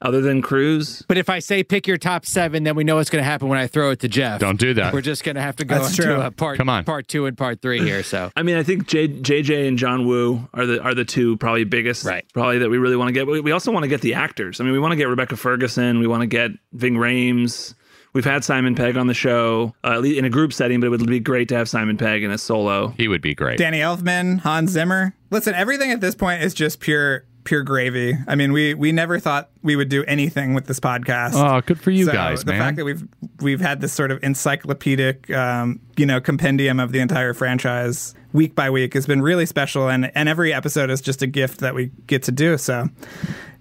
Other 0.02 0.22
than 0.22 0.42
Cruise. 0.42 1.04
But 1.10 1.18
if 1.18 1.30
I 1.30 1.40
say 1.40 1.62
pick 1.62 1.86
your 1.86 1.98
top 1.98 2.26
seven, 2.26 2.64
then 2.64 2.76
we 2.76 2.86
know 2.86 2.96
what's 2.96 3.10
going 3.10 3.22
to 3.22 3.30
happen 3.30 3.50
when 3.50 3.60
I 3.60 3.68
throw 3.68 3.92
it 3.92 4.00
to 4.00 4.08
Jeff. 4.08 4.40
Don't 4.40 4.58
do 4.60 4.74
that. 4.76 4.94
We're 4.94 5.02
just 5.02 5.26
going 5.26 5.36
to 5.36 5.42
have 5.42 5.58
to 5.58 5.66
go 5.66 5.76
That's 5.76 5.90
into 5.92 6.04
true. 6.04 6.22
a 6.22 6.32
part, 6.32 6.58
Come 6.58 6.70
on. 6.70 6.86
part 6.86 7.10
two 7.10 7.26
and 7.26 7.38
part 7.38 7.62
three 7.62 7.80
here. 7.82 8.02
So 8.04 8.32
I 8.36 8.44
mean, 8.44 8.56
I 8.56 8.64
think 8.64 8.88
J, 8.88 9.10
JJ 9.10 9.68
and 9.68 9.78
John 9.78 10.08
Woo 10.08 10.48
are 10.54 10.66
the 10.66 10.82
are 10.82 10.94
the 10.94 11.04
two 11.04 11.36
probably 11.38 11.66
biggest, 11.66 12.06
Right. 12.06 12.24
Probably 12.34 12.60
that 12.60 12.70
we 12.70 12.78
really 12.78 12.96
want 12.96 13.10
to 13.10 13.14
get. 13.14 13.28
We 13.28 13.42
we 13.42 13.52
also 13.52 13.72
want 13.74 13.84
to 13.84 13.90
get 13.90 14.00
the 14.00 14.14
actors. 14.14 14.62
I 14.62 14.64
mean, 14.64 14.72
we 14.72 14.80
want 14.80 14.94
to 14.94 14.96
get 14.96 15.10
Rebecca 15.10 15.36
Ferguson. 15.36 16.00
We 16.00 16.08
want 16.08 16.22
to 16.22 16.28
get 16.28 16.52
Ving 16.72 16.96
Rhames. 16.96 17.74
We've 18.14 18.26
had 18.26 18.44
Simon 18.44 18.74
Pegg 18.74 18.98
on 18.98 19.06
the 19.06 19.14
show 19.14 19.76
uh, 19.84 20.02
in 20.02 20.26
a 20.26 20.30
group 20.32 20.52
setting, 20.52 20.80
but 20.80 20.88
it 20.88 20.90
would 20.90 21.06
be 21.06 21.20
great 21.20 21.50
to 21.50 21.56
have 21.56 21.70
Simon 21.70 21.96
Pegg 21.96 22.24
in 22.24 22.32
a 22.32 22.40
solo. 22.40 22.88
He 22.98 23.08
would 23.08 23.22
be 23.22 23.36
great. 23.36 23.60
Danny 23.60 23.82
Elfman, 23.82 24.40
Hans 24.40 24.72
Zimmer. 24.72 25.14
Listen, 25.30 25.54
everything 25.54 25.92
at 25.92 26.02
this 26.02 26.16
point 26.16 26.42
is 26.42 26.56
just 26.56 26.80
pure 26.80 27.26
pure 27.44 27.64
gravy. 27.64 28.16
I 28.28 28.36
mean, 28.36 28.52
we 28.52 28.74
we 28.74 28.92
never 28.92 29.20
thought 29.20 29.50
we 29.64 29.76
would 29.76 29.90
do 29.90 30.04
anything 30.06 30.54
with 30.54 30.66
this 30.66 30.80
podcast. 30.80 31.34
Oh, 31.36 31.62
good 31.62 31.80
for 31.80 31.92
you 31.92 32.06
So 32.06 32.12
guys, 32.12 32.44
the 32.44 32.52
man. 32.52 32.60
fact 32.62 32.78
that 32.78 32.86
we've 32.86 33.08
we've 33.42 33.62
had 33.62 33.82
this 33.82 33.94
sort 33.94 34.12
of 34.12 34.24
encyclopedic, 34.24 35.30
um, 35.32 35.80
you 35.98 36.06
know, 36.06 36.20
compendium 36.22 36.80
of 36.80 36.92
the 36.92 37.00
entire 37.00 37.34
franchise 37.34 38.14
week 38.34 38.54
by 38.56 38.70
week 38.70 38.94
has 38.94 39.06
been 39.08 39.22
really 39.22 39.46
special, 39.46 39.90
and 39.90 40.12
and 40.16 40.30
every 40.30 40.54
episode 40.54 40.90
is 40.90 41.02
just 41.02 41.22
a 41.22 41.28
gift 41.28 41.60
that 41.60 41.74
we 41.76 41.92
get 42.08 42.24
to 42.24 42.32
do. 42.32 42.58
So, 42.58 42.88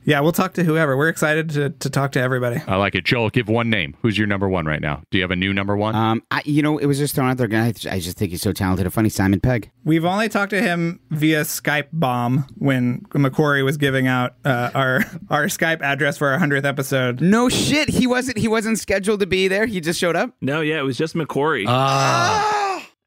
yeah, 0.08 0.20
we'll 0.20 0.32
talk 0.32 0.54
to 0.54 0.64
whoever. 0.64 0.96
We're 0.96 1.10
excited 1.10 1.50
to 1.50 1.68
to 1.68 1.90
talk 1.90 2.12
to 2.12 2.20
everybody. 2.20 2.62
I 2.66 2.76
like 2.76 2.94
it. 2.94 3.04
Joel, 3.04 3.28
give 3.28 3.46
one 3.46 3.68
name. 3.68 3.94
Who's 4.00 4.16
your 4.16 4.26
number 4.26 4.48
one 4.48 4.64
right 4.64 4.80
now? 4.80 5.02
Do 5.10 5.18
you 5.18 5.22
have 5.22 5.30
a 5.30 5.36
new 5.36 5.52
number 5.52 5.76
one? 5.76 5.94
Um, 5.94 6.22
I, 6.30 6.40
you 6.46 6.62
know, 6.62 6.78
it 6.78 6.86
was 6.86 6.96
just 6.96 7.14
thrown 7.14 7.28
out 7.28 7.36
there. 7.36 7.46
I, 7.52 7.74
I 7.90 8.00
just 8.00 8.16
think 8.16 8.30
he's 8.30 8.40
so 8.40 8.52
talented 8.52 8.86
and 8.86 8.94
funny. 8.94 9.10
Simon 9.10 9.38
Pegg. 9.38 9.70
We've 9.84 10.06
only 10.06 10.30
talked 10.30 10.48
to 10.50 10.62
him 10.62 11.00
via 11.10 11.42
Skype 11.42 11.88
bomb 11.92 12.46
when 12.56 13.00
McQuarrie 13.10 13.64
was 13.66 13.76
giving 13.76 14.06
out 14.06 14.34
uh, 14.46 14.70
our 14.74 15.04
our 15.28 15.44
Skype 15.44 15.82
address 15.82 16.16
for 16.16 16.28
our 16.28 16.38
hundredth 16.38 16.64
episode. 16.64 17.20
No 17.20 17.50
shit. 17.50 17.90
He 17.90 18.06
wasn't. 18.06 18.38
He 18.38 18.48
wasn't 18.48 18.78
scheduled 18.78 19.20
to 19.20 19.26
be 19.26 19.46
there. 19.46 19.66
He 19.66 19.82
just 19.82 20.00
showed 20.00 20.16
up. 20.16 20.34
No, 20.40 20.62
yeah, 20.62 20.78
it 20.78 20.84
was 20.84 20.96
just 20.96 21.16
McQuarrie. 21.16 21.66
Ah. 21.68 22.57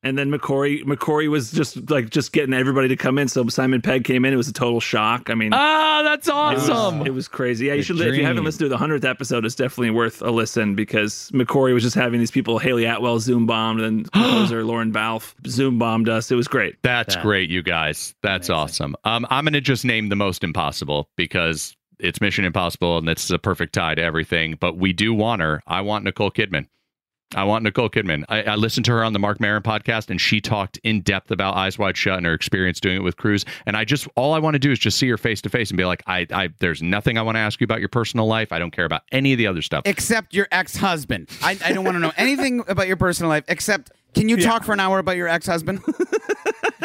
And 0.04 0.18
then 0.18 0.32
McQuarrie, 0.32 0.84
McQuarrie 0.84 1.30
was 1.30 1.52
just 1.52 1.91
like 1.91 2.10
just 2.10 2.32
getting 2.32 2.56
everybody 2.56 2.88
to 2.88 2.95
come 2.95 3.20
in. 3.20 3.28
So 3.28 3.47
Simon 3.49 3.82
Pegg 3.84 4.04
came 4.04 4.26
in. 4.26 4.34
It 4.34 4.38
was 4.38 4.47
a 4.47 4.54
total 4.54 4.80
shock. 4.80 5.30
I 5.30 5.36
mean, 5.36 5.54
Ah, 5.54 6.02
that's 6.04 6.28
it 6.28 6.34
was, 6.34 6.70
awesome. 6.70 7.06
it 7.06 7.14
was 7.14 7.28
crazy. 7.28 7.68
Yeah, 7.68 7.74
you 7.76 7.84
should. 7.84 8.02
If 8.02 8.16
you 8.16 8.26
haven't 8.26 8.43
listened 8.43 8.62
to 8.66 8.70
the 8.70 8.78
hundredth 8.78 9.06
episode, 9.06 9.45
it's 9.45 9.54
definitely 9.54 9.91
worth 9.91 10.24
a 10.24 10.32
listen 10.32 10.74
because 10.74 11.30
McQuarrie 11.36 11.76
was 11.76 11.84
just 11.84 11.95
having 11.95 12.20
these 12.20 12.32
people. 12.32 12.58
Hayley 12.58 12.86
Atwell 12.86 13.20
zoom 13.20 13.45
bombed, 13.45 13.82
and 13.82 14.12
composer 14.12 14.64
Lorne 14.64 14.91
Balfe 14.91 15.36
zoom 15.45 15.78
bombed 15.78 16.10
us. 16.10 16.32
It 16.32 16.36
was 16.36 16.47
great. 16.47 16.78
That's 16.82 17.16
great, 17.18 17.52
you 17.52 17.62
guys. 17.62 18.16
That's 18.24 18.49
awesome. 18.49 18.95
Um, 19.04 19.28
I'm 19.30 19.43
going 19.45 19.54
to 19.54 19.62
just 19.62 19.86
name 19.86 20.10
the 20.10 20.16
most 20.16 20.43
impossible 20.43 21.10
because 21.16 21.76
it's 21.99 22.20
Mission 22.20 22.43
Impossible 22.45 22.97
and 22.97 23.08
it's 23.08 23.30
a 23.30 23.38
perfect 23.38 23.74
tie 23.76 23.93
to 23.93 24.02
everything. 24.02 24.58
But 24.60 24.78
we 24.78 24.93
do 24.93 25.14
want 25.14 25.43
her. 25.43 25.62
I 25.68 25.82
want 25.82 26.06
Nicole 26.06 26.32
Kidman. 26.32 26.66
I 27.36 27.43
want 27.45 27.63
Nicole 27.63 27.89
Kidman. 27.89 28.25
I, 28.29 28.43
I 28.43 28.55
listened 28.55 28.86
to 28.86 28.91
her 28.91 29.03
on 29.03 29.13
the 29.13 29.19
Marc 29.19 29.39
Maron 29.39 29.63
podcast, 29.63 30.09
and 30.09 30.19
she 30.19 30.41
talked 30.41 30.77
in 30.84 31.01
depth 31.01 31.32
about 31.32 31.55
Eyes 31.55 31.77
Wide 31.77 31.95
Shut 31.95 32.17
and 32.17 32.25
her 32.25 32.34
experience 32.34 32.79
doing 32.79 32.97
it 32.97 33.03
with 33.03 33.17
Cruise. 33.17 33.45
And 33.65 33.77
I 33.77 33.86
just 33.86 34.07
all 34.15 34.34
I 34.34 34.39
want 34.39 34.55
to 34.55 34.59
do 34.59 34.71
is 34.71 34.79
just 34.79 34.97
see 34.97 35.07
her 35.09 35.17
face 35.17 35.41
to 35.43 35.49
face 35.49 35.69
and 35.69 35.77
be 35.77 35.86
like, 35.86 36.03
I, 36.07 36.27
I, 36.32 36.49
there's 36.59 36.82
nothing 36.82 37.17
I 37.17 37.21
want 37.21 37.36
to 37.36 37.39
ask 37.39 37.61
you 37.61 37.65
about 37.65 37.79
your 37.79 37.89
personal 37.89 38.27
life. 38.27 38.51
I 38.51 38.59
don't 38.59 38.71
care 38.71 38.86
about 38.86 39.03
any 39.11 39.32
of 39.32 39.38
the 39.38 39.47
other 39.47 39.61
stuff. 39.61 39.84
Except 39.86 40.34
your 40.34 40.47
ex-husband. 40.51 41.29
I, 41.41 41.57
I 41.63 41.73
don't 41.73 41.86
want 41.86 41.95
to 41.95 41.99
know 41.99 42.13
anything 42.17 42.63
about 42.67 42.88
your 42.88 42.97
personal 42.97 43.29
life. 43.29 43.45
Except, 43.47 43.91
can 44.13 44.27
you 44.27 44.38
talk 44.38 44.63
for 44.63 44.73
an 44.73 44.79
hour 44.79 44.99
about 44.99 45.15
your 45.15 45.27
ex-husband? 45.27 45.82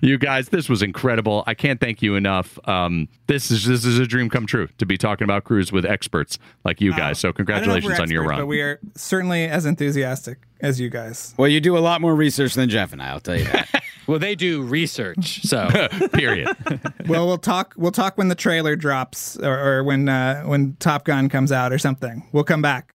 you 0.00 0.18
guys, 0.18 0.48
this 0.48 0.68
was 0.68 0.82
incredible. 0.82 1.44
I 1.46 1.54
can't 1.54 1.80
thank 1.80 2.02
you 2.02 2.14
enough. 2.14 2.58
Um, 2.68 3.08
this 3.26 3.50
is 3.50 3.64
this 3.64 3.84
is 3.84 3.98
a 3.98 4.06
dream 4.06 4.28
come 4.28 4.46
true 4.46 4.68
to 4.78 4.86
be 4.86 4.96
talking 4.98 5.24
about 5.24 5.44
Cruise 5.44 5.72
with 5.72 5.84
experts 5.84 6.38
like 6.64 6.80
you 6.80 6.92
guys. 6.94 7.18
So 7.18 7.28
I 7.28 7.32
don't 7.32 7.38
know 7.38 7.42
if 7.42 7.46
congratulations 7.46 7.98
we're 7.98 8.02
on 8.02 8.10
your 8.10 8.24
run. 8.24 8.38
but 8.40 8.46
we 8.46 8.60
are 8.60 8.80
certainly 8.94 9.44
as 9.44 9.66
enthusiastic 9.66 10.38
as 10.60 10.80
you 10.80 10.90
guys. 10.90 11.34
well, 11.36 11.48
you 11.48 11.60
do 11.60 11.76
a 11.76 11.80
lot 11.80 12.00
more 12.00 12.14
research 12.14 12.54
than 12.54 12.68
Jeff 12.68 12.92
and 12.92 13.02
I. 13.02 13.08
I'll 13.08 13.20
tell 13.20 13.36
you 13.36 13.44
that. 13.44 13.82
well, 14.06 14.18
they 14.18 14.34
do 14.34 14.62
research. 14.62 15.42
So 15.42 15.68
Period. 16.12 16.48
well, 17.06 17.26
we'll 17.26 17.38
talk. 17.38 17.74
We'll 17.76 17.92
talk 17.92 18.18
when 18.18 18.28
the 18.28 18.34
trailer 18.34 18.76
drops, 18.76 19.36
or, 19.36 19.58
or 19.58 19.84
when 19.84 20.08
uh, 20.08 20.42
when 20.42 20.76
Top 20.76 21.04
Gun 21.04 21.28
comes 21.28 21.52
out, 21.52 21.72
or 21.72 21.78
something. 21.78 22.26
We'll 22.32 22.44
come 22.44 22.62
back. 22.62 22.92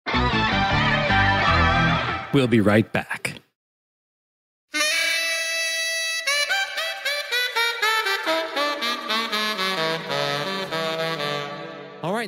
we'll 2.33 2.47
be 2.47 2.61
right 2.61 2.91
back. 2.93 3.28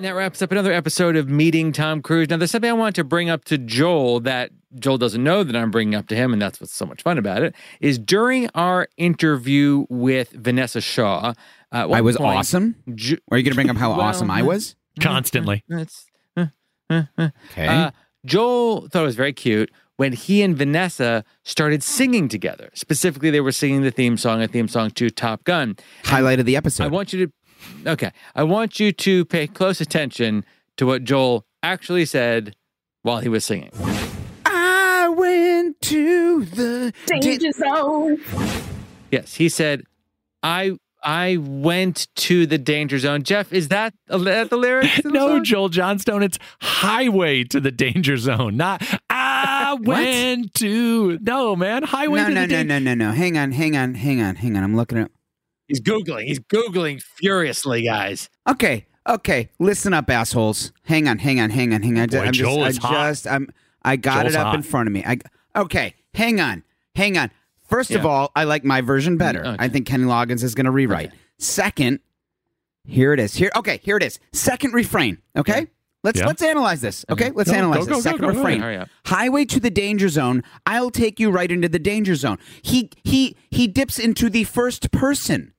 Right, 0.01 0.07
and 0.09 0.16
that 0.16 0.18
wraps 0.18 0.42
up 0.42 0.53
another 0.53 0.72
episode 0.72 1.16
of 1.16 1.28
Meeting 1.28 1.72
Tom 1.72 2.03
Cruise. 2.03 2.28
Now, 2.28 2.36
there's 2.36 2.51
something 2.51 2.70
I 2.70 2.74
want 2.74 2.96
to 2.96 3.05
bring 3.05 3.28
up 3.30 3.44
to 3.46 3.59
Joel 3.59 4.20
that 4.20 4.51
Joel 4.78 4.98
doesn't 4.98 5.22
know 5.22 5.42
that 5.44 5.55
I'm 5.57 5.70
bringing 5.70 5.94
up 5.94 6.07
to 6.09 6.16
him, 6.16 6.32
and 6.32 6.40
that's 6.40 6.61
what's 6.61 6.74
so 6.74 6.86
much 6.86 7.03
fun 7.03 7.18
about 7.18 7.42
it. 7.42 7.55
Is 7.80 7.98
during 7.98 8.48
our 8.55 8.88
interview 8.96 9.86
with 9.88 10.30
Vanessa 10.30 10.80
Shaw, 10.80 11.34
uh, 11.72 11.88
I 11.90 12.01
was 12.01 12.16
point, 12.16 12.38
awesome. 12.38 12.76
Jo- 12.94 13.16
Are 13.30 13.36
you 13.38 13.42
going 13.44 13.53
to 13.53 13.55
bring 13.57 13.70
up 13.70 13.76
how 13.76 13.90
Well, 13.96 14.01
awesome 14.01 14.30
I 14.30 14.42
was? 14.42 14.76
Constantly. 15.01 15.64
that's 15.68 16.07
Okay. 16.92 17.66
uh, 17.68 17.90
Joel 18.26 18.88
thought 18.88 19.03
it 19.03 19.07
was 19.07 19.14
very 19.14 19.32
cute 19.32 19.70
when 19.96 20.12
he 20.12 20.42
and 20.42 20.57
Vanessa 20.57 21.24
started 21.44 21.82
singing 21.84 22.28
together. 22.28 22.70
Specifically, 22.74 23.30
they 23.30 23.40
were 23.40 23.53
singing 23.53 23.82
the 23.82 23.90
theme 23.92 24.16
song, 24.16 24.42
a 24.42 24.48
theme 24.48 24.66
song 24.66 24.90
to 24.92 25.09
Top 25.11 25.44
Gun. 25.44 25.76
Highlight 26.05 26.40
of 26.40 26.46
the 26.46 26.57
episode. 26.57 26.84
I 26.84 26.88
want 26.88 27.12
you 27.12 27.26
to, 27.26 27.32
okay, 27.86 28.11
I 28.34 28.42
want 28.44 28.80
you 28.80 28.92
to 28.92 29.24
pay 29.24 29.46
close 29.46 29.80
attention 29.80 30.44
to 30.76 30.86
what 30.86 31.04
Joel 31.04 31.44
actually 31.62 32.04
said 32.06 32.54
while 33.02 33.18
he 33.20 33.28
was 33.28 33.44
singing. 33.44 33.70
I 34.44 35.08
went 35.08 35.80
to 35.82 36.44
the 36.44 36.92
Danger 37.06 37.52
zone. 37.52 38.18
Yes, 39.11 39.34
he 39.34 39.48
said, 39.48 39.84
"I." 40.42 40.76
I 41.02 41.38
went 41.38 42.08
to 42.16 42.44
the 42.44 42.58
danger 42.58 42.98
zone. 42.98 43.22
Jeff, 43.22 43.54
is 43.54 43.68
that, 43.68 43.94
is 44.11 44.22
that 44.24 44.50
the 44.50 44.58
lyrics? 44.58 45.00
the 45.00 45.08
No, 45.11 45.28
song? 45.28 45.44
Joel 45.44 45.68
Johnstone, 45.70 46.22
it's 46.22 46.38
highway 46.61 47.42
to 47.44 47.58
the 47.58 47.70
danger 47.70 48.18
zone, 48.18 48.58
not 48.58 48.82
I 49.08 49.78
went 49.80 50.52
to. 50.56 51.18
No, 51.22 51.56
man, 51.56 51.84
highway 51.84 52.18
No, 52.18 52.28
to 52.28 52.34
no, 52.34 52.40
the 52.42 52.46
no, 52.48 52.56
danger 52.58 52.80
no, 52.80 52.94
no, 52.94 53.06
no. 53.06 53.12
Hang 53.12 53.38
on, 53.38 53.52
hang 53.52 53.78
on, 53.78 53.94
hang 53.94 54.20
on, 54.20 54.36
hang 54.36 54.58
on. 54.58 54.62
I'm 54.62 54.76
looking 54.76 54.98
at. 54.98 55.11
He's 55.71 55.81
googling. 55.81 56.25
He's 56.25 56.41
googling 56.41 57.01
furiously, 57.01 57.85
guys. 57.85 58.29
Okay, 58.49 58.87
okay. 59.09 59.51
Listen 59.61 59.95
up, 59.95 60.11
assholes. 60.11 60.73
Hang 60.85 61.07
on, 61.07 61.18
hang 61.18 61.41
on, 61.41 61.51
hang 61.51 61.73
on, 61.73 61.81
hang 61.83 61.97
on. 61.99 62.09
Boy, 62.09 62.18
I'm 62.23 62.33
Joel 62.33 62.64
just, 62.64 62.79
is 62.79 62.85
I 62.85 62.89
hot. 62.89 63.09
just, 63.11 63.27
I'm, 63.29 63.49
I 63.85 63.95
got 63.97 64.23
Joel's 64.23 64.35
it 64.35 64.39
up 64.41 64.55
in 64.55 64.62
front 64.62 64.89
of 64.89 64.93
me. 64.93 65.05
I, 65.07 65.18
okay, 65.55 65.95
hang 66.12 66.41
on, 66.41 66.64
hang 66.97 67.16
on. 67.16 67.31
First 67.68 67.93
of 67.93 68.05
all, 68.05 68.33
I 68.35 68.43
like 68.45 68.64
my 68.64 68.81
version 68.81 69.16
better. 69.16 69.47
okay. 69.47 69.57
I 69.61 69.68
think 69.68 69.87
Kenny 69.87 70.03
Loggins 70.05 70.43
is 70.43 70.57
going 70.57 70.64
to 70.64 70.73
rewrite. 70.73 71.12
Second, 71.39 72.01
here 72.85 73.12
it 73.12 73.21
is. 73.21 73.35
Here, 73.35 73.53
okay, 73.55 73.79
here 73.85 73.97
it 73.97 74.03
is. 74.03 74.18
Second 74.33 74.75
refrain. 74.75 75.18
Okay, 75.37 75.68
let's 76.03 76.18
Yeah. 76.18 76.27
let's 76.27 76.43
analyze 76.43 76.81
this. 76.81 77.05
Okay, 77.09 77.31
let's 77.33 77.49
Go, 77.49 77.57
analyze 77.57 77.87
go, 77.87 77.95
this. 77.95 77.95
go, 77.95 78.01
Second 78.01 78.21
go, 78.23 78.33
go, 78.33 78.39
refrain. 78.43 78.87
Highway 79.07 79.45
to 79.45 79.61
the 79.61 79.71
danger 79.71 80.09
zone. 80.09 80.43
I'll 80.66 80.91
take 80.91 81.21
you 81.21 81.31
right 81.31 81.51
into 81.51 81.68
the 81.68 81.79
danger 81.79 82.16
zone. 82.16 82.39
He 82.62 82.91
he 83.05 83.37
he 83.51 83.68
dips 83.68 84.01
into 84.01 84.29
the 84.29 84.43
first 84.45 84.91
person. 84.91 85.53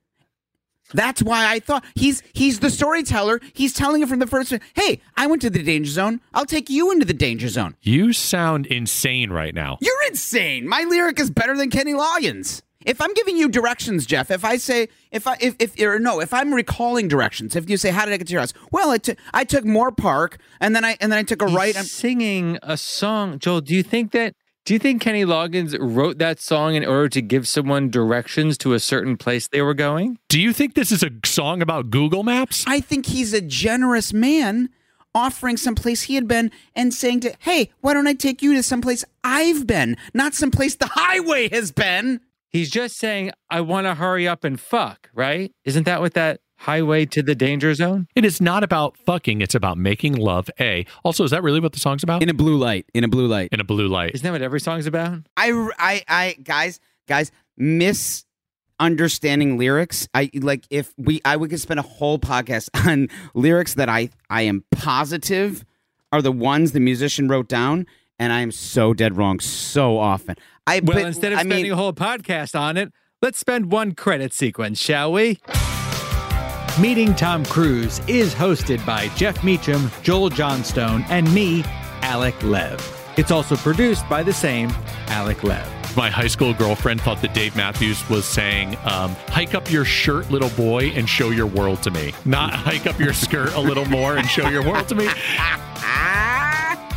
That's 0.94 1.22
why 1.22 1.50
I 1.52 1.60
thought 1.60 1.84
he's 1.94 2.22
he's 2.32 2.60
the 2.60 2.70
storyteller. 2.70 3.40
He's 3.52 3.72
telling 3.72 4.02
it 4.02 4.08
from 4.08 4.18
the 4.18 4.26
first. 4.26 4.52
Hey, 4.74 5.00
I 5.16 5.26
went 5.26 5.42
to 5.42 5.50
the 5.50 5.62
danger 5.62 5.90
zone. 5.90 6.20
I'll 6.34 6.46
take 6.46 6.70
you 6.70 6.90
into 6.90 7.04
the 7.04 7.14
danger 7.14 7.48
zone. 7.48 7.76
You 7.82 8.12
sound 8.12 8.66
insane 8.66 9.30
right 9.30 9.54
now. 9.54 9.78
You're 9.80 10.02
insane. 10.08 10.68
My 10.68 10.84
lyric 10.84 11.20
is 11.20 11.30
better 11.30 11.56
than 11.56 11.70
Kenny 11.70 11.92
Loggins. 11.92 12.62
If 12.84 13.00
I'm 13.00 13.14
giving 13.14 13.36
you 13.36 13.48
directions, 13.48 14.06
Jeff, 14.06 14.30
if 14.30 14.44
I 14.44 14.56
say 14.56 14.88
if 15.10 15.26
I 15.26 15.36
if 15.40 15.54
if 15.58 15.80
or 15.80 15.98
no, 15.98 16.20
if 16.20 16.34
I'm 16.34 16.52
recalling 16.52 17.08
directions, 17.08 17.54
if 17.54 17.70
you 17.70 17.76
say 17.76 17.90
how 17.90 18.04
did 18.04 18.14
I 18.14 18.16
get 18.16 18.26
to 18.26 18.32
your 18.32 18.40
house? 18.40 18.52
Well, 18.70 18.90
I 18.90 18.98
took 18.98 19.18
I 19.32 19.44
took 19.44 19.64
Moorpark 19.64 20.38
and 20.60 20.74
then 20.74 20.84
I 20.84 20.96
and 21.00 21.12
then 21.12 21.18
I 21.18 21.22
took 21.22 21.42
a 21.42 21.46
He's 21.46 21.56
right. 21.56 21.76
I'm, 21.78 21.84
singing 21.84 22.58
a 22.62 22.76
song. 22.76 23.38
Joel, 23.38 23.60
do 23.60 23.74
you 23.74 23.82
think 23.82 24.12
that? 24.12 24.34
Do 24.64 24.74
you 24.74 24.78
think 24.78 25.02
Kenny 25.02 25.24
Loggins 25.24 25.76
wrote 25.80 26.18
that 26.18 26.38
song 26.38 26.76
in 26.76 26.84
order 26.84 27.08
to 27.08 27.20
give 27.20 27.48
someone 27.48 27.90
directions 27.90 28.56
to 28.58 28.74
a 28.74 28.78
certain 28.78 29.16
place 29.16 29.48
they 29.48 29.60
were 29.60 29.74
going? 29.74 30.18
Do 30.28 30.40
you 30.40 30.52
think 30.52 30.74
this 30.74 30.92
is 30.92 31.02
a 31.02 31.10
song 31.24 31.62
about 31.62 31.90
Google 31.90 32.22
Maps? 32.22 32.64
I 32.68 32.78
think 32.78 33.06
he's 33.06 33.32
a 33.32 33.40
generous 33.40 34.12
man 34.12 34.68
offering 35.16 35.56
someplace 35.56 36.02
he 36.02 36.14
had 36.14 36.28
been 36.28 36.52
and 36.76 36.94
saying 36.94 37.20
to, 37.20 37.34
hey, 37.40 37.70
why 37.80 37.92
don't 37.92 38.06
I 38.06 38.14
take 38.14 38.40
you 38.40 38.54
to 38.54 38.62
someplace 38.62 39.04
I've 39.24 39.66
been, 39.66 39.96
not 40.14 40.32
someplace 40.32 40.76
the 40.76 40.86
highway 40.86 41.48
has 41.48 41.72
been? 41.72 42.20
He's 42.48 42.70
just 42.70 42.98
saying, 42.98 43.32
"I 43.50 43.62
want 43.62 43.86
to 43.86 43.94
hurry 43.94 44.28
up 44.28 44.44
and 44.44 44.60
fuck." 44.60 45.10
Right? 45.12 45.52
Isn't 45.64 45.84
that 45.84 46.00
what 46.00 46.14
that 46.14 46.40
highway 46.62 47.04
to 47.06 47.22
the 47.22 47.34
danger 47.34 47.74
zone? 47.74 48.06
It 48.14 48.24
is 48.24 48.40
not 48.40 48.62
about 48.62 48.96
fucking. 48.96 49.40
It's 49.40 49.54
about 49.54 49.78
making 49.78 50.14
love. 50.16 50.48
A. 50.60 50.86
Also, 51.04 51.24
is 51.24 51.30
that 51.30 51.42
really 51.42 51.60
what 51.60 51.72
the 51.72 51.80
song's 51.80 52.02
about? 52.02 52.22
In 52.22 52.28
a 52.28 52.34
blue 52.34 52.56
light, 52.56 52.86
in 52.94 53.04
a 53.04 53.08
blue 53.08 53.26
light. 53.26 53.48
In 53.52 53.60
a 53.60 53.64
blue 53.64 53.88
light. 53.88 54.12
Isn't 54.14 54.24
that 54.24 54.32
what 54.32 54.42
every 54.42 54.60
song's 54.60 54.86
about? 54.86 55.20
I, 55.36 55.50
I, 55.78 56.02
I, 56.08 56.36
guys, 56.42 56.80
guys, 57.08 57.30
miss, 57.56 58.24
understanding 58.78 59.58
lyrics. 59.58 60.08
I 60.14 60.30
like 60.34 60.64
if 60.70 60.92
we 60.96 61.20
I 61.24 61.36
we 61.36 61.48
could 61.48 61.60
spend 61.60 61.80
a 61.80 61.84
whole 61.84 62.18
podcast 62.18 62.68
on 62.86 63.08
lyrics 63.34 63.74
that 63.74 63.88
I 63.88 64.10
I 64.30 64.42
am 64.42 64.64
positive 64.70 65.64
are 66.10 66.22
the 66.22 66.32
ones 66.32 66.72
the 66.72 66.80
musician 66.80 67.28
wrote 67.28 67.48
down, 67.48 67.86
and 68.18 68.32
I 68.32 68.40
am 68.40 68.52
so 68.52 68.92
dead 68.92 69.16
wrong 69.16 69.40
so 69.40 69.98
often. 69.98 70.36
I 70.66 70.80
Well, 70.80 70.96
but, 70.98 71.06
instead 71.06 71.32
of 71.32 71.38
I 71.38 71.42
spending 71.42 71.64
mean, 71.64 71.72
a 71.72 71.76
whole 71.76 71.92
podcast 71.92 72.58
on 72.58 72.76
it, 72.76 72.92
let's 73.20 73.38
spend 73.38 73.72
one 73.72 73.94
credit 73.94 74.32
sequence, 74.32 74.78
shall 74.78 75.10
we? 75.12 75.40
Meeting 76.80 77.14
Tom 77.14 77.44
Cruise 77.44 78.00
is 78.08 78.34
hosted 78.34 78.84
by 78.86 79.08
Jeff 79.08 79.44
Meacham, 79.44 79.90
Joel 80.02 80.30
Johnstone, 80.30 81.04
and 81.10 81.32
me, 81.34 81.62
Alec 82.00 82.42
Lev. 82.42 82.80
It's 83.18 83.30
also 83.30 83.56
produced 83.56 84.08
by 84.08 84.22
the 84.22 84.32
same 84.32 84.70
Alec 85.08 85.44
Lev. 85.44 85.68
My 85.98 86.08
high 86.08 86.28
school 86.28 86.54
girlfriend 86.54 87.02
thought 87.02 87.20
that 87.20 87.34
Dave 87.34 87.54
Matthews 87.56 88.08
was 88.08 88.24
saying, 88.24 88.78
um, 88.84 89.14
hike 89.28 89.54
up 89.54 89.70
your 89.70 89.84
shirt, 89.84 90.30
little 90.30 90.48
boy, 90.50 90.86
and 90.94 91.06
show 91.06 91.28
your 91.28 91.46
world 91.46 91.82
to 91.82 91.90
me. 91.90 92.14
Not 92.24 92.54
hike 92.54 92.86
up 92.86 92.98
your 92.98 93.12
skirt 93.12 93.52
a 93.52 93.60
little 93.60 93.84
more 93.84 94.16
and 94.16 94.26
show 94.26 94.48
your 94.48 94.66
world 94.66 94.88
to 94.88 94.94
me. 94.94 95.08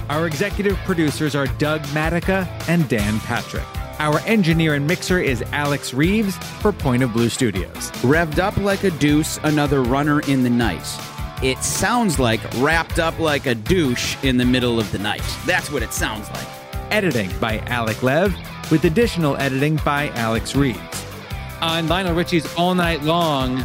Our 0.09 0.26
executive 0.26 0.78
producers 0.86 1.36
are 1.36 1.47
Doug 1.57 1.82
Matica 1.88 2.47
and 2.69 2.88
Dan 2.88 3.19
Patrick. 3.19 3.65
Our 3.97 4.19
engineer 4.21 4.73
and 4.73 4.85
mixer 4.85 5.19
is 5.19 5.41
Alex 5.53 5.93
Reeves 5.93 6.35
for 6.35 6.73
Point 6.73 7.01
of 7.01 7.13
Blue 7.13 7.29
Studios. 7.29 7.91
revved 8.01 8.39
up 8.39 8.57
like 8.57 8.83
a 8.83 8.91
deuce, 8.91 9.39
another 9.43 9.83
runner 9.83 10.19
in 10.21 10.43
the 10.43 10.49
night. 10.49 10.85
It 11.41 11.59
sounds 11.59 12.19
like 12.19 12.41
wrapped 12.55 12.99
up 12.99 13.17
like 13.19 13.45
a 13.45 13.55
douche 13.55 14.17
in 14.21 14.35
the 14.35 14.43
middle 14.43 14.81
of 14.81 14.91
the 14.91 14.99
night. 14.99 15.23
That's 15.45 15.71
what 15.71 15.81
it 15.81 15.93
sounds 15.93 16.29
like. 16.31 16.47
Editing 16.91 17.31
by 17.39 17.59
Alec 17.67 18.03
Lev, 18.03 18.35
with 18.69 18.83
additional 18.83 19.37
editing 19.37 19.77
by 19.77 20.09
Alex 20.09 20.57
Reeves. 20.57 21.05
On 21.61 21.87
Lionel 21.87 22.15
Richie's 22.15 22.53
All 22.55 22.75
Night 22.75 23.01
Long, 23.03 23.63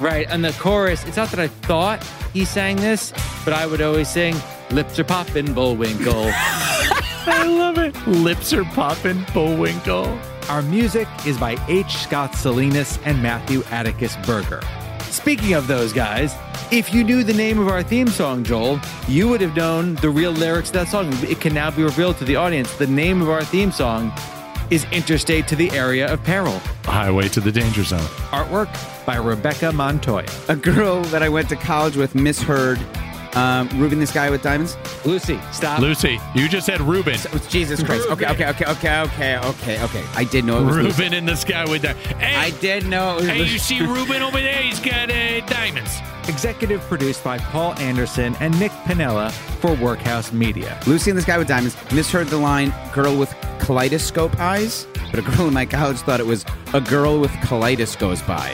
right, 0.00 0.28
on 0.32 0.42
the 0.42 0.52
chorus, 0.58 1.04
it's 1.04 1.16
not 1.16 1.30
that 1.30 1.38
I 1.38 1.46
thought 1.46 2.04
he 2.32 2.44
sang 2.44 2.74
this, 2.76 3.12
but 3.44 3.54
I 3.54 3.66
would 3.66 3.80
always 3.80 4.08
sing, 4.08 4.34
Lips 4.72 5.00
are 5.00 5.04
poppin', 5.04 5.52
Bullwinkle. 5.52 6.30
I 6.32 7.44
love 7.44 7.76
it. 7.78 7.96
Lips 8.06 8.52
are 8.52 8.64
popping, 8.64 9.24
Bullwinkle. 9.34 10.16
Our 10.48 10.62
music 10.62 11.08
is 11.26 11.36
by 11.36 11.56
H. 11.68 11.96
Scott 11.96 12.36
Salinas 12.36 13.00
and 13.04 13.20
Matthew 13.20 13.64
Atticus 13.72 14.14
Berger. 14.24 14.60
Speaking 15.00 15.54
of 15.54 15.66
those 15.66 15.92
guys, 15.92 16.36
if 16.70 16.94
you 16.94 17.02
knew 17.02 17.24
the 17.24 17.34
name 17.34 17.58
of 17.58 17.66
our 17.66 17.82
theme 17.82 18.06
song, 18.06 18.44
Joel, 18.44 18.78
you 19.08 19.28
would 19.28 19.40
have 19.40 19.56
known 19.56 19.96
the 19.96 20.08
real 20.08 20.30
lyrics 20.30 20.68
to 20.70 20.78
that 20.78 20.88
song. 20.88 21.12
It 21.24 21.40
can 21.40 21.52
now 21.52 21.72
be 21.72 21.82
revealed 21.82 22.18
to 22.18 22.24
the 22.24 22.36
audience. 22.36 22.72
The 22.76 22.86
name 22.86 23.22
of 23.22 23.28
our 23.28 23.42
theme 23.42 23.72
song 23.72 24.12
is 24.70 24.86
Interstate 24.92 25.48
to 25.48 25.56
the 25.56 25.68
Area 25.72 26.12
of 26.12 26.22
Peril. 26.22 26.60
Highway 26.84 27.26
to 27.30 27.40
the 27.40 27.50
danger 27.50 27.82
zone. 27.82 27.98
Artwork 28.30 28.72
by 29.04 29.16
Rebecca 29.16 29.72
Montoya. 29.72 30.28
A 30.48 30.54
girl 30.54 31.02
that 31.06 31.24
I 31.24 31.28
went 31.28 31.48
to 31.48 31.56
college 31.56 31.96
with 31.96 32.14
misheard 32.14 32.78
um, 33.34 33.68
Ruben, 33.78 33.98
this 33.98 34.12
guy 34.12 34.30
with 34.30 34.42
diamonds. 34.42 34.76
Lucy, 35.04 35.38
stop. 35.52 35.80
Lucy, 35.80 36.18
you 36.34 36.48
just 36.48 36.66
said 36.66 36.80
Ruben. 36.80 37.16
Oh, 37.32 37.46
Jesus 37.48 37.82
Christ. 37.82 38.08
Okay, 38.08 38.26
okay, 38.26 38.46
okay, 38.48 38.64
okay, 38.66 39.00
okay, 39.00 39.38
okay, 39.38 39.82
okay. 39.82 40.04
I 40.14 40.24
did 40.24 40.44
know 40.44 40.60
it 40.60 40.64
was 40.64 40.76
Lucy. 40.76 41.02
Ruben 41.02 41.14
in 41.14 41.26
the 41.26 41.36
sky 41.36 41.64
with 41.68 41.82
that. 41.82 41.96
Hey, 41.96 42.34
I 42.34 42.50
did 42.60 42.86
know 42.86 43.12
it 43.12 43.20
was 43.20 43.28
hey, 43.28 43.38
Lucy. 43.38 43.52
you 43.52 43.58
see 43.58 43.80
Ruben 43.80 44.22
over 44.22 44.40
there? 44.40 44.62
He's 44.62 44.80
got 44.80 45.10
uh, 45.10 45.40
diamonds. 45.46 45.98
Executive 46.28 46.80
produced 46.82 47.24
by 47.24 47.38
Paul 47.38 47.74
Anderson 47.78 48.36
and 48.40 48.58
Nick 48.60 48.72
Pinella 48.84 49.30
for 49.60 49.74
Workhouse 49.74 50.32
Media. 50.32 50.78
Lucy 50.86 51.10
and 51.10 51.18
this 51.18 51.24
guy 51.24 51.38
with 51.38 51.48
diamonds 51.48 51.76
misheard 51.92 52.28
the 52.28 52.36
line 52.36 52.72
"girl 52.92 53.16
with 53.16 53.34
kaleidoscope 53.58 54.38
eyes," 54.38 54.86
but 55.10 55.18
a 55.18 55.22
girl 55.22 55.48
in 55.48 55.54
my 55.54 55.66
college 55.66 55.98
thought 55.98 56.20
it 56.20 56.26
was 56.26 56.44
"a 56.74 56.80
girl 56.80 57.20
with 57.20 57.30
colitis 57.42 57.98
goes 57.98 58.22
by." 58.22 58.50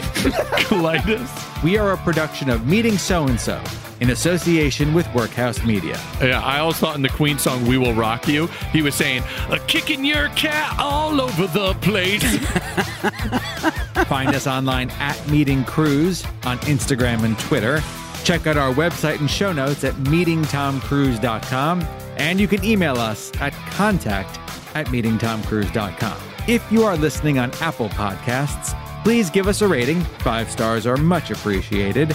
Colitis. 0.67 1.63
We 1.63 1.79
are 1.79 1.93
a 1.93 1.97
production 1.99 2.51
of 2.51 2.67
Meeting 2.67 2.99
So 2.99 3.27
and 3.27 3.41
So 3.41 3.63
in 4.01 4.11
association 4.11 4.93
with 4.93 5.13
Workhouse 5.15 5.63
Media. 5.65 5.99
Yeah, 6.21 6.43
I 6.43 6.59
always 6.59 6.77
thought 6.77 6.97
in 6.97 7.03
the 7.03 7.09
Queen 7.09 7.39
song 7.39 7.67
"We 7.67 7.79
Will 7.79 7.95
Rock 7.95 8.29
You," 8.29 8.49
he 8.73 8.83
was 8.83 8.95
saying, 8.95 9.23
"A 9.51 9.59
kicking 9.61 10.05
your 10.05 10.29
cat 10.31 10.77
all 10.79 11.21
over 11.21 11.47
the 11.47 11.75
place." 11.81 12.23
Find 14.07 14.35
us 14.35 14.47
online 14.47 14.91
at 14.91 15.17
Meeting 15.29 15.65
Cruise 15.65 16.25
on 16.45 16.59
Instagram 16.61 17.25
and 17.25 17.39
Twitter. 17.39 17.83
Check 18.25 18.47
out 18.47 18.57
our 18.57 18.73
website 18.75 19.21
and 19.21 19.31
show 19.31 19.53
notes 19.53 19.85
at 19.85 19.95
meetingtomcruise.com. 19.95 21.87
And 22.17 22.41
you 22.41 22.49
can 22.49 22.65
email 22.65 22.97
us 22.97 23.31
at 23.41 23.53
contact 23.71 24.39
at 24.75 24.87
meetingtomcruise.com. 24.89 26.36
If 26.49 26.71
you 26.71 26.85
are 26.85 26.97
listening 26.97 27.39
on 27.39 27.51
Apple 27.61 27.89
Podcasts, 27.89 28.73
please 29.03 29.31
give 29.31 29.49
us 29.49 29.63
a 29.63 29.69
rating. 29.69 30.01
Five 30.21 30.49
stars 30.49 30.87
are 30.87 30.97
much 30.97 31.31
appreciated. 31.33 32.15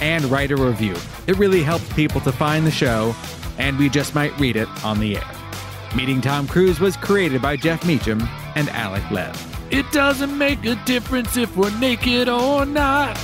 And 0.00 0.24
write 0.26 0.50
a 0.50 0.56
review. 0.56 0.96
It 1.28 1.38
really 1.38 1.62
helps 1.62 1.92
people 1.92 2.20
to 2.22 2.32
find 2.32 2.66
the 2.66 2.70
show, 2.72 3.14
and 3.56 3.78
we 3.78 3.88
just 3.88 4.14
might 4.14 4.36
read 4.38 4.56
it 4.56 4.68
on 4.84 4.98
the 5.00 5.16
air. 5.16 5.30
Meeting 5.96 6.20
Tom 6.20 6.46
Cruise 6.48 6.80
was 6.80 6.96
created 6.96 7.40
by 7.42 7.56
Jeff 7.56 7.84
Meacham 7.86 8.20
and 8.54 8.68
Alec 8.70 9.08
Lev. 9.10 9.36
it 9.70 9.90
doesn't 9.92 10.36
make 10.36 10.64
a 10.64 10.74
difference 10.84 11.36
if 11.36 11.56
we're 11.56 11.76
naked 11.78 12.28
or 12.28 12.64
not. 12.64 13.16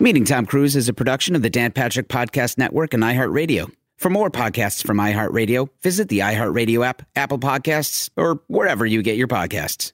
Meeting 0.00 0.24
Tom 0.24 0.46
Cruise 0.46 0.74
is 0.76 0.88
a 0.88 0.92
production 0.92 1.34
of 1.36 1.42
the 1.42 1.50
Dan 1.50 1.70
Patrick 1.72 2.08
Podcast 2.08 2.58
Network 2.58 2.92
and 2.94 3.02
iHeartRadio. 3.02 3.70
For 3.96 4.10
more 4.10 4.30
podcasts 4.30 4.86
from 4.86 4.98
iHeartRadio, 4.98 5.68
visit 5.82 6.08
the 6.08 6.18
iHeartRadio 6.20 6.84
app, 6.84 7.06
Apple 7.16 7.38
Podcasts, 7.38 8.10
or 8.16 8.42
wherever 8.48 8.84
you 8.84 9.02
get 9.02 9.16
your 9.16 9.28
podcasts. 9.28 9.92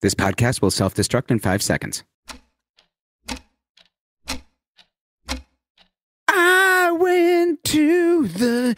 This 0.00 0.14
podcast 0.14 0.60
will 0.60 0.70
self 0.70 0.94
destruct 0.94 1.30
in 1.30 1.38
five 1.38 1.62
seconds. 1.62 2.02
I 6.26 6.90
went 6.98 7.62
to 7.64 8.26
the 8.26 8.76